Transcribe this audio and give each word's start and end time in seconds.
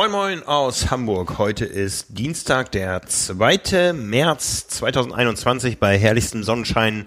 Moin 0.00 0.12
Moin 0.12 0.42
aus 0.44 0.90
Hamburg. 0.90 1.36
Heute 1.36 1.66
ist 1.66 2.06
Dienstag, 2.08 2.72
der 2.72 3.02
2. 3.02 3.92
März 3.92 4.66
2021. 4.68 5.78
Bei 5.78 5.98
herrlichstem 5.98 6.42
Sonnenschein 6.42 7.04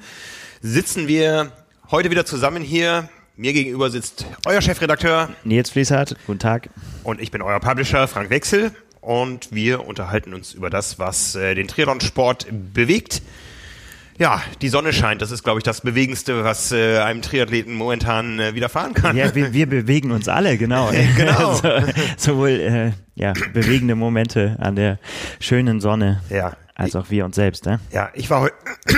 sitzen 0.61 1.07
wir 1.07 1.51
heute 1.89 2.11
wieder 2.11 2.23
zusammen 2.23 2.61
hier. 2.61 3.09
Mir 3.35 3.51
gegenüber 3.53 3.89
sitzt 3.89 4.27
euer 4.45 4.61
Chefredakteur 4.61 5.29
Nils 5.43 5.71
Fließhardt. 5.71 6.17
Guten 6.27 6.37
Tag. 6.37 6.69
und 7.03 7.19
ich 7.19 7.31
bin 7.31 7.41
euer 7.41 7.59
Publisher 7.59 8.07
Frank 8.07 8.29
Wechsel 8.29 8.71
und 9.01 9.51
wir 9.51 9.87
unterhalten 9.87 10.35
uns 10.35 10.53
über 10.53 10.69
das, 10.69 10.99
was 10.99 11.33
äh, 11.33 11.55
den 11.55 11.67
Triathlon-Sport 11.67 12.45
bewegt. 12.75 13.23
Ja, 14.19 14.41
die 14.61 14.69
Sonne 14.69 14.93
scheint. 14.93 15.21
Das 15.21 15.31
ist, 15.31 15.43
glaube 15.43 15.59
ich, 15.59 15.63
das 15.63 15.81
Bewegendste, 15.81 16.43
was 16.43 16.71
äh, 16.71 16.99
einem 16.99 17.21
Triathleten 17.21 17.73
momentan 17.73 18.39
äh, 18.39 18.53
widerfahren 18.55 18.93
kann. 18.93 19.17
Ja, 19.17 19.33
wir, 19.33 19.53
wir 19.53 19.67
bewegen 19.67 20.11
uns 20.11 20.27
alle, 20.27 20.57
genau. 20.57 20.91
Genau. 21.17 21.53
so, 21.55 21.69
sowohl 22.17 22.49
äh, 22.49 22.91
ja, 23.15 23.33
bewegende 23.53 23.95
Momente 23.95 24.55
an 24.59 24.75
der 24.75 24.99
schönen 25.39 25.81
Sonne, 25.81 26.21
Ja. 26.29 26.55
als 26.75 26.95
auch 26.95 27.09
wir 27.09 27.25
uns 27.25 27.35
selbst. 27.35 27.65
Ne? 27.65 27.79
Ja, 27.91 28.09
ich 28.13 28.29
war 28.29 28.41
heute. 28.41 28.55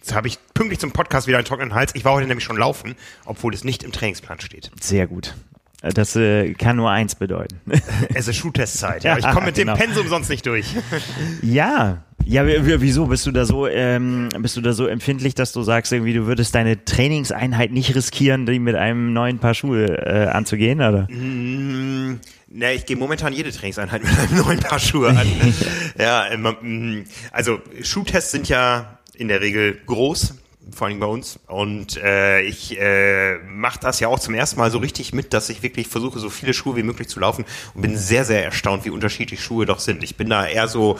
Jetzt 0.00 0.14
habe 0.14 0.28
ich 0.28 0.38
pünktlich 0.54 0.78
zum 0.80 0.92
Podcast 0.92 1.26
wieder 1.26 1.36
einen 1.38 1.44
trockenen 1.44 1.74
Hals. 1.74 1.94
Ich 1.94 2.04
war 2.06 2.14
heute 2.14 2.26
nämlich 2.26 2.44
schon 2.44 2.56
laufen, 2.56 2.96
obwohl 3.26 3.52
es 3.54 3.64
nicht 3.64 3.82
im 3.82 3.92
Trainingsplan 3.92 4.40
steht. 4.40 4.70
Sehr 4.80 5.06
gut. 5.06 5.34
Das 5.82 6.14
äh, 6.14 6.52
kann 6.54 6.76
nur 6.76 6.90
eins 6.90 7.14
bedeuten. 7.14 7.60
Es 8.14 8.28
ist 8.28 8.36
Schuhtestzeit. 8.36 9.02
Ja, 9.04 9.16
ich 9.16 9.26
komme 9.28 9.46
mit 9.46 9.54
genau. 9.54 9.74
dem 9.74 9.86
Pensum 9.86 10.08
sonst 10.08 10.28
nicht 10.28 10.44
durch. 10.46 10.66
ja. 11.42 12.04
Ja, 12.26 12.46
wieso 12.46 13.06
bist 13.06 13.24
du 13.24 13.32
da 13.32 13.46
so 13.46 13.66
ähm, 13.66 14.28
bist 14.40 14.54
du 14.56 14.60
da 14.60 14.74
so 14.74 14.86
empfindlich, 14.86 15.34
dass 15.34 15.52
du 15.52 15.62
sagst, 15.62 15.90
irgendwie 15.90 16.12
du 16.12 16.26
würdest 16.26 16.54
deine 16.54 16.84
Trainingseinheit 16.84 17.72
nicht 17.72 17.94
riskieren, 17.94 18.44
die 18.44 18.58
mit 18.58 18.76
einem 18.76 19.14
neuen 19.14 19.38
Paar 19.38 19.54
Schuhe 19.54 19.86
äh, 19.86 20.26
anzugehen, 20.26 20.80
oder? 20.80 21.08
Mm, 21.10 22.20
Ne, 22.52 22.74
ich 22.74 22.84
gehe 22.84 22.96
momentan 22.96 23.32
jede 23.32 23.52
Trainingseinheit 23.52 24.02
mit 24.02 24.18
einem 24.18 24.38
neuen 24.38 24.58
Paar 24.58 24.80
Schuhe 24.80 25.10
an. 25.10 25.26
ja, 25.98 26.26
mm, 26.36 27.04
also 27.30 27.60
Schuhtests 27.80 28.32
sind 28.32 28.48
ja 28.48 28.98
in 29.14 29.28
der 29.28 29.40
Regel 29.40 29.78
groß, 29.86 30.34
vor 30.72 30.86
allem 30.86 31.00
bei 31.00 31.06
uns. 31.06 31.38
Und 31.46 31.96
äh, 31.96 32.42
ich 32.42 32.78
äh, 32.78 33.38
mache 33.38 33.80
das 33.80 34.00
ja 34.00 34.08
auch 34.08 34.18
zum 34.18 34.34
ersten 34.34 34.58
Mal 34.58 34.70
so 34.70 34.78
richtig 34.78 35.12
mit, 35.12 35.32
dass 35.32 35.48
ich 35.48 35.62
wirklich 35.62 35.88
versuche, 35.88 36.18
so 36.18 36.30
viele 36.30 36.54
Schuhe 36.54 36.76
wie 36.76 36.82
möglich 36.82 37.08
zu 37.08 37.20
laufen 37.20 37.44
und 37.74 37.82
bin 37.82 37.96
sehr, 37.96 38.24
sehr 38.24 38.44
erstaunt, 38.44 38.84
wie 38.84 38.90
unterschiedlich 38.90 39.42
Schuhe 39.42 39.66
doch 39.66 39.80
sind. 39.80 40.02
Ich 40.02 40.16
bin 40.16 40.28
da 40.28 40.46
eher 40.46 40.68
so, 40.68 40.98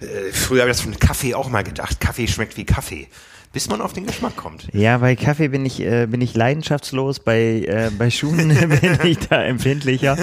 äh, 0.00 0.32
früher 0.32 0.62
habe 0.62 0.70
ich 0.70 0.76
das 0.76 0.84
von 0.84 0.98
Kaffee 0.98 1.34
auch 1.34 1.48
mal 1.48 1.64
gedacht, 1.64 2.00
Kaffee 2.00 2.28
schmeckt 2.28 2.56
wie 2.56 2.64
Kaffee. 2.64 3.08
Bis 3.52 3.68
man 3.70 3.80
auf 3.80 3.94
den 3.94 4.06
Geschmack 4.06 4.36
kommt. 4.36 4.68
Ja, 4.74 4.98
bei 4.98 5.16
Kaffee 5.16 5.48
bin 5.48 5.64
ich, 5.64 5.80
äh, 5.80 6.06
bin 6.06 6.20
ich 6.20 6.34
leidenschaftslos, 6.36 7.20
bei, 7.20 7.64
äh, 7.66 7.90
bei 7.96 8.10
Schuhen 8.10 8.48
bin 8.80 8.98
ich 9.04 9.18
da 9.28 9.42
empfindlicher. 9.42 10.16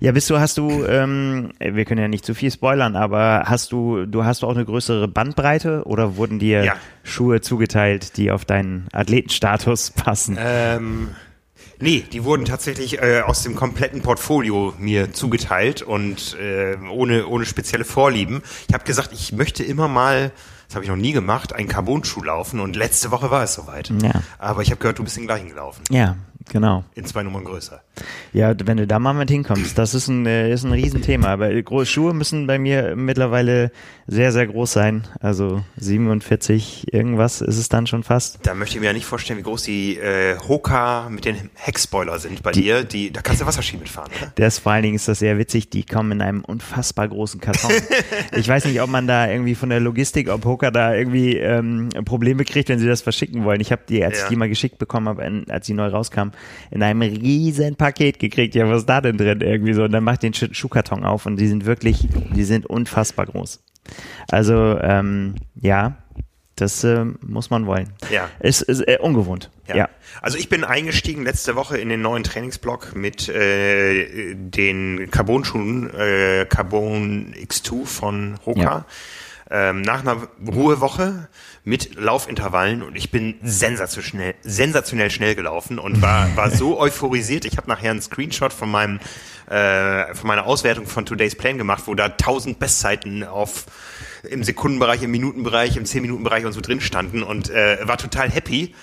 ja, 0.00 0.12
bist 0.12 0.28
du, 0.28 0.38
hast 0.40 0.58
du, 0.58 0.84
ähm, 0.84 1.52
wir 1.60 1.84
können 1.84 2.00
ja 2.00 2.08
nicht 2.08 2.26
zu 2.26 2.34
viel 2.34 2.50
spoilern, 2.50 2.96
aber 2.96 3.44
hast 3.46 3.70
du, 3.72 4.04
du 4.06 4.24
hast 4.24 4.42
auch 4.42 4.54
eine 4.54 4.64
größere 4.64 5.06
Bandbreite 5.06 5.84
oder 5.84 6.16
wurden 6.16 6.38
dir 6.40 6.64
Ja. 6.64 6.76
Schuhe 7.04 7.40
zugeteilt, 7.40 8.16
die 8.16 8.30
auf 8.32 8.44
deinen 8.44 8.88
Athletenstatus 8.92 9.92
passen? 9.92 10.36
Ähm, 10.40 11.10
nee, 11.78 12.04
die 12.12 12.24
wurden 12.24 12.44
tatsächlich 12.44 13.00
äh, 13.00 13.20
aus 13.24 13.44
dem 13.44 13.54
kompletten 13.54 14.02
Portfolio 14.02 14.74
mir 14.78 15.12
zugeteilt 15.12 15.82
und 15.82 16.36
äh, 16.40 16.76
ohne, 16.90 17.26
ohne 17.28 17.46
spezielle 17.46 17.84
Vorlieben. 17.84 18.42
Ich 18.68 18.74
habe 18.74 18.84
gesagt, 18.84 19.12
ich 19.12 19.32
möchte 19.32 19.62
immer 19.62 19.86
mal, 19.86 20.32
das 20.72 20.76
habe 20.76 20.84
ich 20.86 20.90
noch 20.90 20.96
nie 20.96 21.12
gemacht, 21.12 21.52
einen 21.52 21.68
Carbon-Schuh 21.68 22.22
laufen 22.22 22.58
und 22.58 22.76
letzte 22.76 23.10
Woche 23.10 23.30
war 23.30 23.42
es 23.42 23.52
soweit. 23.52 23.92
Ja. 24.02 24.22
Aber 24.38 24.62
ich 24.62 24.70
habe 24.70 24.80
gehört, 24.80 24.98
du 24.98 25.04
bist 25.04 25.18
den 25.18 25.26
gleichen 25.26 25.48
gelaufen. 25.48 25.82
Ja, 25.90 26.16
genau. 26.50 26.84
In 26.94 27.04
zwei 27.04 27.22
Nummern 27.22 27.44
größer. 27.44 27.82
Ja, 28.32 28.54
wenn 28.64 28.78
du 28.78 28.86
da 28.86 28.98
mal 28.98 29.12
mit 29.12 29.30
hinkommst, 29.30 29.76
das 29.76 29.94
ist 29.94 30.08
ein, 30.08 30.24
äh, 30.26 30.50
ist 30.52 30.64
ein 30.64 30.72
Riesenthema. 30.72 31.28
Aber 31.28 31.50
große 31.62 31.86
Schuhe 31.86 32.14
müssen 32.14 32.46
bei 32.46 32.58
mir 32.58 32.96
mittlerweile 32.96 33.70
sehr, 34.06 34.32
sehr 34.32 34.46
groß 34.46 34.72
sein. 34.72 35.06
Also 35.20 35.62
47 35.76 36.92
irgendwas 36.92 37.40
ist 37.40 37.58
es 37.58 37.68
dann 37.68 37.86
schon 37.86 38.02
fast. 38.02 38.38
Da 38.44 38.54
möchte 38.54 38.76
ich 38.76 38.80
mir 38.80 38.86
ja 38.88 38.92
nicht 38.92 39.04
vorstellen, 39.06 39.38
wie 39.38 39.42
groß 39.42 39.62
die 39.64 39.98
äh, 39.98 40.36
Hoka 40.48 41.08
mit 41.10 41.24
den 41.24 41.50
Heckspoiler 41.54 42.18
sind 42.18 42.42
bei 42.42 42.52
dir. 42.52 42.84
Die, 42.84 43.12
da 43.12 43.20
kannst 43.22 43.40
du 43.42 43.46
Wasserski 43.46 43.76
mitfahren, 43.76 44.10
oder? 44.20 44.32
Das 44.36 44.58
vor 44.58 44.72
allen 44.72 44.82
Dingen 44.82 44.96
ist 44.96 45.08
das 45.08 45.18
sehr 45.18 45.38
witzig, 45.38 45.70
die 45.70 45.84
kommen 45.84 46.12
in 46.12 46.22
einem 46.22 46.44
unfassbar 46.44 47.08
großen 47.08 47.40
Karton. 47.40 47.70
ich 48.36 48.48
weiß 48.48 48.64
nicht, 48.64 48.80
ob 48.80 48.90
man 48.90 49.06
da 49.06 49.28
irgendwie 49.30 49.54
von 49.54 49.68
der 49.68 49.80
Logistik, 49.80 50.28
ob 50.30 50.44
Hoka 50.44 50.70
da 50.70 50.94
irgendwie 50.94 51.36
ähm, 51.36 51.88
Probleme 52.04 52.44
kriegt, 52.44 52.68
wenn 52.68 52.78
sie 52.78 52.86
das 52.86 53.02
verschicken 53.02 53.44
wollen. 53.44 53.60
Ich 53.60 53.72
habe 53.72 53.82
die, 53.88 54.04
als 54.04 54.18
Ja. 54.18 54.24
ich 54.24 54.28
die 54.30 54.36
mal 54.36 54.48
geschickt 54.48 54.78
bekommen 54.78 55.08
habe, 55.08 55.44
als 55.48 55.66
sie 55.66 55.74
neu 55.74 55.88
rauskam, 55.88 56.31
in 56.70 56.82
einem 56.82 57.02
riesen 57.02 57.76
Paket 57.76 58.18
gekriegt. 58.18 58.54
Ja, 58.54 58.68
was 58.68 58.80
ist 58.80 58.88
da 58.88 59.00
denn 59.00 59.16
drin 59.18 59.40
irgendwie 59.40 59.72
so? 59.74 59.84
Und 59.84 59.92
dann 59.92 60.04
macht 60.04 60.22
den 60.22 60.34
Schu- 60.34 60.52
Schuhkarton 60.52 61.04
auf 61.04 61.26
und 61.26 61.36
die 61.36 61.48
sind 61.48 61.64
wirklich, 61.66 62.08
die 62.34 62.44
sind 62.44 62.66
unfassbar 62.66 63.26
groß. 63.26 63.62
Also 64.30 64.78
ähm, 64.80 65.34
ja, 65.60 65.96
das 66.56 66.84
ähm, 66.84 67.18
muss 67.26 67.50
man 67.50 67.66
wollen. 67.66 67.88
Ja. 68.10 68.28
Es 68.38 68.60
ist 68.60 68.80
äh, 68.86 68.98
ungewohnt. 69.00 69.50
ja. 69.74 69.88
Also 70.20 70.36
ich 70.38 70.48
bin 70.50 70.62
eingestiegen 70.64 71.24
letzte 71.24 71.56
Woche 71.56 71.78
in 71.78 71.88
den 71.88 72.02
neuen 72.02 72.22
Trainingsblock 72.22 72.94
mit 72.94 73.28
äh, 73.30 74.34
den 74.34 75.08
Carbon-Schuhen, 75.10 75.90
äh, 75.94 76.44
Carbon 76.48 77.34
X2 77.34 77.86
von 77.86 78.38
Hoka. 78.44 78.84
Ähm, 79.50 79.82
nach 79.82 80.00
einer 80.00 80.28
Ruhewoche 80.46 81.28
mit 81.64 81.94
Laufintervallen 81.94 82.82
und 82.82 82.96
ich 82.96 83.10
bin 83.10 83.36
sensationell, 83.42 84.34
sensationell 84.42 85.10
schnell 85.10 85.34
gelaufen 85.34 85.78
und 85.78 86.02
war, 86.02 86.34
war 86.36 86.50
so 86.50 86.78
euphorisiert. 86.80 87.44
Ich 87.44 87.56
habe 87.56 87.68
nachher 87.68 87.92
einen 87.92 88.02
Screenshot 88.02 88.52
von 88.52 88.70
meinem 88.70 88.98
äh, 89.48 90.14
von 90.14 90.28
meiner 90.28 90.46
Auswertung 90.46 90.86
von 90.86 91.04
Today's 91.04 91.36
Plan 91.36 91.58
gemacht, 91.58 91.84
wo 91.86 91.94
da 91.94 92.08
tausend 92.08 92.58
Bestzeiten 92.58 93.22
auf 93.24 93.66
im 94.22 94.44
Sekundenbereich, 94.44 95.02
im 95.02 95.10
Minutenbereich, 95.10 95.76
im 95.76 95.84
10-Minuten-Bereich 95.84 96.46
und 96.46 96.52
so 96.52 96.60
drin 96.60 96.80
standen 96.80 97.22
und 97.22 97.50
äh, 97.50 97.78
war 97.82 97.98
total 97.98 98.30
happy. 98.30 98.74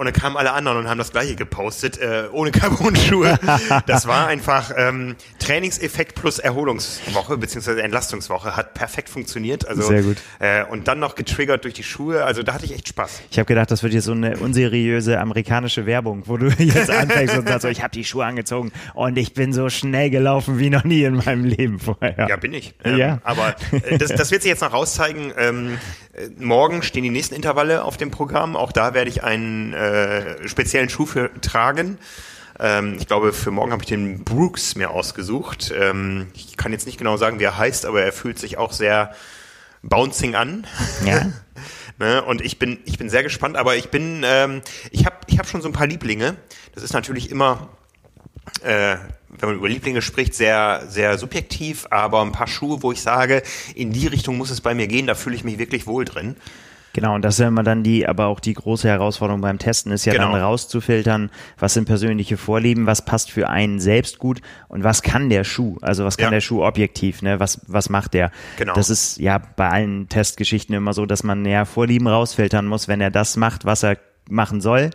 Und 0.00 0.06
dann 0.06 0.14
kamen 0.14 0.38
alle 0.38 0.52
anderen 0.52 0.78
und 0.78 0.88
haben 0.88 0.96
das 0.96 1.12
gleiche 1.12 1.36
gepostet, 1.36 1.98
äh, 1.98 2.22
ohne 2.32 2.50
Carbon-Schuhe. 2.52 3.38
Das 3.86 4.06
war 4.06 4.28
einfach 4.28 4.70
ähm, 4.74 5.14
Trainingseffekt 5.40 6.14
plus 6.14 6.38
Erholungswoche 6.38 7.36
beziehungsweise 7.36 7.82
Entlastungswoche 7.82 8.56
hat 8.56 8.72
perfekt 8.72 9.10
funktioniert. 9.10 9.68
Also, 9.68 9.82
Sehr 9.82 10.02
gut. 10.02 10.16
Äh, 10.38 10.64
und 10.64 10.88
dann 10.88 11.00
noch 11.00 11.16
getriggert 11.16 11.64
durch 11.64 11.74
die 11.74 11.82
Schuhe. 11.82 12.24
Also 12.24 12.42
da 12.42 12.54
hatte 12.54 12.64
ich 12.64 12.72
echt 12.72 12.88
Spaß. 12.88 13.20
Ich 13.30 13.38
habe 13.38 13.44
gedacht, 13.44 13.70
das 13.70 13.82
wird 13.82 13.92
jetzt 13.92 14.06
so 14.06 14.12
eine 14.12 14.38
unseriöse 14.38 15.20
amerikanische 15.20 15.84
Werbung, 15.84 16.22
wo 16.24 16.38
du 16.38 16.46
jetzt 16.58 16.88
anfängst 16.88 17.36
und 17.36 17.46
sagst, 17.46 17.60
so, 17.60 17.68
ich 17.68 17.82
habe 17.82 17.92
die 17.92 18.04
Schuhe 18.04 18.24
angezogen 18.24 18.72
und 18.94 19.18
ich 19.18 19.34
bin 19.34 19.52
so 19.52 19.68
schnell 19.68 20.08
gelaufen 20.08 20.58
wie 20.58 20.70
noch 20.70 20.84
nie 20.84 21.04
in 21.04 21.16
meinem 21.16 21.44
Leben 21.44 21.78
vorher. 21.78 22.26
Ja, 22.26 22.36
bin 22.36 22.54
ich. 22.54 22.72
Ähm, 22.84 22.96
Ja. 22.96 23.18
Aber 23.22 23.54
äh, 23.72 23.98
das, 23.98 24.14
das 24.14 24.30
wird 24.30 24.40
sich 24.40 24.48
jetzt 24.48 24.62
noch 24.62 24.72
rauszeigen. 24.72 25.34
Ähm, 25.36 25.76
äh, 26.14 26.28
morgen 26.38 26.82
stehen 26.82 27.02
die 27.02 27.10
nächsten 27.10 27.34
Intervalle 27.34 27.84
auf 27.84 27.98
dem 27.98 28.10
Programm. 28.10 28.56
Auch 28.56 28.72
da 28.72 28.94
werde 28.94 29.10
ich 29.10 29.22
einen 29.22 29.74
äh, 29.74 29.89
speziellen 30.46 30.88
Schuh 30.88 31.06
für 31.06 31.30
tragen. 31.40 31.98
Ähm, 32.58 32.96
ich 32.98 33.06
glaube, 33.06 33.32
für 33.32 33.50
morgen 33.50 33.72
habe 33.72 33.82
ich 33.82 33.88
den 33.88 34.22
Brooks 34.24 34.76
mir 34.76 34.90
ausgesucht. 34.90 35.72
Ähm, 35.74 36.28
ich 36.34 36.56
kann 36.56 36.72
jetzt 36.72 36.86
nicht 36.86 36.98
genau 36.98 37.16
sagen, 37.16 37.40
wie 37.40 37.44
er 37.44 37.56
heißt, 37.56 37.86
aber 37.86 38.02
er 38.02 38.12
fühlt 38.12 38.38
sich 38.38 38.58
auch 38.58 38.72
sehr 38.72 39.14
bouncing 39.82 40.34
an. 40.34 40.66
Ja. 41.04 41.32
Ne? 41.98 42.24
Und 42.24 42.40
ich 42.40 42.58
bin, 42.58 42.78
ich 42.86 42.96
bin 42.96 43.10
sehr 43.10 43.22
gespannt, 43.22 43.58
aber 43.58 43.76
ich 43.76 43.90
bin, 43.90 44.22
ähm, 44.24 44.62
ich 44.90 45.04
habe 45.04 45.16
ich 45.26 45.38
hab 45.38 45.46
schon 45.46 45.60
so 45.60 45.68
ein 45.68 45.74
paar 45.74 45.86
Lieblinge. 45.86 46.34
Das 46.74 46.82
ist 46.82 46.94
natürlich 46.94 47.30
immer, 47.30 47.68
äh, 48.62 48.96
wenn 49.28 49.48
man 49.50 49.56
über 49.56 49.68
Lieblinge 49.68 50.00
spricht, 50.00 50.34
sehr, 50.34 50.86
sehr 50.88 51.18
subjektiv, 51.18 51.86
aber 51.90 52.22
ein 52.22 52.32
paar 52.32 52.46
Schuhe, 52.46 52.82
wo 52.82 52.90
ich 52.90 53.02
sage, 53.02 53.42
in 53.74 53.92
die 53.92 54.06
Richtung 54.06 54.38
muss 54.38 54.48
es 54.48 54.62
bei 54.62 54.74
mir 54.74 54.86
gehen, 54.86 55.06
da 55.06 55.14
fühle 55.14 55.36
ich 55.36 55.44
mich 55.44 55.58
wirklich 55.58 55.86
wohl 55.86 56.06
drin. 56.06 56.36
Genau, 56.92 57.14
und 57.14 57.22
das 57.24 57.34
ist 57.34 57.40
ja 57.40 57.48
immer 57.48 57.62
dann 57.62 57.82
die, 57.82 58.06
aber 58.08 58.26
auch 58.26 58.40
die 58.40 58.54
große 58.54 58.88
Herausforderung 58.88 59.40
beim 59.40 59.58
Testen 59.58 59.92
ist 59.92 60.04
ja 60.06 60.12
Genau. 60.12 60.32
dann 60.32 60.40
rauszufiltern, 60.40 61.30
was 61.58 61.74
sind 61.74 61.84
persönliche 61.84 62.36
Vorlieben, 62.36 62.86
was 62.86 63.04
passt 63.04 63.30
für 63.30 63.48
einen 63.48 63.78
selbst 63.80 64.18
gut 64.18 64.40
und 64.68 64.82
was 64.84 65.02
kann 65.02 65.28
der 65.28 65.44
Schuh, 65.44 65.76
also 65.82 66.04
was 66.04 66.16
kann 66.16 66.26
Ja. 66.26 66.30
der 66.30 66.40
Schuh 66.40 66.64
objektiv, 66.64 67.22
ne, 67.22 67.38
was, 67.38 67.60
was 67.68 67.90
macht 67.90 68.14
der? 68.14 68.30
Genau. 68.56 68.74
Das 68.74 68.90
ist 68.90 69.18
ja 69.18 69.40
bei 69.56 69.68
allen 69.68 70.08
Testgeschichten 70.08 70.74
immer 70.74 70.92
so, 70.92 71.06
dass 71.06 71.22
man 71.22 71.44
ja 71.44 71.64
Vorlieben 71.64 72.08
rausfiltern 72.08 72.66
muss, 72.66 72.88
wenn 72.88 73.00
er 73.00 73.10
das 73.10 73.36
macht, 73.36 73.64
was 73.64 73.82
er 73.84 73.96
machen 74.28 74.60
soll, 74.60 74.90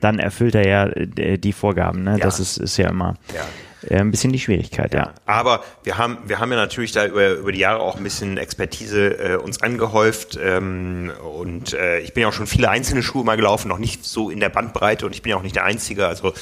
dann 0.00 0.18
erfüllt 0.18 0.54
er 0.56 0.66
ja 0.66 0.86
äh, 0.86 1.38
die 1.38 1.52
Vorgaben, 1.52 2.02
ne? 2.02 2.12
Mhm. 2.12 2.16
Ja. 2.18 2.24
Das 2.24 2.40
ist, 2.40 2.56
ist 2.56 2.76
ja 2.76 2.88
immer 2.88 3.14
Ja. 3.34 3.42
Äh, 3.88 3.96
ein 3.96 4.10
bisschen 4.10 4.32
die 4.32 4.38
Schwierigkeit, 4.38 4.92
ja. 4.94 5.12
Aber 5.26 5.62
wir 5.84 5.98
haben, 5.98 6.18
wir 6.26 6.38
haben 6.38 6.50
ja 6.50 6.56
natürlich 6.56 6.92
da 6.92 7.06
über, 7.06 7.30
über 7.32 7.52
die 7.52 7.60
Jahre 7.60 7.80
auch 7.80 7.96
ein 7.96 8.02
bisschen 8.02 8.36
Expertise 8.38 9.18
äh, 9.18 9.36
uns 9.36 9.62
angehäuft 9.62 10.38
ähm, 10.42 11.10
und 11.38 11.72
äh, 11.74 11.98
ich 12.00 12.12
bin 12.14 12.22
ja 12.22 12.28
auch 12.28 12.32
schon 12.32 12.46
viele 12.46 12.68
einzelne 12.70 13.02
Schuhe 13.02 13.24
mal 13.24 13.36
gelaufen, 13.36 13.68
noch 13.68 13.78
nicht 13.78 14.04
so 14.04 14.30
in 14.30 14.40
der 14.40 14.48
Bandbreite 14.48 15.06
und 15.06 15.14
ich 15.14 15.22
bin 15.22 15.30
ja 15.30 15.36
auch 15.36 15.42
nicht 15.42 15.56
der 15.56 15.64
Einzige. 15.64 16.06
Also 16.06 16.32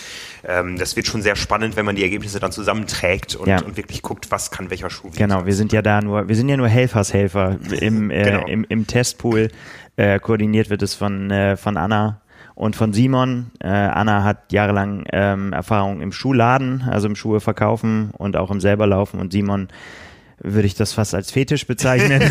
ähm, 0.44 0.78
das 0.78 0.96
wird 0.96 1.06
schon 1.06 1.22
sehr 1.22 1.36
spannend, 1.36 1.76
wenn 1.76 1.84
man 1.86 1.96
die 1.96 2.02
Ergebnisse 2.02 2.40
dann 2.40 2.52
zusammenträgt 2.52 3.36
und, 3.36 3.48
Ja. 3.48 3.60
und 3.62 3.76
wirklich 3.76 4.02
guckt, 4.02 4.30
was 4.30 4.50
kann 4.50 4.70
welcher 4.70 4.90
Schuh. 4.90 5.10
Genau, 5.16 5.46
wir 5.46 5.54
sind 5.54 5.72
ja 5.72 5.82
da 5.82 6.00
nur, 6.00 6.28
wir 6.28 6.36
sind 6.36 6.48
ja 6.48 6.56
nur 6.56 6.68
Helfershelfer 6.68 7.58
im, 7.80 8.10
äh, 8.10 8.22
Genau. 8.24 8.46
im, 8.46 8.64
im 8.68 8.86
Testpool. 8.86 9.50
Äh, 9.96 10.20
koordiniert 10.20 10.70
wird 10.70 10.82
es 10.82 10.94
von, 10.94 11.30
äh, 11.30 11.56
von 11.56 11.76
Anna 11.76 12.20
Und 12.58 12.74
von 12.74 12.92
Simon, 12.92 13.52
äh, 13.60 13.68
Anna 13.68 14.24
hat 14.24 14.52
jahrelang 14.52 15.04
ähm, 15.12 15.52
Erfahrung 15.52 16.00
im 16.00 16.10
Schuhladen, 16.10 16.82
also 16.90 17.06
im 17.06 17.14
Schuhe 17.14 17.38
verkaufen 17.38 18.10
und 18.18 18.36
auch 18.36 18.50
im 18.50 18.58
selber 18.58 18.88
laufen. 18.88 19.20
Und 19.20 19.32
Simon 19.32 19.68
würde 20.40 20.66
ich 20.66 20.74
das 20.74 20.92
fast 20.92 21.14
als 21.14 21.30
Fetisch 21.30 21.68
bezeichnen, 21.68 22.20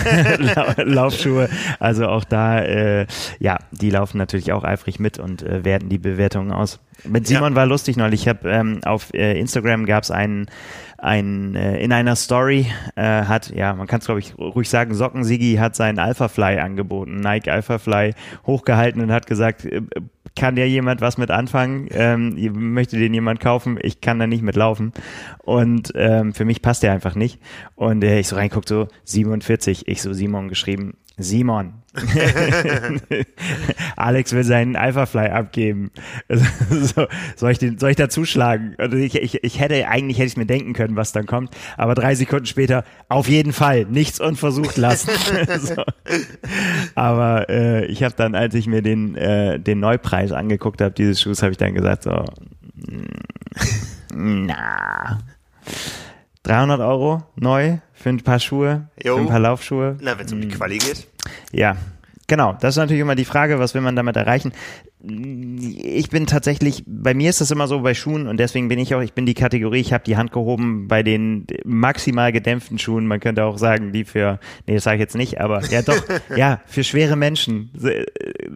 Laufschuhe. 0.84 1.48
Also 1.80 2.08
auch 2.08 2.26
da, 2.26 2.60
äh, 2.60 3.08
ja, 3.40 3.60
die 3.72 3.90
laufen 3.90 4.18
natürlich 4.18 4.52
auch 4.52 4.66
eifrig 4.66 5.00
mit 5.00 5.18
und 5.18 5.44
äh, 5.44 5.64
werten 5.64 5.88
die 5.88 5.98
Bewertungen 5.98 6.52
aus. 6.52 6.82
Mit 7.06 7.26
Simon 7.26 7.54
ja. 7.54 7.56
war 7.56 7.66
lustig 7.66 7.96
neulich. 7.96 8.24
Ich 8.24 8.28
habe 8.28 8.50
ähm, 8.50 8.82
auf 8.84 9.14
äh, 9.14 9.40
Instagram 9.40 9.86
gab 9.86 10.04
es 10.04 10.12
einen, 10.12 10.48
ein 10.98 11.56
äh, 11.56 11.80
in 11.80 11.92
einer 11.92 12.16
Story 12.16 12.68
äh, 12.96 13.02
hat, 13.02 13.50
ja, 13.50 13.74
man 13.74 13.88
kann 13.88 14.00
es 14.00 14.06
glaube 14.06 14.20
ich 14.20 14.38
ruhig 14.38 14.70
sagen, 14.70 14.94
Socken 14.94 15.24
Sigi 15.24 15.56
hat 15.56 15.76
seinen 15.76 16.00
Alpha 16.00 16.28
Fly 16.28 16.60
angeboten, 16.60 17.18
Nike 17.18 17.50
Alpha 17.50 17.78
Fly 17.78 18.14
hochgehalten 18.46 19.02
und 19.02 19.12
hat 19.12 19.28
gesagt, 19.28 19.66
äh, 19.66 19.82
kann 20.36 20.56
ja 20.56 20.66
jemand 20.66 21.02
was 21.02 21.18
mit 21.18 21.32
anfangen? 21.32 21.88
Ähm, 21.92 22.36
möchte 22.74 22.98
den 22.98 23.14
jemand 23.14 23.40
kaufen? 23.40 23.80
Ich 23.82 24.02
kann 24.02 24.20
da 24.20 24.28
nicht 24.28 24.44
mitlaufen. 24.44 24.94
Und 25.44 25.92
ähm, 25.96 26.34
für 26.34 26.46
mich 26.46 26.62
passt 26.62 26.84
der 26.84 26.92
einfach 26.92 27.16
nicht. 27.16 27.40
Und 27.76 28.04
äh, 28.04 28.20
ich 28.20 28.28
so 28.28 28.36
reinguck 28.36 28.68
so 28.68 28.88
47, 29.06 29.88
ich 29.88 30.02
so 30.02 30.14
Simon 30.14 30.48
geschrieben, 30.48 30.96
Simon. 31.18 31.74
Alex 33.96 34.34
will 34.34 34.44
seinen 34.44 34.76
Alphafly 34.76 35.30
abgeben. 35.30 35.90
so, 36.30 37.08
soll, 37.36 37.52
ich 37.52 37.58
den, 37.58 37.80
soll 37.80 37.90
ich 37.90 37.96
da 37.96 38.08
zuschlagen? 38.08 38.76
Also 38.78 38.98
ich, 38.98 39.16
ich, 39.16 39.44
ich 39.44 39.60
hätte, 39.60 39.88
eigentlich 39.88 40.20
hätte 40.20 40.28
ich 40.28 40.38
mir 40.38 40.46
denken 40.46 40.74
können, 40.74 40.96
was 40.96 41.12
dann 41.12 41.26
kommt. 41.26 41.50
Aber 41.76 41.96
drei 41.96 42.14
Sekunden 42.14 42.46
später, 42.46 42.84
auf 43.10 43.28
jeden 43.28 43.52
Fall, 43.52 43.86
nichts 43.86 44.20
unversucht 44.20 44.78
lassen. 44.78 45.10
so. 45.60 45.84
Aber 46.94 47.50
äh, 47.50 47.86
ich 47.86 48.04
habe 48.04 48.14
dann, 48.16 48.36
als 48.36 48.54
ich 48.54 48.68
mir 48.68 48.84
den, 48.84 49.16
äh, 49.16 49.60
den 49.60 49.80
Neupreis 49.80 50.32
angeguckt 50.32 50.82
habe, 50.82 50.94
dieses 50.94 51.20
Schuhs, 51.20 51.42
habe 51.42 51.52
ich 51.52 51.58
dann 51.58 51.74
gesagt, 51.74 52.04
so, 52.04 52.26
na, 54.14 55.18
300 56.48 56.80
Euro 56.80 57.24
neu 57.36 57.80
für 57.94 58.10
ein 58.10 58.24
paar 58.24 58.40
Schuhe, 58.40 58.88
jo. 59.04 59.16
für 59.16 59.22
ein 59.22 59.28
paar 59.28 59.40
Laufschuhe. 59.40 59.98
Na, 60.00 60.18
wenn 60.18 60.26
es 60.26 60.32
um 60.32 60.40
die 60.40 60.48
hm. 60.48 60.56
Quali 60.56 60.78
geht. 60.78 61.08
Ja, 61.52 61.76
genau. 62.28 62.54
Das 62.54 62.76
ist 62.76 62.78
natürlich 62.78 63.02
immer 63.02 63.16
die 63.16 63.26
Frage, 63.26 63.60
was 63.60 63.74
will 63.74 63.82
man 63.82 63.98
damit 63.98 64.16
erreichen 64.16 64.54
ich 65.00 66.10
bin 66.10 66.26
tatsächlich, 66.26 66.84
bei 66.88 67.14
mir 67.14 67.30
ist 67.30 67.40
das 67.40 67.52
immer 67.52 67.68
so 67.68 67.82
bei 67.82 67.94
Schuhen 67.94 68.28
und 68.28 68.40
deswegen 68.40 68.68
bin 68.68 68.80
ich 68.80 68.96
auch, 68.96 69.02
ich 69.02 69.14
bin 69.14 69.28
die 69.28 69.36
Kategorie, 69.36 69.80
ich 69.80 69.94
habe 69.94 70.04
die 70.04 70.18
Hand 70.18 70.32
gehoben 70.32 70.88
bei 70.88 71.04
den 71.04 71.46
maximal 71.66 72.32
gedämpften 72.32 72.80
Schuhen. 72.80 73.06
Man 73.06 73.20
könnte 73.20 73.44
auch 73.46 73.60
sagen, 73.60 73.92
die 73.92 74.06
für, 74.06 74.40
nee, 74.66 74.74
das 74.74 74.86
sage 74.86 74.96
ich 74.96 75.02
jetzt 75.02 75.16
nicht, 75.16 75.40
aber 75.40 75.64
ja 75.66 75.84
doch, 75.84 76.04
ja, 76.36 76.62
für 76.66 76.84
schwere 76.84 77.16
Menschen 77.16 77.70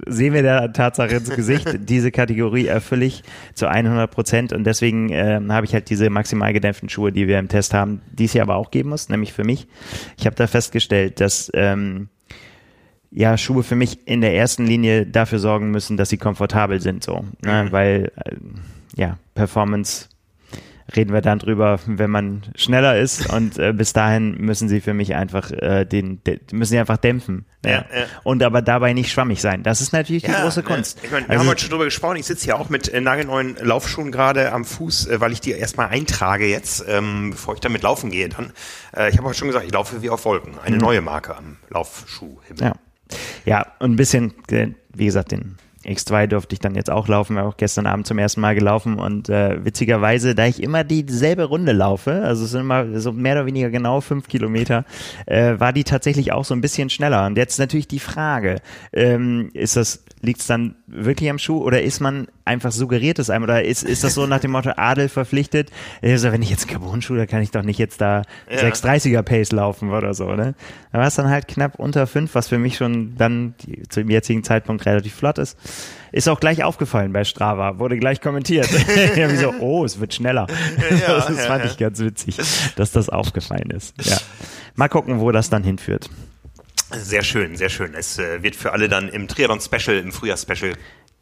sehen 0.07 0.33
wir 0.33 0.41
der 0.41 0.73
Tatsache 0.73 1.17
ins 1.17 1.29
Gesicht. 1.29 1.67
Diese 1.87 2.11
Kategorie 2.11 2.65
erfülle 2.65 3.05
ich 3.05 3.21
zu 3.53 3.69
100 3.69 4.09
Prozent 4.09 4.51
und 4.51 4.63
deswegen 4.63 5.09
äh, 5.09 5.39
habe 5.49 5.67
ich 5.67 5.73
halt 5.75 5.91
diese 5.91 6.09
maximal 6.09 6.53
gedämpften 6.53 6.89
Schuhe, 6.89 7.11
die 7.11 7.27
wir 7.27 7.37
im 7.37 7.49
Test 7.49 7.75
haben, 7.75 8.01
die 8.11 8.25
es 8.25 8.33
ja 8.33 8.41
aber 8.41 8.55
auch 8.55 8.71
geben 8.71 8.89
muss, 8.89 9.09
nämlich 9.09 9.31
für 9.31 9.43
mich. 9.43 9.67
Ich 10.17 10.25
habe 10.25 10.35
da 10.35 10.47
festgestellt, 10.47 11.19
dass 11.19 11.51
ähm, 11.53 12.09
ja 13.11 13.37
Schuhe 13.37 13.63
für 13.63 13.75
mich 13.75 14.07
in 14.07 14.21
der 14.21 14.35
ersten 14.35 14.65
Linie 14.65 15.05
dafür 15.05 15.39
sorgen 15.39 15.71
müssen, 15.71 15.97
dass 15.97 16.09
sie 16.09 16.17
komfortabel 16.17 16.81
sind, 16.81 17.03
so, 17.03 17.25
ne? 17.43 17.65
Mhm. 17.65 17.71
weil 17.71 18.11
äh, 18.15 18.35
ja 18.95 19.17
Performance 19.35 20.07
reden 20.95 21.13
wir 21.13 21.21
dann 21.21 21.39
drüber, 21.39 21.79
wenn 21.85 22.09
man 22.09 22.43
schneller 22.55 22.97
ist 22.97 23.31
und 23.31 23.57
äh, 23.57 23.73
bis 23.73 23.93
dahin 23.93 24.37
müssen 24.37 24.67
sie 24.67 24.81
für 24.81 24.93
mich 24.93 25.15
einfach 25.15 25.51
äh, 25.51 25.85
den, 25.85 26.23
de, 26.23 26.39
müssen 26.51 26.71
sie 26.71 26.79
einfach 26.79 26.97
dämpfen. 26.97 27.45
Ja, 27.63 27.71
ja. 27.71 27.85
Und 28.23 28.43
aber 28.43 28.61
dabei 28.61 28.93
nicht 28.93 29.11
schwammig 29.11 29.39
sein. 29.41 29.63
Das 29.63 29.81
ist 29.81 29.93
natürlich 29.93 30.23
die 30.23 30.31
große 30.31 30.63
Kunst. 30.63 30.99
Ich 31.03 31.11
meine, 31.11 31.27
wir 31.27 31.31
also, 31.31 31.41
haben 31.41 31.49
heute 31.49 31.61
schon 31.61 31.69
drüber 31.69 31.85
gesprochen. 31.85 32.17
Ich 32.17 32.25
sitze 32.25 32.45
hier 32.45 32.59
auch 32.59 32.69
mit 32.69 32.89
äh, 32.89 32.99
nagelneuen 32.99 33.55
Laufschuhen 33.61 34.11
gerade 34.11 34.51
am 34.51 34.65
Fuß, 34.65 35.07
äh, 35.07 35.21
weil 35.21 35.31
ich 35.31 35.41
die 35.41 35.51
erstmal 35.51 35.89
eintrage 35.89 36.47
jetzt, 36.47 36.83
ähm, 36.87 37.31
bevor 37.31 37.53
ich 37.53 37.59
damit 37.59 37.83
laufen 37.83 38.11
gehe. 38.11 38.29
Dann, 38.29 38.51
äh, 38.95 39.09
ich 39.09 39.17
habe 39.17 39.27
heute 39.27 39.37
schon 39.37 39.47
gesagt, 39.47 39.65
ich 39.65 39.71
laufe 39.71 40.01
wie 40.01 40.09
auf 40.09 40.25
Wolken. 40.25 40.59
Eine 40.59 40.75
mhm. 40.75 40.81
neue 40.81 41.01
Marke 41.01 41.37
am 41.37 41.57
Laufschuhhimmel. 41.69 42.61
Ja. 42.61 42.73
Ja, 43.45 43.73
und 43.79 43.91
ein 43.93 43.95
bisschen, 43.95 44.33
wie 44.93 45.05
gesagt, 45.05 45.31
den 45.31 45.57
X2 45.85 46.27
durfte 46.27 46.53
ich 46.53 46.59
dann 46.59 46.75
jetzt 46.75 46.89
auch 46.89 47.07
laufen, 47.07 47.37
auch 47.37 47.57
gestern 47.57 47.87
Abend 47.87 48.05
zum 48.05 48.19
ersten 48.19 48.41
Mal 48.41 48.55
gelaufen 48.55 48.99
und 48.99 49.29
äh, 49.29 49.63
witzigerweise, 49.65 50.35
da 50.35 50.45
ich 50.45 50.61
immer 50.61 50.83
dieselbe 50.83 51.45
Runde 51.45 51.71
laufe, 51.71 52.21
also 52.23 52.45
es 52.45 52.51
sind 52.51 52.61
immer 52.61 52.99
so 52.99 53.11
mehr 53.11 53.33
oder 53.33 53.45
weniger 53.45 53.69
genau 53.69 54.01
fünf 54.01 54.27
Kilometer, 54.27 54.85
äh, 55.25 55.59
war 55.59 55.73
die 55.73 55.83
tatsächlich 55.83 56.31
auch 56.31 56.45
so 56.45 56.53
ein 56.53 56.61
bisschen 56.61 56.89
schneller. 56.89 57.25
Und 57.25 57.37
jetzt 57.37 57.57
natürlich 57.59 57.87
die 57.87 57.99
Frage, 57.99 58.57
ähm, 58.93 59.49
ist 59.53 59.75
das 59.75 60.03
Liegt 60.23 60.41
es 60.41 60.47
dann 60.47 60.75
wirklich 60.85 61.31
am 61.31 61.39
Schuh 61.39 61.63
oder 61.63 61.81
ist 61.81 61.99
man 61.99 62.27
einfach 62.45 62.71
suggeriert 62.71 63.17
es 63.17 63.31
einem 63.31 63.43
oder 63.43 63.63
ist, 63.63 63.81
ist 63.81 64.03
das 64.03 64.13
so 64.13 64.27
nach 64.27 64.39
dem 64.39 64.51
Motto 64.51 64.71
Adel 64.77 65.09
verpflichtet? 65.09 65.71
Also 66.03 66.31
wenn 66.31 66.43
ich 66.43 66.51
jetzt 66.51 66.67
Carbon-Schuh, 66.67 67.15
da 67.15 67.25
kann 67.25 67.41
ich 67.41 67.49
doch 67.49 67.63
nicht 67.63 67.79
jetzt 67.79 68.01
da 68.01 68.21
ja. 68.47 68.59
630er 68.59 69.23
Pace 69.23 69.51
laufen 69.51 69.89
oder 69.89 70.13
so, 70.13 70.35
ne? 70.35 70.53
Da 70.91 70.99
war 70.99 71.07
es 71.07 71.15
dann 71.15 71.27
halt 71.27 71.47
knapp 71.47 71.79
unter 71.79 72.05
fünf, 72.05 72.35
was 72.35 72.49
für 72.49 72.59
mich 72.59 72.77
schon 72.77 73.15
dann 73.17 73.55
die, 73.61 73.81
zu 73.89 74.01
dem 74.01 74.11
jetzigen 74.11 74.43
Zeitpunkt 74.43 74.85
relativ 74.85 75.15
flott 75.15 75.39
ist. 75.39 75.57
Ist 76.11 76.27
auch 76.27 76.39
gleich 76.39 76.63
aufgefallen 76.63 77.13
bei 77.13 77.23
Strava, 77.23 77.79
wurde 77.79 77.97
gleich 77.97 78.19
kommentiert. 78.19 78.69
ja, 79.15 79.31
wie 79.31 79.37
so, 79.37 79.53
oh, 79.59 79.85
es 79.85 79.99
wird 79.99 80.13
schneller. 80.13 80.47
Ja, 80.77 81.13
das 81.15 81.29
ja, 81.29 81.35
fand 81.35 81.65
ich 81.65 81.77
ganz 81.77 81.99
witzig, 81.99 82.37
dass 82.75 82.91
das 82.91 83.09
aufgefallen 83.09 83.71
ist. 83.71 83.93
Ja. 84.03 84.17
Mal 84.75 84.89
gucken, 84.89 85.19
wo 85.19 85.31
das 85.31 85.49
dann 85.49 85.63
hinführt. 85.63 86.09
Sehr 86.91 87.23
schön, 87.23 87.55
sehr 87.55 87.69
schön. 87.69 87.93
Es 87.93 88.19
äh, 88.19 88.43
wird 88.43 88.57
für 88.57 88.73
alle 88.73 88.89
dann 88.89 89.07
im 89.07 89.29
Triathlon-Special, 89.29 89.97
im 89.97 90.11
Frühjahrs-Special 90.11 90.73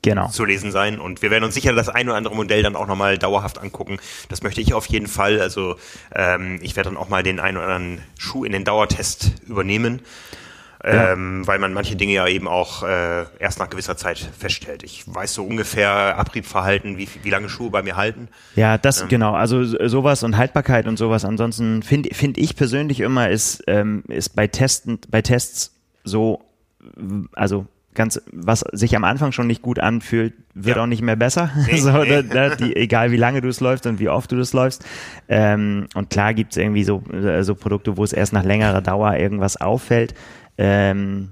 genau. 0.02 0.30
zu 0.30 0.46
lesen 0.46 0.72
sein. 0.72 1.00
Und 1.00 1.22
wir 1.22 1.30
werden 1.30 1.44
uns 1.44 1.54
sicher 1.54 1.74
das 1.74 1.90
ein 1.90 2.08
oder 2.08 2.18
andere 2.18 2.36
Modell 2.36 2.64
dann 2.64 2.76
auch 2.76 2.88
nochmal 2.88 3.20
dauerhaft 3.20 3.60
angucken. 3.60 4.00
Das 4.30 4.42
möchte 4.42 4.62
ich 4.62 4.74
auf 4.74 4.88
jeden 4.88 5.08
Fall. 5.08 5.40
Also 5.40 5.76
ähm, 6.16 6.60
ich 6.64 6.76
werde 6.76 6.90
dann 6.90 6.98
auch 6.98 7.10
mal 7.10 7.22
den 7.22 7.40
einen 7.40 7.58
oder 7.58 7.68
anderen 7.68 8.04
Schuh 8.18 8.44
in 8.44 8.52
den 8.52 8.64
Dauertest 8.64 9.34
übernehmen 9.48 10.02
ähm, 10.84 11.46
weil 11.46 11.60
man 11.60 11.74
manche 11.74 11.96
Dinge 11.96 12.14
ja 12.14 12.28
eben 12.28 12.48
auch 12.48 12.84
äh, 12.84 13.26
erst 13.40 13.60
nach 13.60 13.70
gewisser 13.70 13.98
Zeit 13.98 14.18
feststellt. 14.18 14.84
Ich 14.84 15.04
weiß 15.08 15.34
so 15.34 15.44
ungefähr 15.44 16.18
Abriebverhalten, 16.18 16.98
wie, 16.98 17.08
wie 17.22 17.30
lange 17.30 17.50
Schuhe 17.50 17.70
bei 17.70 17.84
mir 17.84 17.98
halten. 17.98 18.30
Ja, 18.56 18.78
das 18.78 19.02
ähm. 19.02 19.10
genau. 19.10 19.34
Also 19.34 19.64
sowas 19.64 20.24
und 20.24 20.38
Haltbarkeit 20.38 20.88
und 20.88 20.98
sowas. 20.98 21.26
Ansonsten 21.26 21.84
finde 21.84 22.14
find 22.14 22.38
ich 22.38 22.56
persönlich 22.56 23.02
immer 23.02 23.30
ist 23.30 23.40
ist 23.62 23.64
ist 24.08 24.36
bei 24.36 24.48
Testen 24.48 25.00
bei 25.10 25.22
Tests 25.22 25.76
so 26.04 26.42
also 27.34 27.68
ganz, 28.00 28.22
was 28.32 28.64
sich 28.72 28.96
am 28.96 29.04
Anfang 29.04 29.32
schon 29.32 29.48
nicht 29.48 29.62
gut 29.62 29.80
anfühlt, 29.80 30.34
wird 30.54 30.78
ja. 30.78 30.84
auch 30.84 30.88
nicht 30.88 31.02
mehr 31.02 31.16
besser. 31.16 31.50
Nee, 31.70 31.78
so, 31.78 31.92
nee. 31.92 32.24
Da, 32.24 32.50
da, 32.50 32.56
die, 32.56 32.76
egal 32.76 33.12
wie 33.12 33.18
lange 33.18 33.42
du 33.42 33.50
es 33.50 33.60
läufst 33.60 33.86
und 33.86 34.00
wie 34.00 34.10
oft 34.10 34.32
du 34.32 34.38
das 34.38 34.54
läufst. 34.54 34.86
Ähm, 35.28 35.88
und 35.96 36.10
klar 36.10 36.34
gibt's 36.34 36.56
irgendwie 36.56 36.84
so, 36.84 37.04
so 37.42 37.56
Produkte, 37.56 37.98
wo 37.98 38.04
es 38.04 38.14
erst 38.14 38.32
nach 38.32 38.44
längerer 38.44 38.82
Dauer 38.82 39.18
irgendwas 39.18 39.60
auffällt. 39.60 40.14
Ähm, 40.60 41.30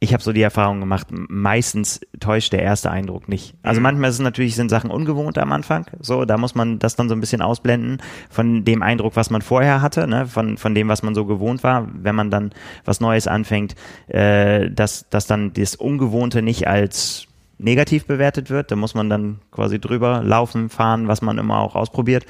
ich 0.00 0.12
habe 0.12 0.22
so 0.22 0.34
die 0.34 0.42
Erfahrung 0.42 0.80
gemacht, 0.80 1.06
meistens 1.10 2.00
täuscht 2.20 2.52
der 2.52 2.62
erste 2.62 2.90
Eindruck 2.90 3.26
nicht. 3.26 3.54
Also 3.62 3.80
mhm. 3.80 3.84
manchmal 3.84 4.10
ist 4.10 4.16
es 4.16 4.20
natürlich, 4.20 4.54
sind 4.54 4.68
Sachen 4.68 4.90
ungewohnt 4.90 5.38
am 5.38 5.50
Anfang. 5.50 5.86
So, 5.98 6.26
da 6.26 6.36
muss 6.36 6.54
man 6.54 6.78
das 6.78 6.94
dann 6.94 7.08
so 7.08 7.14
ein 7.14 7.20
bisschen 7.20 7.40
ausblenden 7.40 8.02
von 8.28 8.66
dem 8.66 8.82
Eindruck, 8.82 9.16
was 9.16 9.30
man 9.30 9.40
vorher 9.40 9.80
hatte, 9.80 10.06
ne? 10.06 10.26
von, 10.26 10.58
von 10.58 10.74
dem, 10.74 10.88
was 10.88 11.02
man 11.02 11.14
so 11.14 11.24
gewohnt 11.24 11.62
war. 11.62 11.88
Wenn 11.94 12.14
man 12.14 12.30
dann 12.30 12.52
was 12.84 13.00
Neues 13.00 13.26
anfängt, 13.26 13.76
äh, 14.08 14.70
dass, 14.70 15.08
dass 15.08 15.26
dann 15.26 15.54
das 15.54 15.74
Ungewohnte 15.74 16.42
nicht 16.42 16.68
als 16.68 17.26
negativ 17.56 18.04
bewertet 18.04 18.50
wird. 18.50 18.70
Da 18.70 18.76
muss 18.76 18.94
man 18.94 19.08
dann 19.08 19.40
quasi 19.50 19.80
drüber 19.80 20.22
laufen, 20.22 20.68
fahren, 20.68 21.08
was 21.08 21.22
man 21.22 21.38
immer 21.38 21.60
auch 21.60 21.76
ausprobiert. 21.76 22.26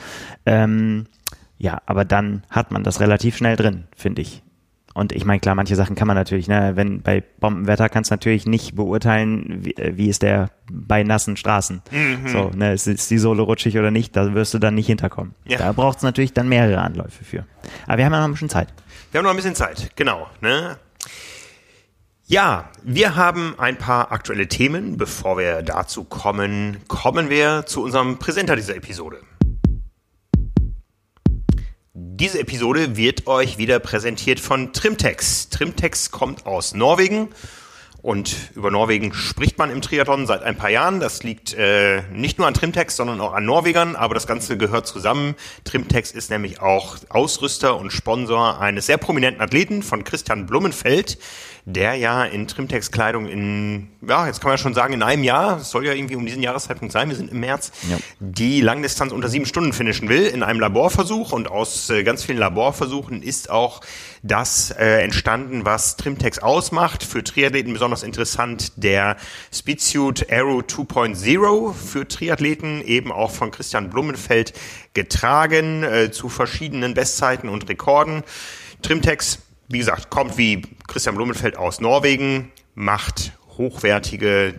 Ähm, 0.47 1.07
ja, 1.59 1.83
aber 1.87 2.05
dann 2.05 2.45
hat 2.51 2.71
man 2.71 2.85
das 2.85 3.01
relativ 3.01 3.37
schnell 3.37 3.57
drin, 3.57 3.85
finde 3.97 4.23
ich. 4.23 4.45
Und 4.95 5.13
ich 5.13 5.25
meine, 5.25 5.41
klar, 5.41 5.57
manche 5.57 5.75
Sachen 5.75 5.97
kann 5.97 6.07
man 6.07 6.17
natürlich, 6.17 6.47
ne, 6.47 6.73
wenn 6.77 7.03
bei 7.03 7.23
Bombenwetter 7.41 7.89
kannst 7.89 8.11
du 8.11 8.15
natürlich 8.15 8.47
nicht 8.47 8.77
beurteilen, 8.77 9.65
wie, 9.65 9.77
äh, 9.77 9.97
wie 9.97 10.09
ist 10.09 10.23
der 10.23 10.51
bei 10.71 11.03
nassen 11.03 11.37
Straßen. 11.37 11.83
Mhm. 11.91 12.29
So, 12.29 12.51
ne, 12.55 12.73
ist, 12.73 12.87
ist 12.87 13.11
die 13.11 13.19
Sohle 13.19 13.43
rutschig 13.43 13.77
oder 13.77 13.91
nicht, 13.91 14.15
da 14.17 14.35
wirst 14.35 14.55
du 14.55 14.61
dann 14.61 14.77
nicht 14.77 14.87
hinterkommen. 14.87 15.35
Ja. 15.47 15.59
Da 15.59 15.73
braucht 15.73 15.99
es 15.99 16.05
natürlich 16.05 16.33
dann 16.33 16.49
mehrere 16.49 16.81
Anläufe 16.81 17.25
für. 17.25 17.45
Aber 17.87 17.99
wir 17.99 18.05
haben 18.05 18.13
ja 18.13 18.21
noch 18.21 18.29
ein 18.29 18.33
bisschen 18.33 18.49
Zeit. 18.49 18.69
Wir 19.11 19.19
haben 19.19 19.25
noch 19.25 19.33
ein 19.33 19.37
bisschen 19.37 19.57
Zeit, 19.57 19.91
genau. 19.97 20.29
Ne? 20.41 20.79
Ja, 22.27 22.71
wir 22.83 23.17
haben 23.17 23.55
ein 23.59 23.77
paar 23.77 24.13
aktuelle 24.13 24.49
Themen. 24.49 24.97
Bevor 24.97 25.37
wir 25.37 25.63
dazu 25.63 26.05
kommen, 26.05 26.79
kommen 26.89 27.29
wir 27.29 27.67
zu 27.67 27.83
unserem 27.83 28.19
Präsenter 28.19 28.57
dieser 28.57 28.77
Episode. 28.77 29.19
Diese 32.07 32.39
Episode 32.39 32.99
wird 32.99 33.27
euch 33.27 33.57
wieder 33.57 33.79
präsentiert 33.79 34.39
von 34.39 34.75
Trimtex. 34.75 35.49
Trimtex 35.49 36.11
kommt 36.11 36.45
aus 36.45 36.75
Norwegen 36.75 37.31
Und 38.05 38.37
über 38.55 38.71
Norwegen 38.71 39.15
spricht 39.15 39.57
man 39.57 39.71
im 39.71 39.81
Triathlon 39.81 40.27
seit 40.27 40.43
ein 40.43 40.59
paar 40.59 40.69
Jahren. 40.69 41.01
Das 41.01 41.23
liegt 41.23 41.55
äh, 41.55 42.03
nicht 42.13 42.37
nur 42.37 42.47
an 42.47 42.53
Trimtex, 42.53 42.97
sondern 42.97 43.19
auch 43.23 43.33
an 43.33 43.47
Norwegern, 43.47 43.97
aber 43.97 44.13
das 44.13 44.27
Ganze 44.27 44.59
gehört 44.59 44.87
zusammen. 44.87 45.35
Trimtex 45.65 46.11
ist 46.11 46.29
nämlich 46.29 46.61
auch 46.61 46.99
Ausrüster 47.09 47.79
und 47.79 47.91
Sponsor 47.91 48.61
eines 48.61 48.85
sehr 48.85 48.99
prominenten 48.99 49.41
Athleten 49.41 49.83
von 49.83 50.05
Christian 50.05 50.45
Blumenfeld, 50.45 51.17
der 51.67 51.95
ja 51.95 52.25
in 52.25 52.47
Trimtex-Kleidung 52.47 53.27
in, 53.27 53.89
ja, 54.07 54.27
jetzt 54.27 54.41
kann 54.41 54.49
man 54.49 54.59
ja 54.59 54.63
schon 54.63 54.75
sagen, 54.75 54.93
in 54.93 55.03
einem 55.03 55.25
Jahr, 55.25 55.59
es 55.59 55.71
soll 55.71 55.87
ja 55.87 55.95
irgendwie 55.95 56.17
um 56.17 56.27
diesen 56.27 56.43
Jahreszeitpunkt 56.43 56.93
sein, 56.93 57.09
wir 57.09 57.17
sind 57.17 57.31
im 57.31 57.41
März, 57.41 57.73
ja. 57.89 57.97
die 58.21 58.61
Langdistanz 58.61 59.13
unter 59.13 59.29
sieben 59.29 59.47
Stunden 59.47 59.73
finishen 59.73 60.11
will 60.11 60.27
in 60.27 60.43
einem 60.43 60.61
Laborversuch 60.61 61.33
und 61.33 61.51
aus 61.51 61.89
äh, 61.89 62.03
ganz 62.03 62.23
vielen 62.23 62.39
Laborversuchen 62.39 63.23
ist 63.23 63.49
auch 63.49 63.81
das 64.23 64.73
äh, 64.73 65.03
entstanden, 65.03 65.65
was 65.65 65.97
Trimtex 65.97 66.39
ausmacht. 66.39 67.03
Für 67.03 67.25
Triathleten 67.25 67.73
besonders 67.73 68.03
interessant 68.03 68.73
der 68.77 69.17
Speedsuit 69.53 70.31
Aero 70.31 70.59
2.0 70.59 71.73
für 71.73 72.07
Triathleten, 72.07 72.83
eben 72.83 73.11
auch 73.11 73.31
von 73.31 73.51
Christian 73.51 73.89
Blumenfeld 73.89 74.53
getragen, 74.93 75.83
äh, 75.83 76.11
zu 76.11 76.29
verschiedenen 76.29 76.93
Bestzeiten 76.93 77.49
und 77.49 77.69
Rekorden. 77.71 78.23
Trimtex 78.83 79.39
wie 79.69 79.79
gesagt, 79.79 80.11
kommt 80.11 80.37
wie 80.37 80.63
Christian 80.87 81.15
Blumenfeld 81.15 81.57
aus 81.57 81.81
Norwegen, 81.81 82.53
macht 82.75 83.33
hochwertige 83.57 84.55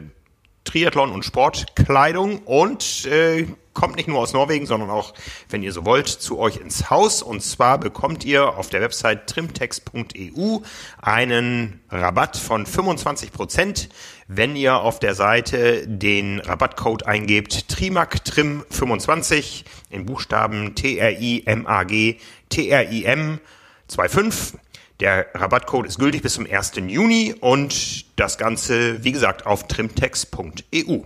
Triathlon- 0.65 1.11
und 1.11 1.23
Sportkleidung 1.23 2.39
und 2.39 3.05
äh, 3.05 3.45
kommt 3.75 3.97
nicht 3.97 4.07
nur 4.07 4.19
aus 4.19 4.33
Norwegen, 4.33 4.65
sondern 4.65 4.89
auch, 4.89 5.13
wenn 5.49 5.61
ihr 5.61 5.71
so 5.71 5.85
wollt, 5.85 6.07
zu 6.07 6.39
euch 6.39 6.57
ins 6.57 6.89
Haus. 6.89 7.21
Und 7.21 7.41
zwar 7.43 7.77
bekommt 7.77 8.25
ihr 8.25 8.57
auf 8.57 8.69
der 8.69 8.81
Website 8.81 9.27
trimtex.eu 9.27 10.59
einen 11.01 11.81
Rabatt 11.89 12.37
von 12.37 12.65
25 12.65 13.31
Prozent, 13.31 13.89
wenn 14.27 14.55
ihr 14.55 14.77
auf 14.77 14.99
der 14.99 15.13
Seite 15.13 15.87
den 15.87 16.39
Rabattcode 16.39 17.05
eingebt 17.05 17.67
TRIMAG 17.67 18.23
TRIM 18.23 18.65
25 18.71 19.65
in 19.91 20.05
Buchstaben 20.05 20.73
T-R-I-M-A-G 20.73 22.17
T-R-I-M 22.49 23.39
25 23.87 24.59
der 24.99 25.27
Rabattcode 25.33 25.87
ist 25.87 25.99
gültig 25.99 26.21
bis 26.21 26.33
zum 26.33 26.45
1. 26.49 26.73
Juni 26.87 27.35
und 27.39 28.05
das 28.19 28.37
Ganze, 28.37 29.03
wie 29.03 29.11
gesagt, 29.11 29.45
auf 29.45 29.67
trimtex.eu. 29.67 30.99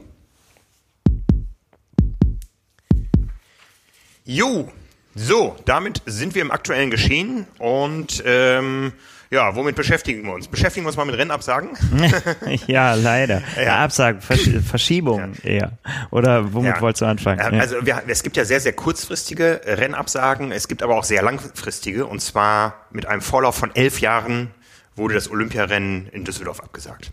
Jo, 4.26 4.72
so, 5.16 5.56
damit 5.66 6.04
sind 6.06 6.36
wir 6.36 6.44
im 6.44 6.52
aktuellen 6.52 6.92
Geschehen 6.92 7.48
und 7.58 8.22
ähm, 8.26 8.94
ja, 9.32 9.56
womit 9.56 9.76
beschäftigen 9.76 10.24
wir 10.24 10.34
uns? 10.34 10.48
Beschäftigen 10.48 10.86
wir 10.86 10.90
uns 10.90 10.98
mal 10.98 11.06
mit 11.06 11.18
Rennabsagen? 11.18 11.70
ja, 12.68 12.96
leider. 12.96 13.44
Ja. 13.62 13.84
Absagen, 13.84 14.22
Versch 14.22 14.50
Verschiebungen 14.68 15.36
ja. 15.44 15.50
eher. 15.50 15.72
Oder 16.10 16.54
womit 16.54 16.76
ja. 16.76 16.82
wolltest 16.82 17.02
du 17.02 17.06
anfangen? 17.06 17.40
Also 17.60 17.86
wir, 17.86 18.02
es 18.08 18.24
gibt 18.24 18.38
ja 18.38 18.46
sehr, 18.46 18.60
sehr 18.60 18.74
kurzfristige 18.74 19.62
Rennabsagen, 19.66 20.52
es 20.52 20.68
gibt 20.68 20.82
aber 20.82 20.98
auch 20.98 21.04
sehr 21.04 21.22
langfristige 21.22 22.08
und 22.08 22.22
zwar 22.22 22.86
mit 22.92 23.06
einem 23.06 23.22
Vorlauf 23.22 23.56
von 23.56 23.76
elf 23.76 24.02
Jahren 24.02 24.52
wurde 24.96 25.14
das 25.14 25.30
Olympiarennen 25.30 26.08
in 26.08 26.26
Düsseldorf 26.26 26.60
abgesagt. 26.60 27.12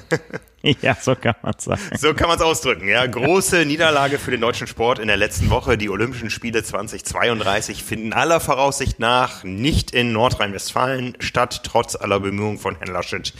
ja, 0.82 0.96
so 1.00 1.14
kann 1.14 1.36
man 1.42 1.54
es 1.56 1.64
sagen. 1.64 1.80
So 1.98 2.12
kann 2.12 2.28
man 2.28 2.36
es 2.36 2.42
ausdrücken. 2.42 2.86
Ja, 2.86 3.06
große 3.06 3.64
Niederlage 3.64 4.18
für 4.18 4.30
den 4.30 4.42
deutschen 4.42 4.66
Sport 4.66 4.98
in 4.98 5.08
der 5.08 5.16
letzten 5.16 5.48
Woche. 5.48 5.78
Die 5.78 5.88
Olympischen 5.88 6.28
Spiele 6.28 6.62
2032 6.62 7.82
finden 7.82 8.12
aller 8.12 8.40
Voraussicht 8.40 9.00
nach 9.00 9.42
nicht 9.42 9.92
in 9.92 10.12
Nordrhein-Westfalen 10.12 11.16
statt, 11.18 11.62
trotz 11.64 11.96
aller 11.96 12.20
Bemühungen 12.20 12.58
von 12.58 12.76
Herrn 12.76 12.92
Laschet. 12.92 13.32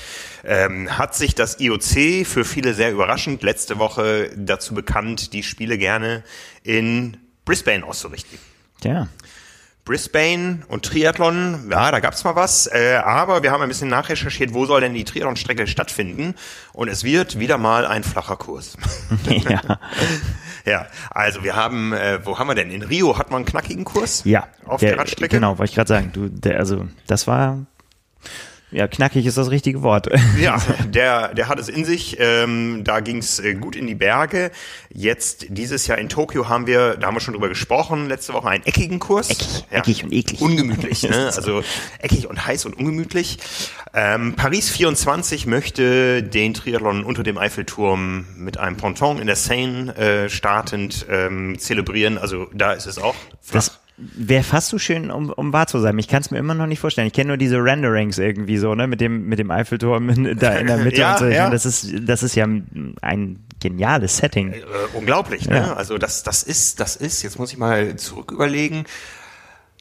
Ähm, 0.45 0.97
hat 0.97 1.15
sich 1.15 1.35
das 1.35 1.61
IOC 1.61 2.27
für 2.27 2.45
viele 2.45 2.73
sehr 2.73 2.91
überraschend 2.91 3.43
letzte 3.43 3.79
Woche 3.79 4.31
dazu 4.37 4.75
bekannt, 4.75 5.35
die 5.35 5.43
Spiele 5.43 5.77
gerne 5.77 6.25
in 6.63 7.19
Brisbane 7.45 7.85
auszurichten. 7.85 8.39
Ja. 8.83 9.09
Brisbane 9.85 10.63
und 10.69 10.85
Triathlon, 10.85 11.69
ja, 11.71 11.91
da 11.91 12.01
gab's 12.01 12.23
mal 12.25 12.37
was, 12.37 12.67
äh, 12.67 13.01
aber 13.03 13.43
wir 13.43 13.51
haben 13.51 13.63
ein 13.63 13.69
bisschen 13.69 13.89
nachrecherchiert, 13.89 14.55
wo 14.55 14.67
soll 14.67 14.81
denn 14.83 14.95
die 14.95 15.05
Triathlon-Strecke 15.05 15.67
stattfinden 15.67 16.35
und 16.73 16.89
es 16.89 17.03
wird 17.03 17.39
wieder 17.39 17.59
mal 17.59 17.87
ein 17.87 18.05
flacher 18.05 18.37
Kurs. 18.37 18.77
ja. 19.49 19.61
ja, 20.65 20.87
also 21.11 21.43
wir 21.43 21.57
haben, 21.57 21.93
äh, 21.93 22.25
wo 22.25 22.39
haben 22.39 22.49
wir 22.49 22.55
denn? 22.55 22.71
In 22.71 22.83
Rio 22.83 23.19
hat 23.19 23.31
man 23.31 23.39
einen 23.39 23.47
knackigen 23.47 23.85
Kurs? 23.85 24.23
Ja. 24.25 24.49
Auf 24.67 24.81
der, 24.81 24.91
der 24.91 24.99
Radstrecke? 25.01 25.37
Genau, 25.37 25.59
wollte 25.59 25.71
ich 25.71 25.75
gerade 25.75 25.89
sagen. 25.89 26.11
Du, 26.13 26.29
der, 26.29 26.59
also 26.59 26.87
das 27.07 27.27
war 27.27 27.59
ja, 28.73 28.87
knackig 28.87 29.27
ist 29.27 29.37
das 29.37 29.51
richtige 29.51 29.83
Wort. 29.83 30.09
Ja, 30.41 30.59
der, 30.87 31.35
der 31.35 31.49
hat 31.49 31.59
es 31.59 31.69
in 31.69 31.85
sich. 31.85 32.17
Ähm, 32.19 32.83
da 32.85 33.01
ging 33.01 33.19
es 33.19 33.41
äh, 33.41 33.55
gut 33.55 33.77
in 33.77 33.87
die 33.87 33.95
Berge. 33.95 34.51
Jetzt 34.91 35.47
dieses 35.49 35.87
Jahr 35.87 35.99
in 35.99 36.09
Tokio 36.09 36.49
haben 36.49 36.67
wir, 36.67 36.97
da 36.97 37.09
haben 37.09 37.15
wir 37.15 37.21
schon 37.21 37.35
drüber 37.35 37.49
gesprochen, 37.49 38.09
letzte 38.09 38.33
Woche 38.33 38.49
einen 38.49 38.65
eckigen 38.65 39.01
Kurs. 39.01 39.29
Eckig, 39.29 39.65
ja, 39.71 39.79
eckig 39.79 40.05
und 40.05 40.13
eklig. 40.13 40.41
Ungemütlich, 40.41 41.03
ne? 41.11 41.33
also 41.35 41.63
eckig 41.99 42.29
und 42.29 42.47
heiß 42.47 42.65
und 42.65 42.75
ungemütlich. 42.75 43.39
Ähm, 43.93 44.35
Paris 44.37 44.71
24 44.71 45.47
möchte 45.47 46.23
den 46.23 46.55
Triathlon 46.55 47.05
unter 47.05 47.23
dem 47.23 47.39
Eiffelturm 47.39 48.27
mit 48.37 48.57
einem 48.59 48.77
Ponton 48.77 49.19
in 49.19 49.27
der 49.27 49.37
Seine 49.37 49.97
äh, 49.97 50.31
startend 50.31 51.07
ähm, 51.11 51.59
zelebrieren. 51.59 52.19
Also 52.19 52.49
da 52.55 52.73
ist 52.73 52.87
es 52.87 52.99
auch. 52.99 53.17
Flach. 53.43 53.65
Das 53.65 53.80
Wäre 54.15 54.43
fast 54.43 54.69
so 54.69 54.79
schön, 54.79 55.11
um, 55.11 55.31
um 55.31 55.53
wahr 55.53 55.67
zu 55.67 55.79
sein. 55.79 55.99
Ich 55.99 56.09
kann 56.09 56.23
es 56.23 56.31
mir 56.31 56.39
immer 56.39 56.55
noch 56.55 56.67
nicht 56.67 56.81
vorstellen. 56.81 57.07
Ich 57.07 57.13
kenne 57.13 57.29
nur 57.29 57.37
diese 57.37 57.57
Renderings 57.57 58.19
irgendwie 58.19 58.57
so, 58.57 58.75
ne, 58.75 58.87
mit 58.87 59.01
dem, 59.01 59.27
mit 59.27 59.39
dem 59.39 59.51
Eiffelturm 59.51 60.09
in, 60.09 60.39
da 60.39 60.55
in 60.55 60.67
der 60.67 60.79
Mitte 60.79 60.97
ja, 61.01 61.13
und 61.13 61.19
so. 61.19 61.27
Ja. 61.27 61.51
Das 61.51 61.67
ist, 61.67 61.89
das 62.03 62.23
ist 62.23 62.35
ja 62.35 62.45
ein 62.45 63.45
geniales 63.61 64.17
Setting. 64.17 64.53
Äh, 64.53 64.63
unglaublich, 64.95 65.49
ne? 65.49 65.57
Ja. 65.57 65.75
Also 65.75 65.99
das, 65.99 66.23
das 66.23 66.43
ist, 66.43 66.81
das 66.81 66.97
ist, 66.97 67.23
jetzt 67.23 67.39
muss 67.39 67.53
ich 67.53 67.59
mal 67.59 67.97
zurück 67.97 68.33
überlegen. 68.33 68.85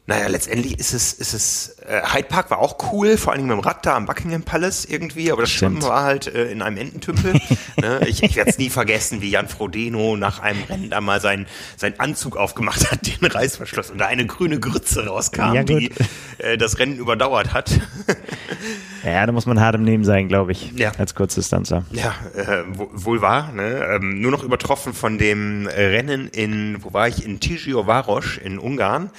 Naja, 0.09 0.25
letztendlich 0.25 0.79
ist 0.79 0.93
es, 0.93 1.13
ist 1.13 1.33
es, 1.35 1.75
äh, 1.87 2.01
Hyde 2.01 2.27
Park 2.27 2.49
war 2.49 2.57
auch 2.57 2.91
cool, 2.91 3.15
vor 3.15 3.31
allem 3.31 3.43
mit 3.43 3.51
dem 3.51 3.59
Rad 3.59 3.85
da 3.85 3.95
am 3.95 4.07
Buckingham 4.07 4.41
Palace 4.41 4.85
irgendwie, 4.85 5.31
aber 5.31 5.43
das 5.43 5.51
Schwimmen 5.51 5.83
war 5.83 6.01
halt 6.01 6.25
äh, 6.25 6.51
in 6.51 6.63
einem 6.63 6.77
Ententümpel. 6.77 7.33
ne? 7.79 8.01
Ich, 8.07 8.23
ich 8.23 8.35
werde 8.35 8.49
es 8.49 8.57
nie 8.57 8.71
vergessen, 8.71 9.21
wie 9.21 9.29
Jan 9.29 9.47
Frodeno 9.47 10.17
nach 10.17 10.39
einem 10.39 10.63
Rennen 10.63 10.89
da 10.89 10.99
mal 10.99 11.21
seinen 11.21 11.45
sein 11.77 11.99
Anzug 11.99 12.37
aufgemacht 12.37 12.91
hat, 12.91 13.05
den 13.21 13.29
Reißverschluss 13.29 13.91
und 13.91 13.99
da 13.99 14.07
eine 14.07 14.25
grüne 14.25 14.59
Grütze 14.59 15.05
rauskam, 15.05 15.53
ja, 15.53 15.61
die 15.61 15.91
äh, 16.39 16.57
das 16.57 16.79
Rennen 16.79 16.97
überdauert 16.97 17.53
hat. 17.53 17.69
ja, 19.05 19.27
da 19.27 19.31
muss 19.31 19.45
man 19.45 19.59
hart 19.59 19.75
im 19.75 19.83
Nehmen 19.83 20.05
sein, 20.05 20.27
glaube 20.27 20.53
ich, 20.53 20.71
ja. 20.75 20.91
als 20.97 21.13
Kurzdistanzer. 21.13 21.85
Ja, 21.91 22.15
äh, 22.35 22.63
wohl 22.65 23.21
wahr. 23.21 23.51
Ne? 23.51 23.85
Ähm, 23.91 24.21
nur 24.21 24.31
noch 24.31 24.41
übertroffen 24.41 24.95
von 24.95 25.19
dem 25.19 25.67
Rennen 25.67 26.29
in, 26.29 26.83
wo 26.83 26.93
war 26.93 27.07
ich, 27.07 27.23
in 27.23 27.39
Tigio-Varos 27.39 28.37
in 28.43 28.57
Ungarn 28.57 29.11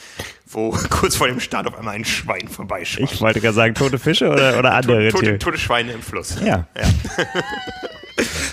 wo 0.50 0.70
kurz 0.90 1.16
vor 1.16 1.28
dem 1.28 1.40
Start 1.40 1.66
auf 1.66 1.76
einmal 1.78 1.94
ein 1.94 2.04
Schwein 2.04 2.48
vorbeischwammt. 2.48 3.12
Ich 3.12 3.20
wollte 3.20 3.40
gerade 3.40 3.54
sagen, 3.54 3.74
tote 3.74 3.98
Fische 3.98 4.28
oder, 4.28 4.58
oder 4.58 4.74
andere 4.74 5.10
tote, 5.10 5.26
tote, 5.26 5.38
tote 5.38 5.58
Schweine 5.58 5.92
im 5.92 6.02
Fluss. 6.02 6.36
Ja. 6.40 6.66
ja. 6.76 7.24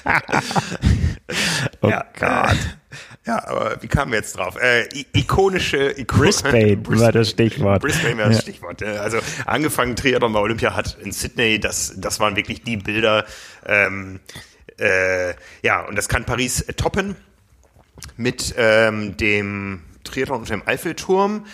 oh 1.82 1.90
ja, 1.90 2.06
Gott. 2.18 2.58
Ja, 3.26 3.46
aber 3.46 3.82
wie 3.82 3.88
kamen 3.88 4.12
wir 4.12 4.20
jetzt 4.20 4.38
drauf? 4.38 4.56
Äh, 4.56 4.88
ikonische, 5.14 5.92
ikonische 6.00 6.06
Brisbane, 6.06 6.78
Brisbane 6.78 7.02
war 7.02 7.12
das 7.12 7.30
Stichwort. 7.32 7.82
Brisbane 7.82 8.18
war 8.18 8.28
das 8.28 8.38
ja. 8.38 8.42
Stichwort. 8.42 8.82
Also 8.84 9.20
angefangen 9.46 9.98
Triathlon 9.98 10.32
bei 10.32 10.40
Olympia 10.40 10.74
hat 10.76 10.98
in 11.04 11.12
Sydney, 11.12 11.60
das, 11.60 11.94
das 11.98 12.22
waren 12.22 12.38
wirklich 12.38 12.64
die 12.64 12.78
Bilder. 12.78 13.26
Ähm, 13.66 14.22
äh, 14.80 15.34
ja, 15.62 15.82
und 15.82 15.98
das 15.98 16.08
kann 16.08 16.24
Paris 16.24 16.66
toppen 16.78 17.18
mit 18.16 18.56
ähm, 18.58 19.18
dem 19.18 19.82
Triathlon 20.06 20.40
unter 20.40 20.54
dem 20.54 20.66
Eiffelturm. 20.66 21.46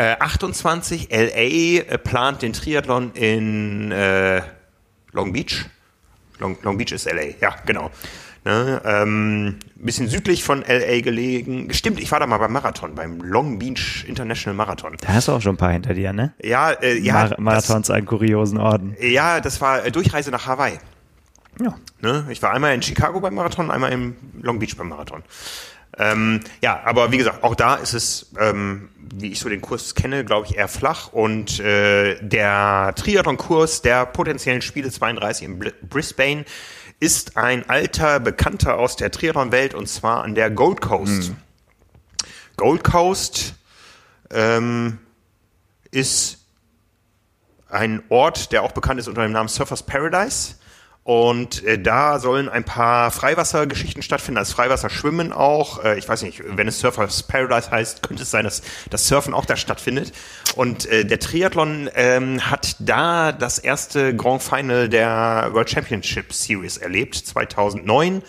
28 0.00 1.08
LA 1.10 1.36
äh, 1.36 1.98
plant 1.98 2.42
den 2.42 2.52
Triathlon 2.52 3.12
in 3.12 3.92
äh, 3.92 4.42
Long 5.12 5.32
Beach. 5.32 5.66
Long, 6.38 6.56
Long 6.62 6.76
Beach 6.76 6.92
ist 6.92 7.10
LA, 7.10 7.36
ja, 7.40 7.54
genau. 7.64 7.90
Ne, 8.46 8.82
ähm, 8.84 9.58
bisschen 9.76 10.06
südlich 10.08 10.44
von 10.44 10.62
LA 10.68 11.00
gelegen. 11.00 11.72
Stimmt, 11.72 11.98
ich 11.98 12.12
war 12.12 12.20
da 12.20 12.26
mal 12.26 12.36
beim 12.36 12.52
Marathon, 12.52 12.94
beim 12.94 13.22
Long 13.22 13.58
Beach 13.58 14.04
International 14.06 14.54
Marathon. 14.54 14.96
Da 15.00 15.14
hast 15.14 15.28
du 15.28 15.32
auch 15.32 15.40
schon 15.40 15.54
ein 15.54 15.56
paar 15.56 15.72
hinter 15.72 15.94
dir, 15.94 16.12
ne? 16.12 16.34
Ja, 16.42 16.72
äh, 16.72 16.98
ja. 16.98 17.14
Mar 17.14 17.34
Marathons 17.38 17.86
das, 17.86 17.96
einen 17.96 18.04
kuriosen 18.04 18.58
Orden. 18.58 18.94
Ja, 19.00 19.40
das 19.40 19.62
war 19.62 19.86
äh, 19.86 19.90
Durchreise 19.90 20.30
nach 20.30 20.46
Hawaii. 20.46 20.78
Ja. 21.58 21.74
Ne, 22.02 22.26
ich 22.28 22.42
war 22.42 22.52
einmal 22.52 22.74
in 22.74 22.82
Chicago 22.82 23.18
beim 23.20 23.34
Marathon, 23.34 23.70
einmal 23.70 23.92
in 23.92 24.14
Long 24.42 24.58
Beach 24.58 24.76
beim 24.76 24.90
Marathon. 24.90 25.22
Ähm, 25.98 26.40
ja, 26.60 26.80
aber 26.84 27.12
wie 27.12 27.18
gesagt, 27.18 27.44
auch 27.44 27.54
da 27.54 27.76
ist 27.76 27.94
es, 27.94 28.32
ähm, 28.38 28.88
wie 29.14 29.32
ich 29.32 29.40
so 29.40 29.48
den 29.48 29.60
Kurs 29.60 29.94
kenne, 29.94 30.24
glaube 30.24 30.46
ich, 30.46 30.56
eher 30.56 30.68
flach. 30.68 31.12
Und 31.12 31.60
äh, 31.60 32.16
der 32.20 32.94
Triathlon-Kurs 32.96 33.82
der 33.82 34.06
potenziellen 34.06 34.62
Spiele 34.62 34.90
32 34.90 35.46
in 35.46 35.72
Brisbane 35.88 36.44
ist 37.00 37.36
ein 37.36 37.68
alter 37.68 38.20
Bekannter 38.20 38.78
aus 38.78 38.96
der 38.96 39.10
Triathlon-Welt 39.10 39.74
und 39.74 39.88
zwar 39.88 40.24
an 40.24 40.34
der 40.34 40.50
Gold 40.50 40.80
Coast. 40.80 41.30
Mhm. 41.30 41.36
Gold 42.56 42.84
Coast 42.84 43.54
ähm, 44.30 44.98
ist 45.90 46.38
ein 47.68 48.02
Ort, 48.08 48.52
der 48.52 48.62
auch 48.62 48.72
bekannt 48.72 49.00
ist 49.00 49.08
unter 49.08 49.22
dem 49.22 49.32
Namen 49.32 49.48
Surfers 49.48 49.82
Paradise. 49.82 50.54
Und 51.04 51.62
äh, 51.64 51.78
da 51.78 52.18
sollen 52.18 52.48
ein 52.48 52.64
paar 52.64 53.10
Freiwassergeschichten 53.10 54.02
stattfinden, 54.02 54.38
also 54.38 54.54
Freiwasserschwimmen 54.54 55.32
auch. 55.32 55.84
Äh, 55.84 55.98
ich 55.98 56.08
weiß 56.08 56.22
nicht, 56.22 56.42
wenn 56.46 56.66
es 56.66 56.80
Surfers 56.80 57.22
Paradise 57.24 57.70
heißt, 57.70 58.02
könnte 58.02 58.22
es 58.22 58.30
sein, 58.30 58.44
dass 58.44 58.62
das 58.88 59.06
Surfen 59.06 59.34
auch 59.34 59.44
da 59.44 59.54
stattfindet. 59.56 60.12
Und 60.56 60.86
äh, 60.86 61.04
der 61.04 61.20
Triathlon 61.20 61.90
ähm, 61.94 62.50
hat 62.50 62.76
da 62.78 63.32
das 63.32 63.58
erste 63.58 64.16
Grand 64.16 64.42
Final 64.42 64.88
der 64.88 65.50
World 65.52 65.68
Championship 65.68 66.32
Series 66.32 66.78
erlebt, 66.78 67.16
2009. 67.16 68.22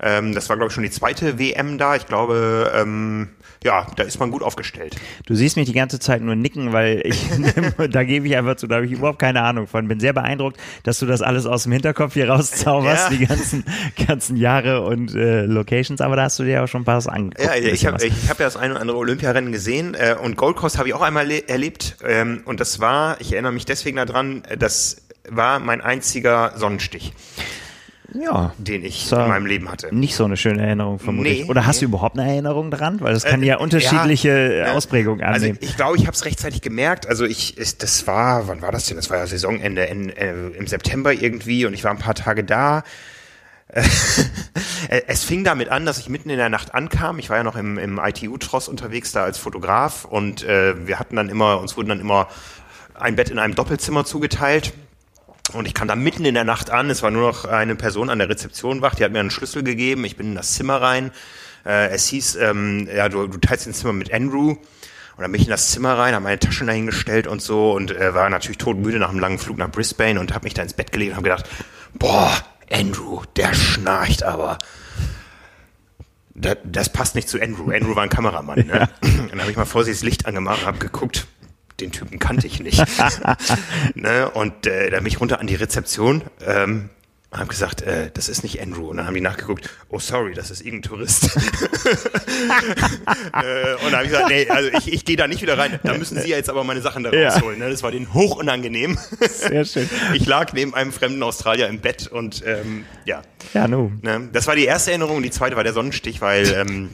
Ähm, 0.00 0.34
das 0.34 0.48
war, 0.48 0.56
glaube 0.56 0.68
ich, 0.68 0.74
schon 0.74 0.84
die 0.84 0.90
zweite 0.90 1.38
WM 1.38 1.78
da. 1.78 1.96
Ich 1.96 2.06
glaube, 2.06 2.72
ähm, 2.74 3.28
ja, 3.64 3.86
da 3.96 4.02
ist 4.02 4.20
man 4.20 4.30
gut 4.30 4.42
aufgestellt. 4.42 4.94
Du 5.24 5.34
siehst 5.34 5.56
mich 5.56 5.66
die 5.66 5.72
ganze 5.72 5.98
Zeit 5.98 6.20
nur 6.20 6.36
nicken, 6.36 6.72
weil 6.72 7.00
ich, 7.04 7.26
da 7.90 8.04
gebe 8.04 8.26
ich 8.26 8.36
einfach 8.36 8.56
zu, 8.56 8.66
da 8.66 8.76
habe 8.76 8.86
ich 8.86 8.92
überhaupt 8.92 9.18
keine 9.18 9.42
Ahnung 9.42 9.66
von. 9.66 9.88
Bin 9.88 10.00
sehr 10.00 10.12
beeindruckt, 10.12 10.58
dass 10.82 10.98
du 10.98 11.06
das 11.06 11.22
alles 11.22 11.46
aus 11.46 11.64
dem 11.64 11.72
Hinterkopf 11.72 12.12
hier 12.12 12.28
rauszauberst, 12.28 13.10
ja. 13.10 13.16
die 13.16 13.26
ganzen, 13.26 13.64
ganzen 14.06 14.36
Jahre 14.36 14.82
und 14.82 15.14
äh, 15.14 15.46
Locations, 15.46 16.00
aber 16.00 16.16
da 16.16 16.24
hast 16.24 16.38
du 16.38 16.44
dir 16.44 16.62
auch 16.62 16.68
schon 16.68 16.82
ein 16.82 16.84
paar 16.84 16.98
was 16.98 17.08
angeguckt. 17.08 17.48
Ja, 17.48 17.54
ich 17.54 17.86
habe 17.86 17.96
hab 17.96 18.38
ja 18.38 18.44
das 18.44 18.56
ein 18.56 18.70
oder 18.72 18.80
andere 18.80 18.98
Olympiarennen 18.98 19.50
gesehen 19.50 19.94
äh, 19.94 20.14
und 20.22 20.36
Gold 20.36 20.56
Coast 20.56 20.78
habe 20.78 20.88
ich 20.88 20.94
auch 20.94 21.02
einmal 21.02 21.30
erlebt 21.30 21.96
ähm, 22.06 22.42
und 22.44 22.60
das 22.60 22.80
war, 22.80 23.20
ich 23.20 23.32
erinnere 23.32 23.52
mich 23.52 23.64
deswegen 23.64 23.96
daran, 23.96 24.44
äh, 24.44 24.56
das 24.58 25.02
war 25.28 25.58
mein 25.58 25.80
einziger 25.80 26.52
Sonnenstich 26.56 27.12
ja, 28.14 28.52
den 28.58 28.84
ich 28.84 29.10
in 29.10 29.18
meinem 29.18 29.46
Leben 29.46 29.70
hatte. 29.70 29.94
Nicht 29.94 30.14
so 30.14 30.24
eine 30.24 30.36
schöne 30.36 30.64
Erinnerung 30.64 30.98
vermutlich. 30.98 31.42
Nee, 31.42 31.50
Oder 31.50 31.66
hast 31.66 31.76
nee. 31.76 31.86
du 31.86 31.86
überhaupt 31.86 32.18
eine 32.18 32.28
Erinnerung 32.28 32.70
daran? 32.70 33.00
Weil 33.00 33.12
das 33.12 33.24
kann 33.24 33.42
äh, 33.42 33.46
ja 33.46 33.56
unterschiedliche 33.58 34.56
ja, 34.58 34.72
Ausprägungen 34.72 35.22
also 35.24 35.36
annehmen. 35.36 35.58
Also 35.60 35.70
ich 35.70 35.76
glaube, 35.76 35.96
ich 35.96 36.06
habe 36.06 36.14
es 36.14 36.24
rechtzeitig 36.24 36.60
gemerkt. 36.60 37.06
Also 37.06 37.24
ich, 37.24 37.58
ist, 37.58 37.82
das 37.82 38.06
war, 38.06 38.46
wann 38.48 38.62
war 38.62 38.72
das 38.72 38.86
denn? 38.86 38.96
Das 38.96 39.10
war 39.10 39.18
ja 39.18 39.26
Saisonende 39.26 39.84
in, 39.84 40.10
äh, 40.10 40.32
im 40.32 40.66
September 40.66 41.12
irgendwie 41.12 41.66
und 41.66 41.74
ich 41.74 41.84
war 41.84 41.90
ein 41.90 41.98
paar 41.98 42.14
Tage 42.14 42.44
da. 42.44 42.84
es 45.08 45.24
fing 45.24 45.42
damit 45.42 45.68
an, 45.68 45.84
dass 45.84 45.98
ich 45.98 46.08
mitten 46.08 46.30
in 46.30 46.36
der 46.36 46.48
Nacht 46.48 46.74
ankam. 46.74 47.18
Ich 47.18 47.30
war 47.30 47.38
ja 47.38 47.42
noch 47.42 47.56
im, 47.56 47.78
im 47.78 47.98
ITU-Tross 47.98 48.68
unterwegs 48.68 49.10
da 49.10 49.24
als 49.24 49.38
Fotograf 49.38 50.04
und 50.04 50.44
äh, 50.44 50.86
wir 50.86 51.00
hatten 51.00 51.16
dann 51.16 51.28
immer, 51.28 51.58
uns 51.60 51.76
wurden 51.76 51.88
dann 51.88 52.00
immer 52.00 52.28
ein 52.94 53.16
Bett 53.16 53.30
in 53.30 53.40
einem 53.40 53.56
Doppelzimmer 53.56 54.04
zugeteilt 54.04 54.72
und 55.52 55.66
ich 55.66 55.74
kam 55.74 55.88
da 55.88 55.96
mitten 55.96 56.24
in 56.24 56.34
der 56.34 56.44
Nacht 56.44 56.70
an. 56.70 56.90
Es 56.90 57.02
war 57.02 57.10
nur 57.10 57.28
noch 57.28 57.44
eine 57.44 57.76
Person 57.76 58.10
an 58.10 58.18
der 58.18 58.28
Rezeption 58.28 58.80
wach. 58.80 58.94
Die 58.94 59.04
hat 59.04 59.12
mir 59.12 59.20
einen 59.20 59.30
Schlüssel 59.30 59.62
gegeben. 59.62 60.04
Ich 60.04 60.16
bin 60.16 60.28
in 60.28 60.34
das 60.34 60.54
Zimmer 60.54 60.80
rein. 60.80 61.10
Äh, 61.66 61.88
es 61.88 62.08
hieß, 62.08 62.36
ähm, 62.36 62.88
ja, 62.94 63.08
du, 63.08 63.26
du 63.26 63.38
teilst 63.38 63.66
ein 63.66 63.74
Zimmer 63.74 63.92
mit 63.92 64.12
Andrew. 64.12 64.50
Und 65.16 65.22
dann 65.22 65.30
bin 65.30 65.40
ich 65.40 65.46
in 65.46 65.52
das 65.52 65.70
Zimmer 65.70 65.96
rein, 65.96 66.14
habe 66.14 66.24
meine 66.24 66.40
Taschen 66.40 66.66
dahingestellt 66.66 67.28
und 67.28 67.40
so 67.40 67.72
und 67.72 67.92
äh, 67.92 68.14
war 68.14 68.28
natürlich 68.30 68.58
todmüde 68.58 68.98
nach 68.98 69.10
einem 69.10 69.20
langen 69.20 69.38
Flug 69.38 69.58
nach 69.58 69.70
Brisbane 69.70 70.18
und 70.18 70.34
habe 70.34 70.44
mich 70.44 70.54
da 70.54 70.62
ins 70.62 70.72
Bett 70.72 70.90
gelegt 70.90 71.12
und 71.12 71.16
habe 71.16 71.28
gedacht, 71.28 71.48
boah, 71.92 72.32
Andrew, 72.72 73.22
der 73.36 73.54
schnarcht 73.54 74.24
aber. 74.24 74.58
Das, 76.34 76.56
das 76.64 76.88
passt 76.88 77.14
nicht 77.14 77.28
zu 77.28 77.40
Andrew. 77.40 77.70
Andrew 77.70 77.94
war 77.94 78.02
ein 78.02 78.08
Kameramann. 78.08 78.66
Ne? 78.66 78.72
Ja. 78.80 78.88
Dann 79.30 79.40
habe 79.40 79.52
ich 79.52 79.56
mal 79.56 79.66
vorsichtig 79.66 80.00
das 80.00 80.04
Licht 80.04 80.26
angemacht 80.26 80.62
und 80.62 80.66
habe 80.66 80.78
geguckt 80.78 81.28
den 81.80 81.92
Typen 81.92 82.18
kannte 82.18 82.46
ich 82.46 82.60
nicht. 82.60 82.82
ne? 83.94 84.30
Und 84.30 84.66
äh, 84.66 84.90
dann 84.90 85.04
bin 85.04 85.08
ich 85.08 85.20
runter 85.20 85.40
an 85.40 85.46
die 85.46 85.54
Rezeption 85.54 86.22
ähm, 86.46 86.90
und 87.34 87.40
habe 87.40 87.48
gesagt, 87.48 87.82
äh, 87.82 88.10
das 88.14 88.28
ist 88.28 88.44
nicht 88.44 88.62
Andrew. 88.62 88.86
Und 88.88 88.98
dann 88.98 89.06
haben 89.06 89.14
die 89.14 89.20
nachgeguckt, 89.20 89.68
oh 89.88 89.98
sorry, 89.98 90.34
das 90.34 90.52
ist 90.52 90.60
irgendein 90.60 90.90
Tourist. 90.90 91.24
äh, 91.24 91.28
und 93.84 93.86
dann 93.86 93.94
habe 93.94 94.04
ich 94.04 94.10
gesagt, 94.10 94.28
nee, 94.28 94.48
also 94.48 94.70
ich, 94.78 94.92
ich 94.92 95.04
gehe 95.04 95.16
da 95.16 95.26
nicht 95.26 95.42
wieder 95.42 95.58
rein. 95.58 95.80
Da 95.82 95.98
müssen 95.98 96.16
Sie 96.16 96.28
ja 96.28 96.36
jetzt 96.36 96.48
aber 96.48 96.62
meine 96.62 96.80
Sachen 96.80 97.02
da 97.02 97.10
rausholen. 97.10 97.58
Ne? 97.58 97.70
Das 97.70 97.82
war 97.82 97.90
denen 97.90 98.14
hochunangenehm. 98.14 98.98
Sehr 99.28 99.64
schön. 99.64 99.90
Ich 100.14 100.26
lag 100.26 100.52
neben 100.52 100.74
einem 100.74 100.92
fremden 100.92 101.22
Australier 101.24 101.66
im 101.66 101.80
Bett 101.80 102.06
und 102.06 102.44
ähm, 102.46 102.84
ja. 103.04 103.22
Ja, 103.52 103.66
no. 103.66 103.90
Ne? 104.02 104.28
Das 104.32 104.46
war 104.46 104.54
die 104.54 104.64
erste 104.64 104.90
Erinnerung 104.90 105.16
und 105.16 105.22
die 105.24 105.30
zweite 105.30 105.56
war 105.56 105.64
der 105.64 105.72
Sonnenstich, 105.72 106.20
weil 106.20 106.46
ähm, 106.52 106.90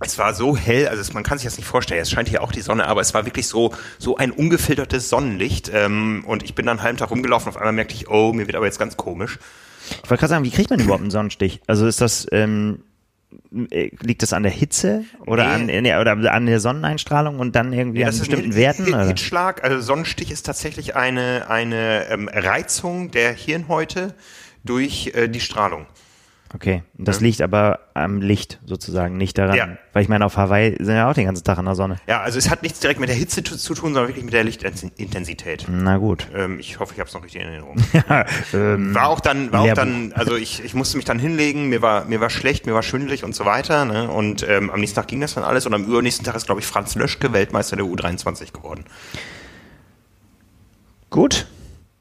es 0.00 0.18
war 0.18 0.32
so 0.34 0.56
hell, 0.56 0.88
also 0.88 1.12
man 1.12 1.24
kann 1.24 1.38
sich 1.38 1.46
das 1.46 1.56
nicht 1.56 1.66
vorstellen. 1.66 2.00
Es 2.00 2.10
scheint 2.10 2.28
hier 2.28 2.42
auch 2.42 2.52
die 2.52 2.60
Sonne, 2.60 2.86
aber 2.86 3.00
es 3.00 3.14
war 3.14 3.24
wirklich 3.24 3.48
so 3.48 3.74
so 3.98 4.16
ein 4.16 4.30
ungefiltertes 4.30 5.08
Sonnenlicht. 5.08 5.70
Ähm, 5.74 6.24
und 6.26 6.42
ich 6.42 6.54
bin 6.54 6.66
dann 6.66 6.78
einen 6.78 6.84
halben 6.84 6.98
Tag 6.98 7.10
rumgelaufen. 7.10 7.48
Auf 7.48 7.56
einmal 7.56 7.72
merkte 7.72 7.94
ich, 7.94 8.08
oh, 8.08 8.32
mir 8.32 8.46
wird 8.46 8.56
aber 8.56 8.66
jetzt 8.66 8.78
ganz 8.78 8.96
komisch. 8.96 9.38
Ich 9.90 10.10
wollte 10.10 10.20
gerade 10.20 10.28
sagen, 10.28 10.44
wie 10.44 10.50
kriegt 10.50 10.70
man 10.70 10.80
überhaupt 10.80 11.02
einen 11.02 11.10
Sonnenstich? 11.10 11.60
Also 11.66 11.86
ist 11.86 12.00
das 12.00 12.26
ähm, 12.30 12.84
äh, 13.70 13.90
liegt 14.00 14.22
das 14.22 14.32
an 14.32 14.42
der 14.42 14.52
Hitze 14.52 15.04
oder 15.26 15.58
nee. 15.58 15.76
an 15.76 15.82
nee, 15.82 15.96
oder 15.96 16.32
an 16.32 16.46
der 16.46 16.60
Sonneneinstrahlung 16.60 17.40
und 17.40 17.56
dann 17.56 17.72
irgendwie 17.72 17.98
nee, 17.98 18.04
an 18.04 18.16
bestimmten 18.16 18.50
ein 18.50 18.54
Werten? 18.54 18.84
Hit, 18.84 19.08
Hitschlag, 19.08 19.64
also 19.64 19.80
Sonnenstich 19.80 20.30
ist 20.30 20.46
tatsächlich 20.46 20.94
eine 20.96 21.50
eine 21.50 22.06
ähm, 22.08 22.28
Reizung 22.32 23.10
der 23.10 23.32
Hirnhäute 23.32 24.14
durch 24.64 25.12
äh, 25.14 25.28
die 25.28 25.40
Strahlung. 25.40 25.86
Okay, 26.54 26.82
das 26.94 27.20
ja. 27.20 27.26
liegt 27.26 27.42
aber 27.42 27.80
am 27.92 28.22
Licht 28.22 28.58
sozusagen, 28.64 29.18
nicht 29.18 29.36
daran. 29.36 29.56
Ja. 29.56 29.68
Weil 29.92 30.02
ich 30.02 30.08
meine, 30.08 30.24
auf 30.24 30.38
Hawaii 30.38 30.76
sind 30.78 30.94
ja 30.94 31.10
auch 31.10 31.12
den 31.12 31.26
ganzen 31.26 31.44
Tag 31.44 31.58
in 31.58 31.66
der 31.66 31.74
Sonne. 31.74 31.96
Ja, 32.06 32.22
also 32.22 32.38
es 32.38 32.48
hat 32.48 32.62
nichts 32.62 32.80
direkt 32.80 33.00
mit 33.00 33.10
der 33.10 33.16
Hitze 33.16 33.42
zu, 33.42 33.58
zu 33.58 33.74
tun, 33.74 33.92
sondern 33.92 34.08
wirklich 34.08 34.24
mit 34.24 34.32
der 34.32 34.44
Lichtintensität. 34.44 35.66
Na 35.68 35.98
gut. 35.98 36.26
Ähm, 36.34 36.58
ich 36.58 36.78
hoffe, 36.80 36.94
ich 36.94 37.00
habe 37.00 37.08
es 37.08 37.14
noch 37.14 37.22
richtig 37.22 37.42
in 37.42 37.48
Erinnerung. 37.48 37.76
ja, 37.92 38.24
ähm, 38.54 38.94
war 38.94 39.08
auch 39.08 39.20
dann, 39.20 39.52
war 39.52 39.60
auch 39.62 39.74
dann, 39.74 40.12
also 40.14 40.36
ich, 40.36 40.64
ich 40.64 40.72
musste 40.72 40.96
mich 40.96 41.04
dann 41.04 41.18
hinlegen, 41.18 41.68
mir 41.68 41.82
war, 41.82 42.06
mir 42.06 42.20
war 42.20 42.30
schlecht, 42.30 42.64
mir 42.64 42.72
war 42.72 42.82
schwindelig 42.82 43.24
und 43.24 43.34
so 43.34 43.44
weiter. 43.44 43.84
Ne? 43.84 44.10
Und 44.10 44.46
ähm, 44.48 44.70
am 44.70 44.80
nächsten 44.80 44.96
Tag 44.96 45.08
ging 45.08 45.20
das 45.20 45.34
dann 45.34 45.44
alles 45.44 45.66
und 45.66 45.74
am 45.74 45.84
übernächsten 45.84 46.24
Tag 46.24 46.34
ist, 46.34 46.46
glaube 46.46 46.62
ich, 46.62 46.66
Franz 46.66 46.94
Löschke 46.94 47.34
Weltmeister 47.34 47.76
der 47.76 47.84
U23 47.84 48.52
geworden. 48.52 48.84
Gut. 51.10 51.46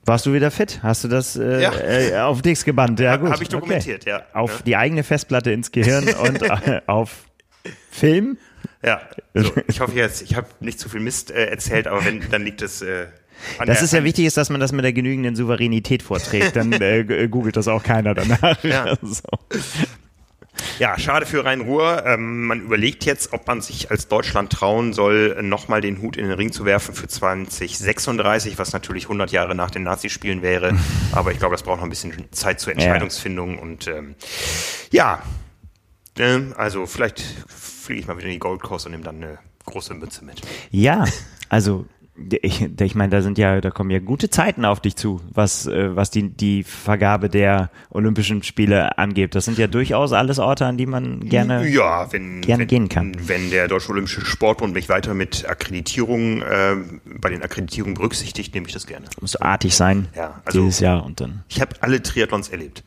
Warst 0.08 0.26
du 0.26 0.34
wieder 0.34 0.52
fit? 0.52 0.80
Hast 0.84 1.04
du 1.04 1.10
das 1.10 1.36
äh, 1.36 1.62
ja. 1.62 1.74
äh, 1.74 2.20
auf 2.22 2.41
Dix 2.41 2.63
gebannt? 2.63 2.98
Ja, 3.02 3.17
gut. 3.17 3.30
Habe 3.30 3.43
ich 3.43 3.50
dokumentiert, 3.50 4.04
okay. 4.04 4.12
ja. 4.12 4.24
Auf 4.32 4.60
ja. 4.60 4.63
die 4.65 4.76
eigene 4.78 5.04
Festplatte 5.04 5.52
ins 5.52 5.74
Gehirn 5.74 6.08
und 6.24 6.41
äh, 6.43 6.80
auf 6.88 7.26
Film? 7.91 8.38
Ja, 8.82 9.02
so, 9.34 9.52
ich 9.67 9.82
hoffe 9.82 9.98
jetzt, 9.98 10.22
ich 10.22 10.38
habe 10.38 10.48
nicht 10.62 10.80
zu 10.80 10.88
viel 10.88 11.02
Mist 11.02 11.30
äh, 11.30 11.48
erzählt, 11.48 11.88
aber 11.88 12.06
wenn, 12.06 12.22
dann 12.32 12.43
liegt 12.43 12.62
es. 12.62 12.82
Äh, 12.82 13.08
das 13.65 13.82
ist 13.82 13.91
ja 13.91 14.06
wichtig, 14.06 14.26
ist, 14.26 14.38
dass 14.38 14.50
man 14.50 14.62
das 14.62 14.72
mit 14.72 14.86
der 14.86 14.93
genügenden 14.93 15.36
Souveränität 15.36 16.02
vorträgt. 16.02 16.56
Dann 16.56 16.72
äh, 16.72 17.28
googelt 17.30 17.58
das 17.58 17.67
auch 17.67 17.84
keiner 17.84 18.13
danach. 18.13 18.63
Ja. 18.63 18.96
so. 19.02 19.22
Ja, 20.80 20.98
schade 20.98 21.26
für 21.26 21.43
Rhein-Ruhr. 21.46 22.06
Ähm, 22.06 22.46
man 22.48 22.62
überlegt 22.62 23.06
jetzt, 23.06 23.34
ob 23.34 23.48
man 23.48 23.62
sich 23.62 23.91
als 23.91 24.08
Deutschland 24.08 24.52
trauen 24.52 24.93
soll, 24.93 25.41
nochmal 25.41 25.82
den 25.82 26.02
Hut 26.02 26.17
in 26.17 26.26
den 26.26 26.34
Ring 26.34 26.52
zu 26.52 26.65
werfen 26.65 26.93
für 26.93 27.08
2036, 27.08 28.58
was 28.58 28.74
natürlich 28.74 29.04
100 29.04 29.32
Jahre 29.32 29.56
nach 29.56 29.72
den 29.72 29.84
Nazispielen 29.84 30.41
wäre. 30.41 30.78
Aber 31.12 31.32
ich 31.32 31.39
glaube, 31.39 31.56
das 31.56 31.63
braucht 31.63 31.78
noch 31.78 31.84
ein 31.84 31.89
bisschen 31.89 32.13
Zeit 32.32 32.60
zur 32.60 32.74
Entscheidungsfindung. 32.74 33.56
Ja. 33.56 33.62
Und 33.62 33.88
ähm, 33.88 34.15
ja, 34.91 35.22
äh, 36.17 36.39
also 36.56 36.86
vielleicht 36.86 37.22
fliege 37.48 38.02
ich 38.02 38.08
mal 38.08 38.17
wieder 38.17 38.28
in 38.28 38.34
die 38.34 38.39
Gold 38.39 38.62
Coast 38.62 38.86
und 38.86 38.91
nehme 38.91 39.04
dann 39.04 39.17
eine 39.17 39.39
große 39.65 39.93
Mütze 39.93 40.26
mit. 40.26 40.41
Ja, 40.72 41.06
also 41.50 41.86
ich, 42.41 42.67
ich 42.80 42.95
meine, 42.95 43.10
da 43.10 43.21
sind 43.21 43.38
ja, 43.38 43.62
da 43.62 43.69
kommen 43.69 43.91
ja 43.91 43.99
gute 43.99 44.30
Zeiten 44.30 44.65
auf 44.65 44.80
dich 44.80 44.95
zu, 44.95 45.21
was, 45.34 45.67
äh, 45.67 45.95
was 45.95 46.10
die, 46.10 46.30
die 46.30 46.63
Vergabe 46.63 47.30
der 47.30 47.69
Olympischen 47.89 48.43
Spiele 48.43 48.97
angeht. 48.97 49.36
Das 49.36 49.45
sind 49.45 49.58
ja 49.58 49.67
durchaus 49.67 50.13
alles 50.13 50.39
Orte, 50.39 50.65
an 50.65 50.77
die 50.77 50.86
man 50.86 51.30
gerne, 51.30 51.67
ja, 51.67 52.12
wenn, 52.12 52.41
gerne 52.41 52.62
wenn, 52.62 52.67
gehen 52.67 52.89
kann. 52.89 53.15
Wenn 53.19 53.51
der 53.51 53.67
Deutsche 53.67 53.91
Olympische 53.91 54.25
Sportbund 54.25 54.73
mich 54.73 54.89
weiter 54.89 55.13
mit 55.13 55.47
Akkreditierung, 55.47 56.41
äh, 56.41 56.75
bei 57.06 57.30
den 57.30 57.43
Akkreditierungen 57.43 57.95
berücksichtigt, 57.95 58.53
nehme 58.53 58.67
ich 58.67 58.73
das 58.73 58.88
gerne. 58.88 59.06
Muss 59.21 59.36
artig 59.36 59.75
sein 59.75 60.08
ja, 60.15 60.41
also, 60.45 60.62
dieses 60.62 60.80
Jahr 60.80 61.06
und 61.06 61.21
dann. 61.21 61.43
Ich 61.49 61.62
habe 61.62 61.75
alle 61.82 62.01
Triathlons 62.01 62.49
erlebt. 62.49 62.84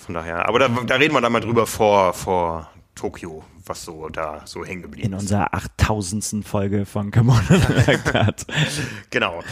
Von 0.00 0.14
daher, 0.14 0.46
aber 0.46 0.58
da, 0.58 0.68
da 0.68 0.96
reden 0.96 1.14
wir 1.14 1.20
dann 1.22 1.32
mal 1.32 1.40
drüber 1.40 1.66
vor, 1.66 2.12
vor 2.12 2.70
Tokio, 2.94 3.42
was 3.66 3.84
so 3.84 4.08
da 4.08 4.42
so 4.44 4.64
hängen 4.64 4.82
geblieben 4.82 5.06
ist. 5.06 5.12
In 5.12 5.14
unserer 5.18 5.54
8000. 5.54 6.46
Folge 6.46 6.86
von 6.86 7.10
Come 7.10 7.32
On 7.32 7.40
Genau. 9.10 9.42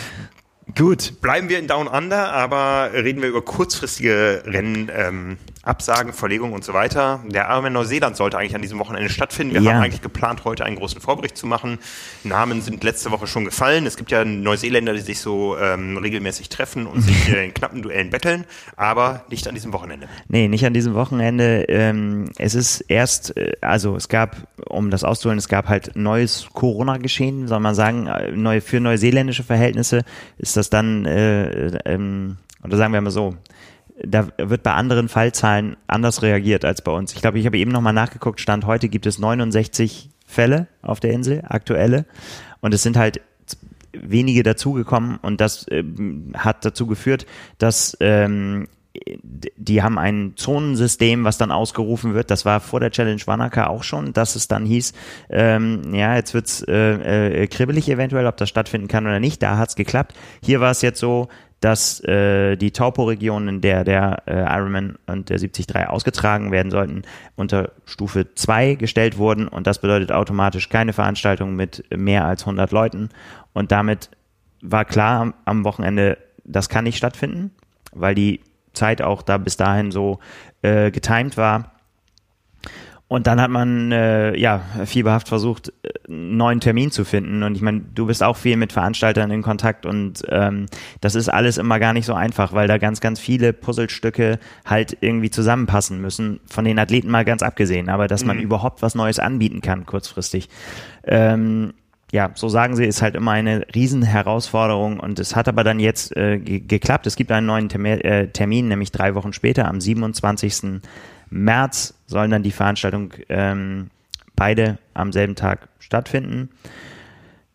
Gut. 0.77 1.21
Bleiben 1.21 1.49
wir 1.49 1.59
in 1.59 1.67
Down 1.67 1.89
Under, 1.89 2.33
aber 2.33 2.91
reden 2.93 3.21
wir 3.21 3.29
über 3.29 3.43
kurzfristige 3.43 4.43
Rennen, 4.47 4.91
ähm, 4.95 5.39
Absagen, 5.63 6.13
Verlegungen 6.13 6.55
und 6.55 6.65
so 6.65 6.73
weiter. 6.73 7.21
Der 7.29 7.49
Ironman 7.49 7.73
Neuseeland 7.73 8.17
sollte 8.17 8.37
eigentlich 8.37 8.57
an 8.57 8.63
diesem 8.63 8.81
Wochenende 8.81 9.09
stattfinden. 9.11 9.55
Wir 9.55 9.63
ja. 9.63 9.73
haben 9.73 9.83
eigentlich 9.83 10.03
geplant, 10.03 10.45
heute 10.45 10.65
einen 10.65 10.75
großen 10.77 11.01
Vorbericht 11.01 11.37
zu 11.37 11.47
machen. 11.47 11.79
Namen 12.25 12.63
sind 12.63 12.83
letzte 12.83 13.13
Woche 13.13 13.29
schon 13.29 13.45
gefallen. 13.45 13.87
Es 13.87 13.97
gibt 13.97 14.11
ja 14.11 14.25
Neuseeländer, 14.25 14.93
die 14.93 15.01
sich 15.01 15.21
so 15.21 15.57
ähm, 15.57 15.99
regelmäßig 15.99 16.49
treffen 16.49 16.87
und 16.87 17.03
sich 17.03 17.29
in 17.29 17.55
knappen 17.55 17.81
Duellen 17.83 18.11
betteln, 18.11 18.45
aber 18.77 19.25
nicht 19.31 19.47
an 19.47 19.55
diesem 19.55 19.73
Wochenende. 19.73 20.09
Nee, 20.27 20.49
nicht 20.49 20.67
an 20.67 20.75
diesem 20.75 20.95
Wochenende. 20.95 21.65
Ähm, 21.69 22.31
es 22.39 22.57
ist 22.57 22.81
erst, 22.89 23.37
äh, 23.37 23.53
also 23.61 23.95
es 23.95 24.09
gab, 24.09 24.37
um 24.69 24.91
das 24.91 25.05
auszuholen, 25.05 25.39
es 25.39 25.49
gab 25.49 25.69
halt 25.69 25.95
neues 25.95 26.49
Corona-Geschehen, 26.53 27.47
soll 27.47 27.61
man 27.61 27.77
sagen, 27.77 28.09
äh, 28.09 28.33
neu, 28.33 28.61
für 28.61 28.81
neuseeländische 28.81 29.45
Verhältnisse 29.45 30.03
ist 30.39 30.57
das 30.57 30.71
dann, 30.71 31.05
äh, 31.07 31.79
ähm, 31.85 32.39
oder 32.65 32.77
sagen 32.77 32.93
wir 32.93 33.01
mal 33.01 33.11
so, 33.11 33.37
da 34.07 34.29
wird 34.39 34.63
bei 34.63 34.73
anderen 34.73 35.09
Fallzahlen 35.09 35.77
anders 35.87 36.23
reagiert 36.23 36.65
als 36.65 36.83
bei 36.83 36.93
uns. 36.93 37.15
Ich 37.15 37.21
glaube, 37.21 37.39
ich 37.39 37.47
habe 37.47 37.59
eben 37.59 37.71
nochmal 37.71 37.93
nachgeguckt, 37.93 38.41
Stand 38.41 38.67
heute 38.67 38.89
gibt 38.89 39.07
es 39.07 39.19
69 39.19 40.11
Fälle 40.27 40.67
auf 40.83 41.01
der 41.01 41.13
Insel, 41.13 41.43
aktuelle. 41.47 42.07
Und 42.61 42.75
es 42.75 42.83
sind 42.83 42.97
halt 42.97 43.21
wenige 43.93 44.43
dazugekommen 44.43 45.19
und 45.21 45.41
das 45.41 45.69
äh, 45.69 45.85
hat 46.35 46.65
dazu 46.65 46.87
geführt, 46.87 47.27
dass 47.59 47.97
ähm, 48.01 48.67
die 49.57 49.83
haben 49.83 49.99
ein 49.99 50.35
Zonensystem, 50.37 51.25
was 51.25 51.39
dann 51.39 51.51
ausgerufen 51.51 52.15
wird. 52.15 52.31
Das 52.31 52.45
war 52.45 52.61
vor 52.61 52.81
der 52.81 52.91
Challenge 52.91 53.21
Wanaka 53.25 53.67
auch 53.69 53.83
schon, 53.83 54.13
dass 54.13 54.37
es 54.37 54.49
dann 54.49 54.67
hieß, 54.67 54.93
ähm, 55.31 55.95
ja, 55.95 56.15
jetzt 56.15 56.35
wird's 56.35 56.63
äh, 56.69 57.43
äh, 57.43 57.47
kribbelig 57.47 57.89
eventuell, 57.89 58.27
ob 58.27 58.37
das 58.37 58.49
stattfinden 58.49 58.89
kann 58.89 59.07
oder 59.07 59.19
nicht. 59.21 59.43
Da 59.43 59.57
hat's 59.57 59.77
geklappt. 59.77 60.15
Hier 60.43 60.61
war 60.61 60.71
es 60.71 60.83
jetzt 60.83 61.01
so, 61.01 61.29
dass 61.63 62.01
äh, 62.01 62.57
die 62.57 62.73
Taupo-Region, 62.73 63.47
in 63.47 63.61
der 63.61 63.85
der 63.85 64.23
äh, 64.27 64.43
Ironman 64.43 64.99
und 65.07 65.31
der 65.31 65.39
73 65.39 65.89
ausgetragen 65.89 66.51
werden 66.51 66.73
sollten, 66.73 67.03
unter 67.37 67.71
Stufe 67.85 68.35
2 68.35 68.75
gestellt 68.75 69.17
wurden. 69.17 69.47
Und 69.47 69.67
das 69.69 69.79
bedeutet 69.79 70.11
automatisch 70.11 70.69
keine 70.69 70.93
Veranstaltung 70.93 71.55
mit 71.55 71.85
mehr 71.97 72.25
als 72.25 72.43
100 72.43 72.73
Leuten. 72.73 73.11
Und 73.53 73.71
damit 73.71 74.11
war 74.61 74.85
klar 74.85 75.35
am 75.45 75.65
Wochenende, 75.65 76.19
das 76.45 76.69
kann 76.69 76.85
nicht 76.85 76.97
stattfinden, 76.97 77.53
weil 77.93 78.17
die 78.17 78.41
Zeit 78.73 79.01
auch 79.01 79.23
da 79.23 79.39
bis 79.39 79.57
dahin 79.57 79.93
so 79.93 80.19
äh, 80.63 80.91
getimed 80.91 81.37
war 81.37 81.72
und 83.13 83.27
dann 83.27 83.43
hat 83.43 83.51
man 83.51 83.93
äh, 83.93 84.35
ja 84.39 84.63
fieberhaft 84.87 85.29
versucht, 85.29 85.71
einen 86.09 86.39
neuen 86.39 86.61
Termin 86.61 86.91
zu 86.91 87.05
finden. 87.05 87.43
Und 87.43 87.57
ich 87.57 87.61
meine, 87.61 87.83
du 87.95 88.07
bist 88.07 88.23
auch 88.23 88.39
viel 88.39 88.57
mit 88.57 88.73
Veranstaltern 88.73 89.31
in 89.31 89.43
Kontakt 89.43 89.85
und 89.85 90.23
ähm, 90.31 90.65
das 91.03 91.15
ist 91.15 91.29
alles 91.29 91.59
immer 91.59 91.79
gar 91.79 91.93
nicht 91.93 92.07
so 92.07 92.15
einfach, 92.15 92.55
weil 92.55 92.69
da 92.69 92.79
ganz, 92.79 93.03
ganz 93.03 93.21
viele 93.21 93.53
Puzzlestücke 93.53 94.39
halt 94.65 94.97
irgendwie 95.03 95.29
zusammenpassen 95.29 96.01
müssen, 96.01 96.41
von 96.47 96.65
den 96.65 96.79
Athleten 96.79 97.11
mal 97.11 97.27
ganz 97.27 97.43
abgesehen, 97.43 97.91
aber 97.91 98.09
dass 98.09 98.25
man 98.25 98.39
mhm. 98.39 98.45
überhaupt 98.45 98.81
was 98.81 98.95
Neues 98.95 99.19
anbieten 99.19 99.61
kann, 99.61 99.85
kurzfristig. 99.85 100.49
Ähm, 101.05 101.75
ja, 102.13 102.31
so 102.35 102.49
sagen 102.49 102.77
sie, 102.77 102.87
ist 102.87 103.03
halt 103.03 103.15
immer 103.15 103.33
eine 103.33 103.67
Riesenherausforderung 103.75 104.99
und 105.01 105.19
es 105.19 105.37
hat 105.37 105.49
aber 105.49 105.65
dann 105.65 105.81
jetzt 105.81 106.17
äh, 106.17 106.39
geklappt. 106.39 107.07
Es 107.07 107.17
gibt 107.17 107.31
einen 107.31 107.47
neuen 107.47 107.69
Termin, 107.69 108.01
äh, 108.01 108.29
Termin, 108.29 108.69
nämlich 108.69 108.91
drei 108.91 109.15
Wochen 109.15 109.35
später, 109.35 109.69
am 109.69 109.83
27. 109.83 110.81
März 111.33 111.95
sollen 112.07 112.31
dann 112.31 112.43
die 112.43 112.51
Veranstaltung 112.51 113.15
ähm, 113.29 113.91
beide 114.37 114.79
am 114.95 115.13
selben 115.13 115.35
Tag 115.35 115.69
stattfinden. 115.79 116.51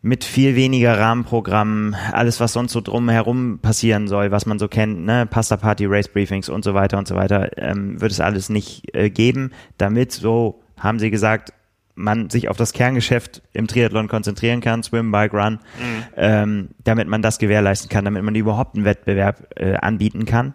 Mit 0.00 0.24
viel 0.24 0.54
weniger 0.54 0.98
Rahmenprogrammen, 0.98 1.94
alles, 2.12 2.38
was 2.38 2.52
sonst 2.52 2.72
so 2.72 2.80
drumherum 2.80 3.58
passieren 3.60 4.06
soll, 4.06 4.30
was 4.30 4.46
man 4.46 4.58
so 4.58 4.68
kennt, 4.68 5.04
ne, 5.04 5.26
Pasta 5.26 5.56
Party, 5.56 5.86
Race 5.86 6.08
Briefings 6.08 6.48
und 6.48 6.62
so 6.62 6.72
weiter 6.74 6.98
und 6.98 7.08
so 7.08 7.16
weiter, 7.16 7.50
ähm, 7.56 8.00
wird 8.00 8.12
es 8.12 8.20
alles 8.20 8.48
nicht 8.48 8.94
äh, 8.94 9.10
geben. 9.10 9.50
Damit, 9.76 10.12
so 10.12 10.62
haben 10.76 11.00
sie 11.00 11.10
gesagt, 11.10 11.52
man 11.96 12.30
sich 12.30 12.48
auf 12.48 12.56
das 12.56 12.72
Kerngeschäft 12.72 13.42
im 13.52 13.66
Triathlon 13.66 14.06
konzentrieren 14.06 14.60
kann, 14.60 14.84
Swim, 14.84 15.10
Bike, 15.10 15.34
Run, 15.34 15.54
mhm. 15.54 16.04
ähm, 16.16 16.68
damit 16.84 17.08
man 17.08 17.22
das 17.22 17.38
gewährleisten 17.38 17.88
kann, 17.88 18.04
damit 18.04 18.22
man 18.22 18.36
überhaupt 18.36 18.76
einen 18.76 18.84
Wettbewerb 18.84 19.48
äh, 19.56 19.74
anbieten 19.74 20.24
kann. 20.24 20.54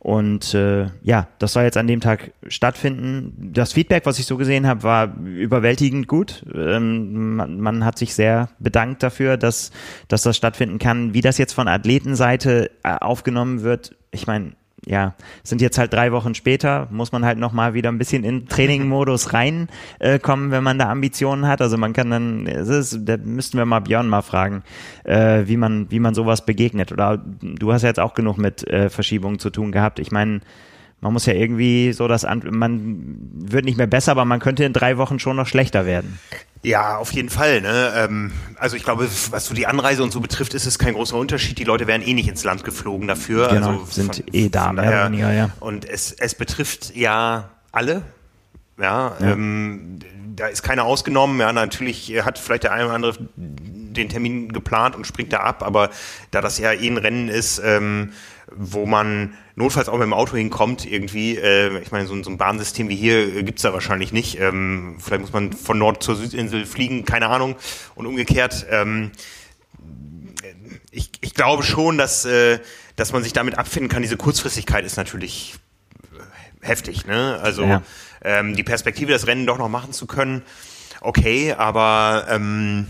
Und 0.00 0.54
äh, 0.54 0.86
ja, 1.02 1.26
das 1.38 1.52
soll 1.52 1.64
jetzt 1.64 1.76
an 1.76 1.88
dem 1.88 2.00
Tag 2.00 2.32
stattfinden. 2.46 3.50
Das 3.52 3.72
Feedback, 3.72 4.06
was 4.06 4.18
ich 4.18 4.26
so 4.26 4.36
gesehen 4.36 4.66
habe, 4.66 4.84
war 4.84 5.16
überwältigend 5.24 6.06
gut. 6.06 6.44
Ähm, 6.54 7.34
man, 7.36 7.60
man, 7.60 7.84
hat 7.84 7.98
sich 7.98 8.14
sehr 8.14 8.48
bedankt 8.60 9.02
dafür, 9.02 9.36
dass, 9.36 9.72
dass 10.06 10.22
das 10.22 10.36
stattfinden 10.36 10.78
kann. 10.78 11.14
Wie 11.14 11.20
das 11.20 11.36
jetzt 11.36 11.52
von 11.52 11.66
Athletenseite 11.66 12.70
äh, 12.84 12.94
aufgenommen 13.00 13.62
wird, 13.62 13.96
ich 14.12 14.26
meine, 14.26 14.52
ja, 14.88 15.14
sind 15.42 15.60
jetzt 15.60 15.76
halt 15.76 15.92
drei 15.92 16.12
Wochen 16.12 16.34
später, 16.34 16.88
muss 16.90 17.12
man 17.12 17.22
halt 17.22 17.38
nochmal 17.38 17.74
wieder 17.74 17.90
ein 17.90 17.98
bisschen 17.98 18.24
in 18.24 18.48
Trainingmodus 18.48 19.32
reinkommen, 19.34 20.48
äh, 20.48 20.50
wenn 20.50 20.64
man 20.64 20.78
da 20.78 20.88
Ambitionen 20.88 21.46
hat. 21.46 21.60
Also 21.60 21.76
man 21.76 21.92
kann 21.92 22.10
dann, 22.10 22.46
es 22.46 22.68
ist, 22.68 23.00
da 23.02 23.18
müssten 23.18 23.58
wir 23.58 23.66
mal 23.66 23.80
Björn 23.80 24.08
mal 24.08 24.22
fragen, 24.22 24.62
äh, 25.04 25.42
wie 25.44 25.58
man, 25.58 25.90
wie 25.90 26.00
man 26.00 26.14
sowas 26.14 26.46
begegnet. 26.46 26.90
Oder 26.90 27.22
du 27.42 27.70
hast 27.70 27.82
ja 27.82 27.88
jetzt 27.88 28.00
auch 28.00 28.14
genug 28.14 28.38
mit 28.38 28.66
äh, 28.66 28.88
Verschiebungen 28.88 29.38
zu 29.38 29.50
tun 29.50 29.72
gehabt. 29.72 29.98
Ich 29.98 30.10
meine, 30.10 30.40
man 31.02 31.12
muss 31.12 31.26
ja 31.26 31.34
irgendwie 31.34 31.92
so 31.92 32.08
das, 32.08 32.26
man 32.50 33.18
wird 33.34 33.66
nicht 33.66 33.76
mehr 33.76 33.86
besser, 33.86 34.12
aber 34.12 34.24
man 34.24 34.40
könnte 34.40 34.64
in 34.64 34.72
drei 34.72 34.96
Wochen 34.96 35.18
schon 35.18 35.36
noch 35.36 35.46
schlechter 35.46 35.84
werden. 35.84 36.18
Ja, 36.62 36.96
auf 36.96 37.12
jeden 37.12 37.28
Fall. 37.28 37.60
Ne? 37.60 37.92
Ähm, 37.96 38.32
also 38.56 38.76
ich 38.76 38.84
glaube, 38.84 39.08
was 39.30 39.46
so 39.46 39.54
die 39.54 39.66
Anreise 39.66 40.02
und 40.02 40.12
so 40.12 40.20
betrifft, 40.20 40.54
ist 40.54 40.66
es 40.66 40.78
kein 40.78 40.94
großer 40.94 41.16
Unterschied. 41.16 41.58
Die 41.58 41.64
Leute 41.64 41.86
werden 41.86 42.06
eh 42.06 42.14
nicht 42.14 42.28
ins 42.28 42.44
Land 42.44 42.64
geflogen 42.64 43.06
dafür. 43.06 43.48
Genau, 43.48 43.80
also 43.80 43.86
sind 43.90 44.16
von, 44.16 44.24
eh 44.32 44.48
da, 44.48 44.72
mehr 44.72 44.88
oder 44.88 45.06
weniger, 45.06 45.32
ja. 45.32 45.50
Und 45.60 45.84
es, 45.84 46.12
es 46.12 46.34
betrifft 46.34 46.94
ja 46.96 47.50
alle. 47.72 48.02
Ja, 48.78 49.16
ja. 49.20 49.32
Ähm, 49.32 49.98
da 50.36 50.46
ist 50.46 50.62
keiner 50.62 50.84
ausgenommen. 50.84 51.40
Ja, 51.40 51.52
natürlich 51.52 52.12
hat 52.24 52.38
vielleicht 52.38 52.64
der 52.64 52.72
eine 52.72 52.86
oder 52.86 52.94
andere 52.94 53.16
den 53.36 54.08
Termin 54.08 54.52
geplant 54.52 54.94
und 54.94 55.06
springt 55.06 55.32
da 55.32 55.38
ab, 55.38 55.62
aber 55.62 55.90
da 56.30 56.40
das 56.40 56.58
ja 56.58 56.72
eh 56.72 56.88
ein 56.88 56.96
Rennen 56.96 57.28
ist, 57.28 57.60
ähm, 57.64 58.12
wo 58.54 58.86
man 58.86 59.34
notfalls 59.56 59.88
auch 59.88 59.94
mit 59.98 60.02
dem 60.02 60.12
Auto 60.12 60.36
hinkommt, 60.36 60.90
irgendwie, 60.90 61.36
äh, 61.36 61.78
ich 61.80 61.90
meine, 61.90 62.06
so, 62.06 62.22
so 62.22 62.30
ein 62.30 62.38
Bahnsystem 62.38 62.88
wie 62.88 62.96
hier 62.96 63.36
äh, 63.36 63.42
gibt's 63.42 63.62
da 63.62 63.72
wahrscheinlich 63.72 64.12
nicht. 64.12 64.40
Ähm, 64.40 64.96
vielleicht 65.00 65.20
muss 65.20 65.32
man 65.32 65.52
von 65.52 65.78
Nord 65.78 66.02
zur 66.02 66.16
Südinsel 66.16 66.66
fliegen, 66.66 67.04
keine 67.04 67.28
Ahnung, 67.28 67.56
und 67.94 68.06
umgekehrt. 68.06 68.66
Ähm, 68.70 69.10
ich, 70.90 71.10
ich 71.20 71.34
glaube 71.34 71.62
schon, 71.62 71.98
dass, 71.98 72.24
äh, 72.24 72.58
dass 72.96 73.12
man 73.12 73.22
sich 73.22 73.32
damit 73.32 73.58
abfinden 73.58 73.88
kann. 73.88 74.02
Diese 74.02 74.16
Kurzfristigkeit 74.16 74.84
ist 74.84 74.96
natürlich 74.96 75.56
äh, 76.14 76.66
heftig, 76.66 77.06
ne? 77.06 77.38
Also 77.42 77.64
ja. 77.64 77.82
ähm, 78.22 78.56
die 78.56 78.64
Perspektive, 78.64 79.12
das 79.12 79.26
Rennen 79.26 79.46
doch 79.46 79.58
noch 79.58 79.68
machen 79.68 79.92
zu 79.92 80.06
können, 80.06 80.42
okay, 81.00 81.52
aber 81.52 82.26
ähm, 82.28 82.86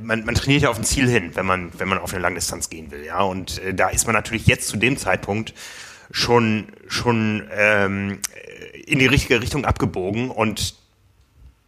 man, 0.00 0.24
man 0.24 0.34
trainiert 0.34 0.62
ja 0.62 0.70
auf 0.70 0.78
ein 0.78 0.84
Ziel 0.84 1.08
hin, 1.08 1.30
wenn 1.34 1.46
man, 1.46 1.70
wenn 1.78 1.88
man 1.88 1.98
auf 1.98 2.12
eine 2.12 2.22
Langdistanz 2.22 2.70
gehen 2.70 2.90
will, 2.90 3.04
ja. 3.04 3.22
Und 3.22 3.62
äh, 3.62 3.74
da 3.74 3.88
ist 3.88 4.06
man 4.06 4.14
natürlich 4.14 4.46
jetzt 4.46 4.68
zu 4.68 4.76
dem 4.76 4.96
Zeitpunkt 4.96 5.54
schon, 6.10 6.68
schon 6.88 7.44
ähm, 7.56 8.18
in 8.86 8.98
die 8.98 9.06
richtige 9.06 9.40
Richtung 9.40 9.64
abgebogen 9.64 10.30
und 10.30 10.74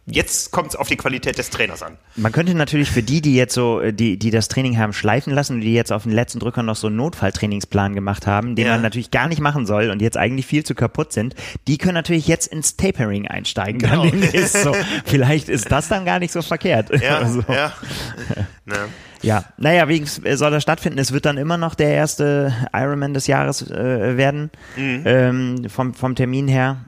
Jetzt 0.09 0.51
kommt 0.51 0.69
es 0.69 0.75
auf 0.77 0.87
die 0.87 0.95
Qualität 0.95 1.37
des 1.37 1.49
Trainers 1.49 1.83
an. 1.83 1.97
Man 2.15 2.31
könnte 2.31 2.55
natürlich 2.55 2.89
für 2.89 3.03
die, 3.03 3.19
die 3.19 3.35
jetzt 3.35 3.53
so, 3.53 3.81
äh, 3.81 3.91
die, 3.91 4.17
die 4.17 4.31
das 4.31 4.47
Training 4.47 4.77
haben 4.77 4.93
schleifen 4.93 5.33
lassen 5.33 5.55
und 5.55 5.61
die 5.61 5.73
jetzt 5.73 5.91
auf 5.91 6.03
den 6.03 6.13
letzten 6.13 6.39
Drücker 6.39 6.63
noch 6.63 6.77
so 6.77 6.87
einen 6.87 6.95
Notfalltrainingsplan 6.95 7.93
gemacht 7.93 8.25
haben, 8.25 8.55
den 8.55 8.67
ja. 8.67 8.73
man 8.73 8.81
natürlich 8.81 9.11
gar 9.11 9.27
nicht 9.27 9.41
machen 9.41 9.65
soll 9.65 9.89
und 9.89 10.01
jetzt 10.01 10.15
eigentlich 10.15 10.45
viel 10.45 10.63
zu 10.63 10.75
kaputt 10.75 11.11
sind, 11.11 11.35
die 11.67 11.77
können 11.77 11.95
natürlich 11.95 12.25
jetzt 12.25 12.47
ins 12.47 12.77
Tapering 12.77 13.27
einsteigen. 13.27 13.79
Genau. 13.79 14.05
so. 14.45 14.73
Vielleicht 15.05 15.49
ist 15.49 15.71
das 15.71 15.89
dann 15.89 16.05
gar 16.05 16.19
nicht 16.19 16.31
so 16.31 16.41
verkehrt. 16.41 16.89
Ja, 17.01 17.17
also. 17.19 17.43
ja. 17.49 17.73
ja. 18.65 18.87
Ja, 19.23 19.45
naja, 19.57 19.89
wie 19.89 20.05
soll 20.05 20.51
das 20.51 20.61
stattfinden? 20.61 20.99
Es 20.99 21.11
wird 21.11 21.25
dann 21.25 21.37
immer 21.37 21.57
noch 21.57 21.73
der 21.73 21.89
erste 21.89 22.53
Ironman 22.71 23.15
des 23.15 23.25
Jahres 23.25 23.67
äh, 23.69 24.15
werden, 24.15 24.51
mhm. 24.75 25.01
ähm, 25.05 25.69
vom, 25.69 25.95
vom 25.95 26.13
Termin 26.13 26.47
her 26.47 26.85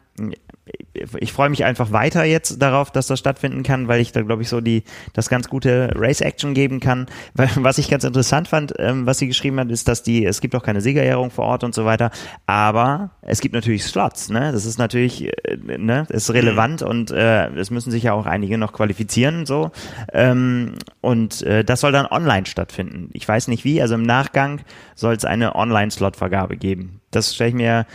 ich 1.19 1.33
freue 1.33 1.49
mich 1.49 1.63
einfach 1.63 1.91
weiter 1.91 2.23
jetzt 2.23 2.61
darauf, 2.61 2.91
dass 2.91 3.07
das 3.07 3.19
stattfinden 3.19 3.63
kann, 3.63 3.87
weil 3.87 4.01
ich 4.01 4.11
da 4.11 4.21
glaube 4.21 4.41
ich 4.41 4.49
so 4.49 4.61
die 4.61 4.83
das 5.13 5.29
ganz 5.29 5.49
gute 5.49 5.91
Race 5.95 6.21
Action 6.21 6.53
geben 6.53 6.79
kann. 6.79 7.07
Weil, 7.33 7.49
was 7.55 7.77
ich 7.77 7.89
ganz 7.89 8.03
interessant 8.03 8.47
fand, 8.47 8.73
ähm, 8.77 9.05
was 9.05 9.19
sie 9.19 9.27
geschrieben 9.27 9.59
hat, 9.59 9.69
ist, 9.69 9.87
dass 9.87 10.03
die 10.03 10.25
es 10.25 10.41
gibt 10.41 10.55
auch 10.55 10.63
keine 10.63 10.81
Siegerehrung 10.81 11.31
vor 11.31 11.45
Ort 11.45 11.63
und 11.63 11.73
so 11.73 11.85
weiter, 11.85 12.11
aber 12.45 13.11
es 13.21 13.41
gibt 13.41 13.55
natürlich 13.55 13.83
Slots. 13.83 14.29
Ne, 14.29 14.51
das 14.51 14.65
ist 14.65 14.77
natürlich 14.77 15.27
äh, 15.45 15.57
ne, 15.57 16.05
ist 16.09 16.31
relevant 16.33 16.81
und 16.81 17.11
äh, 17.11 17.47
es 17.55 17.71
müssen 17.71 17.91
sich 17.91 18.03
ja 18.03 18.13
auch 18.13 18.25
einige 18.25 18.57
noch 18.57 18.73
qualifizieren 18.73 19.45
so 19.45 19.71
ähm, 20.13 20.75
und 21.01 21.41
äh, 21.43 21.63
das 21.63 21.81
soll 21.81 21.91
dann 21.91 22.05
online 22.05 22.45
stattfinden. 22.45 23.09
Ich 23.13 23.27
weiß 23.27 23.47
nicht 23.47 23.63
wie, 23.63 23.81
also 23.81 23.95
im 23.95 24.03
Nachgang 24.03 24.61
soll 24.95 25.15
es 25.15 25.25
eine 25.25 25.55
Online-Slot-Vergabe 25.55 26.57
geben. 26.57 27.01
Das 27.11 27.33
stelle 27.33 27.49
ich 27.49 27.55
mir 27.55 27.85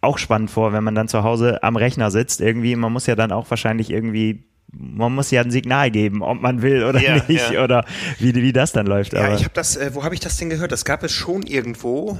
auch 0.00 0.18
spannend 0.18 0.50
vor, 0.50 0.72
wenn 0.72 0.84
man 0.84 0.94
dann 0.94 1.08
zu 1.08 1.22
Hause 1.22 1.62
am 1.62 1.76
Rechner 1.76 2.10
sitzt. 2.10 2.40
Irgendwie, 2.40 2.76
man 2.76 2.92
muss 2.92 3.06
ja 3.06 3.16
dann 3.16 3.32
auch 3.32 3.48
wahrscheinlich 3.50 3.90
irgendwie 3.90 4.44
man 4.72 5.14
muss 5.14 5.30
ja 5.30 5.40
ein 5.40 5.50
Signal 5.50 5.90
geben, 5.90 6.22
ob 6.22 6.40
man 6.40 6.62
will 6.62 6.84
oder 6.84 7.00
ja, 7.00 7.22
nicht 7.28 7.50
ja. 7.50 7.64
oder 7.64 7.84
wie, 8.18 8.34
wie 8.34 8.52
das 8.52 8.72
dann 8.72 8.86
läuft. 8.86 9.12
Ja, 9.12 9.24
aber. 9.24 9.34
ich 9.34 9.42
habe 9.42 9.54
das, 9.54 9.76
äh, 9.76 9.94
wo 9.94 10.04
habe 10.04 10.14
ich 10.14 10.20
das 10.20 10.36
denn 10.36 10.50
gehört? 10.50 10.72
Das 10.72 10.84
gab 10.84 11.02
es 11.02 11.12
schon 11.12 11.42
irgendwo. 11.42 12.18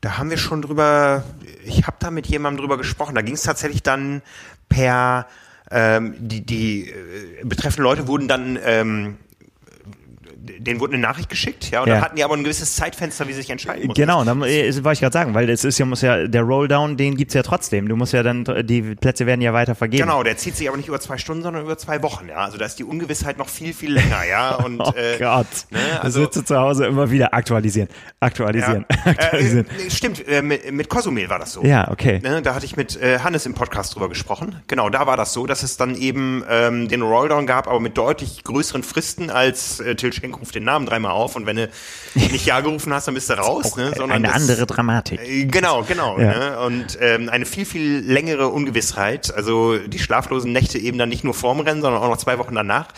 Da 0.00 0.16
haben 0.18 0.30
wir 0.30 0.38
schon 0.38 0.62
drüber, 0.62 1.24
ich 1.64 1.86
habe 1.86 1.98
da 2.00 2.10
mit 2.10 2.26
jemandem 2.26 2.62
drüber 2.62 2.78
gesprochen. 2.78 3.14
Da 3.14 3.22
ging 3.22 3.34
es 3.34 3.42
tatsächlich 3.42 3.82
dann 3.82 4.22
per, 4.68 5.26
ähm, 5.70 6.14
die, 6.18 6.44
die 6.44 6.88
äh, 6.88 7.44
betreffenden 7.44 7.84
Leute 7.84 8.08
wurden 8.08 8.26
dann 8.26 8.58
ähm, 8.64 9.16
denen 10.58 10.80
wurde 10.80 10.94
eine 10.94 11.02
Nachricht 11.02 11.28
geschickt, 11.28 11.70
ja, 11.70 11.82
und 11.82 11.88
ja. 11.88 11.94
dann 11.94 12.04
hatten 12.04 12.16
die 12.16 12.24
aber 12.24 12.36
ein 12.36 12.42
gewisses 12.42 12.76
Zeitfenster, 12.76 13.26
wie 13.28 13.32
sie 13.32 13.40
sich 13.40 13.50
entscheiden 13.50 13.86
mussten. 13.86 14.00
Genau, 14.00 14.24
dann 14.24 14.42
äh, 14.42 14.72
wollte 14.84 14.92
ich 14.92 15.00
gerade 15.00 15.12
sagen, 15.12 15.34
weil 15.34 15.48
es 15.50 15.64
ist 15.64 15.78
ja, 15.78 15.86
muss 15.86 16.02
ja, 16.02 16.26
der 16.26 16.42
Rolldown, 16.42 16.96
den 16.96 17.16
gibt's 17.16 17.34
ja 17.34 17.42
trotzdem. 17.42 17.88
Du 17.88 17.96
musst 17.96 18.12
ja 18.12 18.22
dann, 18.22 18.44
die 18.64 18.82
Plätze 18.94 19.26
werden 19.26 19.40
ja 19.40 19.52
weiter 19.52 19.74
vergeben. 19.74 20.02
Genau, 20.02 20.22
der 20.22 20.36
zieht 20.36 20.56
sich 20.56 20.68
aber 20.68 20.76
nicht 20.76 20.88
über 20.88 21.00
zwei 21.00 21.18
Stunden, 21.18 21.42
sondern 21.42 21.64
über 21.64 21.78
zwei 21.78 22.02
Wochen, 22.02 22.28
ja. 22.28 22.36
Also 22.36 22.58
da 22.58 22.66
ist 22.66 22.78
die 22.78 22.84
Ungewissheit 22.84 23.38
noch 23.38 23.48
viel, 23.48 23.72
viel 23.74 23.92
länger, 23.92 24.24
ja. 24.28 24.54
Und, 24.64 24.80
oh 24.80 24.92
äh, 24.96 25.18
Gott. 25.18 25.46
Ne, 25.70 25.78
also, 26.00 26.22
sitze 26.22 26.44
zu 26.44 26.58
Hause 26.58 26.86
immer 26.86 27.10
wieder 27.10 27.34
aktualisieren, 27.34 27.88
aktualisieren, 28.20 28.84
ja. 28.90 29.12
aktualisieren. 29.12 29.66
Äh, 29.66 29.90
stimmt, 29.90 30.26
äh, 30.28 30.42
mit, 30.42 30.72
mit 30.72 30.88
Cozumel 30.88 31.28
war 31.28 31.38
das 31.38 31.52
so. 31.52 31.62
Ja, 31.62 31.90
okay. 31.90 32.20
Ne, 32.22 32.42
da 32.42 32.54
hatte 32.54 32.66
ich 32.66 32.76
mit 32.76 33.00
äh, 33.00 33.20
Hannes 33.20 33.46
im 33.46 33.54
Podcast 33.54 33.94
drüber 33.94 34.08
gesprochen. 34.08 34.56
Genau, 34.66 34.90
da 34.90 35.06
war 35.06 35.16
das 35.16 35.32
so, 35.32 35.46
dass 35.46 35.62
es 35.62 35.76
dann 35.76 35.94
eben 35.94 36.44
ähm, 36.48 36.88
den 36.88 37.02
Rolldown 37.02 37.46
gab, 37.46 37.68
aber 37.68 37.80
mit 37.80 37.96
deutlich 37.96 38.44
größeren 38.44 38.82
Fristen 38.82 39.30
als 39.30 39.80
äh, 39.80 39.94
Tilchenko 39.94 40.39
ruf 40.40 40.50
den 40.50 40.64
Namen 40.64 40.86
dreimal 40.86 41.12
auf 41.12 41.36
und 41.36 41.46
wenn 41.46 41.56
du 41.56 41.68
nicht 42.14 42.46
Ja 42.46 42.60
gerufen 42.60 42.92
hast, 42.92 43.06
dann 43.06 43.14
bist 43.14 43.30
du 43.30 43.34
raus. 43.34 43.76
Ne? 43.76 43.92
Sondern 43.96 44.24
eine 44.24 44.32
andere 44.32 44.66
Dramatik. 44.66 45.20
Äh, 45.20 45.44
genau, 45.44 45.82
genau. 45.82 46.18
Ja. 46.18 46.38
Ne? 46.38 46.60
Und 46.60 46.98
ähm, 47.00 47.28
eine 47.28 47.46
viel, 47.46 47.64
viel 47.64 48.00
längere 48.00 48.48
Ungewissheit. 48.48 49.32
Also 49.34 49.78
die 49.78 49.98
schlaflosen 49.98 50.52
Nächte 50.52 50.78
eben 50.78 50.98
dann 50.98 51.08
nicht 51.08 51.24
nur 51.24 51.34
vorm 51.34 51.60
Rennen, 51.60 51.82
sondern 51.82 52.02
auch 52.02 52.08
noch 52.08 52.16
zwei 52.16 52.38
Wochen 52.38 52.54
danach. 52.54 52.88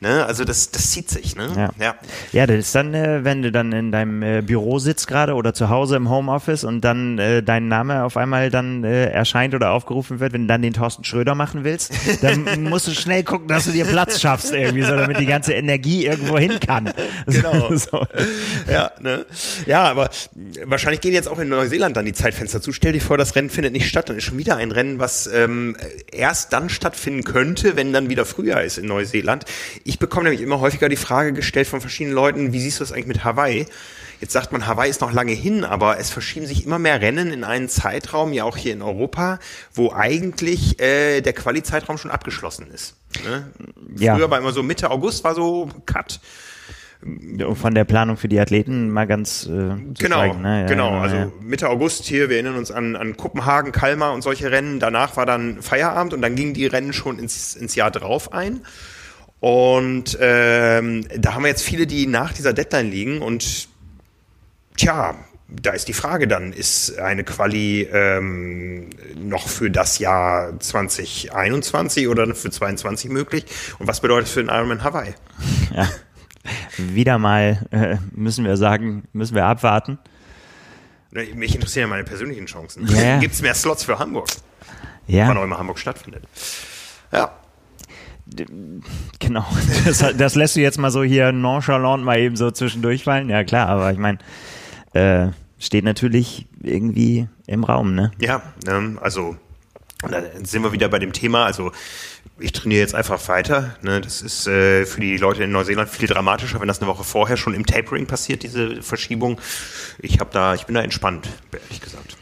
Ne? 0.00 0.24
Also 0.26 0.44
das, 0.44 0.70
das 0.70 0.90
zieht 0.90 1.10
sich. 1.10 1.36
Ne? 1.36 1.48
Ja. 1.56 1.70
ja. 1.78 1.94
Ja, 2.32 2.46
das 2.46 2.58
ist 2.58 2.74
dann, 2.74 2.94
äh, 2.94 3.24
wenn 3.24 3.42
du 3.42 3.50
dann 3.50 3.72
in 3.72 3.92
deinem 3.92 4.22
äh, 4.22 4.42
Büro 4.42 4.78
sitzt 4.78 5.06
gerade 5.06 5.34
oder 5.34 5.54
zu 5.54 5.68
Hause 5.68 5.96
im 5.96 6.08
Homeoffice 6.08 6.64
und 6.64 6.82
dann 6.82 7.18
äh, 7.18 7.42
dein 7.42 7.68
Name 7.68 8.04
auf 8.04 8.16
einmal 8.16 8.50
dann 8.50 8.84
äh, 8.84 9.06
erscheint 9.06 9.54
oder 9.54 9.70
aufgerufen 9.70 10.20
wird, 10.20 10.32
wenn 10.32 10.42
du 10.42 10.46
dann 10.48 10.62
den 10.62 10.72
Thorsten 10.72 11.04
Schröder 11.04 11.34
machen 11.34 11.64
willst, 11.64 11.92
dann 12.22 12.62
musst 12.68 12.86
du 12.86 12.92
schnell 12.92 13.24
gucken, 13.24 13.48
dass 13.48 13.64
du 13.64 13.72
dir 13.72 13.84
Platz 13.84 14.20
schaffst 14.20 14.52
irgendwie 14.52 14.82
so, 14.82 14.96
damit 14.96 15.18
die 15.18 15.26
ganze 15.26 15.52
Energie 15.52 16.06
irgendwo 16.06 16.38
hin 16.38 16.58
kann. 16.60 16.89
Genau. 17.26 17.74
so. 17.76 18.06
Ja, 18.70 18.90
ne? 19.00 19.24
ja, 19.66 19.84
aber 19.84 20.10
wahrscheinlich 20.64 21.00
gehen 21.00 21.12
jetzt 21.12 21.28
auch 21.28 21.38
in 21.38 21.48
Neuseeland 21.48 21.96
dann 21.96 22.04
die 22.04 22.12
Zeitfenster 22.12 22.60
zu. 22.60 22.72
Stell 22.72 22.92
dir 22.92 23.00
vor, 23.00 23.18
das 23.18 23.34
Rennen 23.36 23.50
findet 23.50 23.72
nicht 23.72 23.88
statt. 23.88 24.08
Dann 24.08 24.16
ist 24.16 24.24
schon 24.24 24.38
wieder 24.38 24.56
ein 24.56 24.72
Rennen, 24.72 24.98
was 24.98 25.26
ähm, 25.26 25.76
erst 26.10 26.52
dann 26.52 26.68
stattfinden 26.68 27.24
könnte, 27.24 27.76
wenn 27.76 27.92
dann 27.92 28.08
wieder 28.08 28.24
Frühjahr 28.24 28.62
ist 28.62 28.78
in 28.78 28.86
Neuseeland. 28.86 29.44
Ich 29.84 29.98
bekomme 29.98 30.24
nämlich 30.24 30.42
immer 30.42 30.60
häufiger 30.60 30.88
die 30.88 30.96
Frage 30.96 31.32
gestellt 31.32 31.68
von 31.68 31.80
verschiedenen 31.80 32.14
Leuten, 32.14 32.52
wie 32.52 32.60
siehst 32.60 32.80
du 32.80 32.84
das 32.84 32.92
eigentlich 32.92 33.06
mit 33.06 33.24
Hawaii? 33.24 33.66
Jetzt 34.20 34.34
sagt 34.34 34.52
man, 34.52 34.66
Hawaii 34.66 34.90
ist 34.90 35.00
noch 35.00 35.12
lange 35.12 35.32
hin, 35.32 35.64
aber 35.64 35.98
es 35.98 36.10
verschieben 36.10 36.46
sich 36.46 36.66
immer 36.66 36.78
mehr 36.78 37.00
Rennen 37.00 37.32
in 37.32 37.42
einen 37.42 37.70
Zeitraum, 37.70 38.34
ja 38.34 38.44
auch 38.44 38.56
hier 38.58 38.74
in 38.74 38.82
Europa, 38.82 39.38
wo 39.72 39.92
eigentlich 39.92 40.78
äh, 40.78 41.22
der 41.22 41.32
Quali-Zeitraum 41.32 41.96
schon 41.96 42.10
abgeschlossen 42.10 42.70
ist. 42.70 42.96
Ne? 43.24 43.50
Ja. 43.96 44.14
Früher 44.14 44.30
war 44.30 44.38
immer 44.38 44.52
so 44.52 44.62
Mitte 44.62 44.90
August 44.90 45.24
war 45.24 45.34
so 45.34 45.70
Cut. 45.86 46.20
Von 47.54 47.74
der 47.74 47.84
Planung 47.84 48.18
für 48.18 48.28
die 48.28 48.38
Athleten 48.38 48.90
mal 48.90 49.06
ganz 49.06 49.46
äh, 49.46 49.48
genau, 49.98 50.16
zeigen, 50.16 50.42
ne? 50.42 50.62
ja, 50.62 50.66
genau. 50.66 50.92
Ja, 50.92 51.00
also 51.00 51.32
Mitte 51.40 51.70
August 51.70 52.04
hier, 52.04 52.28
wir 52.28 52.36
erinnern 52.36 52.56
uns 52.56 52.70
an, 52.70 52.94
an 52.94 53.16
Kopenhagen, 53.16 53.72
Kalmar 53.72 54.12
und 54.12 54.20
solche 54.20 54.50
Rennen. 54.50 54.80
Danach 54.80 55.16
war 55.16 55.24
dann 55.24 55.62
Feierabend 55.62 56.12
und 56.12 56.20
dann 56.20 56.34
gingen 56.34 56.52
die 56.52 56.66
Rennen 56.66 56.92
schon 56.92 57.18
ins, 57.18 57.56
ins 57.56 57.74
Jahr 57.74 57.90
drauf 57.90 58.34
ein. 58.34 58.60
Und 59.40 60.18
ähm, 60.20 61.06
da 61.16 61.34
haben 61.34 61.42
wir 61.42 61.48
jetzt 61.48 61.62
viele, 61.62 61.86
die 61.86 62.06
nach 62.06 62.34
dieser 62.34 62.52
Deadline 62.52 62.90
liegen 62.90 63.22
und 63.22 63.68
tja, 64.76 65.14
da 65.48 65.72
ist 65.72 65.88
die 65.88 65.92
Frage 65.92 66.28
dann, 66.28 66.52
ist 66.52 66.98
eine 66.98 67.24
Quali 67.24 67.82
ähm, 67.92 68.90
noch 69.16 69.48
für 69.48 69.70
das 69.70 69.98
Jahr 69.98 70.58
2021 70.58 72.08
oder 72.08 72.26
für 72.26 72.50
2022 72.50 73.10
möglich? 73.10 73.44
Und 73.78 73.88
was 73.88 74.00
bedeutet 74.00 74.26
das 74.26 74.34
für 74.34 74.44
den 74.44 74.48
Ironman 74.48 74.84
Hawaii? 74.84 75.14
Ja, 75.74 75.88
wieder 76.76 77.18
mal 77.18 77.66
äh, 77.70 77.96
müssen 78.12 78.44
wir 78.44 78.56
sagen, 78.56 79.04
müssen 79.12 79.34
wir 79.34 79.44
abwarten. 79.44 79.98
Mich 81.12 81.54
interessieren 81.54 81.88
ja 81.88 81.88
meine 81.88 82.04
persönlichen 82.04 82.46
Chancen. 82.46 82.86
Ja. 82.86 83.18
Gibt 83.18 83.34
es 83.34 83.42
mehr 83.42 83.54
Slots 83.54 83.84
für 83.84 83.98
Hamburg? 83.98 84.28
Ja. 85.06 85.28
Wann 85.28 85.36
auch 85.38 85.44
immer 85.44 85.58
Hamburg 85.58 85.78
stattfindet. 85.78 86.24
Ja. 87.12 87.32
Genau, 89.18 89.44
das, 89.84 90.04
das 90.16 90.34
lässt 90.36 90.54
du 90.54 90.60
jetzt 90.60 90.78
mal 90.78 90.92
so 90.92 91.02
hier 91.02 91.32
nonchalant 91.32 92.04
mal 92.04 92.18
eben 92.18 92.36
so 92.36 92.50
zwischendurch 92.52 93.02
fallen. 93.02 93.28
Ja 93.28 93.42
klar, 93.42 93.68
aber 93.68 93.92
ich 93.92 93.98
meine, 93.98 94.18
äh, 94.92 95.32
steht 95.58 95.84
natürlich 95.84 96.46
irgendwie 96.62 97.28
im 97.46 97.64
Raum, 97.64 97.94
ne? 97.94 98.12
Ja, 98.20 98.42
ähm, 98.68 99.00
also 99.02 99.36
da 100.08 100.22
sind 100.44 100.62
wir 100.62 100.72
wieder 100.72 100.88
bei 100.88 101.00
dem 101.00 101.12
Thema. 101.12 101.44
Also 101.44 101.72
ich 102.40 102.52
trainiere 102.52 102.80
jetzt 102.80 102.94
einfach 102.94 103.28
weiter. 103.28 103.76
Ne? 103.82 104.00
Das 104.00 104.22
ist 104.22 104.46
äh, 104.46 104.86
für 104.86 105.00
die 105.00 105.16
Leute 105.16 105.44
in 105.44 105.52
Neuseeland 105.52 105.88
viel 105.88 106.08
dramatischer, 106.08 106.60
wenn 106.60 106.68
das 106.68 106.80
eine 106.80 106.88
Woche 106.88 107.04
vorher 107.04 107.36
schon 107.36 107.54
im 107.54 107.66
Tapering 107.66 108.06
passiert, 108.06 108.42
diese 108.42 108.82
Verschiebung. 108.82 109.40
Ich 109.98 110.20
habe 110.20 110.30
da, 110.32 110.54
ich 110.54 110.66
bin 110.66 110.74
da 110.74 110.82
entspannt, 110.82 111.28
ehrlich 111.52 111.80
gesagt. 111.80 112.16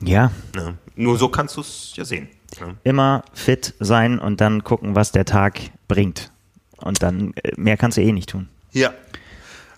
Ja. 0.00 0.30
ja. 0.56 0.74
Nur 0.96 1.18
so 1.18 1.28
kannst 1.28 1.56
du 1.56 1.60
es 1.60 1.92
ja 1.96 2.04
sehen. 2.04 2.28
Ja. 2.60 2.74
Immer 2.84 3.24
fit 3.34 3.74
sein 3.80 4.18
und 4.18 4.40
dann 4.40 4.64
gucken, 4.64 4.94
was 4.94 5.12
der 5.12 5.24
Tag 5.24 5.60
bringt. 5.86 6.30
Und 6.76 7.02
dann 7.02 7.34
äh, 7.34 7.52
mehr 7.56 7.76
kannst 7.76 7.98
du 7.98 8.02
eh 8.02 8.12
nicht 8.12 8.30
tun. 8.30 8.48
Ja, 8.72 8.94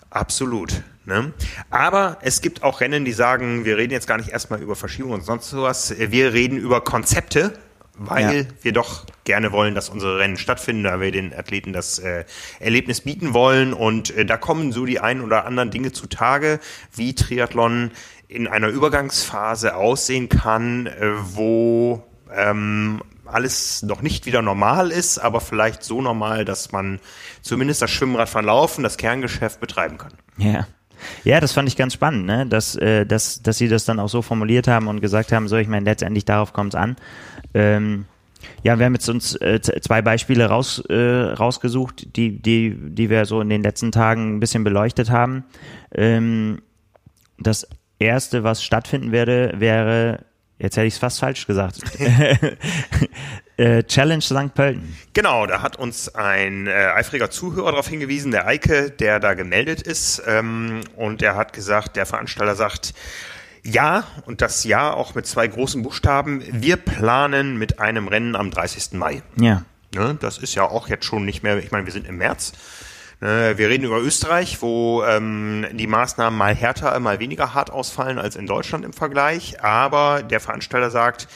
absolut. 0.09 0.83
Ne? 1.05 1.33
Aber 1.71 2.17
es 2.21 2.41
gibt 2.41 2.61
auch 2.61 2.79
Rennen, 2.79 3.05
die 3.05 3.11
sagen, 3.11 3.65
wir 3.65 3.77
reden 3.77 3.91
jetzt 3.91 4.07
gar 4.07 4.17
nicht 4.17 4.29
erstmal 4.29 4.61
über 4.61 4.75
Verschiebung 4.75 5.11
und 5.11 5.25
sonst 5.25 5.49
sowas. 5.49 5.93
Wir 5.97 6.33
reden 6.33 6.57
über 6.57 6.81
Konzepte, 6.81 7.53
weil 7.97 8.35
ja. 8.35 8.45
wir 8.61 8.71
doch 8.71 9.05
gerne 9.23 9.51
wollen, 9.51 9.75
dass 9.75 9.89
unsere 9.89 10.17
Rennen 10.17 10.37
stattfinden, 10.37 10.83
da 10.83 10.99
wir 10.99 11.11
den 11.11 11.33
Athleten 11.33 11.73
das 11.73 11.99
äh, 11.99 12.25
Erlebnis 12.59 13.01
bieten 13.01 13.33
wollen. 13.33 13.73
Und 13.73 14.15
äh, 14.15 14.25
da 14.25 14.37
kommen 14.37 14.71
so 14.71 14.85
die 14.85 14.99
ein 14.99 15.21
oder 15.21 15.45
anderen 15.45 15.71
Dinge 15.71 15.91
zutage, 15.91 16.59
wie 16.95 17.13
Triathlon 17.15 17.91
in 18.27 18.47
einer 18.47 18.69
Übergangsphase 18.69 19.75
aussehen 19.75 20.29
kann, 20.29 20.87
äh, 20.87 21.11
wo 21.33 22.03
ähm, 22.33 23.01
alles 23.25 23.83
noch 23.83 24.01
nicht 24.01 24.25
wieder 24.25 24.41
normal 24.41 24.91
ist, 24.91 25.17
aber 25.17 25.41
vielleicht 25.41 25.83
so 25.83 26.01
normal, 26.01 26.45
dass 26.45 26.71
man 26.71 26.99
zumindest 27.41 27.81
das 27.81 27.91
Schwimmradfahren 27.91 28.45
laufen, 28.45 28.83
das 28.83 28.97
Kerngeschäft 28.97 29.59
betreiben 29.59 29.97
kann. 29.97 30.13
Ja. 30.37 30.67
Ja, 31.23 31.39
das 31.39 31.53
fand 31.53 31.67
ich 31.67 31.75
ganz 31.75 31.93
spannend, 31.93 32.27
ne? 32.27 32.45
dass, 32.45 32.75
äh, 32.75 33.05
dass, 33.05 33.41
dass 33.41 33.57
sie 33.57 33.67
das 33.67 33.85
dann 33.85 33.99
auch 33.99 34.09
so 34.09 34.21
formuliert 34.21 34.67
haben 34.67 34.87
und 34.87 35.01
gesagt 35.01 35.31
haben, 35.31 35.47
so, 35.47 35.57
ich 35.57 35.67
meine, 35.67 35.85
letztendlich 35.85 36.25
darauf 36.25 36.53
kommt 36.53 36.75
es 36.75 36.79
an. 36.79 36.95
Ähm, 37.53 38.05
ja, 38.63 38.77
wir 38.79 38.85
haben 38.85 38.93
jetzt 38.93 39.09
uns 39.09 39.35
äh, 39.35 39.59
zwei 39.61 40.01
Beispiele 40.01 40.45
raus, 40.45 40.83
äh, 40.89 40.95
rausgesucht, 40.95 42.15
die, 42.15 42.41
die, 42.41 42.75
die 42.75 43.09
wir 43.09 43.25
so 43.25 43.41
in 43.41 43.49
den 43.49 43.63
letzten 43.63 43.91
Tagen 43.91 44.37
ein 44.37 44.39
bisschen 44.39 44.63
beleuchtet 44.63 45.09
haben. 45.09 45.43
Ähm, 45.93 46.61
das 47.37 47.67
erste, 47.99 48.43
was 48.43 48.63
stattfinden 48.63 49.11
werde, 49.11 49.53
wäre 49.57 50.25
Jetzt 50.61 50.77
hätte 50.77 50.85
ich 50.85 50.93
es 50.93 50.99
fast 50.99 51.19
falsch 51.19 51.47
gesagt. 51.47 51.77
äh, 53.57 53.83
Challenge 53.83 54.21
St. 54.21 54.53
Pölten. 54.53 54.95
Genau, 55.11 55.47
da 55.47 55.63
hat 55.63 55.77
uns 55.77 56.13
ein 56.13 56.67
äh, 56.67 56.71
eifriger 56.71 57.31
Zuhörer 57.31 57.71
darauf 57.71 57.87
hingewiesen, 57.87 58.29
der 58.29 58.45
Eike, 58.45 58.91
der 58.91 59.19
da 59.19 59.33
gemeldet 59.33 59.81
ist. 59.81 60.21
Ähm, 60.27 60.81
und 60.95 61.21
der 61.21 61.35
hat 61.35 61.53
gesagt, 61.53 61.95
der 61.95 62.05
Veranstalter 62.05 62.53
sagt, 62.53 62.93
ja, 63.63 64.05
und 64.25 64.41
das 64.41 64.63
Ja 64.63 64.93
auch 64.93 65.15
mit 65.15 65.27
zwei 65.27 65.47
großen 65.47 65.83
Buchstaben, 65.83 66.43
wir 66.51 66.77
planen 66.77 67.57
mit 67.57 67.79
einem 67.79 68.07
Rennen 68.07 68.35
am 68.35 68.51
30. 68.51 68.93
Mai. 68.93 69.21
Ja. 69.37 69.63
Ne, 69.93 70.17
das 70.19 70.37
ist 70.37 70.55
ja 70.55 70.63
auch 70.63 70.87
jetzt 70.87 71.05
schon 71.05 71.25
nicht 71.25 71.43
mehr, 71.43 71.57
ich 71.57 71.71
meine, 71.71 71.85
wir 71.85 71.93
sind 71.93 72.07
im 72.07 72.17
März. 72.17 72.53
Äh, 73.19 73.57
wir 73.57 73.69
reden 73.69 73.83
über 73.83 74.01
Österreich, 74.01 74.61
wo 74.61 75.03
ähm, 75.03 75.65
die 75.73 75.87
Maßnahmen 75.87 76.37
mal 76.37 76.55
härter, 76.55 76.97
mal 76.99 77.19
weniger 77.19 77.53
hart 77.53 77.71
ausfallen 77.71 78.17
als 78.17 78.35
in 78.35 78.47
Deutschland 78.47 78.85
im 78.85 78.93
Vergleich. 78.93 79.61
Aber 79.63 80.23
der 80.23 80.39
Veranstalter 80.39 80.89
sagt, 80.89 81.27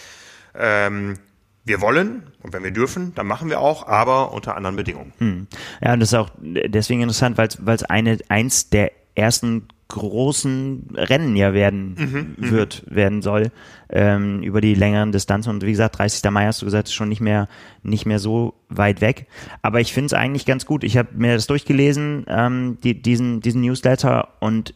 ähm, 0.57 1.19
wir 1.65 1.81
wollen 1.81 2.31
und 2.41 2.53
wenn 2.53 2.63
wir 2.63 2.71
dürfen, 2.71 3.13
dann 3.15 3.27
machen 3.27 3.49
wir 3.49 3.59
auch, 3.59 3.87
aber 3.87 4.31
unter 4.31 4.55
anderen 4.55 4.75
Bedingungen. 4.75 5.13
Hm. 5.17 5.47
Ja, 5.81 5.93
und 5.93 5.99
das 5.99 6.09
ist 6.09 6.15
auch 6.15 6.29
deswegen 6.39 7.01
interessant, 7.01 7.37
weil 7.37 7.75
es 7.75 7.83
eine 7.83 8.19
eins 8.29 8.69
der 8.69 8.91
ersten 9.15 9.67
großen 9.87 10.87
Rennen 10.95 11.35
ja 11.35 11.53
werden 11.53 11.95
mhm, 11.97 12.35
mhm, 12.37 12.51
wird, 12.51 12.83
werden 12.87 13.21
soll, 13.21 13.51
ähm, 13.89 14.41
über 14.41 14.59
die 14.59 14.73
längeren 14.73 15.11
Distanzen. 15.11 15.51
Und 15.51 15.63
wie 15.63 15.71
gesagt, 15.71 15.99
30. 15.99 16.29
Mai 16.31 16.45
hast 16.45 16.61
du 16.61 16.65
gesagt, 16.65 16.87
ist 16.87 16.93
schon 16.93 17.09
nicht 17.09 17.21
mehr, 17.21 17.47
nicht 17.83 18.05
mehr 18.05 18.19
so 18.19 18.55
weit 18.69 19.01
weg. 19.01 19.27
Aber 19.61 19.79
ich 19.79 19.93
finde 19.93 20.07
es 20.07 20.13
eigentlich 20.13 20.45
ganz 20.45 20.65
gut. 20.65 20.83
Ich 20.83 20.97
habe 20.97 21.09
mir 21.15 21.33
das 21.33 21.47
durchgelesen, 21.47 22.25
ähm, 22.27 22.77
die, 22.83 22.99
diesen, 22.99 23.41
diesen 23.41 23.61
Newsletter, 23.61 24.29
und 24.39 24.73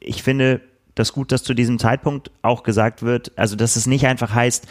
ich 0.00 0.22
finde 0.22 0.60
das 0.94 1.12
gut, 1.12 1.32
dass 1.32 1.42
zu 1.42 1.54
diesem 1.54 1.78
Zeitpunkt 1.78 2.30
auch 2.42 2.62
gesagt 2.62 3.02
wird, 3.02 3.32
also 3.36 3.56
dass 3.56 3.76
es 3.76 3.86
nicht 3.86 4.06
einfach 4.06 4.32
heißt, 4.32 4.68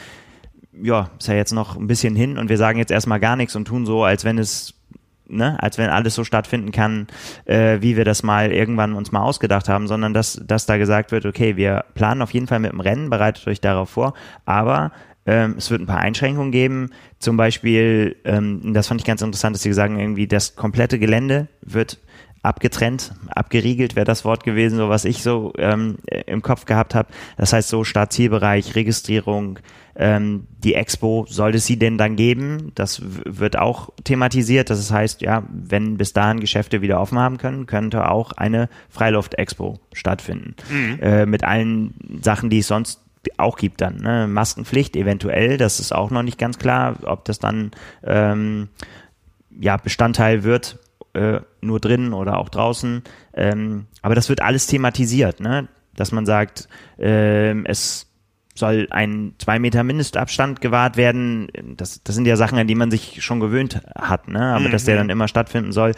ja, 0.82 1.12
ist 1.20 1.28
ja 1.28 1.36
jetzt 1.36 1.52
noch 1.52 1.76
ein 1.76 1.88
bisschen 1.88 2.16
hin 2.16 2.38
und 2.38 2.50
wir 2.50 2.58
sagen 2.58 2.80
jetzt 2.80 2.92
erstmal 2.92 3.20
gar 3.20 3.36
nichts 3.36 3.56
und 3.56 3.66
tun 3.66 3.86
so, 3.86 4.04
als 4.04 4.24
wenn 4.24 4.38
es 4.38 4.74
ne, 5.28 5.62
als 5.62 5.78
wenn 5.78 5.90
alles 5.90 6.16
so 6.16 6.24
stattfinden 6.24 6.72
kann, 6.72 7.08
äh, 7.46 7.78
wie 7.82 7.98
wir 7.98 8.06
das 8.06 8.24
mal 8.24 8.52
irgendwann 8.52 8.94
uns 8.94 9.12
mal 9.12 9.22
ausgedacht 9.22 9.70
haben, 9.70 9.88
sondern 9.88 10.14
dass, 10.14 10.42
dass 10.46 10.66
da 10.66 10.78
gesagt 10.78 11.12
wird, 11.12 11.26
okay, 11.26 11.56
wir 11.58 11.86
planen 11.96 12.22
auf 12.22 12.32
jeden 12.32 12.48
Fall 12.48 12.60
mit 12.60 12.72
dem 12.72 12.80
Rennen, 12.80 13.10
bereitet 13.10 13.48
euch 13.48 13.62
darauf 13.62 13.90
vor, 13.90 14.14
aber 14.46 14.92
ähm, 15.26 15.56
es 15.58 15.72
wird 15.72 15.82
ein 15.82 15.88
paar 15.88 16.00
Einschränkungen 16.00 16.52
geben. 16.52 16.90
Zum 17.20 17.38
Beispiel, 17.38 18.18
ähm, 18.26 18.74
das 18.74 18.88
fand 18.88 19.02
ich 19.02 19.08
ganz 19.08 19.22
interessant, 19.22 19.56
dass 19.56 19.64
sie 19.64 19.74
sagen, 19.74 20.00
irgendwie 20.00 20.28
das 20.28 20.56
komplette 20.56 21.00
Gelände 21.00 21.48
wird 21.62 22.00
abgetrennt, 22.42 23.14
abgeriegelt 23.30 23.96
wäre 23.96 24.06
das 24.06 24.26
Wort 24.26 24.44
gewesen, 24.44 24.78
so 24.78 24.90
was 24.90 25.06
ich 25.06 25.24
so 25.24 25.54
ähm, 25.58 25.98
im 26.28 26.42
Kopf 26.42 26.66
gehabt 26.66 26.94
habe. 26.94 27.08
Das 27.38 27.54
heißt 27.54 27.70
so 27.70 27.86
Startzielbereich, 27.86 28.76
Registrierung, 28.76 29.60
ähm, 29.96 30.48
die 30.58 30.74
Expo, 30.74 31.26
sollte 31.30 31.58
es 31.58 31.66
sie 31.66 31.78
denn 31.78 31.98
dann 31.98 32.16
geben? 32.16 32.72
Das 32.76 33.02
wird 33.04 33.58
auch 33.58 33.90
thematisiert. 34.04 34.70
Das 34.70 34.92
heißt, 34.92 35.22
ja, 35.22 35.44
wenn 35.52 35.98
bis 35.98 36.14
dahin 36.14 36.40
Geschäfte 36.40 36.82
wieder 36.82 37.00
offen 37.00 37.20
haben 37.20 37.38
können, 37.38 37.66
könnte 37.66 38.10
auch 38.10 38.32
eine 38.32 38.70
Freiluft-Expo 38.90 39.80
stattfinden. 39.94 40.56
Mhm. 40.70 41.00
Äh, 41.02 41.26
mit 41.26 41.44
allen 41.44 41.94
Sachen, 42.22 42.50
die 42.50 42.60
es 42.60 42.68
sonst 42.68 43.02
auch 43.38 43.58
gibt 43.58 43.82
dann. 43.82 43.98
Ne? 43.98 44.28
Maskenpflicht 44.28 44.96
eventuell, 44.96 45.58
das 45.58 45.80
ist 45.80 45.94
auch 45.94 46.12
noch 46.12 46.24
nicht 46.24 46.38
ganz 46.38 46.60
klar, 46.60 46.98
ob 47.04 47.26
das 47.26 47.40
dann 47.40 47.72
ähm, 48.04 48.70
ja 49.50 49.78
Bestandteil 49.78 50.44
wird 50.44 50.80
äh, 51.14 51.40
nur 51.62 51.80
drinnen 51.80 52.14
oder 52.14 52.38
auch 52.38 52.50
draußen. 52.50 53.04
Ähm, 53.34 53.86
aber 54.02 54.16
das 54.16 54.30
wird 54.30 54.42
alles 54.42 54.68
thematisiert, 54.68 55.40
ne? 55.40 55.68
dass 55.96 56.12
man 56.12 56.26
sagt, 56.26 56.68
äh, 56.98 57.56
es 57.64 58.13
soll 58.56 58.88
ein 58.92 59.34
zwei 59.40 59.60
Meter 59.60 59.84
Mindestabstand 59.84 60.62
gewahrt 60.62 60.98
werden. 60.98 61.48
Das, 61.78 62.04
das 62.04 62.16
sind 62.16 62.26
ja 62.26 62.36
Sachen, 62.36 62.58
an 62.58 62.68
die 62.68 62.76
man 62.76 62.92
sich 62.92 63.24
schon 63.24 63.40
gewöhnt 63.40 63.82
hat, 63.96 64.28
ne? 64.28 64.54
aber 64.54 64.68
mhm. 64.68 64.72
dass 64.72 64.86
der 64.86 64.96
mhm. 64.96 65.00
dann 65.00 65.10
immer 65.10 65.28
stattfinden 65.28 65.72
soll. 65.72 65.94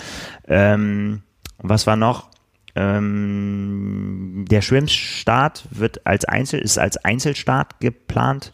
Ähm, 0.48 1.24
was 1.58 1.88
war 1.88 1.96
noch? 1.96 2.30
Ähm, 2.76 4.46
der 4.50 4.62
Schwimmstart 4.62 5.66
wird 5.72 6.06
als 6.06 6.26
Einzel, 6.26 6.60
ist 6.60 6.78
als 6.78 6.98
Einzelstart 6.98 7.80
geplant. 7.80 8.52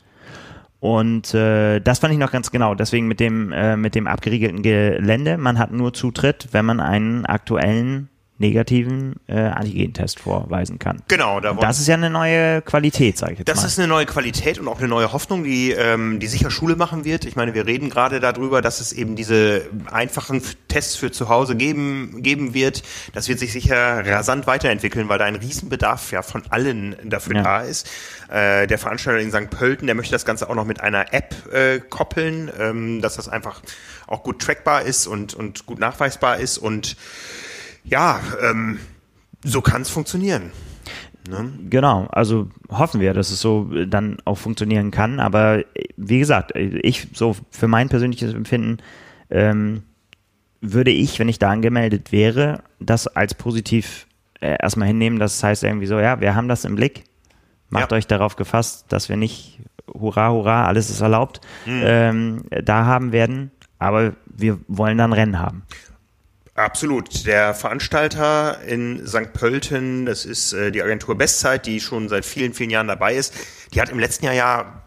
Und 0.79 1.33
äh, 1.35 1.79
das 1.79 1.99
fand 1.99 2.13
ich 2.13 2.19
noch 2.19 2.31
ganz 2.31 2.51
genau. 2.51 2.73
Deswegen 2.73 3.07
mit 3.07 3.19
dem, 3.19 3.51
äh, 3.51 3.77
mit 3.77 3.93
dem 3.93 4.07
abgeriegelten 4.07 4.63
Gelände. 4.63 5.37
Man 5.37 5.59
hat 5.59 5.71
nur 5.71 5.93
Zutritt, 5.93 6.49
wenn 6.51 6.65
man 6.65 6.79
einen 6.79 7.25
aktuellen 7.25 8.09
negativen 8.41 9.15
äh, 9.27 9.39
Antigentest 9.39 10.19
vorweisen 10.19 10.79
kann. 10.79 11.01
Genau, 11.07 11.39
da 11.39 11.53
das 11.53 11.79
ist 11.79 11.87
ja 11.87 11.93
eine 11.93 12.09
neue 12.09 12.61
Qualität, 12.61 13.17
sage 13.17 13.33
ich 13.33 13.39
jetzt 13.39 13.47
das 13.47 13.57
mal. 13.57 13.63
Das 13.63 13.71
ist 13.71 13.79
eine 13.79 13.87
neue 13.87 14.05
Qualität 14.05 14.59
und 14.59 14.67
auch 14.67 14.79
eine 14.79 14.89
neue 14.89 15.13
Hoffnung, 15.13 15.43
die 15.45 15.71
ähm, 15.71 16.19
die 16.19 16.27
sicher 16.27 16.51
Schule 16.51 16.75
machen 16.75 17.05
wird. 17.05 17.23
Ich 17.23 17.37
meine, 17.37 17.53
wir 17.53 17.65
reden 17.65 17.89
gerade 17.89 18.19
darüber, 18.19 18.61
dass 18.61 18.81
es 18.81 18.91
eben 18.91 19.15
diese 19.15 19.69
einfachen 19.89 20.41
Tests 20.67 20.95
für 20.95 21.11
zu 21.11 21.29
Hause 21.29 21.55
geben 21.55 22.21
geben 22.21 22.53
wird. 22.53 22.83
Das 23.13 23.29
wird 23.29 23.39
sich 23.39 23.53
sicher 23.53 24.05
rasant 24.05 24.47
weiterentwickeln, 24.47 25.07
weil 25.07 25.19
da 25.19 25.25
ein 25.25 25.35
Riesenbedarf 25.35 26.11
ja 26.11 26.23
von 26.23 26.43
allen 26.49 26.95
dafür 27.03 27.35
ja. 27.35 27.43
da 27.43 27.61
ist. 27.61 27.89
Äh, 28.29 28.67
der 28.67 28.79
Veranstalter 28.79 29.19
in 29.19 29.31
St. 29.31 29.49
Pölten, 29.49 29.85
der 29.85 29.95
möchte 29.95 30.11
das 30.11 30.25
Ganze 30.25 30.49
auch 30.49 30.55
noch 30.55 30.65
mit 30.65 30.81
einer 30.81 31.13
App 31.13 31.35
äh, 31.53 31.79
koppeln, 31.79 32.51
ähm, 32.59 33.01
dass 33.01 33.15
das 33.15 33.29
einfach 33.29 33.61
auch 34.07 34.23
gut 34.23 34.41
trackbar 34.41 34.81
ist 34.81 35.07
und 35.07 35.35
und 35.35 35.65
gut 35.67 35.79
nachweisbar 35.79 36.37
ist 36.37 36.57
und 36.57 36.97
ja, 37.83 38.19
ähm, 38.41 38.79
so 39.43 39.61
kann 39.61 39.81
es 39.81 39.89
funktionieren. 39.89 40.51
Ne? 41.29 41.51
Genau, 41.69 42.07
also 42.11 42.49
hoffen 42.69 42.99
wir, 42.99 43.13
dass 43.13 43.29
es 43.29 43.41
so 43.41 43.69
dann 43.85 44.17
auch 44.25 44.37
funktionieren 44.37 44.91
kann. 44.91 45.19
Aber 45.19 45.63
wie 45.97 46.19
gesagt, 46.19 46.55
ich 46.55 47.09
so 47.13 47.35
für 47.51 47.67
mein 47.67 47.89
persönliches 47.89 48.33
Empfinden 48.33 48.77
ähm, 49.29 49.83
würde 50.61 50.91
ich, 50.91 51.19
wenn 51.19 51.29
ich 51.29 51.39
da 51.39 51.49
angemeldet 51.49 52.11
wäre, 52.11 52.63
das 52.79 53.07
als 53.07 53.33
positiv 53.33 54.07
äh, 54.39 54.57
erstmal 54.61 54.87
hinnehmen. 54.87 55.19
Das 55.19 55.43
heißt 55.43 55.63
irgendwie 55.63 55.87
so, 55.87 55.99
ja, 55.99 56.21
wir 56.21 56.35
haben 56.35 56.47
das 56.47 56.65
im 56.65 56.75
Blick. 56.75 57.03
Macht 57.69 57.91
ja. 57.91 57.97
euch 57.97 58.07
darauf 58.07 58.35
gefasst, 58.35 58.85
dass 58.89 59.07
wir 59.07 59.15
nicht 59.15 59.59
hurra, 59.87 60.31
hurra, 60.31 60.65
alles 60.65 60.89
ist 60.89 61.01
erlaubt, 61.01 61.39
mhm. 61.65 61.81
ähm, 61.83 62.43
da 62.63 62.85
haben 62.85 63.11
werden. 63.11 63.51
Aber 63.79 64.13
wir 64.25 64.59
wollen 64.67 64.97
dann 64.97 65.13
Rennen 65.13 65.39
haben. 65.39 65.63
Absolut. 66.61 67.25
Der 67.25 67.55
Veranstalter 67.55 68.61
in 68.67 69.07
St. 69.07 69.33
Pölten, 69.33 70.05
das 70.05 70.25
ist 70.25 70.53
äh, 70.53 70.71
die 70.71 70.83
Agentur 70.83 71.17
Bestzeit, 71.17 71.65
die 71.65 71.79
schon 71.79 72.07
seit 72.07 72.23
vielen, 72.23 72.53
vielen 72.53 72.69
Jahren 72.69 72.87
dabei 72.87 73.15
ist, 73.15 73.33
die 73.73 73.81
hat 73.81 73.89
im 73.89 73.97
letzten 73.97 74.25
Jahr 74.25 74.35
ja 74.35 74.80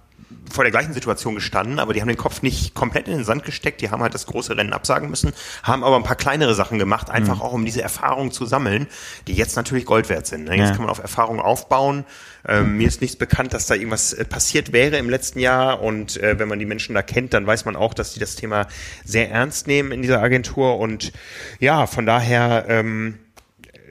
vor 0.51 0.65
der 0.65 0.71
gleichen 0.71 0.93
Situation 0.93 1.35
gestanden, 1.35 1.79
aber 1.79 1.93
die 1.93 2.01
haben 2.01 2.09
den 2.09 2.17
Kopf 2.17 2.43
nicht 2.43 2.75
komplett 2.75 3.09
in 3.09 3.15
den 3.15 3.25
Sand 3.25 3.45
gesteckt, 3.45 3.81
die 3.81 3.91
haben 3.91 4.03
halt 4.03 4.15
das 4.15 4.27
große 4.27 4.57
Rennen 4.57 4.73
absagen 4.73 5.11
müssen, 5.11 5.33
haben 5.63 5.83
aber 5.85 5.97
ein 5.97 6.03
paar 6.03 6.17
kleinere 6.17 6.55
Sachen 6.55 6.79
gemacht, 6.79 7.11
einfach 7.11 7.37
mhm. 7.37 7.43
auch 7.43 7.53
um 7.53 7.65
diese 7.65 7.83
Erfahrung 7.83 8.31
zu 8.31 8.47
sammeln, 8.47 8.87
die 9.27 9.35
jetzt 9.35 9.57
natürlich 9.57 9.85
Gold 9.85 10.09
wert 10.09 10.27
sind. 10.27 10.45
Ne? 10.45 10.57
Jetzt 10.57 10.69
ja. 10.69 10.71
kann 10.73 10.83
man 10.83 10.91
auf 10.91 11.01
Erfahrung 11.01 11.41
aufbauen. 11.41 12.05
Ähm, 12.47 12.77
mir 12.77 12.87
ist 12.87 13.01
nichts 13.01 13.17
bekannt, 13.17 13.55
dass 13.55 13.67
da 13.67 13.75
irgendwas 13.75 14.13
äh, 14.13 14.25
passiert 14.25 14.73
wäre 14.73 14.99
im 14.99 15.09
letzten 15.09 15.39
Jahr 15.39 15.83
und 15.83 16.17
äh, 16.19 16.39
wenn 16.39 16.49
man 16.49 16.59
die 16.59 16.67
Menschen 16.67 16.95
da 16.95 17.03
kennt, 17.03 17.33
dann 17.35 17.47
weiß 17.47 17.65
man 17.65 17.75
auch, 17.75 17.95
dass 17.95 18.13
die 18.13 18.21
das 18.21 18.37
Thema 18.37 18.67
sehr 19.05 19.31
ernst 19.31 19.67
nehmen 19.67 19.93
in 19.93 20.03
dieser 20.03 20.23
Agentur 20.23 20.79
und 20.79 21.13
ja, 21.59 21.87
von 21.87 22.07
daher 22.07 22.67
ähm, 22.69 23.19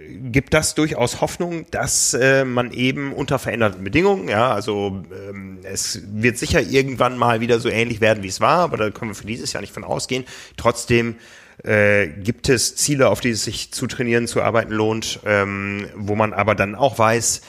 gibt 0.08 0.54
das 0.54 0.76
durchaus 0.76 1.22
Hoffnung, 1.22 1.66
dass 1.72 2.14
äh, 2.14 2.46
man 2.46 2.72
eben 2.72 3.14
unter 3.14 3.40
veränderten 3.40 3.84
Bedingungen, 3.84 4.28
ja, 4.28 4.54
also 4.54 5.04
ähm, 5.30 5.60
es 5.64 6.02
wird 6.14 6.38
sicher 6.38 6.62
irgendwann 6.62 7.18
mal 7.18 7.42
wieder 7.42 7.60
so 7.60 7.70
ähnlich 7.70 8.02
werden, 8.02 8.24
wie 8.24 8.28
es 8.28 8.42
war, 8.42 8.60
aber 8.60 8.78
da 8.78 8.90
können 8.90 9.12
wir 9.12 9.16
für 9.16 9.28
dieses 9.28 9.54
Jahr 9.54 9.62
nicht 9.62 9.74
von 9.74 9.84
ausgehen. 9.84 10.26
Trotzdem 10.58 11.16
äh, 11.64 12.08
gibt 12.08 12.50
es 12.50 12.76
Ziele, 12.76 13.10
auf 13.10 13.22
die 13.22 13.30
es 13.30 13.44
sich 13.44 13.72
zu 13.72 13.88
trainieren, 13.88 14.28
zu 14.28 14.42
arbeiten 14.42 14.74
lohnt, 14.74 15.20
ähm, 15.26 15.88
wo 15.96 16.16
man 16.16 16.34
aber 16.34 16.56
dann 16.56 16.76
auch 16.76 16.98
weiß, 16.98 17.42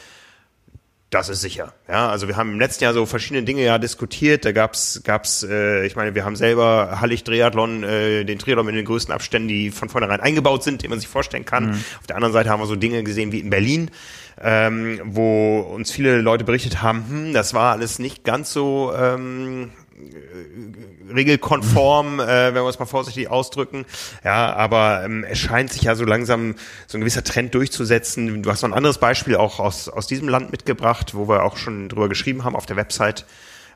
das 1.14 1.28
ist 1.28 1.40
sicher. 1.40 1.72
Ja, 1.88 2.08
also 2.08 2.26
wir 2.26 2.36
haben 2.36 2.52
im 2.52 2.58
letzten 2.58 2.82
Jahr 2.82 2.92
so 2.92 3.06
verschiedene 3.06 3.44
Dinge 3.44 3.62
ja 3.62 3.78
diskutiert. 3.78 4.44
Da 4.44 4.50
gab's, 4.50 5.00
gab's, 5.04 5.44
äh, 5.48 5.86
ich 5.86 5.94
meine, 5.94 6.14
wir 6.16 6.24
haben 6.24 6.34
selber 6.34 7.00
Hallig 7.00 7.22
Triathlon, 7.22 7.84
äh, 7.84 8.24
den 8.24 8.38
Triathlon 8.40 8.66
mit 8.66 8.74
den 8.74 8.84
größten 8.84 9.14
Abständen, 9.14 9.46
die 9.46 9.70
von 9.70 9.88
vornherein 9.88 10.20
eingebaut 10.20 10.64
sind, 10.64 10.82
die 10.82 10.88
man 10.88 10.98
sich 10.98 11.08
vorstellen 11.08 11.44
kann. 11.44 11.66
Mhm. 11.66 11.84
Auf 12.00 12.06
der 12.08 12.16
anderen 12.16 12.32
Seite 12.32 12.50
haben 12.50 12.60
wir 12.60 12.66
so 12.66 12.74
Dinge 12.74 13.04
gesehen 13.04 13.30
wie 13.30 13.38
in 13.38 13.50
Berlin, 13.50 13.92
ähm, 14.42 15.00
wo 15.04 15.60
uns 15.60 15.92
viele 15.92 16.20
Leute 16.20 16.42
berichtet 16.42 16.82
haben, 16.82 17.04
hm, 17.08 17.32
das 17.32 17.54
war 17.54 17.72
alles 17.72 18.00
nicht 18.00 18.24
ganz 18.24 18.52
so 18.52 18.92
ähm, 18.96 19.70
regelkonform, 21.12 22.20
äh, 22.20 22.54
wenn 22.54 22.62
wir 22.62 22.68
es 22.68 22.78
mal 22.78 22.86
vorsichtig 22.86 23.30
ausdrücken. 23.30 23.84
Ja, 24.24 24.54
aber 24.54 25.02
ähm, 25.04 25.24
es 25.24 25.38
scheint 25.38 25.72
sich 25.72 25.82
ja 25.82 25.94
so 25.94 26.04
langsam 26.04 26.54
so 26.86 26.98
ein 26.98 27.00
gewisser 27.00 27.24
Trend 27.24 27.54
durchzusetzen. 27.54 28.42
Du 28.42 28.50
hast 28.50 28.62
noch 28.62 28.70
ein 28.70 28.74
anderes 28.74 28.98
Beispiel 28.98 29.36
auch 29.36 29.60
aus, 29.60 29.88
aus 29.88 30.06
diesem 30.06 30.28
Land 30.28 30.50
mitgebracht, 30.50 31.14
wo 31.14 31.28
wir 31.28 31.42
auch 31.42 31.56
schon 31.56 31.88
drüber 31.88 32.08
geschrieben 32.08 32.44
haben 32.44 32.56
auf 32.56 32.66
der 32.66 32.76
Website, 32.76 33.26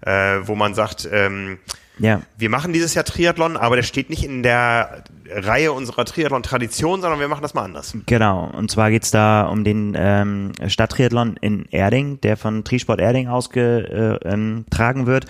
äh, 0.03 0.41
wo 0.43 0.55
man 0.55 0.75
sagt, 0.75 1.09
ähm, 1.11 1.59
ja. 1.99 2.23
wir 2.37 2.51
machen 2.51 2.73
dieses 2.73 2.95
Jahr 2.95 3.05
Triathlon, 3.05 3.57
aber 3.57 3.77
der 3.77 3.83
steht 3.83 4.11
nicht 4.11 4.25
in 4.25 4.43
der 4.43 5.05
Reihe 5.31 5.73
unserer 5.73 6.05
Triathlon-Tradition, 6.05 7.01
sondern 7.01 7.21
wir 7.21 7.29
machen 7.29 7.43
das 7.43 7.55
mal 7.55 7.65
anders. 7.65 7.95
Genau, 8.07 8.51
und 8.57 8.71
zwar 8.71 8.91
geht's 8.91 9.11
da 9.11 9.43
um 9.47 9.65
den 9.65 9.95
ähm, 9.97 10.53
Stadttriathlon 10.67 11.37
in 11.41 11.67
Erding, 11.71 12.21
der 12.21 12.37
von 12.37 12.65
Trisport 12.65 13.01
Erding 13.01 13.29
ausgetragen 13.29 14.21
äh, 14.21 15.03
ähm, 15.03 15.07
wird. 15.07 15.27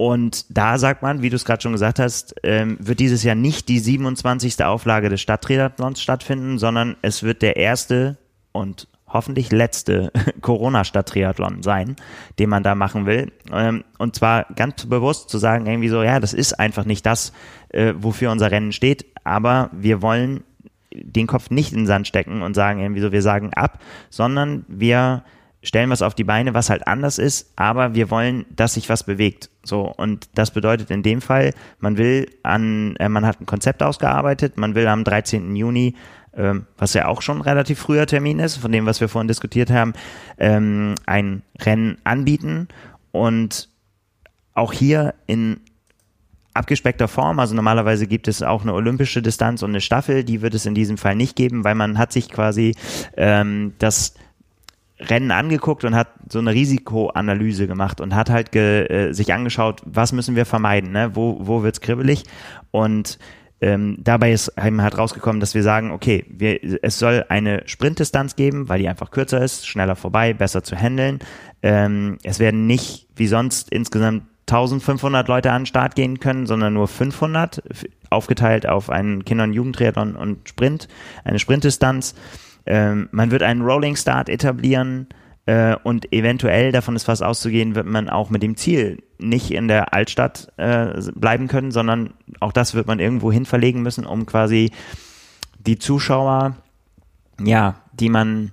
Und 0.00 0.46
da 0.48 0.78
sagt 0.78 1.02
man, 1.02 1.20
wie 1.20 1.28
du 1.28 1.36
es 1.36 1.44
gerade 1.44 1.60
schon 1.60 1.72
gesagt 1.72 1.98
hast, 1.98 2.34
ähm, 2.42 2.78
wird 2.80 3.00
dieses 3.00 3.22
Jahr 3.22 3.34
nicht 3.34 3.68
die 3.68 3.78
27. 3.78 4.64
Auflage 4.64 5.10
des 5.10 5.20
Stadttriathlons 5.20 6.00
stattfinden, 6.00 6.58
sondern 6.58 6.96
es 7.02 7.22
wird 7.22 7.42
der 7.42 7.56
erste 7.56 8.16
und 8.50 8.88
hoffentlich 9.06 9.52
letzte 9.52 10.10
Corona-Stadttriathlon 10.40 11.62
sein, 11.62 11.96
den 12.38 12.48
man 12.48 12.62
da 12.62 12.74
machen 12.74 13.04
will. 13.04 13.30
Ähm, 13.52 13.84
und 13.98 14.16
zwar 14.16 14.46
ganz 14.56 14.86
bewusst 14.86 15.28
zu 15.28 15.36
sagen, 15.36 15.66
irgendwie 15.66 15.90
so, 15.90 16.02
ja, 16.02 16.18
das 16.18 16.32
ist 16.32 16.58
einfach 16.58 16.86
nicht 16.86 17.04
das, 17.04 17.34
äh, 17.68 17.92
wofür 17.94 18.30
unser 18.30 18.50
Rennen 18.50 18.72
steht, 18.72 19.04
aber 19.24 19.68
wir 19.74 20.00
wollen 20.00 20.44
den 20.94 21.26
Kopf 21.26 21.50
nicht 21.50 21.72
in 21.72 21.80
den 21.80 21.86
Sand 21.86 22.08
stecken 22.08 22.40
und 22.40 22.54
sagen 22.54 22.80
irgendwie 22.80 23.02
so, 23.02 23.12
wir 23.12 23.20
sagen 23.20 23.52
ab, 23.52 23.82
sondern 24.08 24.64
wir 24.66 25.24
stellen 25.62 25.90
was 25.90 26.02
auf 26.02 26.14
die 26.14 26.24
Beine, 26.24 26.54
was 26.54 26.70
halt 26.70 26.86
anders 26.86 27.18
ist, 27.18 27.52
aber 27.56 27.94
wir 27.94 28.10
wollen, 28.10 28.46
dass 28.50 28.74
sich 28.74 28.88
was 28.88 29.04
bewegt. 29.04 29.50
So, 29.62 29.82
und 29.82 30.28
das 30.34 30.52
bedeutet 30.52 30.90
in 30.90 31.02
dem 31.02 31.20
Fall, 31.20 31.52
man 31.78 31.98
will 31.98 32.30
an, 32.42 32.96
äh, 32.96 33.08
man 33.08 33.26
hat 33.26 33.40
ein 33.40 33.46
Konzept 33.46 33.82
ausgearbeitet, 33.82 34.56
man 34.56 34.74
will 34.74 34.86
am 34.86 35.04
13. 35.04 35.54
Juni, 35.54 35.96
ähm, 36.34 36.66
was 36.78 36.94
ja 36.94 37.06
auch 37.06 37.22
schon 37.22 37.38
ein 37.38 37.42
relativ 37.42 37.78
früher 37.78 38.06
Termin 38.06 38.38
ist, 38.38 38.56
von 38.56 38.72
dem, 38.72 38.86
was 38.86 39.00
wir 39.00 39.08
vorhin 39.08 39.28
diskutiert 39.28 39.70
haben, 39.70 39.92
ähm, 40.38 40.94
ein 41.06 41.42
Rennen 41.60 41.98
anbieten 42.04 42.68
und 43.12 43.68
auch 44.54 44.72
hier 44.72 45.14
in 45.26 45.60
abgespeckter 46.54 47.08
Form. 47.08 47.38
Also 47.38 47.54
normalerweise 47.54 48.06
gibt 48.06 48.28
es 48.28 48.42
auch 48.42 48.62
eine 48.62 48.74
olympische 48.74 49.22
Distanz 49.22 49.62
und 49.62 49.70
eine 49.70 49.80
Staffel, 49.80 50.24
die 50.24 50.42
wird 50.42 50.54
es 50.54 50.66
in 50.66 50.74
diesem 50.74 50.98
Fall 50.98 51.16
nicht 51.16 51.36
geben, 51.36 51.64
weil 51.64 51.74
man 51.74 51.98
hat 51.98 52.12
sich 52.12 52.28
quasi 52.30 52.74
ähm, 53.16 53.74
das 53.78 54.14
Rennen 55.00 55.30
angeguckt 55.30 55.84
und 55.84 55.94
hat 55.94 56.08
so 56.28 56.38
eine 56.38 56.52
Risikoanalyse 56.52 57.66
gemacht 57.66 58.00
und 58.00 58.14
hat 58.14 58.30
halt 58.30 58.52
ge, 58.52 58.86
äh, 58.86 59.12
sich 59.12 59.32
angeschaut, 59.32 59.82
was 59.84 60.12
müssen 60.12 60.36
wir 60.36 60.46
vermeiden, 60.46 60.92
ne? 60.92 61.10
wo, 61.14 61.38
wo 61.40 61.62
wird's 61.62 61.80
kribbelig 61.80 62.24
und 62.70 63.18
ähm, 63.62 63.98
dabei 64.00 64.32
ist 64.32 64.52
eben 64.62 64.80
halt 64.80 64.96
rausgekommen, 64.96 65.40
dass 65.40 65.54
wir 65.54 65.62
sagen, 65.62 65.90
okay, 65.90 66.24
wir, 66.28 66.60
es 66.82 66.98
soll 66.98 67.26
eine 67.28 67.62
Sprintdistanz 67.66 68.34
geben, 68.34 68.68
weil 68.70 68.80
die 68.80 68.88
einfach 68.88 69.10
kürzer 69.10 69.42
ist, 69.42 69.66
schneller 69.66 69.96
vorbei, 69.96 70.32
besser 70.32 70.62
zu 70.62 70.76
handeln. 70.76 71.18
Ähm, 71.62 72.16
es 72.22 72.38
werden 72.38 72.66
nicht 72.66 73.08
wie 73.16 73.26
sonst 73.26 73.70
insgesamt 73.70 74.22
1500 74.48 75.28
Leute 75.28 75.52
an 75.52 75.62
den 75.62 75.66
Start 75.66 75.94
gehen 75.94 76.20
können, 76.20 76.46
sondern 76.46 76.72
nur 76.72 76.88
500, 76.88 77.62
aufgeteilt 78.08 78.66
auf 78.66 78.90
einen 78.90 79.24
Kinder- 79.24 79.44
und 79.44 79.52
Jugendtriathlon 79.52 80.16
und 80.16 80.48
Sprint, 80.48 80.88
eine 81.24 81.38
Sprintdistanz. 81.38 82.14
Ähm, 82.66 83.08
man 83.12 83.30
wird 83.30 83.42
einen 83.42 83.62
Rolling 83.62 83.96
Start 83.96 84.28
etablieren 84.28 85.08
äh, 85.46 85.76
und 85.82 86.12
eventuell, 86.12 86.72
davon 86.72 86.96
ist 86.96 87.04
fast 87.04 87.22
auszugehen, 87.22 87.74
wird 87.74 87.86
man 87.86 88.08
auch 88.08 88.30
mit 88.30 88.42
dem 88.42 88.56
Ziel 88.56 89.02
nicht 89.18 89.50
in 89.50 89.68
der 89.68 89.94
Altstadt 89.94 90.52
äh, 90.56 91.00
bleiben 91.14 91.48
können, 91.48 91.72
sondern 91.72 92.14
auch 92.40 92.52
das 92.52 92.74
wird 92.74 92.86
man 92.86 93.00
irgendwo 93.00 93.32
hin 93.32 93.46
verlegen 93.46 93.82
müssen, 93.82 94.06
um 94.06 94.26
quasi 94.26 94.70
die 95.58 95.78
Zuschauer, 95.78 96.56
ja, 97.42 97.76
die 97.92 98.08
man 98.08 98.52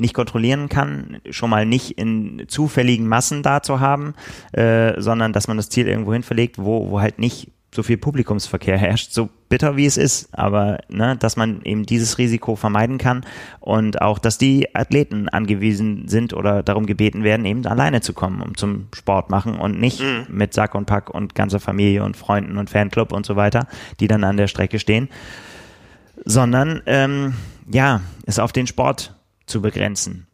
nicht 0.00 0.14
kontrollieren 0.14 0.68
kann, 0.68 1.18
schon 1.30 1.50
mal 1.50 1.66
nicht 1.66 1.98
in 1.98 2.44
zufälligen 2.46 3.08
Massen 3.08 3.42
da 3.42 3.62
zu 3.62 3.80
haben, 3.80 4.14
äh, 4.52 5.00
sondern 5.00 5.32
dass 5.32 5.48
man 5.48 5.56
das 5.56 5.68
Ziel 5.68 5.88
irgendwo 5.88 6.12
hin 6.12 6.22
verlegt, 6.22 6.58
wo, 6.58 6.90
wo 6.90 7.00
halt 7.00 7.18
nicht 7.18 7.50
so 7.74 7.82
viel 7.82 7.98
Publikumsverkehr 7.98 8.78
herrscht, 8.78 9.12
so 9.12 9.28
bitter 9.48 9.76
wie 9.76 9.86
es 9.86 9.96
ist, 9.96 10.28
aber 10.32 10.78
ne, 10.88 11.16
dass 11.16 11.36
man 11.36 11.62
eben 11.62 11.84
dieses 11.84 12.18
Risiko 12.18 12.56
vermeiden 12.56 12.98
kann 12.98 13.24
und 13.60 14.00
auch, 14.00 14.18
dass 14.18 14.38
die 14.38 14.74
Athleten 14.74 15.28
angewiesen 15.28 16.08
sind 16.08 16.32
oder 16.32 16.62
darum 16.62 16.86
gebeten 16.86 17.24
werden, 17.24 17.44
eben 17.44 17.66
alleine 17.66 18.00
zu 18.00 18.14
kommen, 18.14 18.40
um 18.40 18.56
zum 18.56 18.88
Sport 18.94 19.30
machen 19.30 19.58
und 19.58 19.78
nicht 19.78 20.00
mhm. 20.00 20.26
mit 20.28 20.54
Sack 20.54 20.74
und 20.74 20.86
Pack 20.86 21.10
und 21.10 21.34
ganzer 21.34 21.60
Familie 21.60 22.04
und 22.04 22.16
Freunden 22.16 22.56
und 22.56 22.70
Fanclub 22.70 23.12
und 23.12 23.26
so 23.26 23.36
weiter, 23.36 23.66
die 24.00 24.08
dann 24.08 24.24
an 24.24 24.36
der 24.36 24.48
Strecke 24.48 24.78
stehen, 24.78 25.08
sondern 26.24 26.82
ähm, 26.86 27.34
ja, 27.70 28.00
es 28.24 28.38
auf 28.38 28.52
den 28.52 28.66
Sport 28.66 29.14
zu 29.46 29.60
begrenzen. 29.60 30.27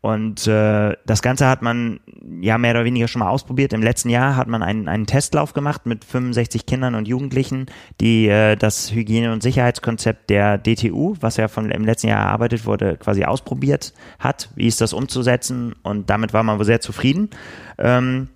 Und 0.00 0.46
äh, 0.46 0.96
das 1.06 1.22
Ganze 1.22 1.46
hat 1.46 1.62
man 1.62 2.00
ja 2.40 2.58
mehr 2.58 2.72
oder 2.72 2.84
weniger 2.84 3.08
schon 3.08 3.20
mal 3.20 3.30
ausprobiert. 3.30 3.72
Im 3.72 3.82
letzten 3.82 4.10
Jahr 4.10 4.36
hat 4.36 4.48
man 4.48 4.62
einen, 4.62 4.86
einen 4.86 5.06
Testlauf 5.06 5.54
gemacht 5.54 5.86
mit 5.86 6.04
65 6.04 6.66
Kindern 6.66 6.94
und 6.94 7.08
Jugendlichen, 7.08 7.66
die 8.00 8.28
äh, 8.28 8.56
das 8.56 8.92
Hygiene- 8.92 9.32
und 9.32 9.42
Sicherheitskonzept 9.42 10.28
der 10.28 10.58
DTU, 10.58 11.16
was 11.20 11.38
ja 11.38 11.48
von 11.48 11.70
im 11.70 11.84
letzten 11.84 12.08
Jahr 12.08 12.26
erarbeitet 12.26 12.66
wurde, 12.66 12.96
quasi 12.98 13.24
ausprobiert 13.24 13.94
hat. 14.18 14.50
Wie 14.54 14.66
ist 14.66 14.80
das 14.80 14.92
umzusetzen? 14.92 15.74
Und 15.82 16.10
damit 16.10 16.34
war 16.34 16.42
man 16.42 16.58
wohl 16.58 16.66
sehr 16.66 16.80
zufrieden. 16.80 17.30
Ähm, 17.78 18.28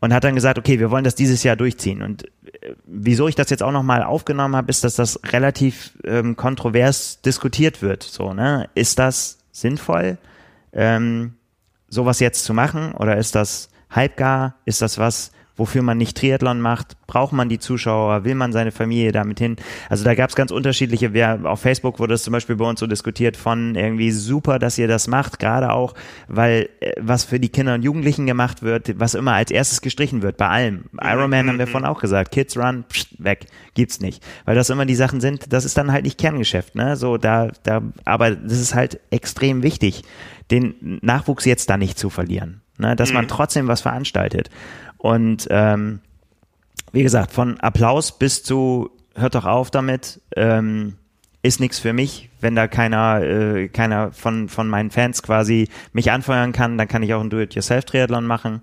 und 0.00 0.14
hat 0.14 0.24
dann 0.24 0.34
gesagt, 0.34 0.58
okay, 0.58 0.78
wir 0.78 0.90
wollen 0.90 1.04
das 1.04 1.14
dieses 1.14 1.42
Jahr 1.42 1.56
durchziehen. 1.56 2.02
Und 2.02 2.24
äh, 2.62 2.74
wieso 2.86 3.28
ich 3.28 3.34
das 3.34 3.50
jetzt 3.50 3.62
auch 3.62 3.72
nochmal 3.72 4.02
aufgenommen 4.02 4.54
habe, 4.54 4.70
ist, 4.70 4.84
dass 4.84 4.94
das 4.94 5.20
relativ 5.32 5.98
ähm, 6.04 6.36
kontrovers 6.36 7.20
diskutiert 7.20 7.82
wird. 7.82 8.02
So, 8.02 8.32
ne? 8.32 8.68
Ist 8.74 8.98
das 8.98 9.38
sinnvoll? 9.50 10.18
Ähm, 10.76 11.34
sowas 11.88 12.20
jetzt 12.20 12.44
zu 12.44 12.54
machen? 12.54 12.92
Oder 12.92 13.16
ist 13.16 13.34
das 13.34 13.70
halbgar? 13.90 14.56
Ist 14.64 14.82
das 14.82 14.98
was, 14.98 15.32
wofür 15.56 15.82
man 15.82 15.98
nicht 15.98 16.16
Triathlon 16.16 16.60
macht? 16.60 16.96
Braucht 17.06 17.32
man 17.32 17.48
die 17.48 17.58
Zuschauer? 17.58 18.24
Will 18.24 18.34
man 18.34 18.52
seine 18.52 18.72
Familie 18.72 19.12
damit 19.12 19.38
hin? 19.38 19.56
Also 19.88 20.04
da 20.04 20.14
gab 20.14 20.28
es 20.28 20.36
ganz 20.36 20.50
unterschiedliche, 20.50 21.12
wer, 21.12 21.40
auf 21.44 21.60
Facebook 21.60 21.98
wurde 21.98 22.14
es 22.14 22.22
zum 22.22 22.32
Beispiel 22.32 22.56
bei 22.56 22.68
uns 22.68 22.80
so 22.80 22.86
diskutiert 22.86 23.36
von 23.36 23.74
irgendwie 23.74 24.10
super, 24.10 24.58
dass 24.58 24.76
ihr 24.76 24.88
das 24.88 25.08
macht, 25.08 25.38
gerade 25.38 25.72
auch, 25.72 25.94
weil 26.28 26.68
äh, 26.80 26.92
was 27.00 27.24
für 27.24 27.40
die 27.40 27.48
Kinder 27.48 27.74
und 27.74 27.82
Jugendlichen 27.82 28.26
gemacht 28.26 28.62
wird, 28.62 28.98
was 28.98 29.14
immer 29.14 29.32
als 29.32 29.50
erstes 29.50 29.80
gestrichen 29.80 30.22
wird, 30.22 30.36
bei 30.36 30.48
allem. 30.48 30.84
Ironman 31.00 31.48
haben 31.48 31.58
wir 31.58 31.66
vorhin 31.66 31.88
auch 31.88 32.00
gesagt, 32.00 32.32
Kids 32.32 32.56
Run, 32.56 32.84
pst, 32.92 33.24
weg, 33.24 33.46
gibt's 33.74 34.00
nicht. 34.00 34.22
Weil 34.44 34.56
das 34.56 34.68
immer 34.68 34.84
die 34.84 34.94
Sachen 34.94 35.20
sind, 35.20 35.52
das 35.52 35.64
ist 35.64 35.78
dann 35.78 35.92
halt 35.92 36.04
nicht 36.04 36.18
Kerngeschäft, 36.18 36.74
ne? 36.74 36.96
So, 36.96 37.16
da, 37.16 37.50
da, 37.62 37.82
aber 38.04 38.32
das 38.32 38.60
ist 38.60 38.74
halt 38.74 39.00
extrem 39.10 39.62
wichtig 39.62 40.02
den 40.50 40.98
Nachwuchs 41.02 41.44
jetzt 41.44 41.70
da 41.70 41.76
nicht 41.76 41.98
zu 41.98 42.10
verlieren. 42.10 42.62
Ne? 42.78 42.96
Dass 42.96 43.10
mhm. 43.10 43.16
man 43.16 43.28
trotzdem 43.28 43.68
was 43.68 43.80
veranstaltet. 43.80 44.50
Und 44.98 45.46
ähm, 45.50 46.00
wie 46.92 47.02
gesagt, 47.02 47.32
von 47.32 47.60
Applaus 47.60 48.18
bis 48.18 48.42
zu 48.42 48.90
hört 49.14 49.34
doch 49.34 49.44
auf 49.44 49.70
damit, 49.70 50.20
ähm, 50.36 50.96
ist 51.42 51.60
nichts 51.60 51.78
für 51.78 51.92
mich. 51.92 52.28
Wenn 52.40 52.54
da 52.54 52.68
keiner, 52.68 53.22
äh, 53.22 53.68
keiner 53.68 54.12
von, 54.12 54.48
von 54.48 54.68
meinen 54.68 54.90
Fans 54.90 55.22
quasi 55.22 55.68
mich 55.92 56.10
anfeuern 56.10 56.52
kann, 56.52 56.76
dann 56.76 56.88
kann 56.88 57.02
ich 57.02 57.14
auch 57.14 57.20
ein 57.20 57.30
Do-it-yourself-Triathlon 57.30 58.26
machen. 58.26 58.62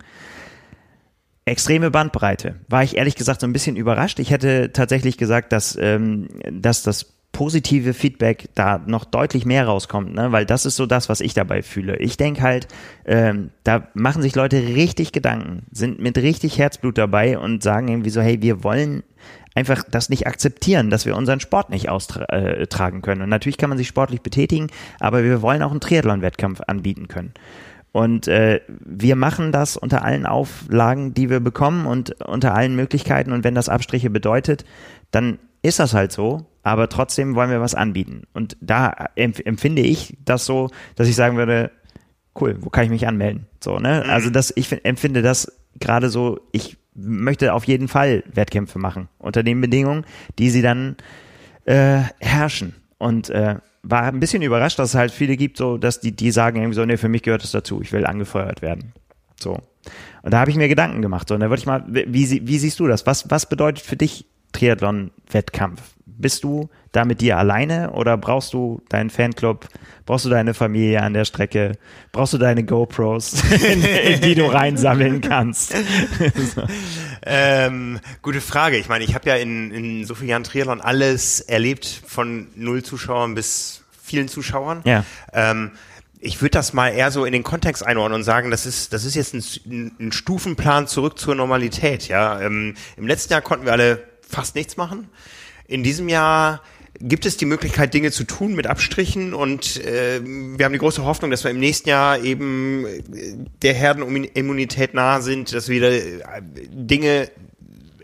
Extreme 1.45 1.91
Bandbreite. 1.91 2.55
War 2.69 2.83
ich 2.83 2.97
ehrlich 2.97 3.15
gesagt 3.15 3.41
so 3.41 3.47
ein 3.47 3.53
bisschen 3.53 3.75
überrascht. 3.75 4.19
Ich 4.19 4.31
hätte 4.31 4.71
tatsächlich 4.71 5.17
gesagt, 5.17 5.51
dass, 5.51 5.77
ähm, 5.79 6.29
dass 6.49 6.83
das 6.83 7.12
positive 7.33 7.93
Feedback 7.93 8.47
da 8.55 8.79
noch 8.85 9.03
deutlich 9.03 9.45
mehr 9.45 9.65
rauskommt, 9.65 10.13
ne? 10.13 10.31
weil 10.31 10.45
das 10.45 10.65
ist 10.65 10.77
so 10.77 10.85
das, 10.85 11.09
was 11.09 11.19
ich 11.19 11.33
dabei 11.33 11.63
fühle. 11.63 11.97
Ich 11.97 12.15
denke 12.15 12.43
halt, 12.43 12.67
ähm, 13.05 13.49
da 13.63 13.87
machen 13.95 14.21
sich 14.21 14.35
Leute 14.35 14.57
richtig 14.57 15.11
Gedanken, 15.11 15.63
sind 15.71 15.99
mit 15.99 16.17
richtig 16.17 16.59
Herzblut 16.59 16.97
dabei 16.97 17.37
und 17.37 17.63
sagen 17.63 17.87
irgendwie 17.89 18.11
so, 18.11 18.21
hey, 18.21 18.41
wir 18.41 18.63
wollen 18.63 19.03
einfach 19.55 19.83
das 19.89 20.09
nicht 20.09 20.27
akzeptieren, 20.27 20.91
dass 20.91 21.05
wir 21.05 21.17
unseren 21.17 21.39
Sport 21.39 21.71
nicht 21.71 21.89
austragen 21.89 22.97
äh, 22.97 23.01
können. 23.01 23.23
Und 23.23 23.29
natürlich 23.29 23.57
kann 23.57 23.69
man 23.69 23.79
sich 23.79 23.87
sportlich 23.87 24.21
betätigen, 24.21 24.67
aber 24.99 25.23
wir 25.23 25.41
wollen 25.41 25.63
auch 25.63 25.71
einen 25.71 25.81
Triathlon-Wettkampf 25.81 26.61
anbieten 26.67 27.07
können. 27.07 27.33
Und 27.91 28.27
äh, 28.27 28.61
wir 28.67 29.15
machen 29.15 29.51
das 29.51 29.75
unter 29.75 30.03
allen 30.03 30.25
Auflagen, 30.25 31.13
die 31.15 31.29
wir 31.29 31.39
bekommen 31.39 31.85
und 31.87 32.21
unter 32.21 32.53
allen 32.53 32.75
Möglichkeiten. 32.75 33.31
Und 33.31 33.43
wenn 33.43 33.55
das 33.55 33.69
Abstriche 33.69 34.09
bedeutet, 34.09 34.65
dann 35.11 35.39
ist 35.63 35.79
das 35.79 35.93
halt 35.93 36.11
so, 36.11 36.45
aber 36.61 36.89
trotzdem 36.89 37.35
wollen 37.35 37.49
wir 37.49 37.61
was 37.61 37.73
anbieten. 37.73 38.23
Und 38.33 38.57
da 38.61 39.07
empfinde 39.15 39.81
ich 39.81 40.17
das 40.23 40.45
so, 40.45 40.69
dass 40.95 41.07
ich 41.07 41.15
sagen 41.15 41.37
würde, 41.37 41.71
cool, 42.39 42.57
wo 42.59 42.69
kann 42.69 42.83
ich 42.83 42.89
mich 42.89 43.07
anmelden? 43.07 43.47
So, 43.61 43.79
ne? 43.79 44.03
Mhm. 44.03 44.09
Also 44.09 44.29
das, 44.29 44.53
ich 44.55 44.85
empfinde 44.85 45.21
das 45.21 45.51
gerade 45.79 46.09
so, 46.09 46.39
ich 46.51 46.77
möchte 46.93 47.53
auf 47.53 47.63
jeden 47.63 47.87
Fall 47.87 48.23
Wettkämpfe 48.31 48.77
machen, 48.77 49.07
unter 49.17 49.41
den 49.41 49.61
Bedingungen, 49.61 50.05
die 50.37 50.49
sie 50.49 50.61
dann 50.61 50.97
äh, 51.65 52.01
herrschen. 52.19 52.75
Und 52.97 53.29
äh, 53.29 53.55
war 53.83 54.03
ein 54.03 54.19
bisschen 54.19 54.41
überrascht, 54.41 54.79
dass 54.79 54.89
es 54.89 54.95
halt 54.95 55.11
viele 55.11 55.35
gibt, 55.35 55.57
so, 55.57 55.77
dass 55.77 55.99
die, 55.99 56.15
die 56.15 56.31
sagen 56.31 56.57
irgendwie 56.57 56.75
so, 56.75 56.85
nee, 56.85 56.97
für 56.97 57.09
mich 57.09 57.23
gehört 57.23 57.43
das 57.43 57.51
dazu, 57.51 57.81
ich 57.81 57.91
will 57.91 58.05
angefeuert 58.05 58.61
werden. 58.61 58.93
So. 59.39 59.59
Und 60.21 60.33
da 60.33 60.39
habe 60.39 60.51
ich 60.51 60.57
mir 60.57 60.69
Gedanken 60.69 61.01
gemacht. 61.01 61.27
So, 61.27 61.35
und 61.35 61.41
da 61.41 61.49
würde 61.49 61.59
ich 61.59 61.65
mal, 61.65 61.83
wie, 61.87 62.47
wie 62.47 62.57
siehst 62.57 62.79
du 62.79 62.87
das? 62.87 63.05
Was, 63.05 63.29
was 63.29 63.49
bedeutet 63.49 63.83
für 63.83 63.97
dich 63.97 64.25
Triathlon-Wettkampf? 64.53 65.81
Bist 66.05 66.43
du 66.43 66.69
da 66.91 67.05
mit 67.05 67.21
dir 67.21 67.37
alleine 67.37 67.91
oder 67.91 68.17
brauchst 68.17 68.53
du 68.53 68.81
deinen 68.87 69.09
Fanclub? 69.09 69.67
Brauchst 70.05 70.25
du 70.25 70.29
deine 70.29 70.53
Familie 70.53 71.01
an 71.01 71.13
der 71.13 71.25
Strecke? 71.25 71.73
Brauchst 72.11 72.33
du 72.33 72.37
deine 72.37 72.63
GoPros, 72.63 73.43
in, 73.51 73.83
in 73.83 74.21
die 74.21 74.35
du 74.35 74.45
reinsammeln 74.45 75.21
kannst? 75.21 75.73
so. 75.73 76.63
ähm, 77.25 77.99
gute 78.21 78.41
Frage. 78.41 78.77
Ich 78.77 78.89
meine, 78.89 79.03
ich 79.03 79.15
habe 79.15 79.27
ja 79.27 79.35
in, 79.35 79.71
in 79.71 80.05
so 80.05 80.13
vielen 80.15 80.29
Jahren 80.29 80.43
Triathlon 80.43 80.81
alles 80.81 81.41
erlebt, 81.41 81.85
von 81.85 82.47
null 82.55 82.83
Zuschauern 82.83 83.33
bis 83.33 83.83
vielen 84.01 84.27
Zuschauern. 84.27 84.81
Ja. 84.85 85.03
Ähm, 85.33 85.71
ich 86.19 86.41
würde 86.41 86.51
das 86.51 86.71
mal 86.73 86.89
eher 86.89 87.11
so 87.11 87.25
in 87.25 87.33
den 87.33 87.43
Kontext 87.43 87.85
einordnen 87.85 88.19
und 88.19 88.23
sagen, 88.23 88.49
das 88.49 88.65
ist, 88.65 88.93
das 88.93 89.03
ist 89.03 89.15
jetzt 89.15 89.33
ein, 89.33 89.91
ein 89.99 90.11
Stufenplan 90.11 90.87
zurück 90.87 91.19
zur 91.19 91.35
Normalität. 91.35 92.07
Ja, 92.07 92.39
ähm, 92.39 92.75
im 92.95 93.07
letzten 93.07 93.33
Jahr 93.33 93.41
konnten 93.41 93.65
wir 93.65 93.73
alle 93.73 94.12
fast 94.33 94.55
nichts 94.55 94.77
machen. 94.77 95.09
In 95.67 95.83
diesem 95.83 96.09
Jahr 96.09 96.61
gibt 96.99 97.25
es 97.25 97.37
die 97.37 97.45
Möglichkeit, 97.45 97.93
Dinge 97.93 98.11
zu 98.11 98.23
tun 98.23 98.53
mit 98.55 98.67
Abstrichen 98.67 99.33
und 99.33 99.83
äh, 99.83 100.21
wir 100.23 100.65
haben 100.65 100.73
die 100.73 100.79
große 100.79 101.03
Hoffnung, 101.03 101.31
dass 101.31 101.43
wir 101.43 101.51
im 101.51 101.59
nächsten 101.59 101.89
Jahr 101.89 102.19
eben 102.19 102.85
äh, 102.85 103.01
der 103.61 103.73
Herdenimmunität 103.73 104.93
nahe 104.93 105.21
sind, 105.21 105.53
dass 105.53 105.69
wir 105.69 105.83
äh, 105.83 106.21
Dinge 106.41 107.29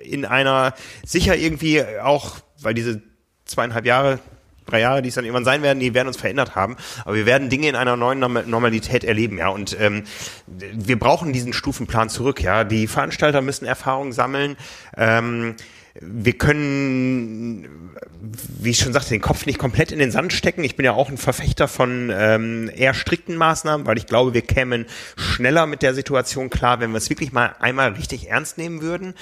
in 0.04 0.26
einer 0.26 0.74
sicher 1.06 1.36
irgendwie 1.36 1.84
auch, 2.02 2.38
weil 2.62 2.74
diese 2.74 3.02
zweieinhalb 3.46 3.86
Jahre 3.86 4.20
drei 4.66 4.82
Jahre, 4.82 5.02
die 5.02 5.10
es 5.10 5.16
dann 5.16 5.26
irgendwann 5.26 5.46
sein 5.46 5.62
werden, 5.62 5.80
die 5.80 5.94
werden 5.94 6.08
uns 6.08 6.18
verändert 6.18 6.56
haben. 6.56 6.78
Aber 7.04 7.16
wir 7.16 7.26
werden 7.26 7.50
Dinge 7.50 7.68
in 7.68 7.76
einer 7.76 7.98
neuen 7.98 8.20
Normalität 8.20 9.04
erleben, 9.04 9.38
ja. 9.40 9.50
Und 9.50 9.76
ähm, 9.80 10.04
wir 10.48 11.00
brauchen 11.00 11.34
diesen 11.34 11.54
Stufenplan 11.54 12.10
zurück, 12.10 12.42
ja. 12.42 12.64
Die 12.64 12.88
Veranstalter 12.88 13.42
müssen 13.42 13.66
Erfahrungen 13.66 14.12
sammeln. 14.12 14.58
Ähm, 14.96 15.56
wir 16.02 16.34
können, 16.34 17.90
wie 18.60 18.72
ich 18.72 18.80
schon 18.80 18.94
sagte, 18.94 19.10
den 19.10 19.22
Kopf 19.22 19.46
nicht 19.46 19.60
komplett 19.60 19.92
in 19.92 20.00
den 20.00 20.12
Sand 20.12 20.34
stecken. 20.34 20.64
Ich 20.64 20.76
bin 20.76 20.86
ja 20.86 20.94
auch 20.94 21.10
ein 21.10 21.18
Verfechter 21.18 21.68
von 21.68 22.12
ähm, 22.14 22.70
eher 22.74 22.94
strikten 22.94 23.36
Maßnahmen, 23.36 23.86
weil 23.86 23.98
ich 23.98 24.06
glaube, 24.06 24.34
wir 24.34 24.42
kämen 24.42 24.86
schneller 25.16 25.66
mit 25.66 25.82
der 25.82 25.94
Situation 25.94 26.50
klar, 26.50 26.80
wenn 26.80 26.92
wir 26.92 26.98
es 26.98 27.10
wirklich 27.10 27.32
mal 27.32 27.56
einmal 27.60 27.94
richtig 27.94 28.30
ernst 28.30 28.58
nehmen 28.58 28.82
würden. 28.82 29.14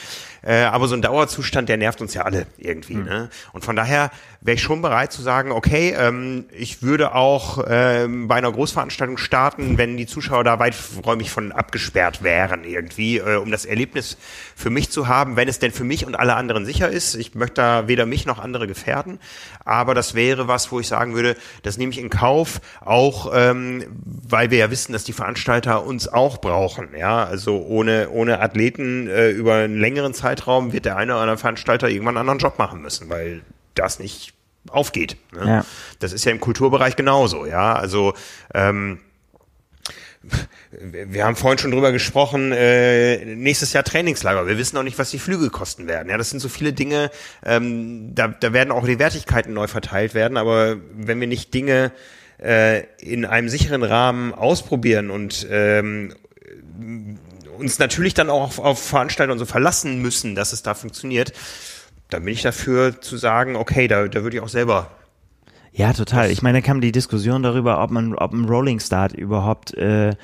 Äh, 0.44 0.64
aber 0.64 0.88
so 0.88 0.96
ein 0.96 1.02
Dauerzustand, 1.02 1.70
der 1.70 1.78
nervt 1.78 2.02
uns 2.02 2.14
ja 2.14 2.24
alle 2.24 2.48
irgendwie. 2.58 2.96
Mhm. 2.96 3.04
Ne? 3.04 3.30
Und 3.54 3.66
von 3.66 3.76
daher 3.76 4.12
wäre 4.42 4.56
ich 4.56 4.62
schon 4.62 4.82
bereit 4.82 5.12
zu 5.12 5.22
sagen, 5.22 5.52
okay, 5.52 5.96
ähm, 5.98 6.46
ich 6.52 6.82
würde 6.82 7.16
auch 7.16 7.64
ähm, 7.68 8.28
bei 8.28 8.36
einer 8.36 8.52
Großveranstaltung 8.52 9.18
starten, 9.18 9.78
wenn 9.78 9.98
die 9.98 10.06
Zuschauer 10.06 10.44
da 10.44 10.60
weiträumig 10.60 11.32
von 11.32 11.52
abgesperrt 11.52 12.24
wären 12.24 12.64
irgendwie, 12.64 13.18
äh, 13.18 13.36
um 13.36 13.52
das 13.52 13.66
Erlebnis 13.66 14.18
für 14.56 14.70
mich 14.70 14.90
zu 14.90 15.08
haben, 15.08 15.36
wenn 15.36 15.48
es 15.48 15.60
denn 15.60 15.72
für 15.72 15.84
mich 15.84 16.06
und 16.06 16.16
alle 16.16 16.36
anderen 16.36 16.66
sicher 16.66 16.90
ist. 16.90 17.16
Ich 17.16 17.36
möchte 17.36 17.56
da 17.56 17.88
weder 17.88 18.06
mich 18.06 18.26
noch 18.26 18.40
andere 18.40 18.68
gefährden, 18.68 19.20
aber 19.66 19.96
das 19.96 20.14
wäre 20.14 20.48
was, 20.48 20.72
wo 20.72 20.80
ich 20.80 20.88
sagen 20.88 21.14
würde, 21.14 21.36
das 21.64 21.78
nehme 21.78 21.92
ich 21.92 22.00
in 22.00 22.10
Kauf, 22.10 22.62
auch 22.82 23.32
ähm, 23.34 23.86
weil 24.06 24.52
wir 24.52 24.60
ja 24.60 24.72
wissen, 24.72 24.94
dass 24.94 25.04
die 25.04 25.14
Veranstalter 25.14 25.86
uns 25.86 26.08
auch 26.08 26.38
brauchen. 26.38 26.90
Ja, 26.98 27.26
also 27.26 27.66
ohne 27.66 28.10
ohne 28.12 28.40
Athleten 28.40 29.08
äh, 29.08 29.30
über 29.30 29.56
einen 29.56 29.80
längeren 29.80 30.14
Zeitraum 30.28 30.74
wird 30.74 30.86
der 30.86 30.98
eine 30.98 31.14
oder 31.14 31.22
andere 31.22 31.38
Veranstalter 31.38 31.88
irgendwann 31.88 32.18
einen 32.18 32.30
anderen 32.30 32.40
Job 32.40 32.60
machen 32.60 32.82
müssen, 32.82 33.10
weil 33.10 33.42
das 33.76 34.00
nicht 34.00 34.34
aufgeht. 34.70 35.16
Ne? 35.32 35.48
Ja. 35.48 35.66
Das 36.00 36.12
ist 36.12 36.26
ja 36.26 36.32
im 36.32 36.42
Kulturbereich 36.42 36.98
genauso. 36.98 37.46
Ja, 37.46 37.74
also 37.74 38.14
ähm, 38.54 39.00
wir 40.82 41.24
haben 41.24 41.38
vorhin 41.38 41.58
schon 41.58 41.72
drüber 41.72 41.94
gesprochen, 41.94 42.52
äh, 42.52 43.24
nächstes 43.24 43.72
Jahr 43.72 43.86
Trainingslager. 43.86 44.46
Wir 44.48 44.58
wissen 44.58 44.76
noch 44.76 44.84
nicht, 44.84 45.00
was 45.00 45.12
die 45.12 45.20
Flüge 45.20 45.50
kosten 45.50 45.88
werden. 45.88 46.10
Ja, 46.10 46.18
das 46.18 46.30
sind 46.30 46.42
so 46.42 46.50
viele 46.50 46.74
Dinge, 46.74 47.10
ähm, 47.46 48.14
da, 48.14 48.28
da 48.28 48.52
werden 48.52 48.72
auch 48.72 48.86
die 48.86 49.00
Wertigkeiten 49.00 49.54
neu 49.54 49.68
verteilt 49.68 50.14
werden, 50.14 50.36
aber 50.36 50.76
wenn 50.92 51.22
wir 51.22 51.28
nicht 51.28 51.54
Dinge 51.54 51.94
äh, 52.44 52.84
in 53.00 53.24
einem 53.24 53.48
sicheren 53.48 53.84
Rahmen 53.84 54.34
ausprobieren 54.34 55.10
und 55.10 55.48
ähm, 55.50 56.14
uns 57.58 57.80
natürlich 57.80 58.14
dann 58.14 58.30
auch 58.30 58.44
auf, 58.44 58.60
auf 58.60 58.82
Veranstalter 58.82 59.34
und 59.34 59.40
so 59.40 59.46
verlassen 59.46 60.02
müssen, 60.02 60.36
dass 60.36 60.54
es 60.54 60.64
da 60.64 60.74
funktioniert, 60.74 61.34
da 62.10 62.20
bin 62.20 62.30
ich 62.30 62.42
dafür 62.42 63.02
zu 63.02 63.18
sagen, 63.18 63.56
okay, 63.56 63.88
da, 63.88 64.08
da 64.08 64.24
würde 64.24 64.38
ich 64.38 64.44
auch 64.44 64.50
selber 64.50 64.92
ja, 65.78 65.94
total. 65.94 66.32
Ich 66.32 66.42
meine, 66.42 66.60
da 66.60 66.66
kam 66.66 66.82
die 66.82 66.92
Diskussion 66.92 67.44
darüber, 67.44 67.84
ob 67.84 67.92
man, 67.92 68.16
ob 68.16 68.34
ein 68.34 68.46
Rolling 68.46 68.80
Start 68.80 69.14
überhaupt 69.14 69.76
äh, 69.76 70.16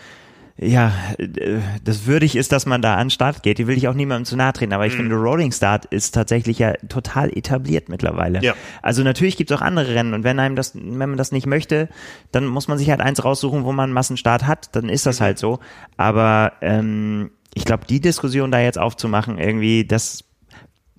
ja, 0.58 0.91
äh, 1.18 1.60
das 1.84 2.06
würdig 2.06 2.36
ist, 2.36 2.51
dass 2.51 2.66
man 2.66 2.82
da 2.82 2.95
an 2.95 3.06
den 3.06 3.10
Start 3.10 3.43
geht. 3.43 3.58
Die 3.58 3.68
will 3.68 3.78
ich 3.78 3.88
auch 3.88 3.93
niemandem 3.93 4.26
zu 4.26 4.36
nahe 4.36 4.54
treten, 4.54 4.74
aber 4.74 4.86
ich 4.86 4.93
mhm. 4.93 4.97
finde, 4.97 5.16
Rolling 5.16 5.51
Start 5.51 5.86
ist 5.86 6.12
tatsächlich 6.14 6.60
ja 6.60 6.74
total 6.89 7.36
etabliert 7.36 7.89
mittlerweile. 7.89 8.41
Ja. 8.41 8.54
Also 8.82 9.04
natürlich 9.04 9.36
gibt 9.36 9.49
es 9.49 9.58
auch 9.58 9.62
andere 9.62 9.95
Rennen 9.95 10.14
und 10.14 10.24
wenn 10.24 10.39
einem 10.39 10.56
das, 10.56 10.76
wenn 10.76 10.97
man 10.97 11.18
das 11.18 11.32
nicht 11.32 11.47
möchte, 11.47 11.89
dann 12.32 12.45
muss 12.45 12.68
man 12.68 12.78
sich 12.78 12.89
halt 12.89 13.01
eins 13.01 13.24
raussuchen, 13.24 13.64
wo 13.64 13.72
man 13.72 13.86
einen 13.86 13.93
Massenstart 13.93 14.45
hat, 14.45 14.76
dann 14.76 14.89
ist 14.89 15.06
das 15.06 15.20
mhm. 15.20 15.24
halt 15.24 15.39
so. 15.39 15.60
Aber 15.97 16.54
ähm, 16.62 17.32
ich 17.56 17.66
glaube, 17.66 17.86
die 17.88 17.99
Diskussion 17.99 18.51
da 18.51 18.60
jetzt 18.60 18.80
aufzumachen, 18.80 19.39
irgendwie, 19.39 19.86
das 19.86 20.26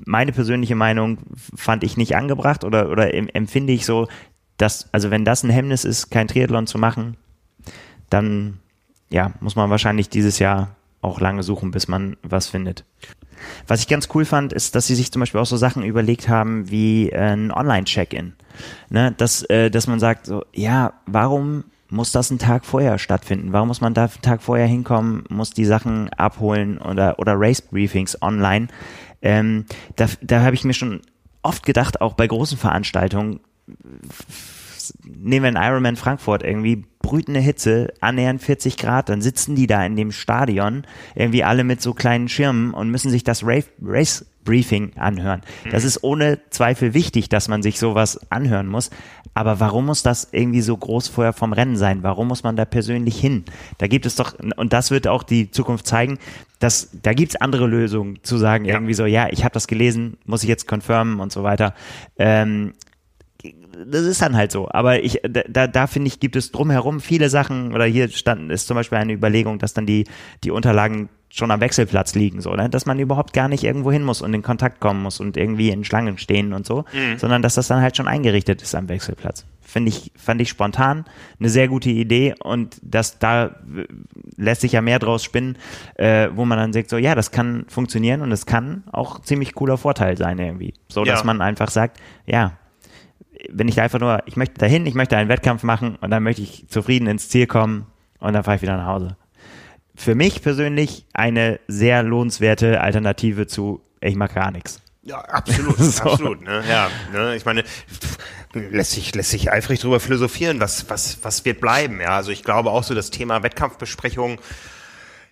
meine 0.04 0.32
persönliche 0.32 0.74
Meinung 0.74 1.18
fand 1.54 1.84
ich 1.84 1.96
nicht 1.96 2.16
angebracht 2.16 2.64
oder, 2.64 2.90
oder 2.90 3.14
empfinde 3.14 3.72
ich 3.72 3.86
so, 3.86 4.08
dass, 4.56 4.92
also 4.92 5.10
wenn 5.10 5.24
das 5.24 5.44
ein 5.44 5.50
Hemmnis 5.50 5.84
ist, 5.84 6.10
kein 6.10 6.28
Triathlon 6.28 6.66
zu 6.66 6.78
machen, 6.78 7.16
dann 8.10 8.58
ja, 9.14 9.30
muss 9.38 9.54
man 9.54 9.70
wahrscheinlich 9.70 10.08
dieses 10.08 10.40
Jahr 10.40 10.74
auch 11.00 11.20
lange 11.20 11.44
suchen, 11.44 11.70
bis 11.70 11.86
man 11.86 12.16
was 12.22 12.48
findet. 12.48 12.84
Was 13.68 13.80
ich 13.80 13.86
ganz 13.86 14.08
cool 14.12 14.24
fand, 14.24 14.52
ist, 14.52 14.74
dass 14.74 14.88
sie 14.88 14.96
sich 14.96 15.12
zum 15.12 15.20
Beispiel 15.20 15.40
auch 15.40 15.46
so 15.46 15.56
Sachen 15.56 15.84
überlegt 15.84 16.28
haben 16.28 16.68
wie 16.68 17.10
äh, 17.10 17.18
ein 17.18 17.52
Online-Check-In. 17.52 18.32
Ne? 18.90 19.14
Dass, 19.16 19.42
äh, 19.44 19.70
dass 19.70 19.86
man 19.86 20.00
sagt, 20.00 20.26
so, 20.26 20.44
ja, 20.52 20.94
warum 21.06 21.62
muss 21.90 22.10
das 22.10 22.30
einen 22.30 22.40
Tag 22.40 22.64
vorher 22.64 22.98
stattfinden? 22.98 23.52
Warum 23.52 23.68
muss 23.68 23.80
man 23.80 23.94
da 23.94 24.02
einen 24.02 24.22
Tag 24.22 24.42
vorher 24.42 24.66
hinkommen, 24.66 25.24
muss 25.28 25.50
die 25.52 25.64
Sachen 25.64 26.08
abholen 26.14 26.78
oder, 26.78 27.20
oder 27.20 27.34
Race-Briefings 27.36 28.20
online? 28.20 28.66
Ähm, 29.22 29.66
da 29.94 30.08
da 30.22 30.42
habe 30.42 30.56
ich 30.56 30.64
mir 30.64 30.74
schon 30.74 31.02
oft 31.42 31.64
gedacht, 31.64 32.00
auch 32.00 32.14
bei 32.14 32.26
großen 32.26 32.58
Veranstaltungen, 32.58 33.38
nehmen 35.04 35.44
wir 35.44 35.60
einen 35.60 35.72
Ironman 35.72 35.96
Frankfurt 35.96 36.42
irgendwie, 36.42 36.84
brütende 37.00 37.40
Hitze, 37.40 37.92
annähernd 38.00 38.42
40 38.42 38.76
Grad, 38.76 39.08
dann 39.08 39.20
sitzen 39.20 39.54
die 39.54 39.66
da 39.66 39.84
in 39.84 39.94
dem 39.94 40.10
Stadion, 40.10 40.84
irgendwie 41.14 41.44
alle 41.44 41.62
mit 41.62 41.82
so 41.82 41.92
kleinen 41.92 42.28
Schirmen 42.28 42.72
und 42.72 42.90
müssen 42.90 43.10
sich 43.10 43.24
das 43.24 43.44
Race 43.44 44.24
Briefing 44.44 44.92
anhören. 44.96 45.40
Das 45.70 45.82
mhm. 45.82 45.88
ist 45.88 46.04
ohne 46.04 46.38
Zweifel 46.50 46.94
wichtig, 46.94 47.28
dass 47.28 47.48
man 47.48 47.62
sich 47.62 47.78
sowas 47.78 48.20
anhören 48.30 48.66
muss. 48.66 48.90
Aber 49.32 49.58
warum 49.58 49.86
muss 49.86 50.02
das 50.02 50.28
irgendwie 50.30 50.60
so 50.60 50.76
groß 50.76 51.08
vorher 51.08 51.32
vom 51.32 51.52
Rennen 51.52 51.76
sein? 51.76 52.02
Warum 52.02 52.28
muss 52.28 52.44
man 52.44 52.54
da 52.54 52.64
persönlich 52.64 53.18
hin? 53.18 53.44
Da 53.78 53.88
gibt 53.88 54.06
es 54.06 54.14
doch, 54.14 54.34
und 54.56 54.72
das 54.72 54.90
wird 54.90 55.08
auch 55.08 55.24
die 55.24 55.50
Zukunft 55.50 55.86
zeigen, 55.86 56.18
dass 56.60 56.90
da 57.02 57.14
gibt 57.14 57.32
es 57.34 57.40
andere 57.40 57.66
Lösungen 57.66 58.20
zu 58.22 58.36
sagen, 58.36 58.64
ja. 58.64 58.74
irgendwie 58.74 58.94
so, 58.94 59.06
ja, 59.06 59.28
ich 59.30 59.44
habe 59.44 59.52
das 59.52 59.66
gelesen, 59.66 60.18
muss 60.24 60.42
ich 60.44 60.48
jetzt 60.48 60.68
confirmen 60.68 61.20
und 61.20 61.32
so 61.32 61.42
weiter. 61.42 61.74
Ähm, 62.16 62.74
das 63.86 64.02
ist 64.02 64.22
dann 64.22 64.36
halt 64.36 64.52
so. 64.52 64.68
Aber 64.70 65.02
ich, 65.02 65.20
da, 65.22 65.66
da 65.66 65.86
finde 65.86 66.08
ich, 66.08 66.20
gibt 66.20 66.36
es 66.36 66.52
drumherum 66.52 67.00
viele 67.00 67.28
Sachen, 67.28 67.74
oder 67.74 67.84
hier 67.84 68.08
stand, 68.08 68.50
ist 68.50 68.66
zum 68.66 68.76
Beispiel 68.76 68.98
eine 68.98 69.12
Überlegung, 69.12 69.58
dass 69.58 69.74
dann 69.74 69.86
die, 69.86 70.06
die 70.42 70.50
Unterlagen 70.50 71.08
schon 71.34 71.50
am 71.50 71.60
Wechselplatz 71.60 72.14
liegen, 72.14 72.40
so, 72.40 72.54
ne? 72.54 72.70
dass 72.70 72.86
man 72.86 73.00
überhaupt 73.00 73.32
gar 73.32 73.48
nicht 73.48 73.64
irgendwo 73.64 73.90
hin 73.90 74.04
muss 74.04 74.22
und 74.22 74.32
in 74.34 74.42
Kontakt 74.42 74.78
kommen 74.78 75.02
muss 75.02 75.18
und 75.18 75.36
irgendwie 75.36 75.70
in 75.70 75.84
Schlangen 75.84 76.16
stehen 76.16 76.52
und 76.52 76.64
so, 76.64 76.84
mhm. 76.92 77.18
sondern 77.18 77.42
dass 77.42 77.56
das 77.56 77.66
dann 77.66 77.80
halt 77.80 77.96
schon 77.96 78.06
eingerichtet 78.06 78.62
ist 78.62 78.72
am 78.76 78.88
Wechselplatz. 78.88 79.44
Finde 79.60 79.88
ich, 79.88 80.12
fand 80.16 80.40
ich 80.40 80.48
spontan 80.48 81.04
eine 81.40 81.48
sehr 81.48 81.66
gute 81.66 81.90
Idee 81.90 82.34
und 82.40 82.76
das 82.82 83.18
da 83.18 83.56
lässt 84.36 84.60
sich 84.60 84.72
ja 84.72 84.80
mehr 84.80 85.00
draus 85.00 85.24
spinnen, 85.24 85.58
äh, 85.96 86.28
wo 86.32 86.44
man 86.44 86.56
dann 86.56 86.72
sagt, 86.72 86.88
so 86.88 86.98
ja, 86.98 87.16
das 87.16 87.32
kann 87.32 87.64
funktionieren 87.68 88.20
und 88.20 88.30
es 88.30 88.46
kann 88.46 88.84
auch 88.92 89.20
ziemlich 89.20 89.54
cooler 89.54 89.76
Vorteil 89.76 90.16
sein 90.16 90.38
irgendwie. 90.38 90.74
So 90.88 91.02
dass 91.02 91.20
ja. 91.20 91.26
man 91.26 91.40
einfach 91.40 91.70
sagt, 91.70 91.98
ja, 92.26 92.52
wenn 93.52 93.68
ich 93.68 93.80
einfach 93.80 94.00
nur, 94.00 94.22
ich 94.26 94.36
möchte 94.36 94.58
dahin, 94.58 94.86
ich 94.86 94.94
möchte 94.94 95.16
einen 95.16 95.28
Wettkampf 95.28 95.62
machen 95.62 95.96
und 95.96 96.10
dann 96.10 96.22
möchte 96.22 96.42
ich 96.42 96.66
zufrieden 96.68 97.06
ins 97.06 97.28
Ziel 97.28 97.46
kommen 97.46 97.86
und 98.18 98.32
dann 98.32 98.44
fahre 98.44 98.56
ich 98.56 98.62
wieder 98.62 98.76
nach 98.76 98.86
Hause. 98.86 99.16
Für 99.94 100.14
mich 100.14 100.42
persönlich 100.42 101.06
eine 101.12 101.60
sehr 101.68 102.02
lohnenswerte 102.02 102.80
Alternative 102.80 103.46
zu, 103.46 103.80
ich 104.00 104.16
mache 104.16 104.34
gar 104.34 104.50
nichts. 104.50 104.80
Ja, 105.02 105.18
absolut, 105.20 105.78
so. 105.78 106.02
absolut. 106.02 106.42
Ne? 106.42 106.64
Ja, 106.68 106.88
ne? 107.12 107.36
ich 107.36 107.44
meine, 107.44 107.64
lässt 108.54 108.92
sich, 108.92 109.14
lässt 109.14 109.30
sich 109.30 109.52
eifrig 109.52 109.80
drüber 109.80 110.00
philosophieren, 110.00 110.60
was, 110.60 110.88
was, 110.88 111.18
was 111.22 111.44
wird 111.44 111.60
bleiben. 111.60 112.00
Ja, 112.00 112.16
also 112.16 112.30
ich 112.30 112.42
glaube 112.42 112.70
auch 112.70 112.82
so 112.82 112.94
das 112.94 113.10
Thema 113.10 113.42
Wettkampfbesprechung, 113.42 114.40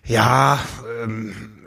ja, 0.05 0.59
ähm, 1.01 1.62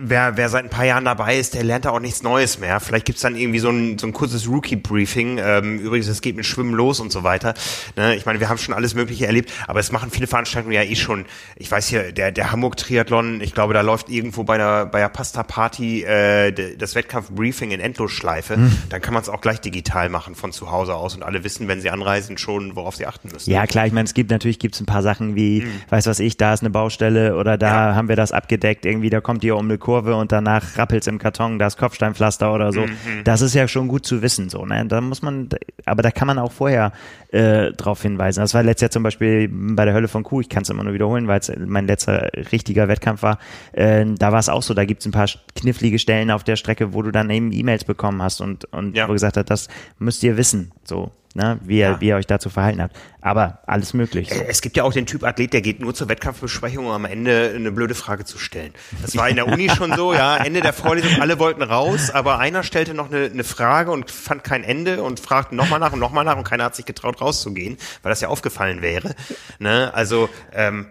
wer, 0.00 0.36
wer 0.36 0.48
seit 0.48 0.64
ein 0.64 0.70
paar 0.70 0.84
Jahren 0.84 1.04
dabei 1.04 1.38
ist, 1.38 1.54
der 1.54 1.62
lernt 1.62 1.84
da 1.84 1.90
auch 1.90 2.00
nichts 2.00 2.22
Neues 2.22 2.58
mehr. 2.58 2.80
Vielleicht 2.80 3.06
gibt's 3.06 3.22
dann 3.22 3.36
irgendwie 3.36 3.58
so 3.58 3.70
ein, 3.70 3.98
so 3.98 4.06
ein 4.06 4.12
kurzes 4.12 4.48
Rookie-Briefing. 4.48 5.38
Ähm, 5.38 5.78
übrigens, 5.78 6.08
es 6.08 6.22
geht 6.22 6.36
mit 6.36 6.46
Schwimmen 6.46 6.74
los 6.74 7.00
und 7.00 7.12
so 7.12 7.22
weiter. 7.22 7.54
Ne? 7.96 8.16
Ich 8.16 8.26
meine, 8.26 8.40
wir 8.40 8.48
haben 8.48 8.58
schon 8.58 8.74
alles 8.74 8.94
Mögliche 8.94 9.26
erlebt, 9.26 9.52
aber 9.66 9.80
es 9.80 9.92
machen 9.92 10.10
viele 10.10 10.26
Veranstaltungen 10.26 10.74
ja 10.74 10.82
eh 10.82 10.96
schon. 10.96 11.26
Ich 11.56 11.70
weiß 11.70 11.88
hier, 11.88 12.12
der, 12.12 12.32
der 12.32 12.52
Hamburg-Triathlon, 12.52 13.40
ich 13.40 13.54
glaube, 13.54 13.74
da 13.74 13.82
läuft 13.82 14.08
irgendwo 14.08 14.44
bei 14.44 14.56
der, 14.56 14.86
bei 14.86 15.00
der 15.00 15.08
Pasta-Party 15.08 16.04
äh, 16.04 16.76
das 16.76 16.94
Wettkampf-Briefing 16.94 17.70
in 17.70 17.80
Endlosschleife. 17.80 18.56
Mhm. 18.56 18.72
Dann 18.88 19.00
kann 19.00 19.14
man 19.14 19.22
es 19.22 19.28
auch 19.28 19.40
gleich 19.40 19.60
digital 19.60 20.08
machen 20.08 20.34
von 20.34 20.52
zu 20.52 20.70
Hause 20.70 20.94
aus 20.94 21.14
und 21.14 21.22
alle 21.22 21.44
wissen, 21.44 21.68
wenn 21.68 21.80
sie 21.80 21.90
anreisen, 21.90 22.38
schon, 22.38 22.76
worauf 22.76 22.96
sie 22.96 23.06
achten 23.06 23.28
müssen. 23.32 23.50
Ja, 23.50 23.66
klar, 23.66 23.86
ich 23.86 23.92
meine, 23.92 24.06
es 24.06 24.14
gibt 24.14 24.30
natürlich 24.30 24.58
gibt's 24.58 24.80
ein 24.80 24.86
paar 24.86 25.02
Sachen 25.02 25.36
wie, 25.36 25.62
mhm. 25.62 25.82
weiß 25.90 26.06
was 26.06 26.18
ich, 26.18 26.36
da 26.36 26.54
ist 26.54 26.60
eine 26.60 26.70
Baustelle 26.70 27.36
oder 27.36 27.58
da 27.58 27.90
ja. 27.90 27.94
haben 27.94 28.08
wir 28.08 28.16
das 28.16 28.32
abgedeckt, 28.32 28.86
irgendwie, 28.86 29.10
da 29.10 29.20
kommt 29.20 29.44
ihr 29.44 29.56
um 29.56 29.66
eine 29.66 29.78
Kurve 29.78 29.89
und 29.98 30.32
danach 30.32 30.76
rappelt's 30.76 31.06
im 31.06 31.18
Karton, 31.18 31.58
da 31.58 31.66
ist 31.66 31.78
Kopfsteinpflaster 31.78 32.52
oder 32.52 32.72
so. 32.72 32.82
Mhm. 32.82 33.24
Das 33.24 33.40
ist 33.40 33.54
ja 33.54 33.68
schon 33.68 33.88
gut 33.88 34.06
zu 34.06 34.22
wissen, 34.22 34.48
so, 34.48 34.64
ne? 34.64 34.84
Da 34.86 35.00
muss 35.00 35.22
man, 35.22 35.48
aber 35.84 36.02
da 36.02 36.10
kann 36.10 36.26
man 36.26 36.38
auch 36.38 36.52
vorher 36.52 36.92
äh, 37.28 37.72
drauf 37.72 38.02
hinweisen. 38.02 38.40
Das 38.40 38.54
war 38.54 38.62
letztes 38.62 38.82
Jahr 38.82 38.90
zum 38.90 39.02
Beispiel 39.02 39.48
bei 39.50 39.84
der 39.84 39.94
Hölle 39.94 40.08
von 40.08 40.22
Kuh, 40.22 40.40
ich 40.40 40.48
kann 40.48 40.62
es 40.62 40.70
immer 40.70 40.84
nur 40.84 40.94
wiederholen, 40.94 41.28
weil 41.28 41.40
es 41.40 41.52
mein 41.58 41.86
letzter 41.86 42.30
richtiger 42.52 42.88
Wettkampf 42.88 43.22
war. 43.22 43.38
Äh, 43.72 44.06
da 44.18 44.32
war 44.32 44.38
es 44.38 44.48
auch 44.48 44.62
so, 44.62 44.74
da 44.74 44.84
gibt's 44.84 45.06
ein 45.06 45.12
paar 45.12 45.28
knifflige 45.54 45.98
Stellen 45.98 46.30
auf 46.30 46.44
der 46.44 46.56
Strecke, 46.56 46.94
wo 46.94 47.02
du 47.02 47.10
dann 47.10 47.30
eben 47.30 47.52
E-Mails 47.52 47.84
bekommen 47.84 48.22
hast 48.22 48.40
und, 48.40 48.64
und 48.72 48.96
ja. 48.96 49.08
wo 49.08 49.12
gesagt 49.12 49.36
hat, 49.36 49.50
das 49.50 49.68
müsst 49.98 50.22
ihr 50.22 50.36
wissen. 50.36 50.72
So, 50.84 51.12
ne, 51.34 51.58
wie, 51.62 51.78
ihr, 51.78 51.90
ja. 51.90 52.00
wie 52.00 52.08
ihr 52.08 52.16
euch 52.16 52.26
dazu 52.26 52.50
verhalten 52.50 52.82
habt. 52.82 52.96
Aber 53.20 53.60
alles 53.66 53.94
möglich. 53.94 54.30
So. 54.32 54.40
Es 54.48 54.60
gibt 54.62 54.76
ja 54.76 54.84
auch 54.84 54.92
den 54.92 55.06
Typ 55.06 55.24
Athlet, 55.24 55.52
der 55.52 55.60
geht 55.60 55.80
nur 55.80 55.94
zur 55.94 56.08
Wettkampfbesprechung, 56.08 56.86
um 56.86 56.92
am 56.92 57.04
Ende 57.04 57.52
eine 57.54 57.70
blöde 57.70 57.94
Frage 57.94 58.24
zu 58.24 58.38
stellen. 58.38 58.72
Das 59.02 59.16
war 59.16 59.28
in 59.28 59.36
der 59.36 59.46
Uni 59.46 59.68
schon 59.68 59.94
so, 59.94 60.12
ja, 60.14 60.36
Ende 60.38 60.60
der 60.60 60.72
Vorlesung, 60.72 61.20
alle 61.20 61.38
wollten 61.38 61.62
raus, 61.62 62.10
aber 62.10 62.38
einer 62.38 62.62
stellte 62.62 62.94
noch 62.94 63.10
eine, 63.10 63.26
eine 63.26 63.44
Frage 63.44 63.90
und 63.90 64.10
fand 64.10 64.44
kein 64.44 64.64
Ende 64.64 65.02
und 65.02 65.20
fragte 65.20 65.54
nochmal 65.54 65.80
nach 65.80 65.92
und 65.92 66.00
nochmal 66.00 66.24
nach 66.24 66.36
und 66.36 66.44
keiner 66.44 66.64
hat 66.64 66.74
sich 66.74 66.86
getraut 66.86 67.20
rauszugehen, 67.20 67.76
weil 68.02 68.10
das 68.10 68.20
ja 68.20 68.28
aufgefallen 68.28 68.82
wäre. 68.82 69.14
Ne? 69.58 69.92
Also 69.94 70.28
ähm, 70.52 70.86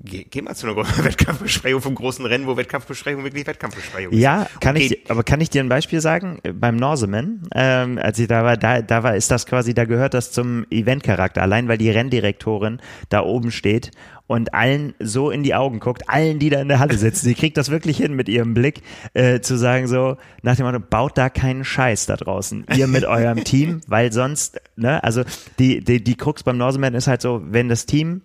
Geh, 0.00 0.24
geh 0.30 0.42
mal 0.42 0.54
zu 0.54 0.68
einer 0.68 0.76
Wettkampfbesprechung 1.04 1.80
vom 1.80 1.94
großen 1.94 2.24
Rennen, 2.24 2.46
wo 2.46 2.56
Wettkampfbesprechung 2.56 3.24
wirklich 3.24 3.46
Wettkampfbesprechung 3.46 4.12
ist. 4.12 4.20
Ja, 4.20 4.46
kann 4.60 4.76
okay. 4.76 4.98
ich, 5.02 5.10
aber 5.10 5.24
kann 5.24 5.40
ich 5.40 5.50
dir 5.50 5.62
ein 5.62 5.68
Beispiel 5.68 6.00
sagen? 6.00 6.40
Beim 6.54 6.76
Norseman, 6.76 7.42
ähm, 7.54 7.98
als 7.98 8.18
ich 8.18 8.28
da 8.28 8.44
war, 8.44 8.56
da, 8.56 8.80
da 8.80 9.02
war, 9.02 9.16
ist 9.16 9.30
das 9.30 9.46
quasi, 9.46 9.74
da 9.74 9.86
gehört 9.86 10.14
das 10.14 10.30
zum 10.30 10.66
Eventcharakter, 10.70 11.42
allein 11.42 11.66
weil 11.66 11.78
die 11.78 11.90
Renndirektorin 11.90 12.80
da 13.08 13.22
oben 13.22 13.50
steht 13.50 13.90
und 14.28 14.54
allen 14.54 14.94
so 15.00 15.30
in 15.30 15.42
die 15.42 15.54
Augen 15.54 15.80
guckt, 15.80 16.08
allen, 16.08 16.38
die 16.38 16.50
da 16.50 16.60
in 16.60 16.68
der 16.68 16.78
Halle 16.78 16.96
sitzen. 16.96 17.26
Sie 17.26 17.34
kriegt 17.34 17.56
das 17.56 17.70
wirklich 17.70 17.96
hin 17.96 18.14
mit 18.14 18.28
ihrem 18.28 18.54
Blick, 18.54 18.82
äh, 19.14 19.40
zu 19.40 19.56
sagen 19.56 19.88
so, 19.88 20.16
nach 20.42 20.54
dem 20.54 20.66
Motto, 20.66 20.78
baut 20.78 21.18
da 21.18 21.28
keinen 21.28 21.64
Scheiß 21.64 22.06
da 22.06 22.16
draußen. 22.16 22.66
Ihr 22.76 22.86
mit 22.86 23.04
eurem 23.04 23.42
Team, 23.42 23.80
weil 23.88 24.12
sonst, 24.12 24.60
ne, 24.76 25.02
also 25.02 25.24
die, 25.58 25.82
die, 25.82 26.04
die 26.04 26.14
Krux 26.14 26.44
beim 26.44 26.58
Norseman 26.58 26.94
ist 26.94 27.08
halt 27.08 27.22
so, 27.22 27.42
wenn 27.44 27.68
das 27.68 27.86
Team 27.86 28.22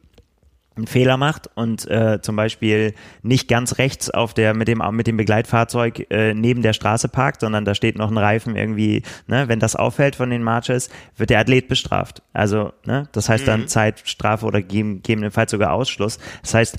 einen 0.75 0.87
Fehler 0.87 1.17
macht 1.17 1.49
und 1.55 1.87
äh, 1.89 2.19
zum 2.21 2.35
Beispiel 2.35 2.93
nicht 3.21 3.47
ganz 3.47 3.77
rechts 3.77 4.09
auf 4.09 4.33
der 4.33 4.53
mit 4.53 4.67
dem 4.67 4.83
mit 4.91 5.07
dem 5.07 5.17
Begleitfahrzeug 5.17 6.07
äh, 6.09 6.33
neben 6.33 6.61
der 6.61 6.73
Straße 6.73 7.09
parkt, 7.09 7.41
sondern 7.41 7.65
da 7.65 7.75
steht 7.75 7.97
noch 7.97 8.09
ein 8.09 8.17
Reifen 8.17 8.55
irgendwie, 8.55 9.03
ne, 9.27 9.47
wenn 9.47 9.59
das 9.59 9.75
auffällt 9.75 10.15
von 10.15 10.29
den 10.29 10.43
Marches, 10.43 10.89
wird 11.17 11.29
der 11.29 11.39
Athlet 11.39 11.67
bestraft. 11.67 12.23
Also, 12.33 12.73
ne, 12.85 13.07
das 13.11 13.29
heißt 13.29 13.47
dann 13.47 13.61
mhm. 13.61 13.67
Zeitstrafe 13.67 14.45
oder 14.45 14.61
gegebenenfalls 14.61 15.51
sogar 15.51 15.73
Ausschluss. 15.73 16.17
Das 16.41 16.53
heißt, 16.53 16.77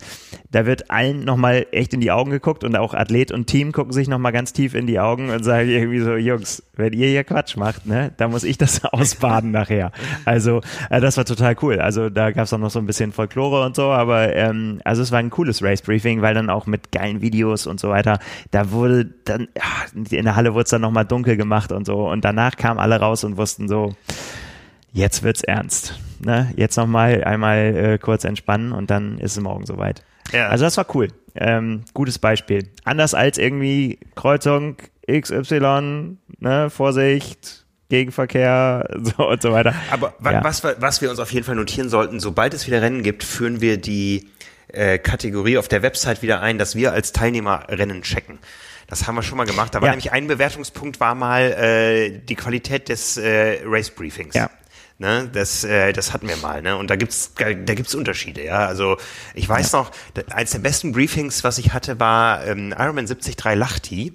da 0.51 0.67
wird 0.67 0.91
allen 0.91 1.25
nochmal 1.25 1.67
echt 1.73 1.95
in 1.95 2.01
die 2.01 2.11
Augen 2.11 2.31
geguckt 2.31 2.65
und 2.65 2.77
auch 2.77 2.95
Athlet 2.95 3.33
und 3.33 3.47
Team 3.47 3.73
gucken 3.73 3.93
sich 3.93 4.09
nochmal 4.09 4.33
ganz 4.33 4.53
tief 4.53 4.75
in 4.75 4.87
die 4.87 4.99
Augen 5.01 5.31
und 5.31 5.45
sagen 5.45 5.69
irgendwie 5.69 6.01
so, 6.01 6.15
Jungs, 6.17 6.63
wenn 6.77 6.93
ihr 6.93 7.09
hier 7.09 7.25
Quatsch 7.25 7.57
macht, 7.57 7.87
ne, 7.87 8.13
da 8.17 8.29
muss 8.29 8.45
ich 8.45 8.59
das 8.59 8.85
ausbaden 8.93 9.51
nachher. 9.51 9.93
Also, 10.25 10.61
äh, 10.91 11.01
das 11.01 11.17
war 11.17 11.25
total 11.25 11.57
cool. 11.63 11.79
Also 11.79 12.11
da 12.11 12.31
gab 12.31 12.45
es 12.45 12.53
auch 12.53 12.59
noch 12.59 12.71
so 12.71 12.79
ein 12.79 12.87
bisschen 12.87 13.13
Folklore 13.13 13.65
und 13.65 13.77
so, 13.77 13.84
aber 13.91 14.35
ähm, 14.35 14.81
also 14.85 15.03
es 15.03 15.13
war 15.13 15.19
ein 15.19 15.31
cooles 15.31 15.63
Race 15.63 15.83
Briefing, 15.83 16.23
weil 16.23 16.35
dann 16.35 16.51
auch 16.51 16.67
mit 16.67 16.93
geilen 16.93 17.21
Videos 17.21 17.67
und 17.67 17.81
so 17.81 17.89
weiter, 17.89 18.19
da 18.51 18.71
wurde 18.71 19.07
dann, 19.25 19.49
ja, 19.57 20.01
in 20.11 20.25
der 20.25 20.37
Halle 20.37 20.55
wurde 20.55 20.65
es 20.65 20.71
dann 20.71 20.83
nochmal 20.83 21.05
dunkel 21.05 21.37
gemacht 21.37 21.73
und 21.73 21.87
so 21.87 22.09
und 22.09 22.25
danach 22.25 22.57
kamen 22.57 22.81
alle 22.81 22.99
raus 23.01 23.25
und 23.25 23.37
wussten 23.37 23.69
so, 23.69 23.95
jetzt 24.93 25.23
wird's 25.23 25.43
ernst. 25.43 25.99
Ne? 26.25 26.53
Jetzt 26.57 26.77
nochmal 26.77 27.25
einmal 27.25 27.59
äh, 27.59 27.99
kurz 27.99 28.25
entspannen 28.25 28.73
und 28.73 28.91
dann 28.91 29.19
ist 29.19 29.37
es 29.37 29.43
morgen 29.43 29.67
soweit. 29.67 30.03
Ja. 30.33 30.49
Also 30.49 30.65
das 30.65 30.77
war 30.77 30.87
cool. 30.95 31.09
Ähm, 31.35 31.83
gutes 31.93 32.19
Beispiel. 32.19 32.71
Anders 32.85 33.15
als 33.15 33.39
irgendwie 33.39 33.99
Kreuzung, 34.15 34.77
XY, 35.11 36.17
ne, 36.39 36.71
Vorsicht, 36.71 37.64
Gegenverkehr 37.89 38.89
so 39.17 39.29
und 39.29 39.43
so 39.43 39.53
weiter. 39.53 39.75
Aber 39.91 40.15
wa 40.19 40.33
ja. 40.33 40.45
was, 40.45 40.65
was 40.65 41.01
wir 41.01 41.11
uns 41.11 41.19
auf 41.19 41.33
jeden 41.33 41.45
Fall 41.45 41.57
notieren 41.57 41.89
sollten, 41.89 42.21
sobald 42.21 42.55
es 42.55 42.67
wieder 42.67 42.83
Rennen 42.83 43.03
gibt, 43.03 43.25
führen 43.25 43.61
wir 43.61 43.77
die 43.77 44.29
äh, 44.69 44.99
Kategorie 44.99 45.59
auf 45.59 45.69
der 45.69 45.83
Website 45.83 46.23
wieder 46.23 46.41
ein, 46.41 46.59
dass 46.59 46.75
wir 46.75 46.93
als 46.93 47.13
Teilnehmer 47.13 47.67
Rennen 47.69 48.03
checken. 48.03 48.39
Das 48.87 49.07
haben 49.07 49.15
wir 49.15 49.23
schon 49.23 49.39
mal 49.39 49.47
gemacht. 49.47 49.75
Da 49.75 49.81
war 49.81 49.89
ja. 49.89 49.93
nämlich 49.93 50.13
ein 50.13 50.27
Bewertungspunkt 50.27 51.01
war 51.01 51.15
mal 51.15 51.53
äh, 51.53 52.19
die 52.19 52.35
Qualität 52.35 52.89
des 52.89 53.17
äh, 53.17 53.61
Race 53.65 53.91
Briefings. 53.91 54.35
Ja. 54.35 54.51
Ne, 54.97 55.29
das, 55.33 55.65
äh, 55.65 55.93
das 55.93 56.13
hatten 56.13 56.29
wir 56.29 56.37
mal, 56.37 56.63
ne? 56.63 56.77
Und 56.77 56.89
da 56.89 56.95
gibt's, 56.95 57.33
da 57.35 57.53
gibt's 57.53 57.97
Unterschiede, 57.97 58.45
ja. 58.45 58.65
Also 58.67 58.97
ich 59.35 59.49
weiß 59.49 59.73
ja. 59.73 59.81
noch, 59.81 59.91
eines 60.31 60.53
der 60.53 60.61
besten 60.61 60.93
Briefings, 60.93 61.43
was 61.43 61.59
ich 61.59 61.73
hatte, 61.73 61.99
war 61.99 62.47
ähm, 62.47 62.73
Ironman 62.79 63.07
73 63.07 63.37
Lachti. 63.57 64.13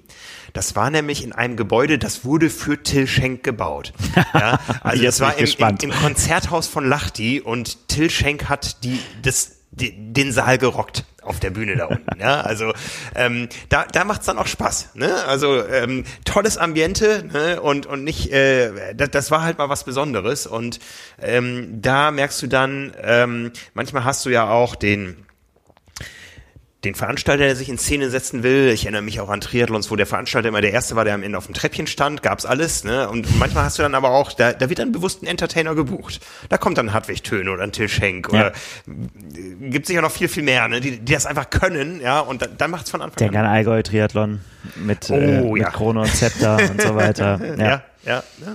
Das 0.52 0.76
war 0.76 0.90
nämlich 0.90 1.22
in 1.22 1.32
einem 1.32 1.56
Gebäude, 1.56 1.98
das 1.98 2.24
wurde 2.24 2.50
für 2.50 2.82
Till 2.82 3.06
Schenk 3.06 3.42
gebaut. 3.42 3.92
Ja, 4.32 4.60
also 4.82 5.02
das 5.02 5.20
war 5.20 5.36
im, 5.38 5.46
im, 5.46 5.76
im, 5.82 5.90
Konzerthaus 5.90 6.66
von 6.66 6.88
Lachti 6.88 7.40
und 7.40 7.88
Till 7.88 8.10
Schenk 8.10 8.48
hat 8.48 8.84
die, 8.84 9.00
das, 9.22 9.56
die, 9.70 9.92
den 10.12 10.32
Saal 10.32 10.58
gerockt 10.58 11.04
auf 11.22 11.40
der 11.40 11.50
Bühne 11.50 11.76
da 11.76 11.86
unten. 11.86 12.20
Ja, 12.20 12.40
also 12.42 12.72
ähm, 13.14 13.48
da, 13.68 13.84
da 13.84 14.04
macht's 14.04 14.26
dann 14.26 14.38
auch 14.38 14.46
Spaß. 14.46 14.90
Ne? 14.94 15.12
Also 15.26 15.64
ähm, 15.64 16.04
tolles 16.24 16.58
Ambiente 16.58 17.24
ne? 17.32 17.60
und 17.60 17.86
und 17.86 18.04
nicht, 18.04 18.32
äh, 18.32 18.94
das, 18.94 19.10
das 19.10 19.30
war 19.30 19.42
halt 19.42 19.58
mal 19.58 19.68
was 19.68 19.84
Besonderes 19.84 20.46
und 20.46 20.80
ähm, 21.20 21.80
da 21.82 22.10
merkst 22.10 22.42
du 22.42 22.46
dann, 22.46 22.92
ähm, 23.02 23.52
manchmal 23.74 24.04
hast 24.04 24.24
du 24.26 24.30
ja 24.30 24.48
auch 24.48 24.74
den 24.74 25.26
den 26.84 26.94
Veranstalter, 26.94 27.44
der 27.44 27.56
sich 27.56 27.68
in 27.68 27.76
Szene 27.76 28.08
setzen 28.08 28.42
will. 28.42 28.70
Ich 28.70 28.84
erinnere 28.84 29.02
mich 29.02 29.20
auch 29.20 29.28
an 29.28 29.42
Triathlons, 29.42 29.90
wo 29.90 29.96
der 29.96 30.06
Veranstalter 30.06 30.48
immer 30.48 30.62
der 30.62 30.72
Erste 30.72 30.96
war, 30.96 31.04
der 31.04 31.14
am 31.14 31.22
Ende 31.22 31.36
auf 31.36 31.44
dem 31.44 31.54
Treppchen 31.54 31.86
stand, 31.86 32.22
gab's 32.22 32.46
alles. 32.46 32.84
Ne? 32.84 33.08
Und 33.08 33.38
manchmal 33.38 33.64
hast 33.64 33.78
du 33.78 33.82
dann 33.82 33.94
aber 33.94 34.10
auch, 34.10 34.32
da, 34.32 34.54
da 34.54 34.68
wird 34.70 34.78
dann 34.78 34.90
bewusst 34.90 35.22
ein 35.22 35.26
Entertainer 35.26 35.74
gebucht. 35.74 36.20
Da 36.48 36.56
kommt 36.56 36.78
dann 36.78 36.94
Hartwig 36.94 37.22
Töne 37.22 37.50
oder 37.50 37.64
ein 37.64 37.72
Till 37.72 37.88
Schenk 37.88 38.32
ja. 38.32 38.40
oder 38.40 38.52
gibt 39.60 39.86
sicher 39.86 40.00
noch 40.00 40.10
viel, 40.10 40.28
viel 40.28 40.42
mehr, 40.42 40.68
ne? 40.68 40.80
die, 40.80 40.98
die 40.98 41.12
das 41.12 41.26
einfach 41.26 41.50
können. 41.50 42.00
ja. 42.00 42.20
Und 42.20 42.40
dann, 42.40 42.56
dann 42.56 42.70
macht's 42.70 42.90
von 42.90 43.02
Anfang 43.02 43.16
Denk 43.18 43.30
an. 43.30 43.34
Denk 43.34 43.44
an 43.44 43.52
Allgäu-Triathlon 43.52 44.40
mit, 44.76 45.10
oh, 45.10 45.14
äh, 45.14 45.42
mit 45.42 45.62
ja. 45.62 45.70
Krone 45.70 46.00
und 46.00 46.14
Zepter 46.14 46.58
und 46.70 46.80
so 46.80 46.94
weiter. 46.94 47.38
Ja, 47.50 47.56
ja. 47.56 47.82
ja, 48.04 48.22
ja. 48.40 48.54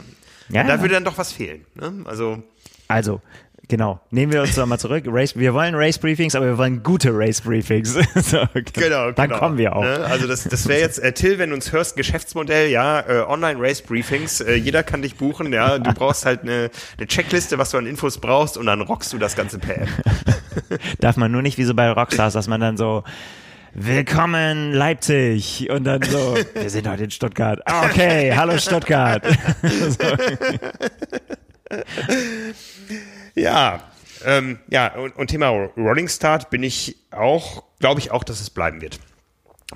ja. 0.49 0.63
Da 0.63 0.82
würde 0.82 0.95
dann 0.95 1.03
doch 1.03 1.17
was 1.17 1.32
fehlen. 1.32 1.65
Ne? 1.76 1.93
Also 2.05 2.43
also, 2.88 3.21
Genau. 3.68 3.99
Nehmen 4.11 4.32
wir 4.32 4.41
uns 4.41 4.55
nochmal 4.57 4.80
zurück. 4.80 5.05
Race, 5.07 5.36
wir 5.36 5.53
wollen 5.53 5.76
Race 5.76 5.97
Briefings, 5.97 6.36
aber 6.36 6.45
wir 6.45 6.57
wollen 6.57 6.84
gute 6.84 7.09
Race 7.11 7.41
Briefings. 7.41 7.93
so, 8.16 8.41
okay. 8.41 8.63
Genau, 8.74 9.11
Dann 9.11 9.30
genau. 9.30 9.39
kommen 9.39 9.57
wir 9.57 9.76
auch. 9.76 9.84
Ne? 9.84 10.05
Also 10.05 10.28
das, 10.28 10.43
das 10.43 10.68
wäre 10.68 10.82
jetzt, 10.82 10.99
äh, 10.99 11.13
Till, 11.13 11.39
wenn 11.39 11.49
du 11.49 11.55
uns 11.55 11.72
hörst, 11.72 11.95
Geschäftsmodell, 11.95 12.70
ja, 12.70 12.99
äh, 13.01 13.26
Online 13.28 13.59
Race 13.59 13.82
Briefings, 13.82 14.41
äh, 14.41 14.55
jeder 14.55 14.84
kann 14.84 15.01
dich 15.01 15.16
buchen, 15.16 15.51
ja, 15.51 15.80
du 15.80 15.93
brauchst 15.93 16.26
halt 16.26 16.41
eine, 16.43 16.70
eine 16.97 17.07
Checkliste, 17.07 17.57
was 17.57 17.72
du 17.72 17.78
an 17.78 17.88
Infos 17.88 18.20
brauchst 18.20 18.57
und 18.57 18.66
dann 18.66 18.82
rockst 18.82 19.13
du 19.13 19.18
das 19.18 19.36
ganze 19.36 19.59
per 19.59 19.82
App. 19.82 19.89
Darf 20.99 21.18
man 21.18 21.32
nur 21.32 21.41
nicht 21.41 21.57
wie 21.57 21.63
so 21.63 21.74
bei 21.74 21.89
Rockstars, 21.89 22.34
dass 22.34 22.47
man 22.47 22.61
dann 22.61 22.78
so, 22.78 23.03
Willkommen 23.78 24.72
Leipzig 24.72 25.70
und 25.70 25.84
dann 25.84 26.01
so, 26.01 26.38
wir 26.53 26.70
sind 26.70 26.88
heute 26.88 27.03
in 27.03 27.11
Stuttgart. 27.11 27.59
Okay, 27.66 28.34
hallo 28.34 28.57
Stuttgart. 28.57 29.22
Ja, 33.36 33.83
ähm, 34.23 34.59
ja, 34.69 34.93
und, 34.95 35.15
und 35.15 35.27
Thema 35.27 35.49
Rolling 35.49 36.07
Start 36.07 36.49
bin 36.49 36.63
ich 36.63 36.97
auch, 37.11 37.63
glaube 37.79 37.99
ich 37.99 38.11
auch, 38.11 38.23
dass 38.23 38.41
es 38.41 38.49
bleiben 38.49 38.81
wird. 38.81 38.99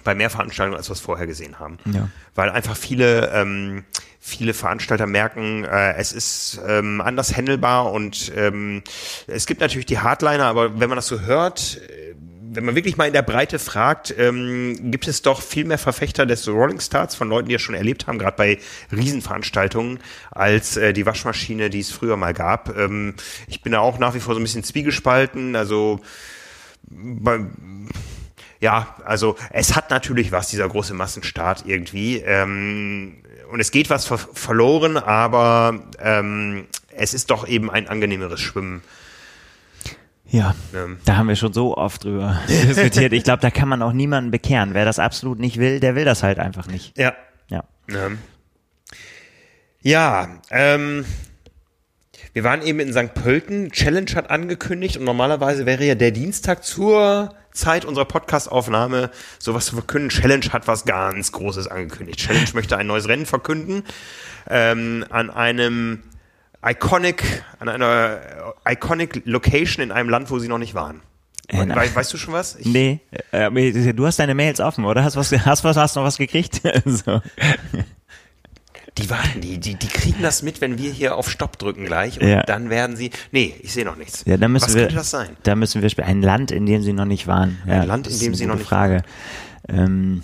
Bei 0.03 0.15
mehr 0.15 0.29
Veranstaltungen, 0.29 0.77
als 0.77 0.89
wir 0.89 0.93
es 0.93 0.99
vorher 0.99 1.27
gesehen 1.27 1.59
haben. 1.59 1.77
Ja. 1.85 2.09
Weil 2.35 2.49
einfach 2.51 2.77
viele, 2.77 3.31
ähm, 3.33 3.83
viele 4.19 4.53
Veranstalter 4.53 5.07
merken, 5.07 5.65
äh, 5.65 5.93
es 5.95 6.13
ist 6.13 6.61
ähm, 6.67 7.01
anders 7.01 7.35
handelbar 7.35 7.91
und 7.91 8.31
ähm, 8.35 8.83
es 9.27 9.45
gibt 9.45 9.61
natürlich 9.61 9.87
die 9.87 9.99
Hardliner, 9.99 10.45
aber 10.45 10.79
wenn 10.79 10.89
man 10.89 10.95
das 10.95 11.07
so 11.07 11.21
hört, 11.21 11.81
wenn 12.51 12.65
man 12.65 12.75
wirklich 12.75 12.97
mal 12.97 13.05
in 13.05 13.13
der 13.13 13.21
Breite 13.21 13.59
fragt, 13.59 14.13
ähm, 14.17 14.91
gibt 14.91 15.07
es 15.07 15.21
doch 15.21 15.41
viel 15.41 15.65
mehr 15.65 15.77
Verfechter 15.77 16.25
des 16.25 16.47
Rolling 16.47 16.79
Starts 16.79 17.15
von 17.15 17.29
Leuten, 17.29 17.49
die 17.49 17.55
es 17.55 17.61
schon 17.61 17.75
erlebt 17.75 18.07
haben, 18.07 18.17
gerade 18.17 18.37
bei 18.37 18.59
Riesenveranstaltungen, 18.91 19.99
als 20.31 20.77
äh, 20.77 20.93
die 20.93 21.05
Waschmaschine, 21.05 21.69
die 21.69 21.79
es 21.79 21.91
früher 21.91 22.17
mal 22.17 22.33
gab. 22.33 22.75
Ähm, 22.77 23.13
ich 23.47 23.61
bin 23.61 23.73
da 23.73 23.79
auch 23.79 23.99
nach 23.99 24.15
wie 24.15 24.19
vor 24.19 24.33
so 24.33 24.39
ein 24.39 24.43
bisschen 24.43 24.63
zwiegespalten. 24.63 25.55
Also 25.55 25.99
bei, 26.89 27.41
ja, 28.59 28.95
also 29.05 29.35
es 29.51 29.75
hat 29.75 29.89
natürlich 29.91 30.31
was, 30.31 30.49
dieser 30.49 30.67
große 30.67 30.93
Massenstart 30.93 31.63
irgendwie. 31.65 32.17
Ähm, 32.17 33.17
und 33.51 33.59
es 33.59 33.71
geht 33.71 33.89
was 33.89 34.05
ver 34.05 34.17
verloren, 34.17 34.97
aber 34.97 35.83
ähm, 35.99 36.67
es 36.95 37.13
ist 37.13 37.31
doch 37.31 37.47
eben 37.47 37.69
ein 37.69 37.87
angenehmeres 37.87 38.39
Schwimmen 38.39 38.81
ja, 40.31 40.55
ähm. 40.75 40.97
da 41.05 41.17
haben 41.17 41.27
wir 41.27 41.35
schon 41.35 41.53
so 41.53 41.75
oft 41.77 42.03
drüber 42.03 42.39
diskutiert. 42.47 43.13
Ich 43.13 43.23
glaube, 43.23 43.41
da 43.41 43.51
kann 43.51 43.67
man 43.67 43.81
auch 43.81 43.93
niemanden 43.93 44.31
bekehren. 44.31 44.73
Wer 44.73 44.85
das 44.85 44.99
absolut 44.99 45.39
nicht 45.39 45.57
will, 45.57 45.79
der 45.79 45.95
will 45.95 46.05
das 46.05 46.23
halt 46.23 46.39
einfach 46.39 46.67
nicht. 46.67 46.97
Ja. 46.97 47.13
Ja. 47.49 47.63
Ähm. 47.89 48.19
Ja, 49.81 50.41
ähm, 50.51 51.05
wir 52.33 52.43
waren 52.43 52.61
eben 52.61 52.79
in 52.79 52.91
St. 52.91 53.13
Pölten. 53.13 53.71
Challenge 53.71 54.11
hat 54.13 54.29
angekündigt 54.29 54.97
und 54.97 55.05
normalerweise 55.05 55.65
wäre 55.65 55.85
ja 55.85 55.95
der 55.95 56.11
Dienstag 56.11 56.63
zur 56.63 57.33
Zeit 57.53 57.85
unserer 57.85 58.05
Podcastaufnahme 58.05 59.09
sowas 59.39 59.65
zu 59.65 59.75
verkünden. 59.75 60.09
Challenge 60.09 60.45
hat 60.51 60.67
was 60.67 60.85
ganz 60.85 61.31
Großes 61.31 61.67
angekündigt. 61.67 62.19
Challenge 62.19 62.49
möchte 62.53 62.77
ein 62.77 62.87
neues 62.87 63.07
Rennen 63.07 63.25
verkünden 63.25 63.83
ähm, 64.49 65.05
an 65.09 65.29
einem 65.29 66.03
iconic, 66.65 67.43
an 67.59 67.69
einer 67.69 68.19
iconic 68.67 69.21
Location 69.25 69.83
in 69.83 69.91
einem 69.91 70.09
Land, 70.09 70.29
wo 70.29 70.39
sie 70.39 70.47
noch 70.47 70.57
nicht 70.57 70.73
waren. 70.73 71.01
Äh, 71.47 71.67
We 71.67 71.95
weißt 71.95 72.13
du 72.13 72.17
schon 72.17 72.33
was? 72.33 72.55
Ich 72.57 72.67
nee, 72.67 72.99
äh, 73.31 73.93
du 73.93 74.05
hast 74.05 74.19
deine 74.19 74.35
Mails 74.35 74.59
offen, 74.59 74.85
oder? 74.85 75.03
Hast 75.03 75.15
was, 75.15 75.31
hast 75.31 75.63
was, 75.63 75.77
hast 75.77 75.95
noch 75.95 76.03
was 76.03 76.17
gekriegt? 76.17 76.61
so. 76.85 77.21
Die 78.97 79.09
warten, 79.09 79.41
die, 79.41 79.57
die, 79.57 79.75
die 79.75 79.87
kriegen 79.87 80.21
das 80.21 80.43
mit, 80.43 80.61
wenn 80.61 80.77
wir 80.77 80.91
hier 80.91 81.15
auf 81.15 81.29
Stopp 81.29 81.57
drücken 81.57 81.85
gleich 81.85 82.19
und 82.19 82.27
ja. 82.27 82.43
dann 82.43 82.69
werden 82.69 82.95
sie. 82.95 83.11
Nee, 83.31 83.55
ich 83.61 83.73
sehe 83.73 83.85
noch 83.85 83.95
nichts. 83.95 84.23
Ja, 84.25 84.37
dann 84.37 84.51
müssen 84.51 84.67
Was 84.67 84.75
wir, 84.75 84.81
könnte 84.83 84.95
das 84.95 85.09
sein? 85.09 85.29
Da 85.43 85.55
müssen 85.55 85.81
wir 85.81 86.05
ein 86.05 86.21
Land, 86.21 86.51
in 86.51 86.65
dem 86.65 86.83
sie 86.83 86.93
noch 86.93 87.05
nicht 87.05 87.25
waren. 87.25 87.59
Ja, 87.65 87.81
ein 87.81 87.87
Land, 87.87 88.07
in 88.07 88.19
dem 88.19 88.35
sie 88.35 88.45
noch 88.45 88.55
nicht 88.55 88.67
Frage. 88.67 89.03
waren. 89.67 89.79
Ähm, 89.85 90.23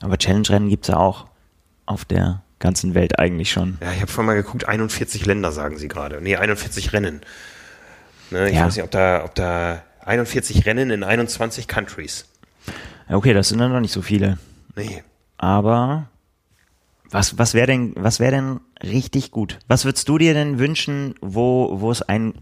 aber 0.00 0.18
Challenge-Rennen 0.18 0.68
gibt's 0.68 0.88
ja 0.88 0.96
auch 0.96 1.26
auf 1.86 2.04
der 2.04 2.41
ganzen 2.62 2.94
Welt 2.94 3.18
eigentlich 3.18 3.50
schon. 3.50 3.76
Ja, 3.82 3.92
ich 3.92 4.00
habe 4.00 4.10
vorhin 4.10 4.26
mal 4.26 4.42
geguckt, 4.42 4.66
41 4.66 5.26
Länder 5.26 5.52
sagen 5.52 5.76
sie 5.76 5.88
gerade. 5.88 6.22
Nee, 6.22 6.36
41 6.36 6.94
Rennen. 6.94 7.20
Ne, 8.30 8.48
ich 8.48 8.56
ja. 8.56 8.64
weiß 8.64 8.76
nicht, 8.76 8.84
ob 8.84 8.90
da, 8.90 9.24
ob 9.24 9.34
da 9.34 9.82
41 10.06 10.64
Rennen 10.64 10.90
in 10.90 11.04
21 11.04 11.68
Countries. 11.68 12.24
Okay, 13.10 13.34
das 13.34 13.50
sind 13.50 13.58
dann 13.58 13.72
noch 13.72 13.80
nicht 13.80 13.92
so 13.92 14.00
viele. 14.00 14.38
Nee. 14.74 15.02
Aber 15.36 16.08
was, 17.10 17.36
was 17.36 17.52
wäre 17.52 17.66
denn, 17.66 17.92
was 17.96 18.20
wäre 18.20 18.32
denn 18.32 18.60
richtig 18.82 19.32
gut? 19.32 19.58
Was 19.68 19.84
würdest 19.84 20.08
du 20.08 20.16
dir 20.16 20.32
denn 20.32 20.58
wünschen, 20.58 21.14
wo, 21.20 21.80
wo 21.80 21.90
es 21.90 22.00
ein 22.00 22.32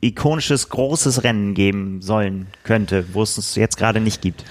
ikonisches, 0.00 0.70
großes 0.70 1.22
Rennen 1.22 1.54
geben 1.54 2.02
sollen 2.02 2.48
könnte, 2.64 3.04
wo 3.12 3.22
es 3.22 3.38
es 3.38 3.54
jetzt 3.54 3.76
gerade 3.76 4.00
nicht 4.00 4.20
gibt? 4.20 4.44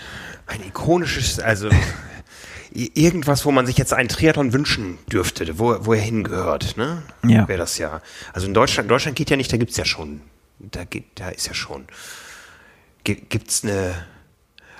Ein 0.46 0.62
ikonisches, 0.66 1.40
also 1.40 1.70
irgendwas, 2.74 3.46
wo 3.46 3.52
man 3.52 3.66
sich 3.66 3.78
jetzt 3.78 3.94
einen 3.94 4.10
Triathlon 4.10 4.54
wünschen 4.54 4.98
dürfte, 5.12 5.58
wo, 5.60 5.86
wo 5.86 5.94
er 5.94 6.02
hingehört, 6.02 6.78
ne? 6.78 7.04
Ja. 7.26 7.48
Wäre 7.48 7.60
das 7.60 7.78
ja. 7.78 8.02
Also 8.34 8.48
in 8.48 8.54
Deutschland, 8.54 8.90
Deutschland 8.90 9.18
geht 9.18 9.30
ja 9.30 9.38
nicht, 9.38 9.52
da 9.52 9.58
gibt's 9.58 9.78
ja 9.78 9.86
schon, 9.86 10.22
da 10.60 10.84
geht, 10.84 11.06
da 11.16 11.30
ist 11.30 11.48
ja 11.48 11.54
schon, 11.54 11.86
gibt's 13.04 13.64
eine, 13.64 13.94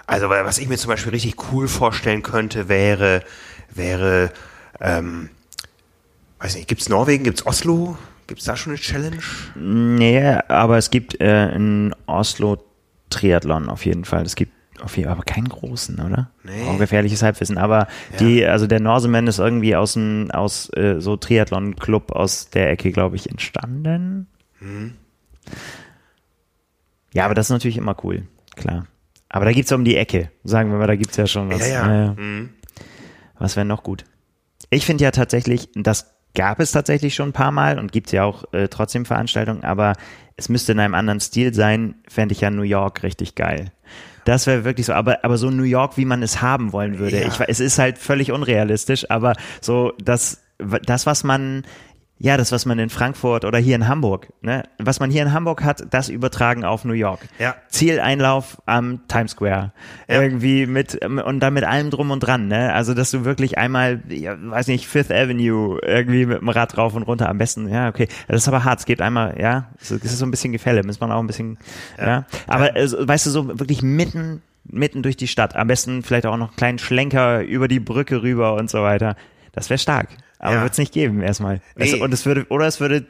also 0.06 0.30
was 0.30 0.58
ich 0.60 0.68
mir 0.68 0.78
zum 0.78 0.90
Beispiel 0.90 1.12
richtig 1.12 1.52
cool 1.52 1.68
vorstellen 1.68 2.24
könnte, 2.24 2.70
wäre, 2.70 3.24
wäre, 3.74 4.32
ähm, 4.80 5.30
weiß 6.40 6.56
nicht, 6.56 6.68
gibt's 6.68 6.90
Norwegen, 6.90 7.24
gibt's 7.24 7.46
Oslo, 7.46 7.98
gibt's 8.28 8.46
da 8.46 8.56
schon 8.56 8.74
eine 8.74 8.80
Challenge? 8.80 9.24
Nee, 9.56 10.38
aber 10.48 10.78
es 10.78 10.92
gibt 10.92 11.20
äh, 11.20 11.56
ein 11.56 11.96
Oslo 12.06 12.64
Triathlon 13.10 13.70
auf 13.70 13.86
jeden 13.86 14.06
Fall. 14.06 14.24
Es 14.24 14.36
gibt 14.36 14.54
auf 14.82 14.98
jeden 14.98 15.08
Fall, 15.08 15.18
aber 15.18 15.24
keinen 15.24 15.50
großen, 15.50 16.00
oder? 16.00 16.32
Nee. 16.44 16.64
Auch 16.68 16.78
gefährliches 16.78 17.22
Halbwissen. 17.24 17.58
Aber 17.58 17.88
ja. 18.12 18.18
die, 18.20 18.46
also 18.46 18.68
der 18.68 18.80
Norseman 18.80 19.28
ist 19.28 19.40
irgendwie 19.40 19.76
aus 19.76 19.94
dem, 19.94 20.30
aus 20.32 20.70
äh, 20.76 21.00
so 21.00 21.18
Triathlon-Club 21.18 22.12
aus 22.12 22.50
der 22.50 22.72
Ecke, 22.72 22.92
glaube 22.92 23.16
ich, 23.16 23.30
entstanden. 23.30 24.28
Mhm. 24.60 24.96
Ja, 27.14 27.26
aber 27.26 27.34
das 27.34 27.48
ist 27.48 27.52
natürlich 27.52 27.78
immer 27.78 27.96
cool, 28.04 28.24
klar. 28.56 28.88
Aber 29.30 29.46
da 29.46 29.52
gibt's 29.52 29.72
um 29.72 29.84
die 29.84 29.96
Ecke, 29.96 30.32
sagen 30.44 30.72
wir 30.72 30.78
mal, 30.78 30.88
da 30.88 30.96
gibt's 30.96 31.18
ja 31.18 31.28
schon 31.28 31.50
was. 31.50 31.68
Ja, 31.68 31.94
ja. 31.94 32.14
Mhm. 32.14 32.50
Was 33.38 33.56
wäre 33.56 33.66
noch 33.66 33.84
gut? 33.84 34.06
Ich 34.70 34.86
finde 34.86 35.04
ja 35.04 35.12
tatsächlich, 35.12 35.70
das 35.76 36.14
gab 36.36 36.60
es 36.60 36.72
tatsächlich 36.72 37.16
schon 37.16 37.30
ein 37.30 37.34
paar 37.34 37.52
Mal 37.52 37.80
und 37.80 37.92
gibt 37.92 38.12
ja 38.12 38.24
auch 38.24 38.44
äh, 38.54 38.68
trotzdem 38.68 39.06
Veranstaltungen, 39.06 39.64
aber 39.64 39.94
es 40.36 40.50
müsste 40.50 40.72
in 40.72 40.80
einem 40.80 40.94
anderen 40.94 41.20
Stil 41.20 41.54
sein, 41.54 41.96
fände 42.08 42.34
ich 42.34 42.42
ja 42.42 42.50
New 42.50 42.62
York 42.62 43.04
richtig 43.04 43.36
geil. 43.36 43.72
Das 44.26 44.48
wäre 44.48 44.64
wirklich 44.64 44.86
so, 44.86 44.94
aber, 44.94 45.24
aber 45.24 45.38
so 45.38 45.50
New 45.50 45.64
York, 45.64 45.98
wie 45.98 46.06
man 46.06 46.24
es 46.24 46.42
haben 46.42 46.72
wollen 46.74 47.00
würde. 47.00 47.22
Ja. 47.22 47.28
Ich, 47.28 47.40
es 47.48 47.60
ist 47.60 47.80
halt 47.80 47.98
völlig 47.98 48.32
unrealistisch, 48.32 49.10
aber 49.10 49.34
so 49.62 49.94
das, 50.02 50.42
das, 50.86 51.06
was 51.06 51.24
man, 51.24 51.64
ja, 52.22 52.36
das, 52.36 52.52
was 52.52 52.66
man 52.66 52.78
in 52.80 52.90
Frankfurt 52.90 53.46
oder 53.46 53.60
hier 53.60 53.76
in 53.76 53.88
Hamburg, 53.88 54.28
ne, 54.42 54.64
was 54.78 55.00
man 55.00 55.10
hier 55.10 55.22
in 55.22 55.32
Hamburg 55.32 55.64
hat, 55.64 55.86
das 55.90 56.10
übertragen 56.10 56.66
auf 56.66 56.84
New 56.84 56.94
York. 56.94 57.22
Ja. 57.40 57.56
Zieleinlauf 57.70 58.62
am 58.66 59.08
Times 59.08 59.32
Square. 59.32 59.72
Ja. 60.10 60.22
Irgendwie 60.22 60.66
mit, 60.66 61.04
und 61.06 61.40
dann 61.40 61.54
mit 61.54 61.64
allem 61.64 61.92
drum 61.92 62.12
und 62.12 62.20
dran, 62.20 62.50
ne? 62.50 62.74
Also, 62.74 62.94
dass 62.94 63.12
du 63.12 63.24
wirklich 63.24 63.58
einmal, 63.58 64.02
ja, 64.10 64.36
weiß 64.38 64.68
nicht, 64.68 64.88
Fifth 64.88 65.12
Avenue 65.12 65.80
irgendwie 65.82 66.26
mit 66.26 66.42
dem 66.42 66.50
Rad 66.50 66.78
rauf 66.78 66.94
und 66.94 67.04
runter 67.04 67.30
am 67.30 67.38
besten, 67.38 67.70
ja, 67.70 67.88
okay. 67.88 68.10
Das 68.28 68.42
ist 68.42 68.48
aber 68.50 68.66
hart. 68.66 68.80
Es 68.80 68.86
geht 68.86 69.02
einmal, 69.02 69.40
ja, 69.40 69.70
es 69.80 69.90
ist 69.90 70.18
so 70.18 70.26
ein 70.26 70.32
bisschen 70.32 70.52
Gefälle, 70.52 70.84
muss 70.84 71.00
man 71.00 71.14
auch 71.14 71.22
ein 71.22 71.28
bisschen, 71.28 71.58
ja. 71.98 72.26
Aber, 72.48 72.76
äh, 72.76 72.86
so, 72.86 73.08
weißt 73.08 73.28
du, 73.28 73.30
so 73.30 73.60
wirklich 73.60 73.82
mitten, 73.82 74.42
mitten 74.66 75.04
durch 75.04 75.16
die 75.16 75.30
Stadt. 75.30 75.56
Am 75.56 75.68
besten 75.68 76.04
vielleicht 76.04 76.26
auch 76.26 76.36
noch 76.36 76.50
einen 76.50 76.58
kleinen 76.58 76.80
Schlenker 76.80 77.44
über 77.44 77.70
die 77.70 77.80
Brücke 77.80 78.22
rüber 78.24 78.56
und 78.56 78.70
so 78.70 78.84
weiter. 78.84 79.16
Das 79.54 79.70
wäre 79.70 79.78
stark. 79.78 80.10
Aber 80.40 80.56
Ja. 80.56 80.62
wird's 80.64 80.78
nicht 80.78 80.94
geben 80.94 81.22
erstmal. 81.22 81.62
Nee. 81.76 81.92
Es, 81.92 81.94
und 81.94 82.14
es 82.14 82.26
würde, 82.26 82.46
oder 82.50 82.66
es 82.66 82.80
würde 82.80 83.06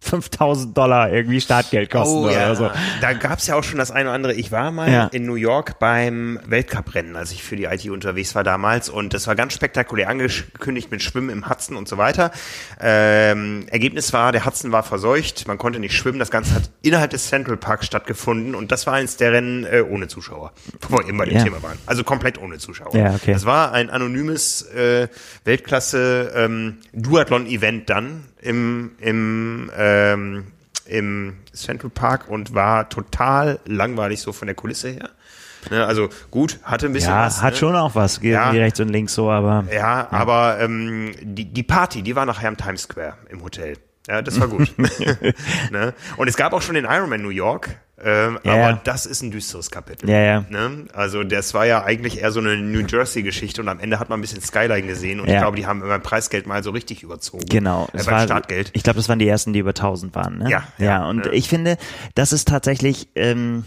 5000 0.00 0.76
Dollar 0.76 1.10
irgendwie 1.10 1.40
Startgeld 1.40 1.90
kosten 1.90 2.14
Oh 2.18 2.22
oder 2.24 2.32
ja, 2.32 2.54
so. 2.54 2.70
da 3.00 3.12
gab's 3.14 3.46
ja 3.46 3.54
auch 3.56 3.64
schon 3.64 3.78
das 3.78 3.90
eine 3.90 4.08
oder 4.10 4.14
andere. 4.14 4.34
Ich 4.34 4.52
war 4.52 4.70
mal 4.70 4.90
Ja. 4.92 5.06
in 5.12 5.24
New 5.24 5.34
York 5.36 5.78
beim 5.78 6.38
Weltcuprennen, 6.46 7.16
als 7.16 7.32
ich 7.32 7.42
für 7.42 7.56
die 7.56 7.64
IT 7.64 7.88
unterwegs 7.88 8.34
war 8.34 8.44
damals 8.44 8.90
und 8.90 9.14
das 9.14 9.26
war 9.26 9.34
ganz 9.34 9.54
spektakulär 9.54 10.10
angekündigt 10.10 10.90
mit 10.90 11.02
Schwimmen 11.02 11.30
im 11.30 11.48
Hudson 11.48 11.76
und 11.76 11.88
so 11.88 11.96
weiter. 11.96 12.32
Ähm, 12.80 13.64
Ergebnis 13.70 14.12
war, 14.12 14.30
der 14.32 14.44
Hudson 14.44 14.72
war 14.72 14.82
verseucht, 14.82 15.46
man 15.48 15.56
konnte 15.56 15.78
nicht 15.78 15.96
schwimmen, 15.96 16.18
das 16.18 16.30
Ganze 16.30 16.54
hat 16.54 16.70
innerhalb 16.82 17.10
des 17.10 17.28
Central 17.28 17.56
Parks 17.56 17.86
stattgefunden 17.86 18.54
und 18.54 18.72
das 18.72 18.86
war 18.86 18.94
eins 18.94 19.16
der 19.16 19.32
Rennen 19.32 19.64
äh, 19.64 19.80
ohne 19.88 20.08
Zuschauer, 20.08 20.52
wo 20.88 20.98
wir 20.98 21.08
eben 21.08 21.16
bei 21.16 21.24
dem 21.24 21.36
Ja. 21.38 21.44
Thema 21.44 21.62
waren. 21.62 21.78
Also 21.86 22.04
komplett 22.04 22.38
ohne 22.40 22.58
Zuschauer. 22.58 22.94
Ja, 22.94 23.14
okay. 23.14 23.32
Das 23.32 23.46
war 23.46 23.72
ein 23.72 23.88
anonymes 23.88 24.62
äh, 24.62 25.08
Weltklasse 25.44 26.32
ähm, 26.36 26.78
Duathlon-Event 26.92 27.88
dann 27.88 28.24
im, 28.44 28.92
im, 29.00 29.70
ähm, 29.76 30.46
im 30.86 31.36
Central 31.52 31.90
Park 31.90 32.28
und 32.28 32.54
war 32.54 32.88
total 32.88 33.58
langweilig 33.64 34.20
so 34.20 34.32
von 34.32 34.46
der 34.46 34.54
Kulisse 34.54 34.90
her. 34.90 35.10
Ne, 35.70 35.84
also 35.86 36.10
gut, 36.30 36.58
hatte 36.62 36.84
ein 36.86 36.92
bisschen 36.92 37.10
Ja, 37.10 37.24
was. 37.24 37.40
hat 37.42 37.54
ne? 37.54 37.58
schon 37.58 37.74
auch 37.74 37.94
was, 37.94 38.20
Ja. 38.22 38.52
ja. 38.52 38.60
rechts 38.60 38.80
und 38.80 38.88
links 38.90 39.14
so, 39.14 39.30
aber 39.30 39.64
Ja, 39.72 40.08
aber 40.10 40.60
ähm, 40.60 41.14
die, 41.22 41.46
die 41.46 41.62
Party, 41.62 42.02
die 42.02 42.14
war 42.14 42.26
nachher 42.26 42.48
im 42.48 42.58
Times 42.58 42.82
Square 42.82 43.14
im 43.30 43.42
Hotel. 43.42 43.78
Ja, 44.08 44.20
das 44.22 44.38
war 44.38 44.48
gut. 44.48 44.74
ne? 45.70 45.94
Und 46.16 46.28
es 46.28 46.36
gab 46.36 46.52
auch 46.52 46.62
schon 46.62 46.74
den 46.74 46.84
Ironman 46.84 47.22
New 47.22 47.30
York, 47.30 47.76
ähm, 48.02 48.38
Ja, 48.44 48.52
aber 48.52 48.60
ja. 48.60 48.80
das 48.84 49.06
ist 49.06 49.22
ein 49.22 49.30
düsteres 49.30 49.70
Kapitel. 49.70 50.10
Ja, 50.10 50.18
ja. 50.20 50.44
Ne? 50.50 50.84
Also 50.92 51.24
das 51.24 51.54
war 51.54 51.64
ja 51.64 51.84
eigentlich 51.84 52.20
eher 52.20 52.30
so 52.30 52.40
eine 52.40 52.56
New 52.58 52.80
Jersey-Geschichte 52.86 53.62
und 53.62 53.68
am 53.70 53.80
Ende 53.80 53.98
hat 53.98 54.10
man 54.10 54.18
ein 54.18 54.20
bisschen 54.20 54.42
Skyline 54.42 54.86
gesehen 54.86 55.20
und 55.20 55.26
ich 55.28 55.32
Ja. 55.32 55.40
glaube, 55.40 55.56
die 55.56 55.66
haben 55.66 55.80
immer 55.82 55.98
Preisgeld 56.00 56.46
mal 56.46 56.62
so 56.62 56.70
richtig 56.72 57.02
überzogen. 57.02 57.46
Genau, 57.48 57.86
Äh, 57.94 57.98
es 57.98 58.04
beim 58.06 58.14
war, 58.16 58.24
Startgeld. 58.24 58.70
ich 58.74 58.82
glaube, 58.82 58.98
das 58.98 59.08
waren 59.08 59.18
die 59.20 59.28
ersten, 59.28 59.54
die 59.54 59.60
über 59.60 59.72
1000 59.72 60.14
waren. 60.14 60.36
Ne? 60.38 60.50
Ja, 60.50 60.64
ja. 60.78 61.08
und 61.08 61.26
ich 61.32 61.48
finde, 61.48 61.78
das 62.14 62.32
ist 62.34 62.48
tatsächlich, 62.48 63.08
ähm, 63.14 63.64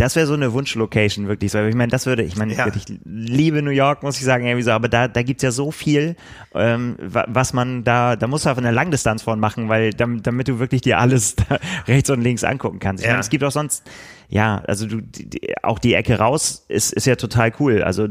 das 0.00 0.16
wäre 0.16 0.26
so 0.26 0.34
eine 0.34 0.52
Wunschlocation 0.52 1.28
wirklich. 1.28 1.52
So. 1.52 1.62
Ich 1.64 1.74
meine, 1.74 1.90
das 1.90 2.06
würde, 2.06 2.22
ich 2.22 2.36
meine, 2.36 2.54
Ja. 2.54 2.66
ich 2.74 2.84
liebe 3.04 3.62
New 3.62 3.70
York, 3.70 4.02
muss 4.02 4.18
ich 4.18 4.24
sagen, 4.24 4.46
irgendwie 4.46 4.62
so, 4.62 4.70
aber 4.70 4.88
da, 4.88 5.08
da 5.08 5.22
gibt's 5.22 5.42
ja 5.42 5.50
so 5.50 5.70
viel, 5.70 6.16
ähm, 6.54 6.96
wa- 6.98 7.26
was 7.28 7.52
man 7.52 7.84
da, 7.84 8.16
da 8.16 8.26
musst 8.26 8.46
du 8.46 8.50
auf 8.50 8.58
eine 8.58 8.70
Langdistanz 8.70 9.22
von 9.22 9.38
machen, 9.38 9.68
weil 9.68 9.92
damit, 9.92 10.26
damit 10.26 10.48
du 10.48 10.58
wirklich 10.58 10.80
dir 10.80 10.98
alles 10.98 11.36
rechts 11.86 12.08
und 12.10 12.22
links 12.22 12.44
angucken 12.44 12.78
kannst. 12.78 13.02
Ich 13.02 13.06
Ja. 13.06 13.12
meine, 13.12 13.20
es 13.20 13.28
gibt 13.30 13.44
auch 13.44 13.50
sonst, 13.52 13.82
ja, 14.30 14.62
also 14.68 14.86
du, 14.86 15.00
die, 15.00 15.54
auch 15.64 15.80
die 15.80 15.94
Ecke 15.94 16.16
raus 16.16 16.64
ist, 16.68 16.92
ist 16.92 17.06
ja 17.06 17.16
total 17.16 17.52
cool. 17.58 17.82
Also 17.82 18.06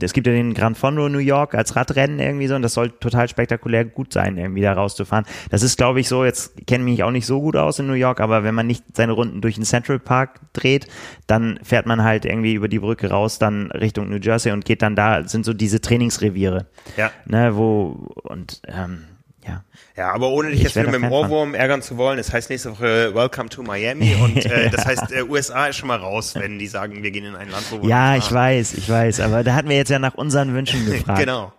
es 0.00 0.12
gibt 0.12 0.26
ja 0.26 0.32
den 0.32 0.54
Gran 0.54 0.74
Fondo 0.74 1.08
New 1.08 1.18
York 1.18 1.54
als 1.54 1.76
Radrennen 1.76 2.18
irgendwie 2.18 2.48
so 2.48 2.56
und 2.56 2.62
das 2.62 2.74
soll 2.74 2.90
total 2.90 3.28
spektakulär 3.28 3.84
gut 3.84 4.12
sein, 4.12 4.38
irgendwie 4.38 4.62
da 4.62 4.72
rauszufahren. 4.72 5.24
Das 5.50 5.62
ist, 5.62 5.76
glaube 5.76 6.00
ich, 6.00 6.08
so, 6.08 6.24
jetzt 6.24 6.66
kenne 6.66 6.82
mich 6.82 7.04
auch 7.04 7.12
nicht 7.12 7.26
so 7.26 7.40
gut 7.40 7.54
aus 7.54 7.78
in 7.78 7.86
New 7.86 7.92
York, 7.92 8.20
aber 8.20 8.42
wenn 8.42 8.56
man 8.56 8.66
nicht 8.66 8.84
seine 8.92 9.12
Runden 9.12 9.40
durch 9.40 9.54
den 9.54 9.64
Central 9.64 10.00
Park 10.00 10.40
dreht, 10.52 10.88
dann 11.28 11.60
fährt 11.62 11.86
man 11.86 12.02
halt 12.02 12.24
irgendwie 12.24 12.54
über 12.54 12.66
die 12.66 12.80
Brücke 12.80 13.10
raus, 13.10 13.38
dann 13.38 13.70
Richtung 13.70 14.10
New 14.10 14.18
Jersey 14.20 14.50
und 14.50 14.64
geht 14.64 14.82
dann 14.82 14.96
da, 14.96 15.22
sind 15.28 15.44
so 15.44 15.54
diese 15.54 15.80
Trainingsreviere. 15.80 16.66
Ja. 16.96 17.12
Ne, 17.24 17.56
wo, 17.56 18.10
und 18.24 18.62
ähm, 18.66 19.04
ja. 19.46 19.64
Ja, 19.96 20.12
aber 20.12 20.28
ohne 20.30 20.48
dich 20.48 20.58
Ich 20.58 20.64
jetzt 20.64 20.76
wieder 20.76 20.86
mit 20.86 20.94
dem 20.94 21.02
Fan 21.02 21.10
von. 21.10 21.24
Ohrwurm 21.24 21.54
ärgern 21.54 21.82
zu 21.82 21.96
wollen, 21.96 22.18
es 22.18 22.32
heißt 22.32 22.48
nächste 22.48 22.70
Woche 22.72 23.14
Welcome 23.14 23.48
to 23.50 23.62
Miami 23.62 24.14
und 24.14 24.44
äh, 24.46 24.70
das 24.72 24.86
heißt, 24.86 25.12
äh, 25.12 25.22
USA 25.22 25.66
ist 25.66 25.76
schon 25.76 25.88
mal 25.88 25.98
raus, 25.98 26.34
wenn 26.34 26.58
die 26.58 26.66
sagen, 26.66 27.02
wir 27.02 27.10
gehen 27.10 27.24
in 27.24 27.36
ein 27.36 27.50
Land, 27.50 27.64
wo 27.70 27.82
wir 27.82 27.88
Ja, 27.88 28.16
ich 28.16 28.32
weiß, 28.32 28.74
ich 28.74 28.88
weiß, 28.88 29.20
aber 29.20 29.44
da 29.44 29.54
hatten 29.54 29.68
wir 29.68 29.76
jetzt 29.76 29.90
ja 29.90 29.98
nach 29.98 30.14
unseren 30.14 30.54
Wünschen 30.54 30.86
gefragt. 30.90 31.18
Genau. 31.20 31.52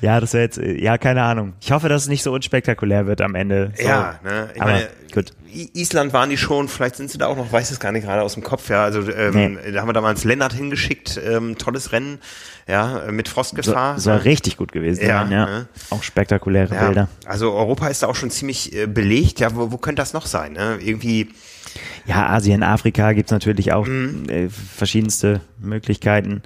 Ja, 0.00 0.20
das 0.20 0.32
wäre 0.34 0.44
jetzt, 0.44 0.58
äh, 0.58 0.80
ja, 0.80 0.98
keine 0.98 1.22
Ahnung. 1.22 1.54
Ich 1.60 1.72
hoffe, 1.72 1.88
dass 1.88 2.02
es 2.02 2.08
nicht 2.08 2.22
so 2.22 2.32
unspektakulär 2.32 3.06
wird 3.06 3.20
am 3.20 3.34
Ende. 3.34 3.72
So. 3.76 3.86
Ja, 3.86 4.20
ne? 4.22 4.50
Ich 4.54 4.60
Aber 4.60 4.72
meine, 4.72 4.88
gut. 5.12 5.32
Island 5.52 6.12
waren 6.12 6.30
die 6.30 6.36
schon, 6.36 6.68
vielleicht 6.68 6.96
sind 6.96 7.10
sie 7.10 7.18
da 7.18 7.26
auch 7.26 7.36
noch, 7.36 7.52
weiß 7.52 7.70
es 7.70 7.80
gar 7.80 7.92
nicht 7.92 8.04
gerade 8.04 8.22
aus 8.22 8.34
dem 8.34 8.42
Kopf, 8.42 8.68
ja. 8.70 8.82
Also 8.84 9.00
ähm, 9.10 9.58
da 9.72 9.80
haben 9.80 9.88
wir 9.88 9.92
damals 9.92 10.24
Lennart 10.24 10.52
hingeschickt, 10.52 11.20
ähm, 11.24 11.58
tolles 11.58 11.92
Rennen, 11.92 12.18
ja, 12.68 13.02
mit 13.10 13.26
So, 13.28 13.34
Frostgefahr. 13.34 13.98
soll 13.98 14.16
richtig 14.18 14.56
gut 14.56 14.72
gewesen 14.72 15.02
Ja, 15.06 15.22
sein, 15.22 15.32
ja. 15.32 15.46
ne? 15.46 15.68
Auch 15.90 16.02
spektakuläre 16.02 16.74
ja, 16.74 16.86
Bilder. 16.86 17.08
also 17.26 17.52
Europa 17.52 17.88
ist 17.88 18.02
da 18.02 18.06
auch 18.06 18.14
schon 18.16 18.30
ziemlich 18.30 18.74
äh, 18.74 18.86
belegt. 18.86 19.40
Ja, 19.40 19.54
wo, 19.54 19.72
wo 19.72 19.76
könnte 19.78 20.00
das 20.02 20.12
noch 20.12 20.26
sein? 20.26 20.52
Ne? 20.54 20.78
Irgendwie, 20.80 21.28
Ja, 22.06 22.28
Asien, 22.30 22.62
Afrika 22.62 23.12
gibt's 23.12 23.32
natürlich 23.32 23.72
auch 23.72 23.86
Mhm. 23.86 24.28
äh, 24.28 24.48
verschiedenste 24.48 25.40
Möglichkeiten. 25.58 26.42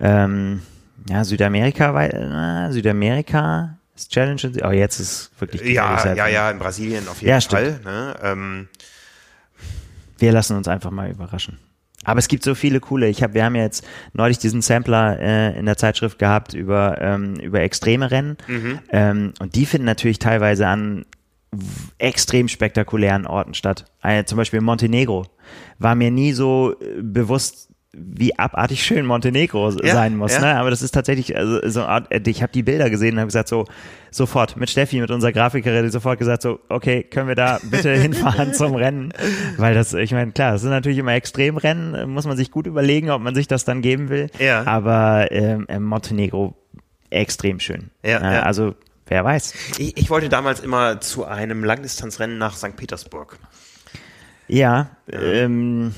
Ähm, 0.00 0.62
ja, 1.08 1.24
Südamerika, 1.24 1.94
weil, 1.94 2.10
äh, 2.68 2.72
Südamerika 2.72 3.76
ist 3.94 4.10
Challenge. 4.10 4.40
Oh, 4.64 4.70
jetzt 4.70 4.98
ist 5.00 5.30
wirklich 5.38 5.62
ja, 5.62 6.14
ja, 6.14 6.26
ja, 6.26 6.50
in 6.50 6.58
Brasilien 6.58 7.06
auf 7.08 7.20
jeden 7.20 7.30
Ja, 7.30 7.40
Fall. 7.40 7.80
Ne? 7.84 8.14
Ähm, 8.22 8.68
Wir 10.18 10.32
lassen 10.32 10.56
uns 10.56 10.68
einfach 10.68 10.90
mal 10.90 11.10
überraschen. 11.10 11.58
Aber 12.04 12.18
es 12.18 12.26
gibt 12.26 12.42
so 12.42 12.54
viele 12.56 12.80
coole. 12.80 13.08
Ich 13.08 13.22
habe, 13.22 13.34
wir 13.34 13.44
haben 13.44 13.54
ja 13.54 13.62
jetzt 13.62 13.86
neulich 14.12 14.38
diesen 14.38 14.60
Sampler 14.60 15.20
äh, 15.20 15.56
in 15.58 15.66
der 15.66 15.76
Zeitschrift 15.76 16.18
gehabt 16.18 16.52
über 16.52 17.00
ähm, 17.00 17.36
über 17.36 17.60
extreme 17.60 18.10
Rennen 18.10 18.36
Mhm. 18.48 18.78
ähm, 18.90 19.34
und 19.38 19.54
die 19.54 19.66
finden 19.66 19.84
natürlich 19.86 20.18
teilweise 20.18 20.66
an 20.66 21.04
extrem 21.98 22.48
spektakulären 22.48 23.26
Orten 23.26 23.54
statt. 23.54 23.84
Äh, 24.02 24.24
zum 24.24 24.36
Beispiel 24.38 24.60
Montenegro 24.62 25.26
war 25.78 25.94
mir 25.94 26.10
nie 26.10 26.32
so 26.32 26.74
äh, 26.80 27.02
bewusst, 27.02 27.68
wie 27.94 28.38
abartig 28.38 28.82
schön 28.82 29.04
Montenegro 29.04 29.70
Ja, 29.82 29.92
sein 29.94 30.16
muss. 30.16 30.32
ja. 30.32 30.40
Ne? 30.40 30.56
Aber 30.56 30.70
das 30.70 30.80
ist 30.80 30.92
tatsächlich, 30.92 31.36
also 31.36 31.60
so, 31.68 31.80
eine 31.80 31.88
Art- 31.88 32.10
äh, 32.12 32.20
ich 32.26 32.42
habe 32.42 32.50
die 32.52 32.62
Bilder 32.62 32.88
gesehen 32.88 33.14
und 33.14 33.20
habe 33.20 33.26
gesagt 33.28 33.48
so 33.48 33.66
sofort 34.10 34.56
mit 34.56 34.70
Steffi, 34.70 34.98
mit 35.00 35.10
unserer 35.10 35.32
Grafikerin, 35.32 35.90
sofort 35.90 36.18
gesagt 36.18 36.40
so, 36.42 36.58
okay, 36.70 37.02
können 37.02 37.28
wir 37.28 37.34
da 37.34 37.58
bitte 37.70 37.92
hinfahren 38.00 38.54
zum 38.54 38.74
Rennen, 38.74 39.12
weil 39.58 39.74
das, 39.74 39.92
ich 39.92 40.12
meine, 40.12 40.32
klar, 40.32 40.52
das 40.52 40.62
sind 40.62 40.70
natürlich 40.70 40.98
immer 40.98 41.12
Extremrennen, 41.12 41.94
äh, 41.94 42.06
muss 42.06 42.26
man 42.26 42.36
sich 42.38 42.50
gut 42.50 42.66
überlegen, 42.66 43.10
ob 43.10 43.20
man 43.20 43.34
sich 43.34 43.46
das 43.46 43.64
dann 43.66 43.82
geben 43.82 44.08
will. 44.08 44.30
Ja. 44.38 44.66
Aber 44.66 45.30
ähm, 45.30 45.66
äh, 45.68 45.78
Montenegro 45.78 46.54
extrem 47.10 47.60
schön. 47.60 47.90
Ja, 48.02 48.18
Äh, 48.18 48.34
ja. 48.36 48.42
Also 48.42 48.74
wer 49.06 49.22
weiß. 49.22 49.52
ich, 49.78 49.98
ich 49.98 50.08
wollte 50.08 50.30
damals 50.30 50.60
immer 50.60 51.00
zu 51.02 51.26
einem 51.26 51.62
Langdistanzrennen 51.62 52.38
nach 52.38 52.56
St. 52.56 52.74
Petersburg. 52.74 53.38
Ja, 54.48 54.90
ähm, 55.10 55.94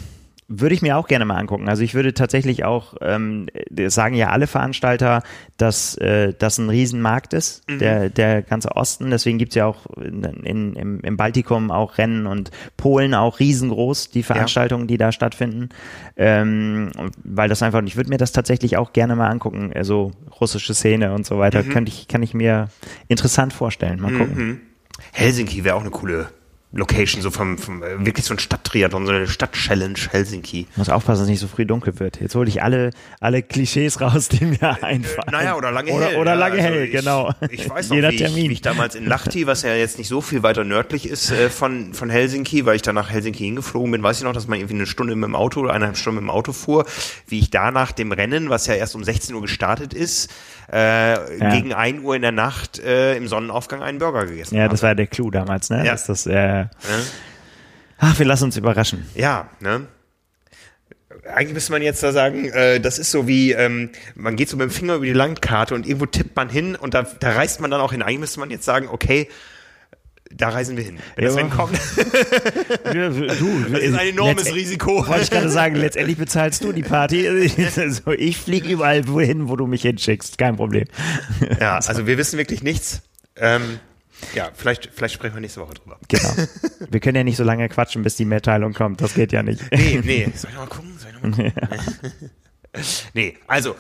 würde 0.47 0.75
ich 0.75 0.83
mir 0.83 0.97
auch 0.99 1.09
gerne 1.09 1.25
mal 1.25 1.37
angucken. 1.37 1.69
Also 1.69 1.83
ich 1.83 1.95
würde 1.95 2.13
tatsächlich 2.13 2.65
auch, 2.65 2.95
ähm, 3.01 3.47
sagen 3.87 4.15
ja 4.15 4.29
alle 4.29 4.47
Veranstalter, 4.47 5.23
dass 5.57 5.97
äh, 5.97 6.35
das 6.39 6.59
ein 6.59 6.69
Riesenmarkt 6.69 7.33
ist, 7.33 7.69
Mhm. 7.71 7.79
der, 7.79 8.11
der 8.11 8.43
ganze 8.43 8.77
Osten. 8.77 9.11
Deswegen 9.11 9.39
gibt's 9.39 9.55
ja 9.55 9.65
auch 9.65 9.87
in, 9.97 10.23
in, 10.23 10.75
im, 10.77 11.01
im 11.01 11.17
Baltikum 11.17 11.71
auch 11.71 11.97
Rennen 11.97 12.27
und 12.27 12.51
Polen 12.77 13.15
auch 13.15 13.41
riesengroß, 13.41 14.11
die 14.11 14.23
Veranstaltungen, 14.23 14.87
die 14.87 14.99
da 14.99 15.13
stattfinden. 15.13 15.71
Ähm, 16.17 16.91
weil 17.25 17.49
das 17.49 17.63
einfach, 17.63 17.79
und 17.79 17.87
ich 17.87 17.97
würde 17.97 18.11
mir 18.11 18.19
das 18.19 18.33
tatsächlich 18.33 18.77
auch 18.77 18.93
gerne 18.93 19.17
mal 19.17 19.29
angucken, 19.31 19.73
also 19.75 20.13
russische 20.41 20.75
Szene 20.75 21.13
und 21.15 21.25
so 21.25 21.39
weiter, 21.39 21.63
Mhm. 21.63 21.71
könnte 21.71 21.91
ich, 21.93 22.07
kann 22.07 22.23
ich 22.23 22.35
mir 22.35 22.69
interessant 23.09 23.53
vorstellen. 23.53 24.01
Mal 24.01 24.13
gucken. 24.13 24.61
Helsinki 25.13 25.65
wäre 25.65 25.75
auch 25.77 25.81
eine 25.81 25.91
coole 25.91 26.29
Location, 26.75 27.23
so 27.23 27.31
vom, 27.31 27.57
vom 27.57 27.83
äh, 27.83 28.05
wirklich 28.05 28.27
so 28.27 28.35
ein 28.35 28.39
Stadttriathlon, 28.39 29.07
so 29.07 29.13
eine 29.13 29.29
Stadt-Challenge 29.29 29.99
Helsinki. 30.11 30.67
Muss 30.77 30.89
aufpassen, 30.89 31.21
dass 31.21 31.23
es 31.23 31.29
nicht 31.29 31.41
so 31.41 31.47
früh 31.47 31.65
dunkel 31.65 31.99
wird. 32.01 32.21
Jetzt 32.21 32.35
hole 32.35 32.49
ich 32.49 32.63
alle, 32.63 32.91
alle 33.21 33.43
Klischees 33.43 34.01
raus, 34.01 34.29
die 34.29 34.45
mir 34.45 34.83
einfallen. 34.83 35.31
Naja, 35.31 35.57
oder 35.57 35.71
lange 35.71 35.93
oder, 35.93 36.07
hell. 36.07 36.17
Oder 36.17 36.33
ja, 36.33 36.39
lange 36.39 36.57
also 36.57 36.69
hell, 36.69 36.85
ich, 36.85 36.93
genau. 36.93 37.33
Ich 37.51 37.71
weiß 37.71 37.91
noch, 37.91 37.97
Jeder 37.97 38.11
wie 38.11 38.15
ich, 38.15 38.23
Termin. 38.23 38.51
wie 38.51 38.53
ich 38.55 38.63
damals 38.63 38.97
in 38.97 39.07
Lahti, 39.07 39.47
was 39.47 39.63
ja 39.63 39.75
jetzt 39.75 39.99
nicht 39.99 40.09
so 40.09 40.21
viel 40.21 40.43
weiter 40.43 40.65
nördlich 40.65 41.09
ist 41.09 41.31
äh, 41.31 41.49
von, 41.49 41.95
von 41.95 42.11
Helsinki, 42.11 42.67
weil 42.67 42.77
ich 42.77 42.83
dann 42.83 42.97
nach 42.97 43.11
Helsinki 43.11 43.45
hingeflogen 43.45 43.93
bin, 43.93 44.03
weiß 44.03 44.19
ich 44.19 44.25
noch, 44.25 44.33
dass 44.33 44.49
man 44.49 44.59
irgendwie 44.59 44.75
eine 44.75 44.87
Stunde 44.87 45.15
mit 45.15 45.29
dem 45.29 45.37
Auto 45.37 45.61
oder 45.61 45.73
eineinhalb 45.73 45.97
Stunden 45.97 46.21
mit 46.21 46.25
dem 46.25 46.31
Auto 46.31 46.53
fuhr, 46.53 46.87
wie 47.29 47.39
ich 47.39 47.51
da 47.51 47.71
nach 47.71 47.93
dem 47.93 48.11
Rennen, 48.11 48.51
was 48.51 48.67
ja 48.67 48.75
erst 48.75 48.97
um 48.97 49.05
16 49.05 49.35
Uhr 49.35 49.43
gestartet 49.43 49.95
ist, 49.95 50.33
äh, 50.73 51.17
gegen 51.53 51.73
1 51.73 52.03
Uhr 52.03 52.17
in 52.17 52.23
der 52.23 52.33
Nacht 52.33 52.79
äh, 52.81 53.17
im 53.17 53.29
Sonnenaufgang 53.29 53.83
einen 53.83 53.99
Burger 53.99 54.27
gegessen 54.27 54.57
ja, 54.57 54.63
habe. 54.63 54.73
das 54.73 54.83
war 54.83 54.95
der 54.95 55.07
Clou 55.07 55.31
damals, 55.31 55.71
ne? 55.71 55.85
Ja. 55.85 55.93
Dass 55.93 56.07
das, 56.07 56.27
äh, 56.27 56.64
ach, 57.99 58.19
wir 58.19 58.27
lassen 58.27 58.45
uns 58.45 58.57
überraschen. 58.57 59.07
Ja, 59.15 59.51
ne? 59.61 59.87
eigentlich 61.27 61.55
müsste 61.55 61.73
man 61.73 61.83
jetzt 61.83 62.03
da 62.03 62.13
sagen, 62.13 62.47
äh, 62.47 62.81
das 62.81 62.99
ist 62.99 63.11
so 63.11 63.27
wie, 63.27 63.53
ähm, 63.53 63.91
man 64.15 64.37
geht 64.37 64.49
so 64.49 64.57
mit 64.57 64.69
dem 64.69 64.71
Finger 64.71 64.97
über 64.97 65.07
die 65.07 65.13
Landkarte 65.13 65.75
und 65.75 65.87
irgendwo 65.87 66.07
tippt 66.07 66.37
man 66.37 66.49
hin 66.49 66.77
und 66.77 66.95
da, 66.95 67.03
da 67.03 67.33
reist 67.33 67.61
man 67.61 67.71
dann 67.71 67.81
auch 67.81 67.93
hin. 67.93 68.03
Eigentlich 68.03 68.21
müsste 68.21 68.41
man 68.41 68.51
jetzt 68.51 68.65
sagen, 68.65 68.89
okay, 68.89 69.29
da 70.31 70.49
reisen 70.49 70.77
wir 70.77 70.85
hin. 70.85 70.99
Wenn 71.17 71.25
das 71.27 71.37
Ja. 71.37 71.43
Kommt, 71.45 71.79
Ja, 72.87 73.09
du, 73.09 73.65
das 73.71 73.81
ist 73.81 73.95
ein 73.95 74.09
enormes 74.09 74.53
Risiko. 74.53 75.07
Wollte 75.07 75.23
ich 75.23 75.31
gerade 75.31 75.49
sagen, 75.49 75.77
letztendlich 75.77 76.19
bezahlst 76.19 76.65
du 76.65 76.73
die 76.73 76.83
Party. 76.83 77.25
Also 77.77 78.13
ich 78.13 78.39
fliege 78.39 78.69
überall 78.69 79.07
wohin, 79.07 79.49
wo 79.49 79.57
du 79.57 79.67
mich 79.67 79.83
hinschickst. 79.83 80.39
Kein 80.39 80.57
Problem. 80.57 80.85
Ja, 81.61 81.77
also 81.77 82.07
wir 82.07 82.19
wissen 82.19 82.39
wirklich 82.39 82.63
nichts. 82.63 83.03
Ähm, 83.37 83.79
ja, 84.35 84.51
vielleicht, 84.55 84.91
vielleicht 84.95 85.15
sprechen 85.15 85.35
wir 85.35 85.41
nächste 85.41 85.61
Woche 85.61 85.75
drüber. 85.75 85.99
Genau. 86.09 86.31
Wir 86.91 87.01
können 87.01 87.17
ja 87.17 87.25
nicht 87.25 87.37
so 87.37 87.45
lange 87.45 87.69
quatschen, 87.69 88.03
bis 88.03 88.17
die 88.17 88.25
Mitteilung 88.25 88.73
kommt. 88.75 89.01
Das 89.01 89.15
geht 89.15 89.33
ja 89.33 89.43
nicht. 89.43 89.63
Nee, 89.73 90.01
nee. 90.05 90.29
Soll 90.35 90.51
ich 90.51 90.57
noch 90.57 90.63
mal 90.65 90.69
gucken? 90.75 90.95
Soll 90.99 91.11
ich 91.11 91.23
noch 91.23 91.37
mal 91.39 91.51
gucken? 91.53 92.31
Nee, 93.13 93.37
also 93.47 93.77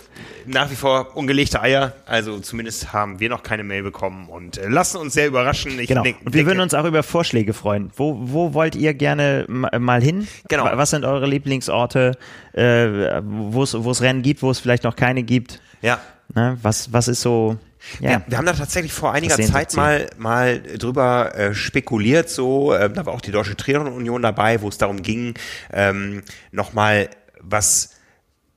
nach 0.47 0.71
wie 0.71 0.77
vor 0.77 1.17
ungelegte 1.17 1.61
Eier. 1.61 1.95
Also 2.07 2.39
zumindest 2.39 2.93
haben 2.93 3.19
wir 3.19 3.29
noch 3.29 3.43
keine 3.43 3.65
Mail 3.65 3.83
bekommen 3.83 4.29
und 4.29 4.57
äh, 4.57 4.69
lassen 4.69 4.99
uns 4.99 5.15
sehr 5.15 5.27
überraschen. 5.27 5.81
Ich 5.81 5.89
Genau. 5.89 6.05
denk- 6.05 6.19
Und 6.21 6.27
wir 6.27 6.31
denke- 6.33 6.47
würden 6.53 6.61
uns 6.61 6.75
auch 6.75 6.85
über 6.85 7.03
Vorschläge 7.03 7.55
freuen. 7.55 7.91
Wo, 7.97 8.17
wo 8.23 8.55
wollt 8.55 8.77
ihr 8.77 8.95
gerne 8.95 9.47
ma- 9.49 9.77
mal 9.81 10.01
hin? 10.01 10.29
Genau. 10.49 10.65
Was 10.75 10.91
sind 10.91 11.05
eure 11.05 11.27
Lieblingsorte, 11.27 12.13
äh, 12.53 13.21
wo 13.25 13.65
es 13.65 14.01
Rennen 14.01 14.23
gibt, 14.23 14.43
wo 14.43 14.51
es 14.53 14.61
vielleicht 14.61 14.85
noch 14.85 14.95
keine 14.95 15.25
gibt? 15.25 15.61
Ja, 15.83 15.99
Ne? 16.33 16.57
Was, 16.63 16.93
was 16.93 17.09
ist 17.09 17.21
so? 17.21 17.59
Ja. 18.01 18.11
Ja, 18.13 18.23
wir 18.27 18.39
haben 18.39 18.47
da 18.47 18.53
tatsächlich 18.53 18.93
vor 18.93 19.13
einiger 19.13 19.39
Zeit 19.39 19.75
mal, 19.75 20.09
mal 20.17 20.61
drüber 20.61 21.35
äh, 21.35 21.55
spekuliert, 21.55 22.31
so, 22.31 22.73
äh, 22.73 22.91
da 22.91 23.07
war 23.07 23.13
auch 23.13 23.21
die 23.21 23.31
Deutsche 23.31 23.57
Triathlon-Union 23.57 24.23
dabei, 24.23 24.61
wo 24.63 24.69
es 24.69 24.79
darum 24.79 25.03
ging, 25.03 25.35
ähm, 25.73 26.23
nochmal 26.51 27.09
was 27.41 27.91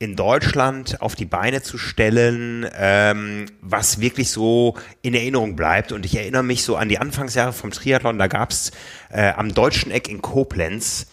in 0.00 0.14
Deutschland 0.14 1.02
auf 1.02 1.16
die 1.16 1.24
Beine 1.24 1.60
zu 1.60 1.76
stellen, 1.76 2.66
ähm, 2.78 3.46
was 3.60 4.00
wirklich 4.00 4.30
so 4.30 4.76
in 5.02 5.12
Erinnerung 5.14 5.56
bleibt. 5.56 5.90
Und 5.90 6.04
ich 6.04 6.16
erinnere 6.16 6.44
mich 6.44 6.62
so 6.62 6.76
an 6.76 6.88
die 6.88 6.98
Anfangsjahre 6.98 7.52
vom 7.52 7.72
Triathlon, 7.72 8.16
da 8.16 8.28
gab's 8.28 8.70
äh, 9.10 9.32
am 9.32 9.54
Deutschen 9.54 9.90
Eck 9.90 10.08
in 10.08 10.22
Koblenz 10.22 11.06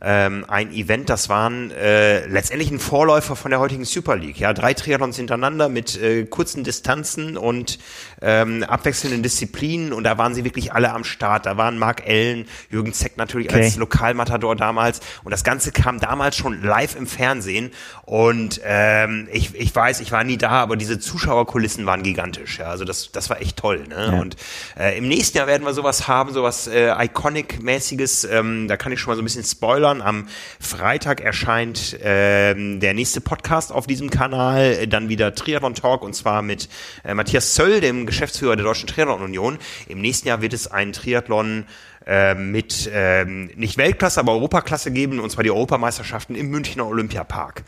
ähm, 0.00 0.44
ein 0.48 0.72
Event, 0.72 1.08
das 1.08 1.28
waren 1.28 1.70
äh, 1.70 2.26
letztendlich 2.26 2.70
ein 2.72 2.80
Vorläufer 2.80 3.36
von 3.36 3.52
der 3.52 3.60
heutigen 3.60 3.84
Super 3.84 4.16
League. 4.16 4.40
Ja, 4.40 4.52
drei 4.52 4.74
Triathlons 4.74 5.16
hintereinander 5.16 5.68
mit 5.68 6.00
äh, 6.00 6.24
kurzen 6.24 6.64
Distanzen 6.64 7.36
und 7.36 7.78
ähm, 8.20 8.64
abwechselnden 8.64 9.22
Disziplinen 9.22 9.92
und 9.92 10.02
da 10.02 10.18
waren 10.18 10.34
sie 10.34 10.44
wirklich 10.44 10.72
alle 10.72 10.92
am 10.92 11.04
Start. 11.04 11.46
Da 11.46 11.56
waren 11.56 11.78
Marc 11.78 12.06
Ellen, 12.06 12.46
Jürgen 12.70 12.92
Zeck 12.92 13.16
natürlich 13.16 13.48
Okay. 13.52 13.64
als 13.64 13.76
Lokalmatador 13.76 14.56
damals 14.56 15.00
und 15.22 15.30
das 15.30 15.44
Ganze 15.44 15.70
kam 15.72 16.00
damals 16.00 16.36
schon 16.36 16.62
live 16.62 16.96
im 16.96 17.06
Fernsehen 17.06 17.70
und 18.04 18.60
ähm, 18.64 19.28
ich, 19.32 19.54
ich 19.54 19.74
weiß, 19.74 20.00
ich 20.00 20.10
war 20.10 20.24
nie 20.24 20.38
da, 20.38 20.50
aber 20.50 20.76
diese 20.76 20.98
Zuschauerkulissen 20.98 21.86
waren 21.86 22.02
gigantisch. 22.02 22.58
Ja, 22.58 22.66
also 22.66 22.84
das, 22.84 23.12
das 23.12 23.30
war 23.30 23.40
echt 23.40 23.58
toll. 23.58 23.84
Ne? 23.88 24.10
Ja. 24.12 24.20
Und 24.20 24.36
äh, 24.78 24.98
im 24.98 25.06
nächsten 25.06 25.38
Jahr 25.38 25.46
werden 25.46 25.64
wir 25.64 25.72
sowas 25.72 26.08
haben, 26.08 26.32
sowas 26.32 26.66
äh, 26.66 26.90
Iconic-mäßiges. 27.32 28.28
Ähm, 28.30 28.68
da 28.68 28.76
kann 28.76 28.92
ich 28.92 29.00
schon 29.00 29.10
mal 29.10 29.16
so 29.16 29.22
ein 29.22 29.24
bisschen 29.24 29.44
spoilern. 29.44 30.02
Am 30.02 30.28
Freitag 30.60 31.20
erscheint 31.20 31.98
ähm, 32.02 32.80
der 32.80 32.94
nächste 32.94 33.20
Podcast 33.20 33.72
auf 33.72 33.86
diesem 33.86 34.10
Kanal, 34.10 34.60
äh, 34.60 34.88
dann 34.88 35.08
wieder 35.08 35.34
Triathlon 35.34 35.74
Talk 35.74 36.02
und 36.02 36.14
zwar 36.14 36.42
mit 36.42 36.68
äh, 37.04 37.14
Matthias 37.14 37.54
Zöll, 37.54 37.80
dem 37.80 38.06
Geschäftsführer 38.06 38.56
der 38.56 38.64
Deutschen 38.64 38.86
Triathlon 38.86 39.22
Union. 39.22 39.58
Im 39.88 40.00
nächsten 40.00 40.28
Jahr 40.28 40.42
wird 40.42 40.52
es 40.52 40.66
einen 40.66 40.92
Triathlon 40.92 41.64
äh, 42.06 42.34
mit 42.34 42.90
ähm, 42.92 43.50
nicht 43.56 43.78
Weltklasse, 43.78 44.20
aber 44.20 44.32
Europaklasse 44.32 44.90
geben, 44.90 45.20
und 45.20 45.30
zwar 45.30 45.44
die 45.44 45.50
Europameisterschaften 45.50 46.34
im 46.34 46.50
Münchner 46.50 46.86
Olympiapark. 46.86 47.64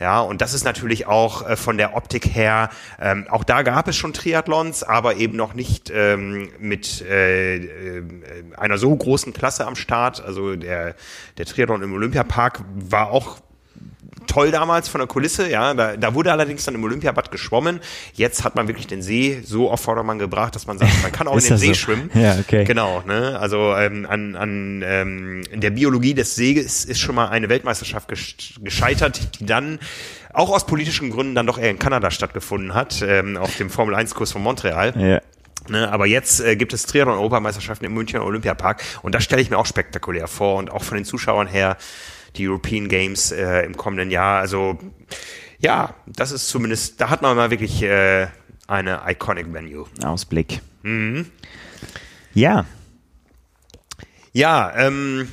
Ja, 0.00 0.20
und 0.20 0.40
das 0.40 0.54
ist 0.54 0.64
natürlich 0.64 1.06
auch 1.06 1.48
äh, 1.48 1.56
von 1.56 1.76
der 1.76 1.96
Optik 1.96 2.26
her, 2.34 2.70
ähm, 3.00 3.26
auch 3.28 3.44
da 3.44 3.62
gab 3.62 3.88
es 3.88 3.96
schon 3.96 4.12
Triathlons, 4.12 4.82
aber 4.82 5.16
eben 5.16 5.36
noch 5.36 5.54
nicht 5.54 5.90
ähm, 5.94 6.48
mit 6.58 7.02
äh, 7.02 7.56
äh, 7.56 8.02
einer 8.56 8.78
so 8.78 8.94
großen 8.94 9.32
Klasse 9.32 9.66
am 9.66 9.76
Start. 9.76 10.22
Also 10.24 10.56
der, 10.56 10.94
der 11.38 11.46
Triathlon 11.46 11.82
im 11.82 11.92
Olympiapark 11.92 12.64
war 12.74 13.10
auch 13.10 13.38
toll 14.26 14.50
damals 14.50 14.88
von 14.88 15.00
der 15.00 15.08
Kulisse, 15.08 15.48
ja. 15.48 15.74
Da, 15.74 15.96
da 15.96 16.14
wurde 16.14 16.32
allerdings 16.32 16.64
dann 16.64 16.74
im 16.74 16.84
Olympiabad 16.84 17.30
geschwommen. 17.30 17.80
Jetzt 18.14 18.44
hat 18.44 18.56
man 18.56 18.68
wirklich 18.68 18.86
den 18.86 19.02
See 19.02 19.40
so 19.44 19.70
auf 19.70 19.80
Vordermann 19.80 20.18
gebracht, 20.18 20.54
dass 20.54 20.66
man 20.66 20.78
sagt, 20.78 21.02
man 21.02 21.12
kann 21.12 21.28
auch 21.28 21.36
in 21.38 21.44
den 21.44 21.58
See 21.58 21.68
so? 21.68 21.74
schwimmen. 21.74 22.10
Ja, 22.14 22.36
okay. 22.38 22.64
Genau, 22.64 23.02
ne? 23.06 23.38
Also 23.38 23.74
ähm, 23.74 24.06
an, 24.08 24.36
an 24.36 24.82
ähm, 24.86 25.42
in 25.50 25.60
der 25.60 25.70
Biologie 25.70 26.14
des 26.14 26.34
Sees 26.34 26.84
ist 26.84 27.00
schon 27.00 27.14
mal 27.14 27.28
eine 27.28 27.48
Weltmeisterschaft 27.48 28.08
gesch 28.08 28.54
gescheitert, 28.60 29.40
die 29.40 29.46
dann 29.46 29.78
auch 30.32 30.50
aus 30.50 30.66
politischen 30.66 31.10
Gründen 31.10 31.34
dann 31.34 31.46
doch 31.46 31.58
eher 31.58 31.70
in 31.70 31.78
Kanada 31.78 32.10
stattgefunden 32.10 32.74
hat, 32.74 33.02
ähm, 33.02 33.36
auf 33.36 33.56
dem 33.56 33.70
Formel 33.70 33.94
1 33.94 34.14
Kurs 34.14 34.32
von 34.32 34.42
Montreal. 34.42 34.92
Ja. 34.96 35.20
Ne, 35.66 35.90
aber 35.90 36.04
jetzt 36.04 36.40
äh, 36.40 36.56
gibt 36.56 36.74
es 36.74 36.84
Triathlon-Europameisterschaften 36.84 37.86
im 37.86 37.94
Münchner 37.94 38.22
Olympiapark 38.22 38.82
und 39.00 39.14
das 39.14 39.24
stelle 39.24 39.40
ich 39.40 39.48
mir 39.48 39.56
auch 39.56 39.64
spektakulär 39.64 40.28
vor 40.28 40.56
und 40.56 40.70
auch 40.70 40.82
von 40.82 40.96
den 40.98 41.06
Zuschauern 41.06 41.46
her 41.46 41.78
die 42.36 42.48
European 42.48 42.88
Games 42.88 43.32
äh, 43.32 43.62
im 43.62 43.76
kommenden 43.76 44.10
Jahr. 44.10 44.40
Also 44.40 44.78
ja, 45.58 45.94
das 46.06 46.30
ist 46.32 46.48
zumindest, 46.48 47.00
da 47.00 47.10
hat 47.10 47.22
man 47.22 47.36
mal 47.36 47.50
wirklich 47.50 47.82
äh, 47.82 48.28
eine 48.66 49.02
iconic 49.06 49.52
Venue. 49.52 49.86
Ausblick. 50.02 50.60
Mhm. 50.82 51.30
Ja, 52.34 52.66
Ja, 54.32 54.72
ähm, 54.76 55.28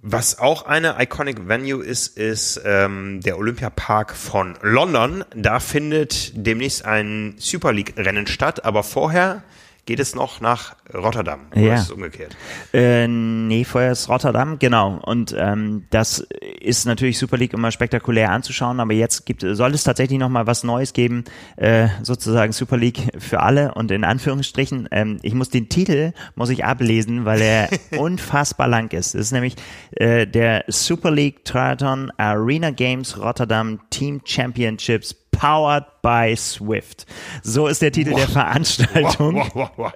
was 0.00 0.38
auch 0.38 0.64
eine 0.64 0.96
iconic 0.98 1.46
Venue 1.46 1.84
ist, 1.84 2.16
ist 2.16 2.60
ähm, 2.64 3.20
der 3.20 3.38
Olympiapark 3.38 4.16
von 4.16 4.56
London. 4.62 5.24
Da 5.36 5.60
findet 5.60 6.32
demnächst 6.34 6.84
ein 6.84 7.34
Super 7.38 7.72
League 7.72 7.94
Rennen 7.96 8.26
statt, 8.26 8.64
aber 8.64 8.82
vorher 8.82 9.44
geht 9.84 9.98
es 9.98 10.14
noch 10.14 10.40
nach 10.40 10.76
Rotterdam. 10.94 11.46
Oder 11.52 11.60
Ja. 11.60 11.74
ist 11.74 11.82
es 11.82 11.90
umgekehrt? 11.90 12.36
Äh, 12.72 13.08
nee, 13.08 13.64
vorher 13.64 13.92
ist 13.92 14.08
Rotterdam, 14.08 14.58
genau. 14.60 15.00
Und 15.02 15.34
ähm, 15.36 15.86
das 15.90 16.26
ist 16.60 16.86
natürlich 16.86 17.18
Super 17.18 17.36
League 17.36 17.52
immer 17.52 17.70
spektakulär 17.72 18.30
anzuschauen, 18.30 18.78
aber 18.78 18.92
jetzt 18.92 19.26
gibt, 19.26 19.40
soll 19.42 19.74
es 19.74 19.82
tatsächlich 19.82 20.20
nochmal 20.20 20.46
was 20.46 20.62
Neues 20.62 20.92
geben, 20.92 21.24
äh, 21.56 21.88
sozusagen 22.02 22.52
Super 22.52 22.76
League 22.76 23.00
für 23.18 23.40
alle 23.40 23.74
und 23.74 23.90
in 23.90 24.04
Anführungsstrichen. 24.04 24.88
Ähm, 24.92 25.18
ich 25.22 25.34
muss 25.34 25.48
den 25.50 25.68
Titel, 25.68 26.12
muss 26.36 26.50
ich 26.50 26.64
ablesen, 26.64 27.24
weil 27.24 27.40
er 27.40 27.68
unfassbar 27.98 28.68
lang 28.68 28.92
ist. 28.92 29.14
Es 29.16 29.26
ist 29.26 29.32
nämlich 29.32 29.56
äh, 29.96 30.26
der 30.28 30.64
Super 30.68 31.10
League 31.10 31.44
Triathlon 31.44 32.12
Arena 32.18 32.70
Games 32.70 33.18
Rotterdam 33.18 33.80
Team 33.90 34.20
Championships 34.24 35.16
Powered 35.32 35.84
by 36.02 36.34
Swift. 36.36 37.06
So 37.42 37.66
ist 37.66 37.82
der 37.82 37.90
Titel 37.90 38.14
der 38.14 38.28
Veranstaltung. 38.28 39.36
Wow, 39.36 39.52
wow, 39.54 39.70
wow. 39.76 39.92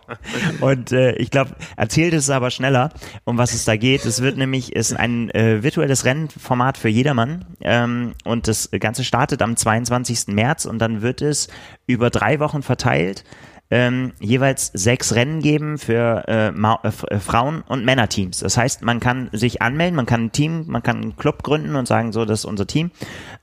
Und 0.60 0.92
äh, 0.92 1.12
ich 1.16 1.30
glaube, 1.30 1.52
erzählt 1.76 2.14
es 2.14 2.30
aber 2.30 2.50
schneller, 2.50 2.90
um 3.24 3.38
was 3.38 3.54
es 3.54 3.64
da 3.64 3.76
geht. 3.76 4.04
Es 4.04 4.22
wird 4.22 4.36
nämlich 4.36 4.74
ist 4.74 4.92
ein 4.92 5.30
äh, 5.30 5.62
virtuelles 5.62 6.04
Rennformat 6.04 6.78
für 6.78 6.88
jedermann 6.88 7.44
ähm, 7.60 8.14
und 8.24 8.48
das 8.48 8.70
Ganze 8.80 9.04
startet 9.04 9.42
am 9.42 9.56
22. 9.56 10.28
März 10.28 10.64
und 10.64 10.78
dann 10.80 11.02
wird 11.02 11.22
es 11.22 11.48
über 11.86 12.10
drei 12.10 12.40
Wochen 12.40 12.62
verteilt 12.62 13.24
ähm, 13.70 14.12
jeweils 14.20 14.70
sechs 14.74 15.14
Rennen 15.14 15.40
geben 15.40 15.78
für 15.78 16.24
äh, 16.28 16.48
äh, 16.48 16.88
äh, 17.14 17.18
Frauen- 17.18 17.62
und 17.62 17.84
Männerteams. 17.84 18.38
Das 18.38 18.56
heißt, 18.56 18.82
man 18.82 19.00
kann 19.00 19.28
sich 19.32 19.60
anmelden, 19.60 19.96
man 19.96 20.06
kann 20.06 20.26
ein 20.26 20.32
Team, 20.32 20.64
man 20.68 20.82
kann 20.82 21.02
einen 21.02 21.16
Club 21.16 21.42
gründen 21.42 21.74
und 21.74 21.88
sagen, 21.88 22.12
so, 22.12 22.24
das 22.24 22.40
ist 22.40 22.44
unser 22.44 22.66
Team 22.66 22.90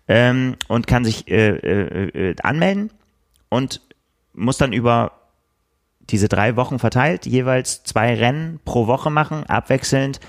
ähm, 0.08 0.56
und 0.68 0.88
kann 0.88 1.04
sich 1.04 1.28
äh, 1.28 1.50
äh, 1.50 2.30
äh, 2.32 2.36
anmelden 2.42 2.92
und 3.50 3.82
muss 4.34 4.58
dann 4.58 4.74
über 4.74 5.12
diese 6.10 6.28
drei 6.28 6.56
Wochen 6.56 6.80
verteilt, 6.80 7.26
jeweils 7.26 7.84
zwei 7.84 8.16
Rennen 8.16 8.60
pro 8.66 8.88
Woche 8.88 9.10
machen, 9.10 9.46
abwechselnd 9.46 10.20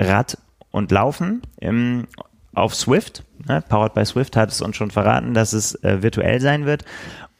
Rad 0.00 0.38
und 0.70 0.90
Laufen 0.90 1.42
ähm, 1.60 2.06
auf 2.52 2.74
Swift. 2.74 3.24
Ne? 3.46 3.62
Powered 3.68 3.94
by 3.94 4.04
Swift 4.04 4.36
hat 4.36 4.50
es 4.50 4.60
uns 4.60 4.76
schon 4.76 4.90
verraten, 4.90 5.34
dass 5.34 5.52
es 5.52 5.74
äh, 5.82 6.02
virtuell 6.02 6.40
sein 6.40 6.66
wird. 6.66 6.84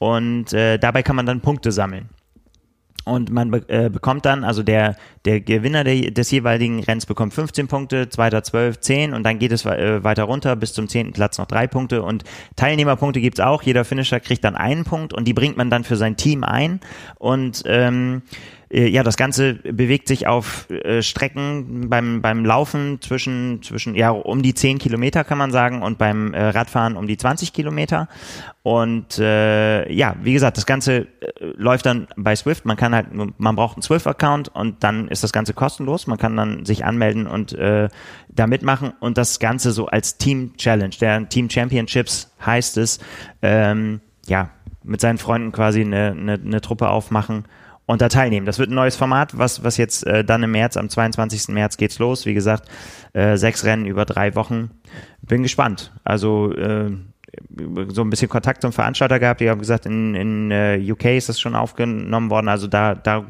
Und 0.00 0.54
äh, 0.54 0.78
dabei 0.78 1.02
kann 1.02 1.14
man 1.14 1.26
dann 1.26 1.42
Punkte 1.42 1.72
sammeln. 1.72 2.08
Und 3.04 3.30
man 3.30 3.50
be 3.50 3.68
äh, 3.68 3.90
bekommt 3.90 4.24
dann, 4.24 4.44
also 4.44 4.62
der, 4.62 4.96
der 5.26 5.40
Gewinner 5.40 5.84
der, 5.84 6.10
des 6.10 6.30
jeweiligen 6.30 6.82
Renns 6.82 7.04
bekommt 7.04 7.34
15 7.34 7.68
Punkte, 7.68 8.08
zweiter 8.08 8.42
12, 8.42 8.80
10 8.80 9.14
und 9.14 9.24
dann 9.24 9.38
geht 9.38 9.52
es 9.52 9.66
äh, 9.66 10.02
weiter 10.02 10.24
runter 10.24 10.56
bis 10.56 10.72
zum 10.72 10.88
10. 10.88 11.12
Platz 11.12 11.36
noch 11.36 11.46
drei 11.46 11.66
Punkte 11.66 12.02
und 12.02 12.24
Teilnehmerpunkte 12.56 13.20
gibt's 13.20 13.40
auch. 13.40 13.62
Jeder 13.62 13.84
Finisher 13.84 14.20
kriegt 14.20 14.44
dann 14.44 14.56
einen 14.56 14.84
Punkt 14.84 15.12
und 15.12 15.26
die 15.26 15.34
bringt 15.34 15.56
man 15.56 15.70
dann 15.70 15.84
für 15.84 15.96
sein 15.96 16.16
Team 16.16 16.44
ein 16.44 16.80
und 17.18 17.62
ähm, 17.66 18.22
äh, 18.22 18.59
ja, 18.72 19.02
das 19.02 19.16
Ganze 19.16 19.54
bewegt 19.54 20.06
sich 20.06 20.28
auf 20.28 20.70
äh, 20.70 21.02
Strecken 21.02 21.90
beim, 21.90 22.22
beim 22.22 22.44
Laufen 22.44 23.00
zwischen, 23.00 23.62
zwischen, 23.64 23.96
ja, 23.96 24.10
um 24.10 24.42
die 24.42 24.54
10 24.54 24.78
Kilometer 24.78 25.24
kann 25.24 25.38
man 25.38 25.50
sagen 25.50 25.82
und 25.82 25.98
beim 25.98 26.32
äh, 26.34 26.50
Radfahren 26.50 26.96
um 26.96 27.08
die 27.08 27.16
20 27.16 27.52
Kilometer. 27.52 28.08
Und 28.62 29.18
äh, 29.18 29.90
ja, 29.92 30.14
wie 30.22 30.32
gesagt, 30.32 30.56
das 30.56 30.66
Ganze 30.66 30.98
äh, 30.98 31.06
läuft 31.56 31.84
dann 31.86 32.06
bei 32.16 32.36
Swift. 32.36 32.64
Man 32.64 32.76
kann 32.76 32.94
halt, 32.94 33.08
man 33.12 33.56
braucht 33.56 33.76
einen 33.76 33.82
Swift-Account 33.82 34.54
und 34.54 34.84
dann 34.84 35.08
ist 35.08 35.24
das 35.24 35.32
Ganze 35.32 35.52
kostenlos. 35.52 36.06
Man 36.06 36.18
kann 36.18 36.36
dann 36.36 36.64
sich 36.64 36.84
anmelden 36.84 37.26
und 37.26 37.52
äh, 37.54 37.88
da 38.28 38.46
mitmachen 38.46 38.92
und 39.00 39.18
das 39.18 39.40
Ganze 39.40 39.72
so 39.72 39.86
als 39.86 40.16
Team 40.16 40.56
Challenge. 40.56 40.94
Der 41.00 41.28
Team 41.28 41.50
Championships 41.50 42.32
heißt 42.46 42.76
es, 42.76 43.00
ähm, 43.42 44.00
ja, 44.26 44.50
mit 44.84 45.00
seinen 45.00 45.18
Freunden 45.18 45.50
quasi 45.50 45.80
eine, 45.80 46.12
eine, 46.12 46.34
eine 46.34 46.60
Truppe 46.60 46.88
aufmachen 46.88 47.44
und 47.90 48.00
da 48.00 48.08
teilnehmen. 48.08 48.46
Das 48.46 48.60
wird 48.60 48.70
ein 48.70 48.76
neues 48.76 48.94
Format, 48.94 49.36
was, 49.36 49.64
was 49.64 49.76
jetzt 49.76 50.06
äh, 50.06 50.24
dann 50.24 50.44
im 50.44 50.52
März, 50.52 50.76
am 50.76 50.88
22. 50.88 51.48
März 51.48 51.76
geht's 51.76 51.98
los. 51.98 52.24
Wie 52.24 52.34
gesagt, 52.34 52.68
äh, 53.14 53.36
sechs 53.36 53.64
Rennen 53.64 53.84
über 53.84 54.04
drei 54.04 54.36
Wochen. 54.36 54.70
Bin 55.22 55.42
gespannt. 55.42 55.92
Also 56.04 56.52
äh, 56.54 56.92
so 57.88 58.02
ein 58.02 58.10
bisschen 58.10 58.28
Kontakt 58.28 58.62
zum 58.62 58.72
Veranstalter 58.72 59.18
gehabt. 59.18 59.40
Die 59.40 59.50
haben 59.50 59.58
gesagt, 59.58 59.86
in, 59.86 60.14
in 60.14 60.52
uh, 60.52 60.92
UK 60.92 61.06
ist 61.16 61.28
das 61.28 61.40
schon 61.40 61.56
aufgenommen 61.56 62.30
worden. 62.30 62.46
Also 62.46 62.68
da, 62.68 62.94
da 62.94 63.24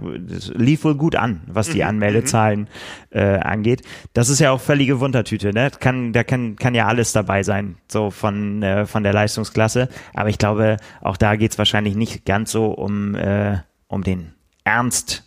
lief 0.55 0.85
wohl 0.85 0.95
gut 0.95 1.17
an, 1.17 1.41
was 1.47 1.71
die 1.71 1.81
mhm, 1.81 1.89
Anmeldezahlen 1.89 2.69
äh, 3.11 3.39
angeht. 3.39 3.81
Das 4.13 4.29
ist 4.29 4.41
ja 4.41 4.51
auch 4.51 4.61
völlige 4.61 5.01
Wundertüte. 5.01 5.55
Ne? 5.55 5.71
Kann, 5.81 6.13
da 6.13 6.23
kann, 6.23 6.57
kann 6.57 6.75
ja 6.75 6.87
alles 6.87 7.13
dabei 7.13 7.45
sein, 7.45 7.77
so 7.89 8.11
von, 8.11 8.63
äh, 8.63 8.85
von 8.85 9.05
der 9.05 9.15
Leistungsklasse. 9.15 9.89
Aber 10.13 10.29
ich 10.29 10.37
glaube, 10.37 10.77
auch 11.01 11.17
da 11.17 11.37
geht's 11.37 11.57
wahrscheinlich 11.57 11.97
nicht 11.97 12.27
ganz 12.27 12.53
so 12.53 12.67
um, 12.67 13.15
äh, 13.15 13.57
um 13.89 14.03
den 14.03 14.33
Ernst 14.71 15.25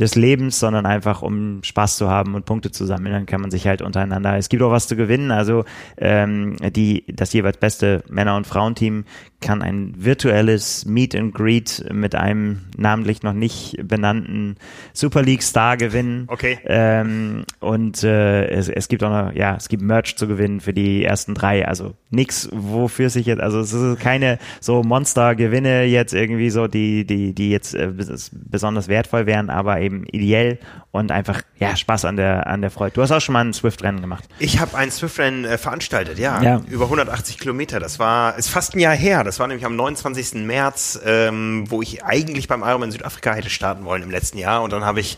des 0.00 0.14
Lebens, 0.14 0.58
sondern 0.58 0.86
einfach 0.86 1.20
um 1.20 1.62
Spaß 1.62 1.96
zu 1.96 2.08
haben 2.08 2.34
und 2.34 2.46
Punkte 2.46 2.70
zu 2.70 2.86
sammeln. 2.86 3.12
Dann 3.12 3.26
kann 3.26 3.40
man 3.40 3.50
sich 3.50 3.66
halt 3.66 3.82
untereinander. 3.82 4.36
Es 4.36 4.48
gibt 4.48 4.62
auch 4.62 4.70
was 4.70 4.88
zu 4.88 4.96
gewinnen. 4.96 5.30
Also 5.30 5.64
ähm, 5.98 6.56
die 6.74 7.04
das 7.12 7.32
jeweils 7.32 7.58
beste 7.58 8.02
Männer- 8.08 8.36
und 8.36 8.46
Frauenteam 8.46 9.04
kann 9.40 9.62
ein 9.62 9.94
virtuelles 9.96 10.84
Meet 10.84 11.14
and 11.14 11.34
Greet 11.34 11.84
mit 11.92 12.14
einem 12.14 12.60
namentlich 12.76 13.22
noch 13.22 13.32
nicht 13.32 13.76
benannten 13.82 14.56
Super 14.92 15.22
League 15.22 15.42
Star 15.42 15.76
gewinnen. 15.76 16.24
Okay. 16.28 16.58
Ähm, 16.64 17.44
und 17.58 18.02
äh, 18.04 18.46
es, 18.48 18.68
es 18.68 18.88
gibt 18.88 19.02
auch 19.02 19.10
noch, 19.10 19.32
ja, 19.34 19.56
es 19.56 19.68
gibt 19.68 19.82
Merch 19.82 20.16
zu 20.16 20.28
gewinnen 20.28 20.60
für 20.60 20.72
die 20.72 21.04
ersten 21.04 21.34
drei. 21.34 21.66
Also 21.66 21.94
nix, 22.10 22.48
wofür 22.52 23.08
sich 23.08 23.26
jetzt, 23.26 23.40
also 23.40 23.60
es 23.60 23.72
ist 23.72 24.00
keine 24.00 24.38
so 24.60 24.82
Monster-Gewinne 24.82 25.84
jetzt 25.84 26.12
irgendwie 26.12 26.50
so, 26.50 26.66
die, 26.66 27.04
die, 27.06 27.34
die 27.34 27.50
jetzt 27.50 27.74
äh, 27.74 27.90
besonders 28.32 28.88
wertvoll 28.88 29.26
wären, 29.26 29.48
aber 29.48 29.80
eben 29.80 29.89
ideell 30.10 30.58
und 30.92 31.12
einfach, 31.12 31.42
ja, 31.58 31.76
Spaß 31.76 32.04
an 32.04 32.16
der, 32.16 32.46
an 32.46 32.60
der 32.60 32.70
Freude. 32.70 32.94
Du 32.94 33.02
hast 33.02 33.12
auch 33.12 33.20
schon 33.20 33.32
mal 33.32 33.44
ein 33.44 33.52
Swift-Rennen 33.52 34.00
gemacht. 34.00 34.24
Ich 34.38 34.58
habe 34.60 34.76
ein 34.76 34.90
Swift-Rennen 34.90 35.44
äh, 35.44 35.58
veranstaltet, 35.58 36.18
ja, 36.18 36.42
ja. 36.42 36.60
Über 36.68 36.84
180 36.84 37.38
Kilometer. 37.38 37.80
Das 37.80 37.98
war, 37.98 38.36
ist 38.36 38.48
fast 38.48 38.74
ein 38.74 38.80
Jahr 38.80 38.94
her. 38.94 39.24
Das 39.24 39.38
war 39.38 39.46
nämlich 39.46 39.64
am 39.64 39.76
29. 39.76 40.44
März, 40.46 41.00
ähm, 41.04 41.64
wo 41.68 41.82
ich 41.82 42.04
eigentlich 42.04 42.48
beim 42.48 42.62
Ironman 42.62 42.90
Südafrika 42.90 43.34
hätte 43.34 43.50
starten 43.50 43.84
wollen 43.84 44.02
im 44.02 44.10
letzten 44.10 44.38
Jahr. 44.38 44.62
Und 44.62 44.72
dann 44.72 44.84
habe 44.84 45.00
ich 45.00 45.16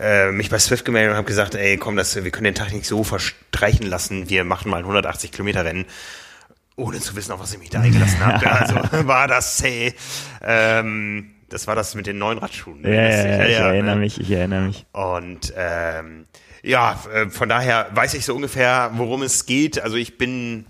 äh, 0.00 0.30
mich 0.30 0.50
bei 0.50 0.58
Swift 0.58 0.84
gemeldet 0.84 1.12
und 1.12 1.16
habe 1.16 1.26
gesagt, 1.26 1.54
ey, 1.54 1.76
komm, 1.76 1.96
das, 1.96 2.22
wir 2.22 2.30
können 2.30 2.44
den 2.44 2.54
Tag 2.54 2.72
nicht 2.72 2.86
so 2.86 3.04
verstreichen 3.04 3.86
lassen. 3.86 4.28
Wir 4.30 4.44
machen 4.44 4.70
mal 4.70 4.78
ein 4.78 4.84
180 4.84 5.32
Kilometer 5.32 5.64
Rennen 5.64 5.86
ohne 6.78 7.00
zu 7.00 7.16
wissen, 7.16 7.32
auf 7.32 7.40
was 7.40 7.52
ich 7.52 7.58
mich 7.58 7.70
da 7.70 7.80
eingelassen 7.80 8.20
habe. 8.24 8.50
Also 8.50 9.06
war 9.06 9.26
das, 9.26 9.62
hey, 9.62 9.94
ähm, 10.42 11.30
das 11.48 11.66
war 11.66 11.74
das 11.74 11.94
mit 11.94 12.06
den 12.06 12.18
neuen 12.18 12.38
Radschuhen. 12.38 12.82
Ja, 12.84 12.90
ja, 12.90 13.08
ja, 13.10 13.46
ich 13.46 13.56
erinnere 13.56 13.94
ne? 13.96 14.00
mich, 14.00 14.20
ich 14.20 14.30
erinnere 14.30 14.62
mich. 14.62 14.86
Und 14.92 15.52
ähm, 15.56 16.26
ja, 16.62 16.98
äh, 17.12 17.28
von 17.30 17.48
daher 17.48 17.88
weiß 17.92 18.14
ich 18.14 18.24
so 18.24 18.34
ungefähr, 18.34 18.90
worum 18.94 19.22
es 19.22 19.46
geht. 19.46 19.80
Also 19.80 19.96
ich 19.96 20.18
bin 20.18 20.66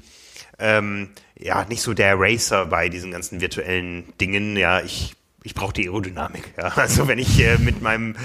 ähm, 0.58 1.10
ja 1.38 1.64
nicht 1.64 1.82
so 1.82 1.94
der 1.94 2.14
Racer 2.18 2.66
bei 2.66 2.88
diesen 2.88 3.10
ganzen 3.10 3.40
virtuellen 3.40 4.12
Dingen. 4.18 4.56
Ja, 4.56 4.80
ich 4.80 5.14
ich 5.44 5.54
brauche 5.54 5.72
die 5.72 5.88
Aerodynamik. 5.88 6.52
Ja. 6.56 6.76
Also 6.76 7.08
wenn 7.08 7.18
ich 7.18 7.40
äh, 7.40 7.58
mit 7.58 7.80
meinem 7.80 8.16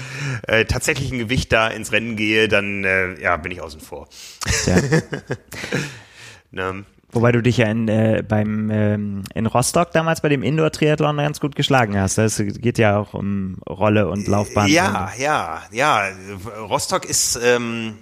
äh, 0.46 0.64
tatsächlichen 0.64 1.18
Gewicht 1.18 1.52
da 1.52 1.68
ins 1.68 1.92
Rennen 1.92 2.16
gehe, 2.16 2.48
dann 2.48 2.84
äh, 2.84 3.20
ja, 3.20 3.36
bin 3.36 3.52
ich 3.52 3.60
außen 3.60 3.80
vor. 3.80 4.08
Ja. 4.66 4.76
ne? 6.50 6.84
Wobei 7.14 7.32
du 7.32 7.42
dich 7.42 7.58
ja 7.58 7.66
in, 7.66 7.88
äh, 7.88 8.22
beim, 8.26 8.70
ähm, 8.70 9.22
in 9.34 9.46
Rostock 9.46 9.92
damals 9.92 10.20
bei 10.20 10.28
dem 10.28 10.42
Indoor-Triathlon 10.42 11.16
ganz 11.16 11.40
gut 11.40 11.54
geschlagen 11.56 11.98
hast. 11.98 12.18
Es 12.18 12.42
geht 12.44 12.78
ja 12.78 12.98
auch 12.98 13.14
um 13.14 13.58
Rolle 13.68 14.08
und 14.08 14.26
Laufbahn. 14.26 14.68
Ja, 14.68 15.12
ja, 15.18 15.62
ja. 15.70 16.08
Rostock 16.68 17.04
ist, 17.04 17.38
ähm, 17.42 17.94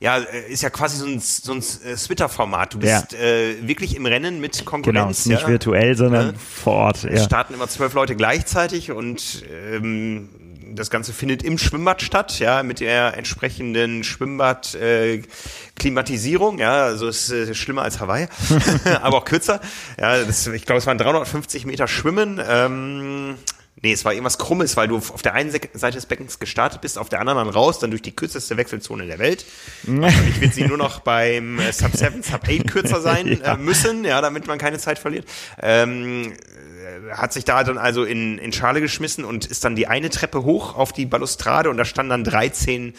ja, 0.00 0.16
ist 0.16 0.62
ja 0.62 0.70
quasi 0.70 0.98
so 0.98 1.06
ein, 1.06 1.20
so 1.20 1.52
ein 1.52 1.60
Twitter-Format. 1.96 2.74
Du 2.74 2.78
bist 2.80 3.12
ja. 3.12 3.18
äh, 3.18 3.66
wirklich 3.66 3.96
im 3.96 4.06
Rennen 4.06 4.40
mit 4.40 4.64
Konkurrenz. 4.64 5.24
Genau, 5.24 5.34
nicht 5.34 5.42
ja? 5.42 5.48
virtuell, 5.48 5.96
sondern 5.96 6.32
ja. 6.32 6.38
vor 6.38 6.74
Ort. 6.74 7.04
Ja. 7.04 7.18
Starten 7.18 7.54
immer 7.54 7.68
zwölf 7.68 7.94
Leute 7.94 8.16
gleichzeitig 8.16 8.90
und 8.90 9.44
ähm, 9.72 10.28
das 10.74 10.90
Ganze 10.90 11.12
findet 11.12 11.42
im 11.42 11.58
Schwimmbad 11.58 12.00
statt, 12.02 12.38
ja, 12.38 12.62
mit 12.62 12.78
der 12.80 13.16
entsprechenden 13.16 14.04
Schwimmbad-Klimatisierung, 14.04 16.58
äh, 16.58 16.62
ja, 16.62 16.84
also 16.84 17.08
ist 17.08 17.30
äh, 17.30 17.54
schlimmer 17.54 17.80
als 17.82 18.00
Hawaii, 18.00 18.28
aber 19.02 19.18
auch 19.18 19.24
kürzer. 19.24 19.60
Ja, 19.98 20.22
das, 20.22 20.46
ich 20.46 20.66
glaube, 20.66 20.78
es 20.78 20.86
waren 20.86 20.98
350 20.98 21.66
Meter 21.66 21.88
Schwimmen. 21.88 22.40
Ähm, 22.46 23.34
Nee, 23.84 23.92
es 23.92 24.02
war 24.06 24.14
irgendwas 24.14 24.38
Krummes, 24.38 24.78
weil 24.78 24.88
du 24.88 24.96
auf 24.96 25.20
der 25.20 25.34
einen 25.34 25.50
Seite 25.50 25.96
des 25.96 26.06
Beckens 26.06 26.38
gestartet 26.38 26.80
bist, 26.80 26.96
auf 26.96 27.10
der 27.10 27.20
anderen 27.20 27.36
dann 27.36 27.50
raus, 27.50 27.80
dann 27.80 27.90
durch 27.90 28.00
die 28.00 28.16
kürzeste 28.16 28.56
Wechselzone 28.56 29.06
der 29.06 29.18
Welt. 29.18 29.44
Wahrscheinlich 29.82 30.40
wird 30.40 30.54
sie 30.54 30.64
nur 30.64 30.78
noch 30.78 31.00
beim 31.00 31.58
äh, 31.58 31.70
Sub 31.70 31.94
7, 31.94 32.22
Sub 32.22 32.48
8 32.48 32.66
kürzer 32.70 33.02
sein 33.02 33.26
ja. 33.44 33.52
äh, 33.52 33.56
müssen, 33.58 34.06
ja, 34.06 34.22
damit 34.22 34.46
man 34.46 34.56
keine 34.56 34.78
Zeit 34.78 34.98
verliert. 34.98 35.26
Ähm, 35.60 36.32
hat 37.12 37.34
sich 37.34 37.44
da 37.44 37.62
dann 37.62 37.76
also 37.76 38.04
in, 38.04 38.38
in 38.38 38.54
Schale 38.54 38.80
geschmissen 38.80 39.22
und 39.22 39.44
ist 39.44 39.66
dann 39.66 39.76
die 39.76 39.86
eine 39.86 40.08
Treppe 40.08 40.44
hoch 40.44 40.76
auf 40.76 40.94
die 40.94 41.04
Balustrade 41.04 41.68
und 41.68 41.76
da 41.76 41.84
standen 41.84 42.08
dann 42.08 42.24
13 42.24 42.94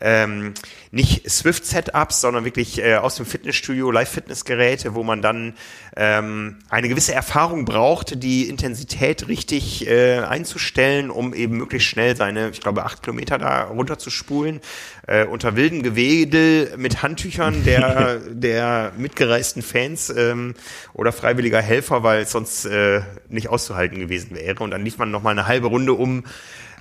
ähm, 0.00 0.54
nicht 0.90 1.28
Swift-Setups, 1.28 2.20
sondern 2.20 2.44
wirklich 2.44 2.82
äh, 2.82 2.96
aus 2.96 3.16
dem 3.16 3.26
Fitnessstudio 3.26 3.90
Live-Fitness-Geräte, 3.90 4.94
wo 4.94 5.02
man 5.02 5.22
dann 5.22 5.54
ähm, 5.96 6.58
eine 6.68 6.88
gewisse 6.88 7.14
Erfahrung 7.14 7.64
braucht, 7.64 8.22
die 8.22 8.48
Intensität 8.48 9.28
richtig 9.28 9.86
äh, 9.88 10.20
einzustellen, 10.20 11.10
um 11.10 11.34
eben 11.34 11.56
möglichst 11.56 11.88
schnell 11.88 12.16
seine, 12.16 12.50
ich 12.50 12.60
glaube, 12.60 12.84
acht 12.84 13.02
Kilometer 13.02 13.38
da 13.38 13.64
runter 13.64 13.98
zu 13.98 14.10
spulen, 14.10 14.60
äh, 15.06 15.24
unter 15.24 15.56
wilden 15.56 15.82
Gewedel 15.82 16.74
mit 16.76 17.02
Handtüchern 17.02 17.64
der, 17.64 18.20
der 18.30 18.92
mitgereisten 18.96 19.62
Fans 19.62 20.10
ähm, 20.10 20.54
oder 20.94 21.12
freiwilliger 21.12 21.60
Helfer, 21.60 22.02
weil 22.02 22.22
es 22.22 22.32
sonst 22.32 22.64
äh, 22.66 23.02
nicht 23.28 23.48
auszuhalten 23.48 23.98
gewesen 23.98 24.36
wäre. 24.36 24.62
Und 24.62 24.70
dann 24.70 24.84
lief 24.84 24.98
man 24.98 25.10
nochmal 25.10 25.32
eine 25.32 25.46
halbe 25.46 25.66
Runde 25.66 25.92
um 25.94 26.24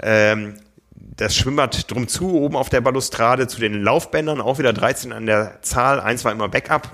ähm, 0.02 0.54
das 1.00 1.36
Schwimmbad 1.36 1.92
drum 1.92 2.08
zu, 2.08 2.34
oben 2.34 2.56
auf 2.56 2.70
der 2.70 2.82
Balustrade 2.82 3.48
zu 3.48 3.60
den 3.60 3.82
Laufbändern, 3.82 4.42
auch 4.42 4.60
wieder 4.60 4.74
13 4.74 5.12
an 5.14 5.26
der 5.26 5.62
Zahl, 5.62 6.00
eins 6.00 6.26
war 6.26 6.32
immer 6.32 6.50
Backup. 6.50 6.92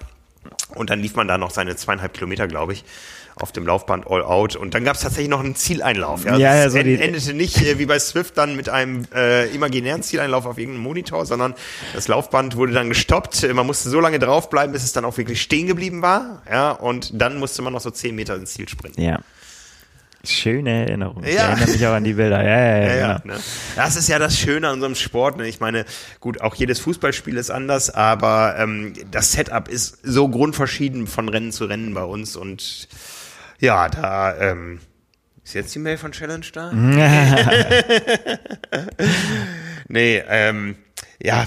Und 0.75 0.89
dann 0.89 0.99
lief 0.99 1.15
man 1.15 1.27
da 1.27 1.37
noch 1.37 1.51
seine 1.51 1.75
zweieinhalb 1.75 2.13
Kilometer, 2.13 2.47
glaube 2.47 2.73
ich, 2.73 2.83
auf 3.35 3.51
dem 3.51 3.65
Laufband 3.65 4.07
All 4.07 4.23
Out. 4.23 4.55
Und 4.55 4.73
dann 4.73 4.83
gab 4.83 4.95
es 4.95 5.01
tatsächlich 5.01 5.29
noch 5.29 5.39
einen 5.39 5.55
Zieleinlauf. 5.55 6.25
Ja, 6.25 6.37
ja, 6.37 6.55
ja 6.55 6.69
so 6.69 6.77
end, 6.77 6.99
endete 6.99 7.33
nicht 7.33 7.61
äh, 7.61 7.79
wie 7.79 7.85
bei 7.85 7.99
Swift 7.99 8.37
dann 8.37 8.55
mit 8.55 8.69
einem 8.69 9.05
äh, 9.13 9.47
imaginären 9.53 10.03
Zieleinlauf 10.03 10.45
auf 10.45 10.57
irgendeinem 10.57 10.83
Monitor, 10.83 11.25
sondern 11.25 11.55
das 11.93 12.07
Laufband 12.07 12.55
wurde 12.55 12.73
dann 12.73 12.89
gestoppt. 12.89 13.51
Man 13.53 13.65
musste 13.65 13.89
so 13.89 13.99
lange 13.99 14.19
draufbleiben, 14.19 14.73
bis 14.73 14.83
es 14.83 14.93
dann 14.93 15.05
auch 15.05 15.17
wirklich 15.17 15.41
stehen 15.41 15.67
geblieben 15.67 16.01
war. 16.01 16.43
Ja, 16.49 16.71
und 16.71 17.09
dann 17.19 17.39
musste 17.39 17.61
man 17.61 17.73
noch 17.73 17.81
so 17.81 17.91
zehn 17.91 18.15
Meter 18.15 18.35
ins 18.35 18.53
Ziel 18.53 18.69
sprinten. 18.69 19.01
Ja. 19.01 19.19
Schöne 20.25 20.85
Erinnerung. 20.85 21.21
Ja. 21.23 21.29
Ich 21.29 21.37
erinnere 21.37 21.71
mich 21.71 21.87
auch 21.87 21.93
an 21.93 22.05
die 22.05 22.13
Bilder. 22.13 22.41
Ja, 22.41 22.57
ja, 22.57 22.77
ja. 22.77 22.95
ja, 22.95 23.17
genau. 23.17 23.33
ne? 23.33 23.39
Das 23.75 23.97
ist 23.97 24.07
ja 24.07 24.19
das 24.19 24.39
Schöne 24.39 24.69
an 24.69 24.75
unserem 24.75 24.95
Sport. 24.95 25.35
Ne? 25.35 25.49
Ich 25.49 25.59
meine, 25.59 25.83
gut, 26.21 26.39
auch 26.39 26.55
jedes 26.55 26.79
Fußballspiel 26.79 27.35
ist 27.35 27.51
anders, 27.51 27.89
aber 27.89 28.55
ähm, 28.57 28.93
das 29.11 29.33
Setup 29.33 29.67
ist 29.67 29.97
so 30.01 30.29
grundverschieden 30.29 31.07
von 31.07 31.27
Rennen 31.27 31.51
zu 31.51 31.65
Rennen 31.65 31.93
bei 31.93 32.03
uns. 32.03 32.37
Und 32.37 32.87
ja, 33.59 33.89
da 33.89 34.33
ähm, 34.39 34.79
ist 35.43 35.55
jetzt 35.55 35.75
die 35.75 35.79
Mail 35.79 35.97
von 35.97 36.13
Challenge 36.13 36.45
da? 36.53 36.71
nee, 39.89 40.23
ähm, 40.29 40.77
ja, 41.21 41.45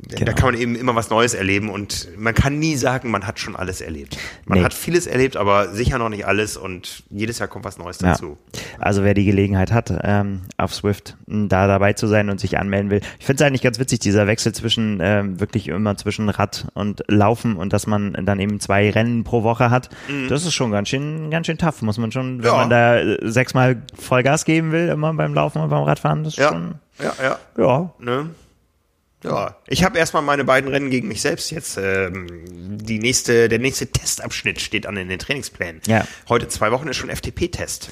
da 0.00 0.16
Genau. 0.16 0.32
kann 0.32 0.52
man 0.52 0.60
eben 0.60 0.76
immer 0.76 0.94
was 0.94 1.10
Neues 1.10 1.34
erleben 1.34 1.70
und 1.70 2.08
man 2.16 2.32
kann 2.32 2.58
nie 2.60 2.76
sagen, 2.76 3.10
man 3.10 3.26
hat 3.26 3.40
schon 3.40 3.56
alles 3.56 3.80
erlebt. 3.80 4.16
Man 4.46 4.58
Nee. 4.60 4.64
hat 4.64 4.72
vieles 4.72 5.08
erlebt, 5.08 5.36
aber 5.36 5.70
sicher 5.74 5.98
noch 5.98 6.08
nicht 6.08 6.24
alles 6.24 6.56
und 6.56 7.02
jedes 7.10 7.40
Jahr 7.40 7.48
kommt 7.48 7.64
was 7.64 7.78
Neues 7.78 7.98
Ja. 8.00 8.10
dazu. 8.12 8.38
Also 8.78 9.02
wer 9.02 9.14
die 9.14 9.24
Gelegenheit 9.24 9.72
hat, 9.72 9.92
ähm, 10.04 10.42
auf 10.56 10.72
Swift 10.72 11.16
m, 11.28 11.48
da 11.48 11.66
dabei 11.66 11.94
zu 11.94 12.06
sein 12.06 12.30
und 12.30 12.38
sich 12.38 12.58
anmelden 12.58 12.90
will. 12.90 13.00
Ich 13.18 13.26
finde 13.26 13.42
es 13.42 13.46
eigentlich 13.46 13.62
ganz 13.62 13.80
witzig, 13.80 13.98
dieser 13.98 14.28
Wechsel 14.28 14.52
zwischen 14.54 15.00
ähm, 15.02 15.40
wirklich 15.40 15.66
immer 15.66 15.96
zwischen 15.96 16.28
Rad 16.28 16.68
und 16.74 17.02
Laufen 17.08 17.56
und 17.56 17.72
dass 17.72 17.88
man 17.88 18.12
dann 18.24 18.38
eben 18.38 18.60
zwei 18.60 18.90
Rennen 18.90 19.24
pro 19.24 19.42
Woche 19.42 19.70
hat. 19.70 19.90
Das 20.28 20.44
ist 20.44 20.54
schon 20.54 20.70
ganz 20.70 20.88
schön, 20.90 21.30
ganz 21.30 21.46
schön 21.46 21.58
tough, 21.58 21.82
muss 21.82 21.98
man 21.98 22.12
schon, 22.12 22.38
wenn 22.38 22.38
Mhm. 22.38 22.44
Ja. 22.44 22.54
man 22.56 22.70
da 22.70 22.98
äh, 22.98 23.18
sechsmal 23.22 23.82
Vollgas 23.98 24.44
geben 24.44 24.70
will, 24.70 24.88
immer 24.90 25.12
beim 25.14 25.34
Laufen 25.34 25.60
und 25.60 25.70
beim 25.70 25.82
Radfahren, 25.82 26.22
das 26.22 26.34
ist 26.34 26.38
Ja, 26.38 26.48
schon, 26.50 26.76
ja, 27.02 27.12
ja. 27.20 27.38
ja. 27.58 27.90
Ne? 27.98 28.30
Ja, 29.24 29.56
ich 29.66 29.82
habe 29.82 29.98
erstmal 29.98 30.22
meine 30.22 30.44
beiden 30.44 30.70
Rennen 30.70 30.90
gegen 30.90 31.08
mich 31.08 31.20
selbst 31.20 31.50
jetzt. 31.50 31.76
Ähm, 31.76 32.26
die 32.78 33.00
nächste, 33.00 33.48
der 33.48 33.58
nächste 33.58 33.88
Testabschnitt 33.88 34.60
steht 34.60 34.86
an 34.86 34.96
in 34.96 35.08
den 35.08 35.18
Trainingsplänen. 35.18 35.82
Ja. 35.86 36.06
Heute 36.28 36.46
zwei 36.48 36.70
Wochen 36.70 36.86
ist 36.88 36.96
schon 36.96 37.10
FTP-Test. 37.10 37.90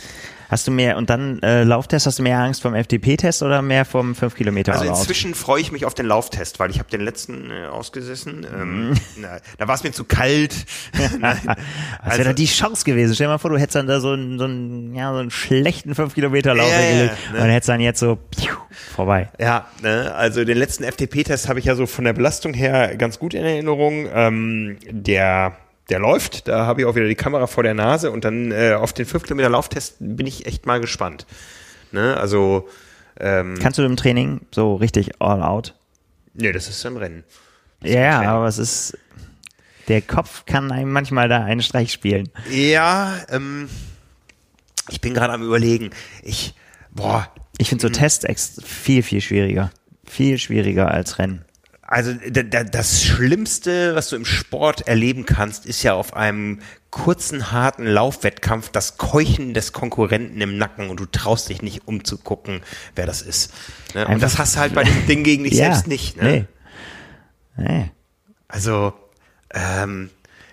Hast 0.49 0.67
du 0.67 0.71
mehr, 0.71 0.97
und 0.97 1.11
dann 1.11 1.41
äh, 1.43 1.65
Lauftest, 1.65 2.07
hast 2.07 2.19
du 2.19 2.23
mehr 2.23 2.39
Angst 2.39 2.63
vom 2.63 2.75
FDP-Test 2.75 3.43
oder 3.43 3.63
mehr 3.63 3.85
vom 3.85 4.15
5 4.15 4.35
Kilometer 4.35 4.73
Also 4.75 4.85
inzwischen 4.85 5.35
freue 5.35 5.61
ich 5.61 5.73
mich 5.73 5.85
auf 5.85 5.95
den 5.95 6.07
Lauftest, 6.07 6.61
weil 6.61 6.71
ich 6.71 6.79
habe 6.79 6.89
den 6.91 7.01
letzten 7.01 7.51
äh, 7.51 7.67
ausgesessen. 7.67 8.47
Ähm, 8.53 8.91
Mhm. 8.91 8.95
na, 9.21 9.39
da 9.59 9.69
war 9.69 9.75
es 9.75 9.83
mir 9.83 9.93
zu 9.93 10.05
kalt. 10.05 10.55
Nein. 11.21 11.37
Das 11.47 11.57
Also- 12.01 12.19
wäre 12.19 12.25
dann 12.29 12.37
die 12.37 12.47
Chance 12.47 12.85
gewesen. 12.85 13.15
Stell 13.15 13.27
dir 13.27 13.33
mal 13.33 13.39
vor, 13.39 13.51
du 13.51 13.59
hättest 13.59 13.75
dann 13.77 13.87
da 13.87 14.01
so 14.01 14.13
einen, 14.13 14.39
so 14.39 14.45
einen, 14.45 14.95
ja, 14.95 15.13
so 15.13 15.19
einen 15.19 15.31
schlechten 15.31 15.95
5 15.95 16.15
Kilometer 16.15 16.55
Lauf 16.55 16.71
ja, 16.71 16.79
hingelegt 16.79 17.17
ne? 17.33 17.39
und 17.41 17.49
hättest 17.49 17.69
dann 17.69 17.81
jetzt 17.81 17.99
so 18.01 18.17
piu, 18.17 18.55
vorbei. 18.95 19.29
Ja, 19.41 19.67
ne, 19.83 20.15
also 20.15 20.45
den 20.45 20.59
letzten 20.59 20.85
FTP-Test 20.85 21.49
habe 21.49 21.59
ich 21.59 21.65
ja 21.65 21.75
so 21.75 21.87
von 21.87 22.05
der 22.05 22.13
Belastung 22.13 22.55
her 22.55 22.97
ganz 22.97 23.19
gut 23.19 23.35
in 23.35 23.45
Erinnerung. 23.45 24.07
Ähm, 24.13 24.79
der, 24.89 25.57
der 25.89 25.99
läuft, 26.01 26.49
da 26.49 26.67
habe 26.67 26.81
ich 26.81 26.87
auch 26.87 26.95
wieder 26.95 27.07
die 27.09 27.15
Kamera 27.15 27.47
vor 27.47 27.63
der 27.63 27.75
Nase 27.75 28.11
und 28.11 28.25
dann 28.25 28.51
äh, 28.53 28.75
auf 28.75 28.93
den 28.93 29.07
5 29.07 29.23
Kilometer 29.25 29.49
Lauftest 29.49 29.97
bin 30.01 30.27
ich 30.27 30.47
echt 30.47 30.67
mal 30.67 30.81
gespannt. 30.81 31.27
Ne, 31.93 32.17
also, 32.17 32.69
ähm, 33.19 33.57
Kannst 33.63 33.79
du 33.79 33.83
im 33.85 33.97
Training 33.97 34.41
so 34.53 34.75
richtig 34.75 35.21
all 35.21 35.43
out? 35.43 35.75
nee, 36.35 36.53
das 36.53 36.69
ist 36.69 36.85
im 36.85 36.97
Rennen. 36.99 37.25
Ja, 37.83 37.91
ja, 38.01 38.11
Training. 38.17 38.29
aber 38.29 38.47
es 38.49 38.59
ist, 38.59 38.99
der 39.89 40.03
Kopf 40.03 40.45
kann 40.45 40.71
einem 40.73 40.93
manchmal 40.93 41.29
da 41.29 41.43
einen 41.45 41.63
Streich 41.63 41.93
spielen. 41.93 42.29
Ja, 42.51 43.15
ähm, 43.31 43.71
ich 44.91 45.01
bin 45.01 45.15
gerade 45.15 45.33
am 45.33 45.43
überlegen. 45.43 45.91
Ich, 46.23 46.55
boah, 46.91 47.29
Ich 47.59 47.69
finde 47.71 47.83
so 47.83 47.89
Tests 47.89 48.25
ex 48.25 48.61
viel, 48.65 49.03
viel 49.03 49.21
schwieriger. 49.23 49.71
Viel 50.05 50.39
schwieriger 50.39 50.91
als 50.91 51.19
Rennen. 51.19 51.45
Also 51.89 52.15
da, 52.15 52.43
da, 52.43 52.65
das 52.65 53.05
Schlimmste, 53.05 53.95
was 53.95 54.09
du 54.09 54.17
im 54.17 54.25
Sport 54.25 54.89
erleben 54.89 55.25
kannst, 55.25 55.67
ist 55.67 55.85
ja 55.85 55.95
auf 55.95 56.15
einem 56.15 56.59
kurzen, 56.91 57.53
harten 57.53 57.87
Laufwettkampf 57.87 58.71
das 58.71 58.97
Keuchen 58.97 59.55
des 59.55 59.73
Konkurrenten 59.73 60.41
im 60.41 60.59
Nacken 60.59 60.91
und 60.91 60.99
du 60.99 61.07
traust 61.07 61.49
dich 61.49 61.63
nicht 61.63 61.87
umzugucken, 61.87 62.63
wer 62.97 63.07
das 63.07 63.23
ist. 63.23 63.53
Ne? 63.95 64.09
Und 64.09 64.21
das 64.21 64.39
hast 64.39 64.57
du 64.57 64.61
halt 64.61 64.75
bei 64.75 64.83
dem 64.83 65.07
Ding 65.07 65.23
gegen 65.23 65.45
dich 65.45 65.55
selbst 65.57 65.87
nicht. 65.87 66.17
Ne? 66.17 66.47
Nee. 67.57 67.65
Nee. 67.69 67.91
Also, 68.49 68.93
ähm, 69.55 70.11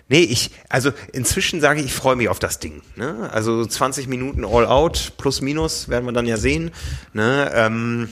nee, 0.08 0.20
ich, 0.20 0.52
also 0.68 0.92
inzwischen 1.12 1.60
sage 1.60 1.80
ich, 1.80 1.86
ich 1.86 1.94
freue 1.94 2.14
mich 2.14 2.28
auf 2.28 2.38
das 2.38 2.60
Ding. 2.60 2.82
Ne? 2.94 3.28
Also 3.32 3.64
20 3.66 4.06
Minuten 4.06 4.44
All 4.44 4.66
Out 4.66 5.14
plus 5.16 5.40
minus 5.40 5.88
werden 5.88 6.04
wir 6.04 6.12
dann 6.12 6.26
ja 6.26 6.36
sehen. 6.36 6.70
Ne? 7.12 7.50
Ähm, 7.54 8.08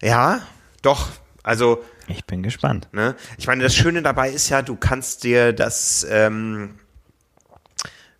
ja, 0.00 0.42
doch. 0.82 1.08
Also 1.42 1.82
Ich 2.10 2.24
bin 2.24 2.42
gespannt. 2.42 2.88
Ne? 2.92 3.14
Ich 3.38 3.46
meine, 3.46 3.62
das 3.62 3.74
Schöne 3.74 4.02
dabei 4.02 4.30
ist 4.30 4.48
ja, 4.48 4.62
du 4.62 4.76
kannst 4.76 5.24
dir 5.24 5.52
das, 5.52 6.06
ähm, 6.10 6.76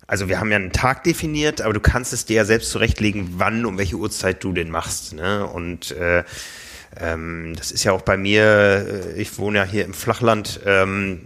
also 0.07 0.27
wir 0.27 0.39
haben 0.39 0.49
ja 0.51 0.57
einen 0.57 0.71
Tag 0.71 1.03
definiert, 1.03 1.61
aber 1.61 1.73
du 1.73 1.79
kannst 1.79 2.13
es 2.13 2.25
dir 2.25 2.37
ja 2.37 2.45
selbst 2.45 2.71
zurechtlegen, 2.71 3.35
wann, 3.37 3.65
um 3.65 3.77
welche 3.77 3.95
Uhrzeit 3.95 4.43
du 4.43 4.53
den 4.53 4.69
machst. 4.69 5.13
Ne? 5.13 5.45
Und 5.45 5.91
äh, 5.91 6.23
ähm, 6.99 7.53
das 7.57 7.71
ist 7.71 7.83
ja 7.83 7.93
auch 7.93 8.01
bei 8.01 8.17
mir, 8.17 8.43
äh, 9.15 9.21
ich 9.21 9.37
wohne 9.37 9.59
ja 9.59 9.63
hier 9.63 9.85
im 9.85 9.93
Flachland, 9.93 10.59
ähm, 10.65 11.21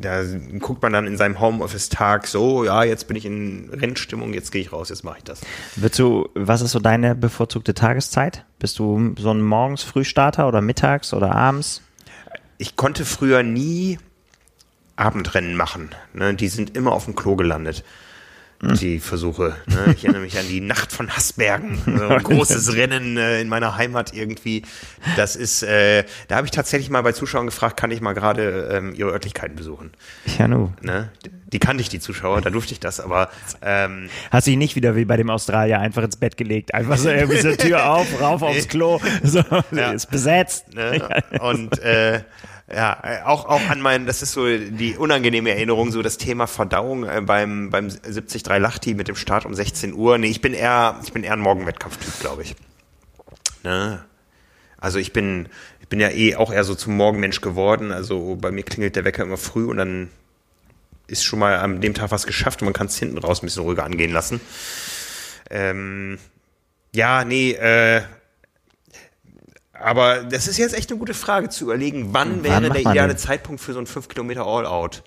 da 0.00 0.22
guckt 0.60 0.82
man 0.82 0.92
dann 0.92 1.06
in 1.06 1.16
seinem 1.16 1.40
Homeoffice-Tag 1.40 2.26
so, 2.28 2.64
ja, 2.64 2.84
jetzt 2.84 3.08
bin 3.08 3.16
ich 3.16 3.24
in 3.24 3.68
Rennstimmung, 3.72 4.32
jetzt 4.32 4.52
gehe 4.52 4.62
ich 4.62 4.72
raus, 4.72 4.90
jetzt 4.90 5.02
mache 5.02 5.18
ich 5.18 5.24
das. 5.24 5.40
Würdest 5.74 5.98
du, 5.98 6.28
was 6.34 6.62
ist 6.62 6.70
so 6.70 6.78
deine 6.78 7.16
bevorzugte 7.16 7.74
Tageszeit? 7.74 8.44
Bist 8.60 8.78
du 8.78 9.14
so 9.18 9.32
ein 9.32 9.42
morgens 9.42 9.82
Frühstarter 9.82 10.46
oder 10.46 10.60
mittags 10.60 11.12
oder 11.12 11.34
abends? 11.34 11.82
Ich 12.62 12.76
konnte 12.76 13.04
früher 13.04 13.42
nie 13.42 13.98
Abendrennen 14.94 15.56
machen. 15.56 15.90
Ne? 16.14 16.34
Die 16.34 16.46
sind 16.48 16.76
immer 16.76 16.92
auf 16.92 17.06
dem 17.06 17.16
Klo 17.16 17.34
gelandet. 17.34 17.82
Die 18.64 19.00
Versuche. 19.00 19.56
Ne? 19.66 19.92
Ich 19.96 20.04
erinnere 20.04 20.22
mich 20.22 20.38
an 20.38 20.46
die 20.48 20.60
Nacht 20.60 20.92
von 20.92 21.10
Haßbergen. 21.10 21.82
So 21.98 22.06
ein 22.06 22.22
großes 22.22 22.76
Rennen 22.76 23.16
äh, 23.16 23.40
in 23.40 23.48
meiner 23.48 23.76
Heimat 23.76 24.14
irgendwie. 24.14 24.62
Das 25.16 25.34
ist, 25.34 25.64
äh, 25.64 26.04
da 26.28 26.36
habe 26.36 26.46
ich 26.46 26.52
tatsächlich 26.52 26.88
mal 26.88 27.02
bei 27.02 27.10
Zuschauern 27.10 27.46
gefragt, 27.46 27.76
kann 27.76 27.90
ich 27.90 28.00
mal 28.00 28.12
gerade 28.12 28.68
ähm, 28.72 28.94
ihre 28.94 29.10
Örtlichkeiten 29.10 29.56
besuchen. 29.56 29.90
Ja, 30.38 30.46
nu. 30.46 30.72
Ne? 30.80 31.10
Die 31.52 31.58
kannte 31.58 31.80
ich, 31.80 31.88
die 31.88 31.98
Zuschauer, 31.98 32.40
da 32.40 32.50
durfte 32.50 32.72
ich 32.72 32.78
das, 32.78 33.00
aber 33.00 33.30
ähm, 33.62 34.08
Hast 34.30 34.46
dich 34.46 34.56
nicht 34.56 34.76
wieder 34.76 34.94
wie 34.94 35.06
bei 35.06 35.16
dem 35.16 35.28
Australier 35.30 35.80
einfach 35.80 36.04
ins 36.04 36.16
Bett 36.16 36.36
gelegt. 36.36 36.72
Einfach 36.72 36.98
so 36.98 37.08
irgendwie 37.10 37.40
so 37.40 37.56
Tür 37.56 37.84
auf, 37.90 38.20
rauf 38.20 38.42
aufs 38.42 38.68
Klo. 38.68 39.00
So, 39.24 39.42
Ja. 39.72 39.90
ist 39.90 40.08
besetzt. 40.08 40.72
Ne? 40.72 41.02
Und 41.40 41.80
äh, 41.80 42.20
ja, 42.74 42.98
äh, 43.02 43.22
auch, 43.22 43.44
auch 43.46 43.68
an 43.68 43.80
meinen, 43.80 44.06
das 44.06 44.22
ist 44.22 44.32
so 44.32 44.46
die 44.46 44.96
unangenehme 44.96 45.50
Erinnerung, 45.50 45.92
so 45.92 46.02
das 46.02 46.16
Thema 46.16 46.46
Verdauung 46.46 47.04
äh, 47.04 47.20
beim, 47.20 47.70
beim 47.70 47.88
73 47.88 48.46
Lachti 48.46 48.94
mit 48.94 49.08
dem 49.08 49.16
Start 49.16 49.44
um 49.44 49.54
16 49.54 49.92
Uhr. 49.92 50.18
Nee, 50.18 50.28
ich 50.28 50.40
bin 50.40 50.54
eher, 50.54 50.98
ich 51.04 51.12
bin 51.12 51.22
eher 51.22 51.34
ein 51.34 51.40
Morgenwettkampftyp, 51.40 52.20
glaube 52.20 52.42
ich. 52.42 52.54
Ne? 53.62 54.04
Also 54.78 54.98
ich 54.98 55.12
bin, 55.12 55.48
ich 55.80 55.88
bin 55.88 56.00
ja 56.00 56.10
eh 56.10 56.34
auch 56.36 56.52
eher 56.52 56.64
so 56.64 56.74
zum 56.74 56.96
Morgenmensch 56.96 57.40
geworden. 57.40 57.92
Also 57.92 58.36
bei 58.40 58.50
mir 58.50 58.62
klingelt 58.62 58.96
der 58.96 59.04
Wecker 59.04 59.22
immer 59.22 59.36
früh 59.36 59.66
und 59.66 59.76
dann 59.76 60.10
ist 61.06 61.24
schon 61.24 61.38
mal 61.38 61.56
an 61.56 61.80
dem 61.80 61.94
Tag 61.94 62.10
was 62.10 62.26
geschafft 62.26 62.62
und 62.62 62.66
man 62.66 62.74
kann 62.74 62.86
es 62.86 62.98
hinten 62.98 63.18
raus 63.18 63.42
ein 63.42 63.46
bisschen 63.46 63.64
ruhiger 63.64 63.84
angehen 63.84 64.12
lassen. 64.12 64.40
Ähm, 65.50 66.18
ja, 66.94 67.24
nee, 67.24 67.52
äh, 67.52 68.02
aber 69.82 70.22
das 70.24 70.48
ist 70.48 70.58
jetzt 70.58 70.74
echt 70.74 70.90
eine 70.90 70.98
gute 70.98 71.14
Frage 71.14 71.48
zu 71.48 71.64
überlegen, 71.64 72.08
wann, 72.12 72.36
Wann 72.36 72.44
wäre 72.44 72.70
der 72.70 72.80
ideale 72.80 73.14
den? 73.14 73.18
Zeitpunkt 73.18 73.60
für 73.60 73.72
so 73.72 73.78
ein 73.80 73.86
5 73.86 74.08
Kilometer 74.08 74.46
All-Out? 74.46 75.02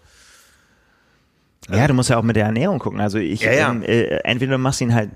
Ja, 1.69 1.87
du 1.87 1.93
musst 1.93 2.09
ja 2.09 2.17
auch 2.17 2.23
mit 2.23 2.35
der 2.35 2.45
Ernährung 2.45 2.79
gucken. 2.79 2.99
Also 3.01 3.17
ich, 3.17 3.41
Ja, 3.41 3.51
ja. 3.51 3.71
Ähm, 3.71 3.81
äh, 3.83 4.17
entweder 4.23 4.53
du 4.53 4.57
machst 4.59 4.81
ihn 4.81 4.93
halt, 4.93 5.09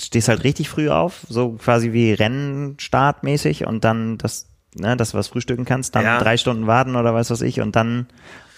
stehst 0.00 0.28
halt 0.28 0.44
richtig 0.44 0.68
früh 0.68 0.88
auf, 0.88 1.26
so 1.28 1.52
quasi 1.52 1.92
wie 1.92 2.12
Rennstartmäßig 2.12 3.66
und 3.66 3.82
dann 3.84 4.18
das, 4.18 4.46
ne, 4.74 4.96
dass 4.96 5.12
du 5.12 5.18
was 5.18 5.28
frühstücken 5.28 5.64
kannst, 5.64 5.94
dann 5.96 6.04
Ja. 6.04 6.18
drei 6.20 6.36
Stunden 6.36 6.66
warten 6.66 6.94
oder 6.96 7.12
was 7.14 7.30
weiß 7.30 7.40
ich 7.42 7.60
und 7.60 7.74
dann 7.74 8.06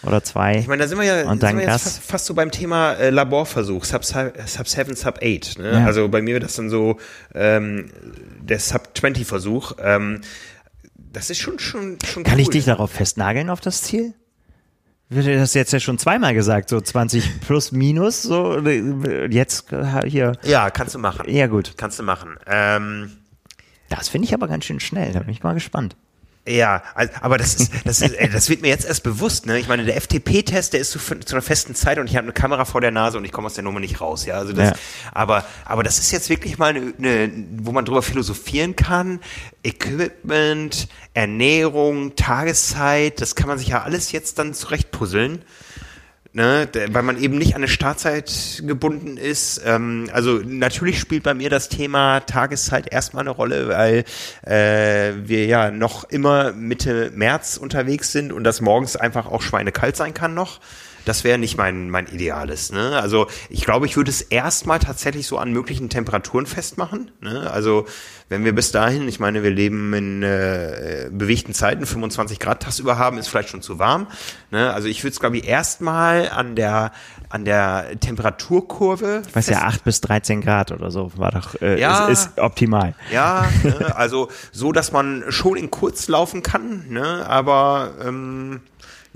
oder 0.02 0.22
zwei. 0.22 0.56
Ich 0.56 0.66
meine, 0.66 0.82
da 0.82 0.88
sind 0.88 0.98
wir 0.98 1.04
ja, 1.04 1.22
Und 1.22 1.40
sind 1.40 1.42
dann 1.42 1.56
wir 1.56 1.64
jetzt 1.64 1.82
fast, 1.82 2.02
fast 2.02 2.26
so 2.26 2.34
beim 2.34 2.50
Thema 2.50 2.92
äh, 2.94 3.10
Laborversuch, 3.10 3.84
Sub, 3.84 4.04
Sub 4.04 4.68
7, 4.68 4.94
Sub 4.94 5.18
8. 5.22 5.58
Ne? 5.58 5.72
Ja. 5.72 5.84
Also 5.86 6.08
bei 6.08 6.22
mir 6.22 6.34
wird 6.34 6.44
das 6.44 6.54
dann 6.54 6.70
so 6.70 6.98
ähm, 7.34 7.90
der 8.40 8.60
Sub 8.60 8.90
20 8.94 9.26
Versuch. 9.26 9.72
Ähm, 9.82 10.20
das 10.94 11.30
ist 11.30 11.38
schon, 11.38 11.58
schon, 11.58 11.98
schon 12.04 12.22
Kann 12.22 12.34
cool. 12.34 12.40
ich 12.40 12.50
dich 12.50 12.64
darauf 12.64 12.90
festnageln 12.90 13.50
auf 13.50 13.60
das 13.60 13.82
Ziel? 13.82 14.14
Wird 15.10 15.26
dir 15.26 15.38
das 15.38 15.54
jetzt 15.54 15.72
ja 15.72 15.80
schon 15.80 15.98
zweimal 15.98 16.34
gesagt, 16.34 16.68
so 16.68 16.80
20 16.80 17.40
plus 17.40 17.72
minus, 17.72 18.22
so 18.22 18.58
äh, 18.58 19.26
jetzt 19.30 19.72
äh, 19.72 20.02
hier. 20.08 20.32
Ja, 20.44 20.70
kannst 20.70 20.94
du 20.94 20.98
machen. 20.98 21.24
Ja 21.28 21.46
gut, 21.46 21.74
Kannst 21.76 21.98
du 21.98 22.02
machen. 22.02 22.36
Ähm, 22.46 23.12
das 23.88 24.08
finde 24.10 24.26
ich 24.26 24.34
aber 24.34 24.48
ganz 24.48 24.66
schön 24.66 24.80
schnell, 24.80 25.12
da 25.12 25.20
bin 25.20 25.30
ich 25.30 25.42
mal 25.42 25.54
gespannt. 25.54 25.96
Ja, 26.48 26.82
also, 26.94 27.12
aber 27.20 27.36
das 27.36 27.56
ist, 27.56 27.72
das 27.84 28.00
ist, 28.00 28.14
das 28.32 28.48
wird 28.48 28.62
mir 28.62 28.68
jetzt 28.68 28.86
erst 28.86 29.02
bewusst, 29.02 29.44
ne? 29.44 29.58
Ich 29.58 29.68
meine, 29.68 29.84
der 29.84 30.00
FTP-Test, 30.00 30.72
der 30.72 30.80
ist 30.80 30.92
zu, 30.92 30.98
zu 30.98 31.34
einer 31.34 31.42
festen 31.42 31.74
Zeit 31.74 31.98
und 31.98 32.08
ich 32.08 32.16
habe 32.16 32.24
eine 32.24 32.32
Kamera 32.32 32.64
vor 32.64 32.80
der 32.80 32.90
Nase 32.90 33.18
und 33.18 33.24
ich 33.24 33.32
komme 33.32 33.46
aus 33.46 33.54
der 33.54 33.64
Nummer 33.64 33.80
nicht 33.80 34.00
raus, 34.00 34.24
ja. 34.24 34.36
Also 34.36 34.52
das, 34.54 34.70
Ja. 34.70 34.76
aber, 35.12 35.44
aber 35.64 35.82
das 35.82 35.98
ist 35.98 36.10
jetzt 36.10 36.30
wirklich 36.30 36.56
mal 36.56 36.74
eine, 36.74 36.94
eine, 36.98 37.30
wo 37.58 37.72
man 37.72 37.84
drüber 37.84 38.02
philosophieren 38.02 38.76
kann. 38.76 39.20
Equipment, 39.62 40.88
Ernährung, 41.12 42.16
Tageszeit, 42.16 43.20
das 43.20 43.34
kann 43.34 43.48
man 43.48 43.58
sich 43.58 43.68
ja 43.68 43.82
alles 43.82 44.12
jetzt 44.12 44.38
dann 44.38 44.54
zurechtpuzzeln. 44.54 45.42
Ne, 46.38 46.68
weil 46.92 47.02
man 47.02 47.20
eben 47.20 47.36
nicht 47.36 47.56
an 47.56 47.62
eine 47.62 47.66
Startzeit 47.66 48.62
gebunden 48.64 49.16
ist. 49.16 49.60
Ähm, 49.66 50.08
also 50.12 50.40
natürlich 50.44 51.00
spielt 51.00 51.24
bei 51.24 51.34
mir 51.34 51.50
das 51.50 51.68
Thema 51.68 52.20
Tageszeit 52.20 52.92
erstmal 52.92 53.24
eine 53.24 53.30
Rolle, 53.30 53.66
weil 53.66 54.04
äh, 54.42 55.14
wir 55.28 55.46
ja 55.46 55.72
noch 55.72 56.04
immer 56.04 56.52
Mitte 56.52 57.10
März 57.12 57.56
unterwegs 57.56 58.12
sind 58.12 58.32
und 58.32 58.44
das 58.44 58.60
morgens 58.60 58.94
einfach 58.94 59.26
auch 59.26 59.42
schweinekalt 59.42 59.96
sein 59.96 60.14
kann 60.14 60.34
noch. 60.34 60.60
Das 61.08 61.24
wäre 61.24 61.38
nicht 61.38 61.56
mein, 61.56 61.90
mein 61.90 62.06
Ideales. 62.06 62.70
Ne? 62.70 62.98
Also 63.00 63.26
ich 63.48 63.64
glaube, 63.64 63.86
ich 63.86 63.96
würde 63.96 64.10
es 64.10 64.20
erstmal 64.20 64.78
tatsächlich 64.78 65.26
so 65.26 65.38
an 65.38 65.52
möglichen 65.52 65.88
Temperaturen 65.88 66.46
festmachen. 66.46 67.10
Ne? 67.20 67.50
Also 67.50 67.86
wenn 68.28 68.44
wir 68.44 68.54
bis 68.54 68.72
dahin, 68.72 69.08
ich 69.08 69.18
meine, 69.18 69.42
wir 69.42 69.50
leben 69.50 69.92
in 69.94 70.22
äh, 70.22 71.08
bewegten 71.10 71.54
Zeiten, 71.54 71.86
25 71.86 72.38
Grad 72.38 72.62
tagsüber 72.62 72.98
haben, 72.98 73.16
ist 73.16 73.28
vielleicht 73.28 73.48
schon 73.48 73.62
zu 73.62 73.78
warm. 73.78 74.06
Ne? 74.50 74.72
Also 74.72 74.88
ich 74.88 75.02
würde 75.02 75.12
es, 75.12 75.20
glaube 75.20 75.38
ich, 75.38 75.48
erstmal 75.48 76.28
an 76.28 76.54
der 76.54 76.92
an 77.30 77.44
der 77.44 77.98
Temperaturkurve. 78.00 79.22
Ich 79.26 79.36
weiß 79.36 79.48
ja, 79.48 79.62
8 79.62 79.84
bis 79.84 80.00
13 80.00 80.40
Grad 80.40 80.72
oder 80.72 80.90
so 80.90 81.12
war 81.16 81.30
doch, 81.30 81.60
äh, 81.60 81.78
ja, 81.78 82.06
ist, 82.06 82.26
ist 82.26 82.38
optimal. 82.38 82.94
Ja, 83.12 83.46
ne? 83.62 83.94
also 83.96 84.28
so, 84.52 84.72
dass 84.72 84.92
man 84.92 85.24
schon 85.28 85.56
in 85.56 85.70
kurz 85.70 86.08
laufen 86.08 86.42
kann, 86.42 86.88
ne? 86.88 87.26
aber 87.28 87.92
ähm, 88.02 88.60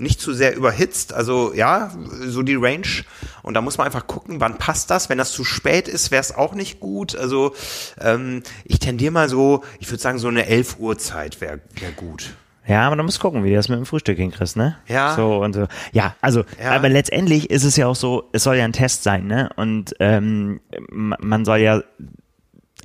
nicht 0.03 0.21
zu 0.21 0.33
sehr 0.33 0.55
überhitzt. 0.55 1.13
Also 1.13 1.53
ja, 1.53 1.91
so 2.25 2.43
die 2.43 2.55
Range. 2.55 3.03
Und 3.41 3.55
da 3.55 3.61
muss 3.61 3.77
man 3.77 3.85
einfach 3.85 4.07
gucken, 4.07 4.39
wann 4.39 4.57
passt 4.57 4.91
das. 4.91 5.09
Wenn 5.09 5.17
das 5.17 5.31
zu 5.31 5.43
spät 5.43 5.87
ist, 5.87 6.11
wäre 6.11 6.21
es 6.21 6.35
auch 6.35 6.53
nicht 6.53 6.79
gut. 6.79 7.15
Also 7.15 7.53
ähm, 7.99 8.43
ich 8.65 8.79
tendiere 8.79 9.11
mal 9.11 9.29
so, 9.29 9.63
ich 9.79 9.89
würde 9.89 10.01
sagen, 10.01 10.19
so 10.19 10.27
eine 10.27 10.45
11 10.45 10.77
Uhr 10.79 10.97
Zeit 10.97 11.41
wäre 11.41 11.59
wär 11.79 11.91
gut. 11.91 12.35
Ja, 12.65 12.87
aber 12.87 12.95
du 12.95 13.03
musst 13.03 13.19
gucken, 13.19 13.43
wie 13.43 13.49
du 13.49 13.55
das 13.55 13.67
mit 13.67 13.77
dem 13.77 13.85
Frühstück 13.85 14.17
hinkriegst, 14.17 14.55
ne? 14.55 14.77
Ja. 14.87 15.15
So 15.15 15.43
und 15.43 15.53
so. 15.53 15.67
Ja, 15.91 16.15
also, 16.21 16.45
ja. 16.61 16.71
aber 16.71 16.87
letztendlich 16.87 17.49
ist 17.49 17.65
es 17.65 17.75
ja 17.75 17.87
auch 17.87 17.95
so, 17.95 18.29
es 18.31 18.43
soll 18.43 18.55
ja 18.55 18.63
ein 18.63 18.71
Test 18.71 19.03
sein, 19.03 19.27
ne? 19.27 19.49
Und 19.57 19.95
ähm, 19.99 20.61
man 20.89 21.43
soll 21.43 21.57
ja 21.57 21.83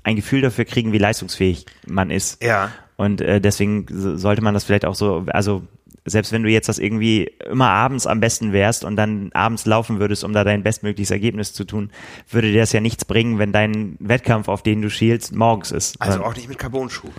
ein 0.03 0.17
Gefühl 0.17 0.41
dafür 0.41 0.65
kriegen, 0.65 0.93
wie 0.93 0.99
leistungsfähig 0.99 1.67
man 1.87 2.11
ist. 2.11 2.43
Ja. 2.43 2.73
Und 2.97 3.21
äh, 3.21 3.41
deswegen 3.41 3.87
sollte 4.19 4.43
man 4.43 4.55
das 4.55 4.65
vielleicht 4.65 4.85
auch 4.85 4.97
so, 4.97 5.27
also 5.29 5.63
selbst 6.05 6.33
wenn 6.33 6.43
du 6.43 6.49
jetzt 6.49 6.69
das 6.69 6.79
irgendwie 6.79 7.31
immer 7.51 7.69
abends 7.69 8.07
am 8.07 8.21
besten 8.21 8.53
wärst 8.53 8.85
und 8.85 8.97
dann 8.97 9.31
abends 9.33 9.67
laufen 9.67 10.01
würdest, 10.01 10.25
um 10.25 10.33
da 10.33 10.45
dein 10.45 10.63
bestmögliches 10.63 11.11
Ergebnis 11.11 11.53
zu 11.53 11.65
tun, 11.65 11.91
würde 12.31 12.51
dir 12.51 12.61
das 12.61 12.73
ja 12.73 12.81
nichts 12.81 13.05
bringen, 13.05 13.39
wenn 13.39 13.53
dein 13.53 13.97
Wettkampf, 13.99 14.49
auf 14.49 14.63
den 14.63 14.83
du 14.83 14.91
schielst, 14.91 15.35
morgens 15.35 15.71
ist. 15.71 16.01
Also 16.01 16.23
auch 16.25 16.35
nicht 16.35 16.49
mit 16.49 16.59
Carbon-Schuh. 16.59 17.11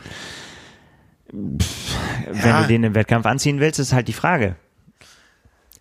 Wenn 1.31 1.57
ja. 2.43 2.61
du 2.61 2.68
den 2.68 2.84
im 2.84 2.95
Wettkampf 2.95 3.26
anziehen 3.26 3.60
willst, 3.60 3.80
ist 3.80 3.93
halt 3.93 4.07
die 4.07 4.14
Frage. 4.14 4.56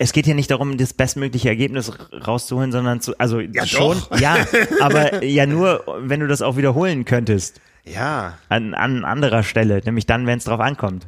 Es 0.00 0.12
geht 0.12 0.26
hier 0.26 0.36
nicht 0.36 0.50
darum, 0.50 0.76
das 0.76 0.92
bestmögliche 0.94 1.48
Ergebnis 1.48 1.90
rauszuholen, 2.12 2.70
sondern 2.70 3.00
zu, 3.00 3.18
also 3.18 3.40
ja, 3.40 3.66
schon, 3.66 3.98
doch. 3.98 4.20
ja, 4.20 4.36
aber 4.80 5.24
ja 5.24 5.46
nur, 5.46 5.84
wenn 5.98 6.20
du 6.20 6.28
das 6.28 6.40
auch 6.40 6.56
wiederholen 6.56 7.04
könntest. 7.04 7.60
Ja. 7.84 8.38
An, 8.48 8.74
an 8.74 9.04
anderer 9.04 9.42
Stelle, 9.42 9.80
nämlich 9.84 10.06
dann, 10.06 10.26
wenn 10.26 10.38
es 10.38 10.44
drauf 10.44 10.60
ankommt. 10.60 11.06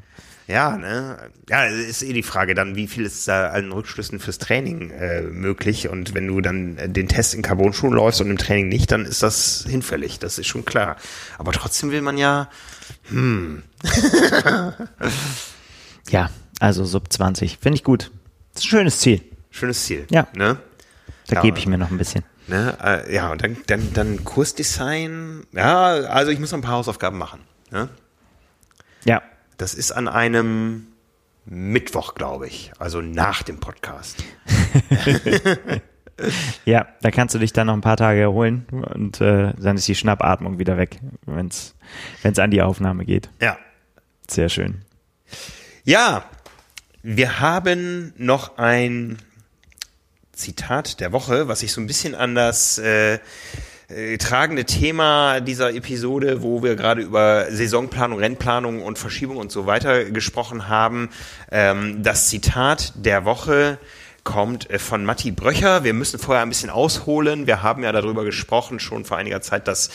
Ja, 0.51 0.77
ne? 0.77 1.31
Ja, 1.49 1.65
ist 1.67 2.03
eh 2.03 2.13
die 2.13 2.25
Frage 2.25 2.55
dann, 2.55 2.75
wie 2.75 2.89
viel 2.89 3.05
ist 3.05 3.29
da 3.29 3.51
an 3.51 3.71
Rückschlüssen 3.71 4.19
fürs 4.19 4.39
Training 4.39 4.91
äh, 4.91 5.23
möglich? 5.23 5.89
Und 5.89 6.13
wenn 6.15 6.27
du 6.27 6.41
dann 6.41 6.77
den 6.93 7.07
Test 7.07 7.35
in 7.35 7.43
Carbon-Schuhen 7.43 7.93
läufst 7.93 8.21
und 8.21 8.31
im 8.31 8.39
Training 8.39 8.69
nicht, 8.69 8.91
dann 8.91 9.05
ist 9.05 9.23
das 9.23 9.65
hinfällig, 9.69 10.19
das 10.19 10.39
ist 10.39 10.49
schon 10.49 10.65
klar. 10.65 10.97
Aber 11.39 11.53
trotzdem 11.53 11.93
will 11.93 12.03
man 12.03 12.19
ja, 12.19 12.51
hm. 13.05 13.63
ja, 16.11 16.31
also 16.59 16.85
sub 16.85 17.13
20, 17.13 17.59
finde 17.61 17.77
ich 17.77 17.85
gut. 17.85 18.11
Das 18.53 18.65
ist 18.65 18.67
ein 18.67 18.71
schönes 18.71 18.99
Ziel. 18.99 19.23
Schönes 19.51 19.85
Ziel. 19.85 20.07
Ja. 20.11 20.27
Ne? 20.35 20.57
Da 21.29 21.37
ja, 21.37 21.43
gebe 21.43 21.59
ich 21.59 21.69
mir 21.69 21.79
noch 21.79 21.93
ein 21.93 21.99
bisschen. 21.99 22.25
Ne, 22.49 22.77
äh, 22.83 23.15
ja, 23.15 23.31
und 23.31 23.43
dann, 23.45 23.57
dann, 23.69 23.93
dann 23.93 24.25
Kursdesign. 24.25 25.47
Ja, 25.53 25.85
also 25.87 26.33
ich 26.33 26.41
muss 26.41 26.51
noch 26.51 26.59
ein 26.59 26.63
paar 26.63 26.75
Hausaufgaben 26.75 27.19
machen. 27.19 27.41
Ne? 27.71 27.89
Ja. 29.05 29.23
Das 29.61 29.75
ist 29.75 29.93
an 29.93 30.09
einem 30.09 30.87
Mittwoch, 31.45 32.15
glaube 32.15 32.47
ich. 32.47 32.73
Also 32.79 33.03
nach 33.03 33.43
dem 33.43 33.61
Podcast. 33.61 34.25
ja, 36.65 36.89
da 37.03 37.11
kannst 37.11 37.35
du 37.35 37.39
dich 37.39 37.53
dann 37.53 37.67
noch 37.67 37.75
ein 37.75 37.83
paar 37.83 37.99
Tage 37.99 38.23
erholen 38.23 38.67
und 38.71 39.21
äh, 39.21 39.53
dann 39.59 39.77
ist 39.77 39.87
die 39.87 39.95
Schnappatmung 39.95 40.59
wieder 40.59 40.79
weg, 40.79 40.99
wenn 41.27 41.49
es 41.49 42.39
an 42.39 42.51
die 42.51 42.63
Aufnahme 42.63 43.05
geht. 43.05 43.29
Ja. 43.43 43.59
Sehr 44.31 44.49
schön. 44.49 44.81
Ja, 45.85 46.25
wir 47.03 47.41
haben 47.41 48.15
noch 48.17 48.57
ein 48.57 49.19
Zitat 50.33 51.01
der 51.01 51.13
Woche, 51.13 51.49
was 51.49 51.61
sich 51.61 51.73
so 51.73 51.83
ein 51.83 51.87
bisschen 51.87 52.15
an 52.15 52.35
das 52.35 52.79
äh, 52.79 53.19
äh, 53.91 54.19
tragende 54.19 54.65
Thema 54.65 55.41
dieser 55.41 55.75
Episode, 55.75 56.43
wo 56.43 56.63
wir 56.63 56.77
gerade 56.77 57.03
über 57.03 57.47
Saisonplanung, 57.51 58.19
Rennplanung 58.19 58.83
und 58.83 58.99
Verschiebung 58.99 59.37
und 59.37 59.51
so 59.51 59.67
weiter 59.67 60.05
gesprochen 60.05 60.69
haben. 60.69 61.11
Ähm, 61.51 62.03
das 62.03 62.29
Zitat 62.29 62.93
der 62.97 63.25
Woche 63.25 63.79
kommt 64.23 64.71
äh, 64.71 64.79
von 64.79 65.05
Matti 65.05 65.33
Bröcher. 65.33 65.83
Wir 65.83 65.95
müssen 65.95 66.21
vorher 66.21 66.43
ein 66.43 66.49
bisschen 66.49 66.71
ausholen. 66.71 67.47
Wir 67.47 67.63
haben 67.63 67.83
ja 67.83 67.93
darüber 67.93 68.25
gesprochen 68.25 68.79
schon 68.79 69.05
vor 69.05 69.17
einiger 69.17 69.41
Zeit, 69.41 69.67
dass 69.67 69.91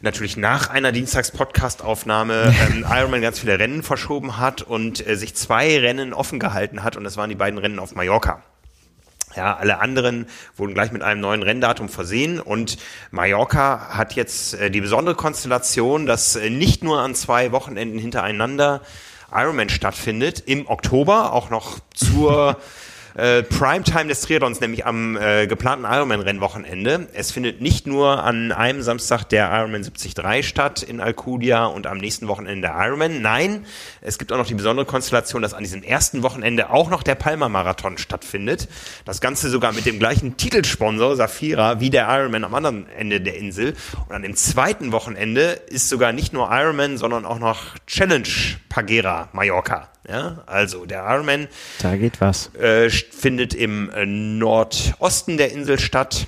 natürlich 0.00 0.36
nach 0.36 0.70
einer 0.70 0.92
Dienstags-Podcast-Aufnahme 0.92 2.54
ähm, 2.70 2.86
Ironman 2.88 3.20
ganz 3.20 3.40
viele 3.40 3.58
Rennen 3.58 3.82
verschoben 3.82 4.38
hat 4.38 4.62
und 4.62 5.06
äh, 5.06 5.16
sich 5.16 5.34
zwei 5.34 5.78
Rennen 5.78 6.14
offen 6.14 6.38
gehalten 6.38 6.82
hat 6.82 6.96
und 6.96 7.04
das 7.04 7.16
waren 7.16 7.28
die 7.28 7.36
beiden 7.36 7.58
Rennen 7.58 7.78
auf 7.78 7.94
Mallorca. 7.94 8.42
Ja, 9.36 9.56
alle 9.56 9.80
anderen 9.80 10.26
wurden 10.56 10.74
gleich 10.74 10.90
mit 10.90 11.02
einem 11.02 11.20
neuen 11.20 11.42
Renndatum 11.42 11.88
versehen. 11.88 12.40
Und 12.40 12.78
Mallorca 13.10 13.90
hat 13.90 14.14
jetzt 14.14 14.54
äh, 14.54 14.70
die 14.70 14.80
besondere 14.80 15.14
Konstellation, 15.14 16.06
dass 16.06 16.36
äh, 16.36 16.50
nicht 16.50 16.82
nur 16.82 17.00
an 17.00 17.14
zwei 17.14 17.52
Wochenenden 17.52 17.98
hintereinander 17.98 18.80
Ironman 19.30 19.68
stattfindet, 19.68 20.42
im 20.46 20.66
Oktober 20.66 21.32
auch 21.32 21.50
noch 21.50 21.78
zur 21.94 22.56
äh, 23.18 23.42
Primetime 23.42 24.06
des 24.06 24.20
Triathlons, 24.20 24.60
nämlich 24.60 24.86
am 24.86 25.16
äh, 25.16 25.48
geplanten 25.48 25.84
Ironman-Rennwochenende. 25.84 27.08
Es 27.12 27.32
findet 27.32 27.60
nicht 27.60 27.86
nur 27.86 28.22
an 28.22 28.52
einem 28.52 28.80
Samstag 28.82 29.24
der 29.24 29.50
Ironman 29.50 29.82
73 29.82 30.48
statt 30.48 30.82
in 30.84 31.00
Alcudia 31.00 31.66
und 31.66 31.88
am 31.88 31.98
nächsten 31.98 32.28
Wochenende 32.28 32.68
der 32.68 32.76
Ironman. 32.78 33.20
Nein, 33.20 33.66
es 34.02 34.18
gibt 34.18 34.32
auch 34.32 34.36
noch 34.36 34.46
die 34.46 34.54
besondere 34.54 34.86
Konstellation, 34.86 35.42
dass 35.42 35.52
an 35.52 35.64
diesem 35.64 35.82
ersten 35.82 36.22
Wochenende 36.22 36.70
auch 36.70 36.90
noch 36.90 37.02
der 37.02 37.16
Palma-Marathon 37.16 37.98
stattfindet. 37.98 38.68
Das 39.04 39.20
Ganze 39.20 39.50
sogar 39.50 39.72
mit 39.72 39.84
dem 39.84 39.98
gleichen 39.98 40.36
Titelsponsor, 40.36 41.16
Safira, 41.16 41.80
wie 41.80 41.90
der 41.90 42.06
Ironman 42.08 42.44
am 42.44 42.54
anderen 42.54 42.88
Ende 42.90 43.20
der 43.20 43.36
Insel. 43.36 43.74
Und 44.08 44.14
an 44.14 44.22
dem 44.22 44.36
zweiten 44.36 44.92
Wochenende 44.92 45.60
ist 45.68 45.88
sogar 45.88 46.12
nicht 46.12 46.32
nur 46.32 46.50
Ironman, 46.52 46.98
sondern 46.98 47.26
auch 47.26 47.40
noch 47.40 47.74
Challenge 47.88 48.28
Pagera 48.68 49.28
Mallorca. 49.32 49.88
Ja, 50.08 50.42
also 50.46 50.86
der 50.86 51.04
Ironman. 51.04 51.48
Da 51.82 51.96
geht 51.96 52.20
was. 52.20 52.54
Äh, 52.54 52.88
findet 52.88 53.54
im 53.54 53.90
äh, 53.90 54.06
Nordosten 54.06 55.36
der 55.36 55.52
Insel 55.52 55.78
statt. 55.78 56.26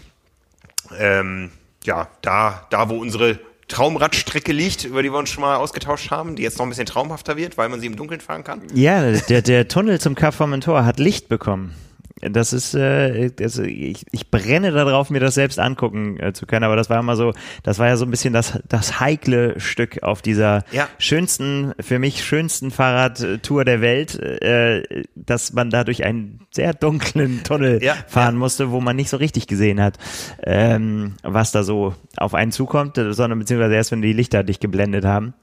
Ähm, 0.98 1.50
ja, 1.84 2.08
da, 2.20 2.66
da 2.70 2.90
wo 2.90 2.96
unsere 2.96 3.38
Traumradstrecke 3.68 4.52
liegt, 4.52 4.84
über 4.84 5.02
die 5.02 5.10
wir 5.10 5.18
uns 5.18 5.30
schon 5.30 5.42
mal 5.42 5.56
ausgetauscht 5.56 6.10
haben, 6.10 6.36
die 6.36 6.42
jetzt 6.42 6.58
noch 6.58 6.66
ein 6.66 6.68
bisschen 6.68 6.86
traumhafter 6.86 7.36
wird, 7.36 7.56
weil 7.56 7.68
man 7.68 7.80
sie 7.80 7.86
im 7.86 7.96
Dunkeln 7.96 8.20
fahren 8.20 8.44
kann. 8.44 8.62
Ja, 8.74 9.12
der, 9.12 9.42
der 9.42 9.68
Tunnel 9.68 10.00
zum 10.00 10.14
Kap 10.14 10.34
Formentor 10.34 10.84
hat 10.84 10.98
Licht 10.98 11.28
bekommen. 11.28 11.74
Das 12.20 12.52
ist, 12.52 12.74
äh, 12.74 13.30
also 13.40 13.62
ich, 13.62 14.04
ich 14.10 14.30
brenne 14.30 14.72
darauf, 14.72 15.10
mir 15.10 15.20
das 15.20 15.34
selbst 15.34 15.58
angucken 15.58 16.20
äh, 16.20 16.32
zu 16.32 16.46
können, 16.46 16.64
aber 16.64 16.76
das 16.76 16.90
war 16.90 17.00
immer 17.00 17.16
so, 17.16 17.32
das 17.62 17.78
war 17.78 17.88
ja 17.88 17.96
so 17.96 18.04
ein 18.04 18.10
bisschen 18.10 18.34
das, 18.34 18.58
das 18.68 19.00
heikle 19.00 19.58
Stück 19.58 20.02
auf 20.02 20.20
dieser 20.20 20.64
ja. 20.70 20.88
schönsten, 20.98 21.72
für 21.80 21.98
mich 21.98 22.22
schönsten 22.22 22.70
Fahrradtour 22.70 23.64
der 23.64 23.80
Welt, 23.80 24.18
äh, 24.18 25.04
dass 25.14 25.52
man 25.52 25.70
da 25.70 25.84
durch 25.84 26.04
einen 26.04 26.40
sehr 26.50 26.74
dunklen 26.74 27.42
Tunnel 27.42 27.82
ja, 27.82 27.94
fahren 28.06 28.36
musste, 28.36 28.70
wo 28.70 28.80
man 28.80 28.96
nicht 28.96 29.08
so 29.08 29.16
richtig 29.16 29.46
gesehen 29.46 29.80
hat, 29.80 29.98
ähm, 30.42 31.14
was 31.22 31.52
da 31.52 31.62
so 31.62 31.94
auf 32.16 32.34
einen 32.34 32.52
zukommt, 32.52 32.96
sondern 32.96 33.38
beziehungsweise 33.38 33.74
erst, 33.74 33.92
wenn 33.92 34.02
die 34.02 34.12
Lichter 34.12 34.42
dich 34.42 34.60
geblendet 34.60 35.04
haben. 35.04 35.34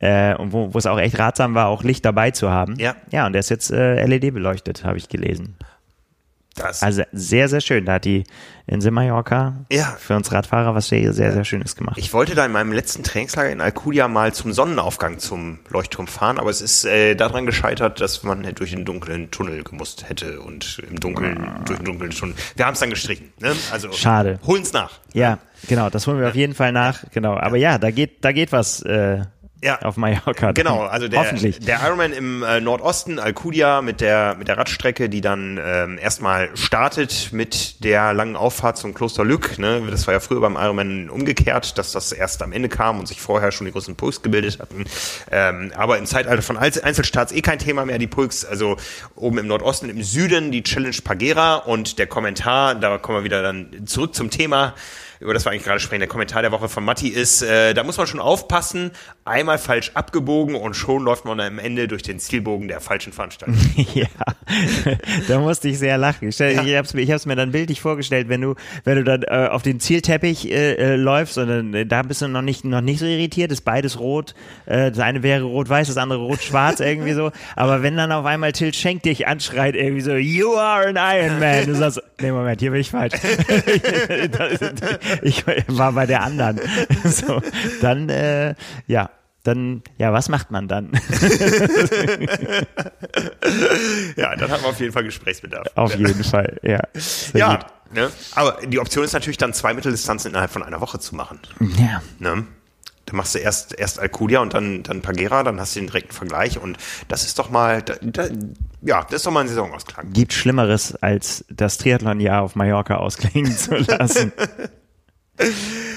Äh, 0.00 0.34
und 0.34 0.52
wo, 0.52 0.74
wo 0.74 0.78
es 0.78 0.86
auch 0.86 0.98
echt 0.98 1.18
ratsam 1.18 1.54
war, 1.54 1.68
auch 1.68 1.82
Licht 1.84 2.04
dabei 2.04 2.30
zu 2.30 2.50
haben. 2.50 2.74
Ja. 2.78 2.96
Ja, 3.10 3.26
und 3.26 3.32
der 3.32 3.40
ist 3.40 3.48
jetzt 3.48 3.70
äh, 3.70 4.04
LED 4.04 4.34
beleuchtet, 4.34 4.84
habe 4.84 4.98
ich 4.98 5.08
gelesen. 5.08 5.56
Das. 6.54 6.82
Also 6.82 7.02
sehr, 7.12 7.48
sehr 7.48 7.60
schön. 7.60 7.84
Da 7.84 7.94
hat 7.94 8.04
die 8.04 8.24
Insel 8.66 8.92
Mallorca 8.92 9.64
Ja. 9.72 9.96
für 9.98 10.14
uns 10.16 10.30
Radfahrer 10.32 10.74
was 10.74 10.88
sehr, 10.88 11.12
sehr, 11.12 11.32
sehr 11.32 11.44
Schönes 11.44 11.74
gemacht. 11.76 11.98
Ich 11.98 12.12
wollte 12.12 12.34
da 12.34 12.46
in 12.46 12.52
meinem 12.52 12.72
letzten 12.72 13.02
Trainingslager 13.02 13.50
in 13.50 13.60
Alcudia 13.60 14.06
mal 14.08 14.32
zum 14.32 14.52
Sonnenaufgang 14.52 15.18
zum 15.18 15.58
Leuchtturm 15.68 16.06
fahren, 16.06 16.38
aber 16.38 16.50
es 16.50 16.60
ist 16.60 16.84
äh, 16.84 17.14
daran 17.16 17.44
gescheitert, 17.44 18.00
dass 18.00 18.22
man 18.22 18.42
durch 18.54 18.70
den 18.70 18.84
dunklen 18.84 19.30
Tunnel 19.30 19.64
gemusst 19.64 20.08
hätte 20.08 20.40
und 20.40 20.80
im 20.88 21.00
Dunkeln, 21.00 21.46
durch 21.66 21.78
den 21.80 21.86
dunklen 21.86 22.10
Tunnel. 22.12 22.34
Wir 22.56 22.66
haben 22.66 22.74
es 22.74 22.80
dann 22.80 22.90
gestrichen. 22.90 23.32
Ne? 23.40 23.52
Also 23.72 23.92
Schade. 23.92 24.38
holen's 24.46 24.72
nach. 24.72 24.92
Ja, 25.12 25.38
genau, 25.68 25.90
das 25.90 26.06
holen 26.06 26.20
wir 26.20 26.28
auf 26.28 26.34
jeden 26.36 26.54
Fall 26.54 26.72
nach. 26.72 27.04
Genau. 27.12 27.36
Aber 27.36 27.56
ja, 27.56 27.78
da 27.78 27.90
geht, 27.90 28.24
da 28.24 28.32
geht 28.32 28.52
was 28.52 28.80
äh, 28.82 29.22
ja. 29.64 29.80
auf 29.82 29.96
Mallorca. 29.96 30.52
Genau, 30.52 30.82
also 30.82 31.08
der, 31.08 31.20
Hoffentlich. 31.20 31.58
der 31.60 31.80
Ironman 31.82 32.12
im 32.12 32.42
äh, 32.42 32.60
Nordosten, 32.60 33.18
Alcudia 33.18 33.82
mit 33.82 34.00
der, 34.00 34.36
mit 34.36 34.48
der 34.48 34.58
Radstrecke, 34.58 35.08
die 35.08 35.20
dann 35.20 35.58
ähm, 35.64 35.98
erstmal 35.98 36.54
startet 36.54 37.30
mit 37.32 37.82
der 37.82 38.12
langen 38.12 38.36
Auffahrt 38.36 38.76
zum 38.76 38.94
Kloster 38.94 39.24
Lück. 39.24 39.58
Ne? 39.58 39.82
Das 39.90 40.06
war 40.06 40.14
ja 40.14 40.20
früher 40.20 40.40
beim 40.40 40.56
Ironman 40.56 41.08
umgekehrt, 41.08 41.78
dass 41.78 41.92
das 41.92 42.12
erst 42.12 42.42
am 42.42 42.52
Ende 42.52 42.68
kam 42.68 43.00
und 43.00 43.08
sich 43.08 43.20
vorher 43.20 43.50
schon 43.52 43.66
die 43.66 43.72
großen 43.72 43.96
Pulks 43.96 44.22
gebildet 44.22 44.58
hatten. 44.60 44.84
Ähm, 45.30 45.72
aber 45.74 45.98
im 45.98 46.06
Zeitalter 46.06 46.42
von 46.42 46.58
Einzelstarts 46.58 47.32
eh 47.32 47.40
kein 47.40 47.58
Thema 47.58 47.86
mehr, 47.86 47.98
die 47.98 48.06
Pulks. 48.06 48.44
Also 48.44 48.76
oben 49.16 49.38
im 49.38 49.46
Nordosten, 49.46 49.88
im 49.88 50.02
Süden 50.02 50.52
die 50.52 50.62
Challenge 50.62 50.96
Pagera 51.02 51.56
und 51.56 51.98
der 51.98 52.06
Kommentar, 52.06 52.74
da 52.74 52.98
kommen 52.98 53.18
wir 53.18 53.24
wieder 53.24 53.42
dann 53.42 53.86
zurück 53.86 54.14
zum 54.14 54.30
Thema 54.30 54.74
über 55.24 55.32
das 55.32 55.46
wir 55.46 55.52
eigentlich 55.52 55.64
gerade 55.64 55.80
sprechen, 55.80 56.00
der 56.00 56.08
Kommentar 56.08 56.42
der 56.42 56.52
Woche 56.52 56.68
von 56.68 56.84
Matti 56.84 57.08
ist, 57.08 57.40
äh, 57.40 57.72
da 57.72 57.82
muss 57.82 57.96
man 57.96 58.06
schon 58.06 58.20
aufpassen, 58.20 58.90
einmal 59.24 59.56
falsch 59.56 59.92
abgebogen 59.94 60.54
und 60.54 60.74
schon 60.74 61.02
läuft 61.02 61.24
man 61.24 61.40
am 61.40 61.58
Ende 61.58 61.88
durch 61.88 62.02
den 62.02 62.18
Zielbogen 62.18 62.68
der 62.68 62.82
falschen 62.82 63.10
Veranstaltung. 63.10 63.56
ja, 63.94 64.06
da 65.28 65.40
musste 65.40 65.68
ich 65.68 65.78
sehr 65.78 65.96
lachen. 65.96 66.28
Ich, 66.28 66.38
ja. 66.38 66.50
ich 66.50 66.76
habe 66.76 66.86
es 66.86 66.94
ich 66.94 67.26
mir 67.26 67.36
dann 67.36 67.52
bildlich 67.52 67.80
vorgestellt, 67.80 68.28
wenn 68.28 68.42
du, 68.42 68.54
wenn 68.84 68.96
du 68.96 69.04
dann 69.04 69.22
äh, 69.22 69.48
auf 69.48 69.62
den 69.62 69.80
Zielteppich 69.80 70.50
äh, 70.50 70.74
äh, 70.74 70.96
läufst 70.96 71.38
und 71.38 71.48
dann, 71.48 71.72
äh, 71.72 71.86
da 71.86 72.02
bist 72.02 72.20
du 72.20 72.28
noch 72.28 72.42
nicht, 72.42 72.66
noch 72.66 72.82
nicht 72.82 72.98
so 72.98 73.06
irritiert, 73.06 73.50
ist 73.50 73.62
beides 73.62 73.98
rot, 73.98 74.34
äh, 74.66 74.90
das 74.90 74.98
eine 74.98 75.22
wäre 75.22 75.44
rot-weiß, 75.44 75.88
das 75.88 75.96
andere 75.96 76.18
rot-schwarz 76.18 76.80
irgendwie 76.80 77.14
so, 77.14 77.32
aber 77.56 77.82
wenn 77.82 77.96
dann 77.96 78.12
auf 78.12 78.26
einmal 78.26 78.52
Till 78.52 78.74
Schenk 78.74 79.04
dich 79.04 79.26
anschreit 79.26 79.74
irgendwie 79.74 80.02
so, 80.02 80.16
you 80.16 80.54
are 80.54 80.86
an 80.86 80.96
Iron 80.96 81.38
Man, 81.38 81.64
du 81.64 81.74
sagst, 81.74 82.02
nee 82.20 82.30
Moment, 82.30 82.60
hier 82.60 82.72
bin 82.72 82.82
ich 82.82 82.90
falsch. 82.90 83.14
ich 85.22 85.44
war 85.68 85.92
bei 85.92 86.06
der 86.06 86.22
anderen. 86.22 86.60
So, 87.04 87.42
dann, 87.80 88.08
äh, 88.08 88.54
ja, 88.86 89.10
dann, 89.44 89.82
ja, 89.98 90.12
was 90.12 90.28
macht 90.30 90.50
man 90.50 90.68
dann? 90.68 90.92
ja, 94.16 94.34
dann 94.36 94.50
hat 94.50 94.62
man 94.62 94.70
auf 94.70 94.80
jeden 94.80 94.92
Fall 94.92 95.04
Gesprächsbedarf. 95.04 95.66
Auf 95.74 95.94
jeden 95.96 96.24
Fall, 96.24 96.58
ja. 96.62 96.80
Sehr 96.94 97.40
ja, 97.40 97.66
ne? 97.92 98.10
aber 98.34 98.58
die 98.66 98.80
Option 98.80 99.04
ist 99.04 99.12
natürlich 99.12 99.36
dann 99.36 99.52
zwei 99.52 99.74
Mitteldistanzen 99.74 100.30
innerhalb 100.30 100.50
von 100.50 100.62
einer 100.62 100.80
Woche 100.80 100.98
zu 100.98 101.14
machen. 101.14 101.40
Ja. 101.76 102.02
Ne? 102.18 102.46
Da 103.06 103.16
machst 103.16 103.34
du 103.34 103.38
erst, 103.38 103.78
erst 103.78 104.00
Alcudia 104.00 104.40
und 104.40 104.54
dann, 104.54 104.82
dann 104.82 105.02
Pagera, 105.02 105.42
dann 105.42 105.60
hast 105.60 105.76
du 105.76 105.80
den 105.80 105.88
direkten 105.88 106.12
Vergleich 106.12 106.58
und 106.58 106.78
das 107.08 107.24
ist 107.24 107.38
doch 107.38 107.50
mal, 107.50 107.82
da, 107.82 107.94
da, 108.00 108.28
ja, 108.80 109.02
das 109.02 109.16
ist 109.16 109.26
doch 109.26 109.32
mal 109.32 109.40
ein 109.40 109.48
Saisonausklang. 109.48 110.10
Gibt 110.12 110.32
Schlimmeres, 110.32 110.94
als 110.96 111.44
das 111.50 111.76
Triathlon-Jahr 111.76 112.40
auf 112.40 112.56
Mallorca 112.56 112.96
ausklingen 112.96 113.54
zu 113.56 113.76
lassen. 113.76 114.32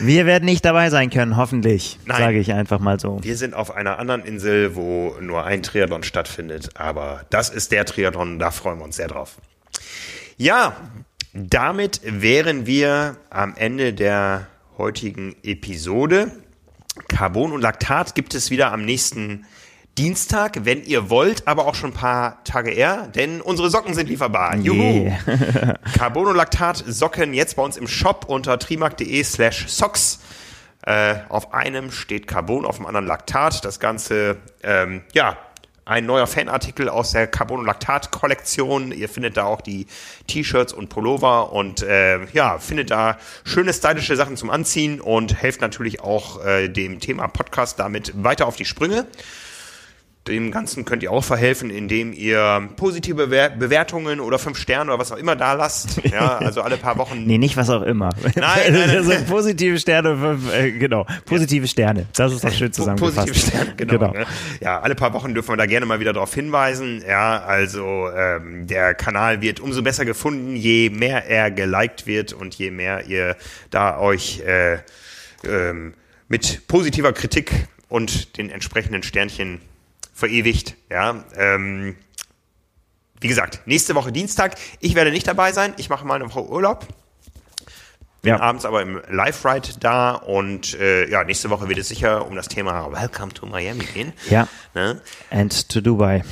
Wir 0.01 0.25
werden 0.25 0.45
nicht 0.45 0.65
dabei 0.65 0.89
sein 0.89 1.09
können, 1.09 1.37
hoffentlich, 1.37 1.99
sage 2.07 2.39
ich 2.39 2.53
einfach 2.53 2.79
mal 2.79 2.99
so. 2.99 3.19
Wir 3.23 3.37
sind 3.37 3.53
auf 3.53 3.75
einer 3.75 3.99
anderen 3.99 4.23
Insel, 4.23 4.75
wo 4.75 5.15
nur 5.21 5.45
ein 5.45 5.63
Triathlon 5.63 6.03
stattfindet, 6.03 6.71
aber 6.75 7.25
das 7.29 7.49
ist 7.49 7.71
der 7.71 7.85
Triathlon, 7.85 8.39
da 8.39 8.51
freuen 8.51 8.79
wir 8.79 8.85
uns 8.85 8.95
sehr 8.95 9.07
drauf. 9.07 9.37
Ja, 10.37 10.75
damit 11.33 12.01
wären 12.03 12.65
wir 12.65 13.17
am 13.29 13.55
Ende 13.55 13.93
der 13.93 14.47
heutigen 14.77 15.35
Episode. 15.43 16.31
Carbon 17.09 17.51
und 17.51 17.61
Laktat 17.61 18.15
gibt 18.15 18.33
es 18.33 18.49
wieder 18.49 18.71
am 18.71 18.85
nächsten 18.85 19.45
Dienstag, 19.97 20.59
wenn 20.63 20.83
ihr 20.83 21.09
wollt, 21.09 21.47
aber 21.47 21.65
auch 21.65 21.73
schon 21.73 21.89
ein 21.89 21.93
paar 21.93 22.43
Tage 22.43 22.69
eher, 22.69 23.07
denn 23.07 23.41
unsere 23.41 23.71
Socken 23.71 23.95
sind 23.95 24.09
lieferbar. 24.09 24.55
Juhu! 24.55 25.07
Yeah. 25.25 25.79
Carbonolactat 25.97 26.83
Socken 26.85 27.33
jetzt 27.33 27.55
bei 27.55 27.63
uns 27.63 27.77
im 27.77 27.87
Shop 27.87 28.25
unter 28.27 28.59
trimark.de 28.59 29.23
slash 29.23 29.67
socks. 29.67 30.19
Äh, 30.85 31.15
auf 31.29 31.53
einem 31.53 31.91
steht 31.91 32.27
Carbon, 32.27 32.65
auf 32.65 32.77
dem 32.77 32.85
anderen 32.85 33.07
Laktat. 33.07 33.65
Das 33.65 33.79
Ganze, 33.79 34.37
ähm, 34.61 35.01
ja, 35.13 35.35
ein 35.83 36.05
neuer 36.05 36.27
Fanartikel 36.27 36.89
aus 36.89 37.13
der 37.13 37.25
Carbonolactat-Kollektion. 37.25 38.91
Ihr 38.91 39.09
findet 39.09 39.35
da 39.37 39.45
auch 39.45 39.61
die 39.61 39.87
T-Shirts 40.27 40.73
und 40.73 40.89
Pullover 40.89 41.53
und 41.53 41.81
äh, 41.81 42.25
ja, 42.33 42.59
findet 42.59 42.91
da 42.91 43.17
schöne 43.45 43.73
stylische 43.73 44.15
Sachen 44.15 44.37
zum 44.37 44.49
Anziehen 44.49 45.01
und 45.01 45.41
helft 45.41 45.61
natürlich 45.61 46.01
auch 46.01 46.45
äh, 46.45 46.67
dem 46.67 46.99
Thema 46.99 47.27
Podcast 47.27 47.79
damit 47.79 48.11
weiter 48.23 48.45
auf 48.45 48.57
die 48.57 48.65
Sprünge. 48.65 49.07
Dem 50.27 50.51
Ganzen 50.51 50.85
könnt 50.85 51.03
ihr 51.03 51.11
auch 51.11 51.23
verhelfen, 51.23 51.69
indem 51.69 52.13
ihr 52.13 52.69
positive 52.75 53.27
Bewertungen 53.27 54.19
oder 54.19 54.39
fünf 54.39 54.57
Sterne 54.57 54.91
oder 54.91 54.99
was 54.99 55.11
auch 55.11 55.17
immer 55.17 55.35
da 55.35 55.53
lasst. 55.53 56.01
Ja, 56.07 56.37
also 56.37 56.61
alle 56.61 56.77
paar 56.77 56.97
Wochen. 56.97 57.25
nee, 57.25 57.37
nicht 57.37 57.57
was 57.57 57.69
auch 57.69 57.81
immer. 57.81 58.09
Nein, 58.35 58.73
nein, 58.73 58.89
also 58.89 59.11
positive 59.27 59.77
Sterne, 59.77 60.17
fünf, 60.17 60.53
äh, 60.53 60.71
genau. 60.71 61.05
Positive 61.25 61.65
ja. 61.65 61.67
Sterne. 61.67 62.07
Das 62.15 62.31
ist 62.31 62.43
doch 62.43 62.51
schön 62.51 62.71
zusammengefasst. 62.71 63.27
Positive 63.27 63.47
Sterne, 63.47 63.75
genau. 63.75 63.93
genau. 63.93 64.11
Ne? 64.13 64.25
Ja, 64.61 64.79
alle 64.79 64.95
paar 64.95 65.13
Wochen 65.13 65.33
dürfen 65.33 65.49
wir 65.49 65.57
da 65.57 65.65
gerne 65.65 65.85
mal 65.85 65.99
wieder 65.99 66.13
darauf 66.13 66.33
hinweisen. 66.33 67.03
Ja, 67.07 67.43
also 67.43 68.09
ähm, 68.15 68.67
der 68.67 68.95
Kanal 68.95 69.41
wird 69.41 69.59
umso 69.59 69.83
besser 69.83 70.05
gefunden, 70.05 70.55
je 70.55 70.89
mehr 70.89 71.25
er 71.27 71.51
geliked 71.51 72.07
wird 72.07 72.33
und 72.33 72.55
je 72.55 72.71
mehr 72.71 73.05
ihr 73.05 73.35
da 73.69 73.99
euch 73.99 74.41
äh, 74.45 74.79
ähm, 75.43 75.93
mit 76.27 76.67
positiver 76.67 77.13
Kritik 77.13 77.67
und 77.89 78.37
den 78.37 78.49
entsprechenden 78.49 79.03
Sternchen 79.03 79.61
verewigt. 80.17 80.75
Ja, 80.89 81.23
ähm, 81.35 81.95
wie 83.21 83.27
gesagt, 83.27 83.61
nächste 83.65 83.93
Woche 83.93 84.11
Dienstag. 84.11 84.55
Ich 84.79 84.95
werde 84.95 85.11
nicht 85.11 85.27
dabei 85.27 85.51
sein. 85.51 85.73
Ich 85.77 85.89
mache 85.89 86.05
mal 86.05 86.15
eine 86.15 86.25
Woche 86.25 86.43
Urlaub. 86.49 86.87
Bin 88.23 88.31
ja. 88.31 88.39
abends 88.39 88.65
aber 88.65 88.81
im 88.81 88.99
Live-Ride 89.09 89.69
da 89.79 90.15
und 90.15 90.73
äh, 90.79 91.07
ja, 91.07 91.23
nächste 91.23 91.51
Woche 91.51 91.69
wird 91.69 91.77
es 91.77 91.87
sicher 91.87 92.25
um 92.25 92.35
das 92.35 92.47
Thema 92.47 92.91
Welcome 92.91 93.31
to 93.33 93.45
Miami 93.45 93.85
gehen. 93.85 94.11
Ja. 94.29 94.47
Ne? 94.73 95.01
And 95.29 95.69
to 95.69 95.81
Dubai. 95.81 96.23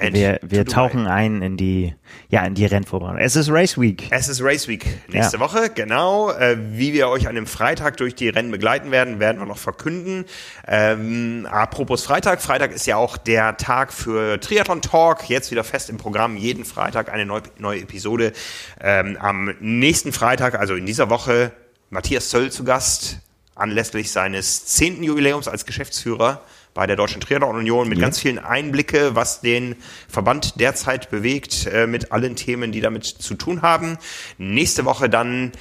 Wir 0.00 0.38
wir 0.42 0.64
tauchen 0.64 1.06
ein 1.06 1.42
in 1.42 1.56
die, 1.56 1.94
ja, 2.30 2.44
in 2.46 2.54
die 2.54 2.64
Rennvorbereitung. 2.64 3.20
Es 3.20 3.36
ist 3.36 3.50
Race 3.50 3.78
Week. 3.78 4.08
Es 4.10 4.28
ist 4.28 4.42
Race 4.42 4.66
Week 4.66 4.86
nächste 5.08 5.36
ja. 5.36 5.40
Woche, 5.40 5.70
genau. 5.74 6.30
Äh, 6.30 6.56
wie 6.72 6.92
wir 6.94 7.08
euch 7.08 7.28
an 7.28 7.34
dem 7.34 7.46
Freitag 7.46 7.98
durch 7.98 8.14
die 8.14 8.30
Rennen 8.30 8.50
begleiten 8.50 8.90
werden, 8.90 9.20
werden 9.20 9.38
wir 9.38 9.46
noch 9.46 9.58
verkünden. 9.58 10.24
Ähm, 10.66 11.46
apropos 11.50 12.04
Freitag, 12.04 12.40
Freitag 12.40 12.72
ist 12.72 12.86
ja 12.86 12.96
auch 12.96 13.18
der 13.18 13.58
Tag 13.58 13.92
für 13.92 14.40
Triathlon 14.40 14.80
Talk. 14.80 15.28
Jetzt 15.28 15.50
wieder 15.50 15.64
fest 15.64 15.90
im 15.90 15.98
Programm, 15.98 16.36
jeden 16.36 16.64
Freitag 16.64 17.12
eine 17.12 17.26
neue, 17.26 17.42
neue 17.58 17.80
Episode. 17.80 18.32
Ähm, 18.80 19.18
am 19.20 19.54
nächsten 19.60 20.12
Freitag, 20.12 20.54
also 20.54 20.74
in 20.74 20.86
dieser 20.86 21.10
Woche, 21.10 21.52
Matthias 21.90 22.30
Zöll 22.30 22.50
zu 22.50 22.64
Gast, 22.64 23.18
anlässlich 23.54 24.10
seines 24.10 24.64
zehnten 24.64 25.02
Jubiläums 25.02 25.46
als 25.46 25.66
Geschäftsführer 25.66 26.40
bei 26.74 26.86
der 26.86 26.96
Deutschen 26.96 27.20
Triathlon 27.20 27.56
Union 27.56 27.88
mit 27.88 27.98
ja. 27.98 28.04
ganz 28.04 28.18
vielen 28.18 28.38
Einblicke, 28.38 29.14
was 29.14 29.40
den 29.40 29.76
Verband 30.08 30.60
derzeit 30.60 31.10
bewegt, 31.10 31.66
äh, 31.66 31.86
mit 31.86 32.12
allen 32.12 32.36
Themen, 32.36 32.72
die 32.72 32.80
damit 32.80 33.04
zu 33.04 33.34
tun 33.34 33.62
haben. 33.62 33.98
Nächste 34.38 34.84
Woche 34.84 35.08
dann 35.08 35.52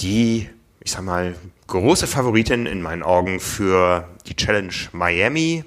die, 0.00 0.48
ich 0.82 0.92
sag 0.92 1.02
mal, 1.02 1.34
große 1.66 2.06
Favoritin 2.06 2.66
in 2.66 2.82
meinen 2.82 3.02
Augen 3.02 3.40
für 3.40 4.08
die 4.26 4.36
Challenge 4.36 4.74
Miami. 4.92 5.64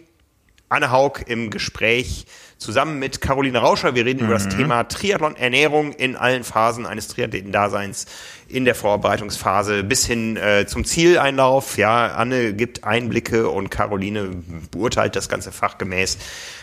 Anne 0.70 0.92
Haug 0.92 1.22
im 1.28 1.52
Gespräch 1.52 2.26
zusammen 2.66 3.00
mit 3.00 3.22
Caroline 3.22 3.60
Rauscher. 3.60 3.96
Wir 3.96 4.06
reden 4.06 4.22
mhm. 4.22 4.26
über 4.26 4.34
das 4.34 4.46
mhm. 4.46 4.58
Thema 4.58 4.84
Triathlon-Ernährung 4.84 5.94
in 5.94 6.16
allen 6.16 6.44
Phasen 6.44 6.86
eines 6.86 7.08
Triathleten-Daseins, 7.08 8.08
in 8.48 8.66
der 8.66 8.76
Vorbereitungsphase 8.76 9.84
bis 9.84 10.06
hin 10.06 10.36
äh, 10.36 10.66
zum 10.68 10.84
Zieleinlauf. 10.84 11.78
Ja, 11.78 12.08
Anne 12.16 12.54
gibt 12.54 12.84
Einblicke 12.84 13.50
und 13.50 13.70
Caroline 13.70 14.44
beurteilt 14.72 15.16
das 15.16 15.30
Ganze 15.30 15.52
fachgemäß 15.52 16.18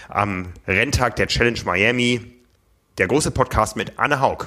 am 0.08 0.48
Renntag 0.66 1.16
der 1.16 1.28
Challenge 1.28 1.60
Miami. 1.64 2.20
Der 2.98 3.06
große 3.06 3.30
Podcast 3.30 3.76
mit 3.76 3.98
Anne 3.98 4.20
Haug. 4.20 4.46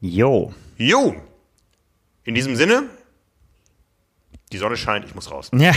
Jo. 0.00 0.52
Jo. 0.76 1.14
In 2.24 2.34
diesem 2.34 2.56
Sinne, 2.56 2.90
die 4.56 4.60
Sonne 4.60 4.76
scheint, 4.76 5.04
ich 5.04 5.14
muss 5.14 5.30
raus. 5.30 5.50
Ja, 5.56 5.72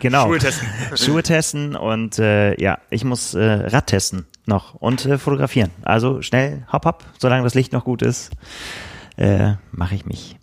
genau. 0.00 0.26
Schuhe 0.26 0.38
testen. 0.38 0.68
Schuhe 0.96 1.22
testen 1.22 1.76
und 1.76 2.18
äh, 2.18 2.60
ja, 2.60 2.78
ich 2.90 3.04
muss 3.04 3.34
äh, 3.34 3.42
Rad 3.44 3.86
testen 3.86 4.26
noch 4.44 4.74
und 4.74 5.06
äh, 5.06 5.18
fotografieren. 5.18 5.70
Also 5.82 6.20
schnell, 6.22 6.66
hopp, 6.72 6.84
hopp, 6.84 7.04
solange 7.18 7.44
das 7.44 7.54
Licht 7.54 7.72
noch 7.72 7.84
gut 7.84 8.02
ist, 8.02 8.30
äh, 9.16 9.54
mache 9.70 9.94
ich 9.94 10.04
mich 10.04 10.36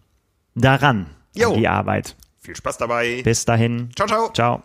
daran. 0.55 1.07
Jo. 1.35 1.55
Die 1.55 1.67
Arbeit. 1.67 2.15
Viel 2.39 2.55
Spaß 2.55 2.77
dabei. 2.77 3.21
Bis 3.23 3.45
dahin. 3.45 3.89
Ciao, 3.95 4.07
ciao. 4.07 4.31
Ciao. 4.33 4.63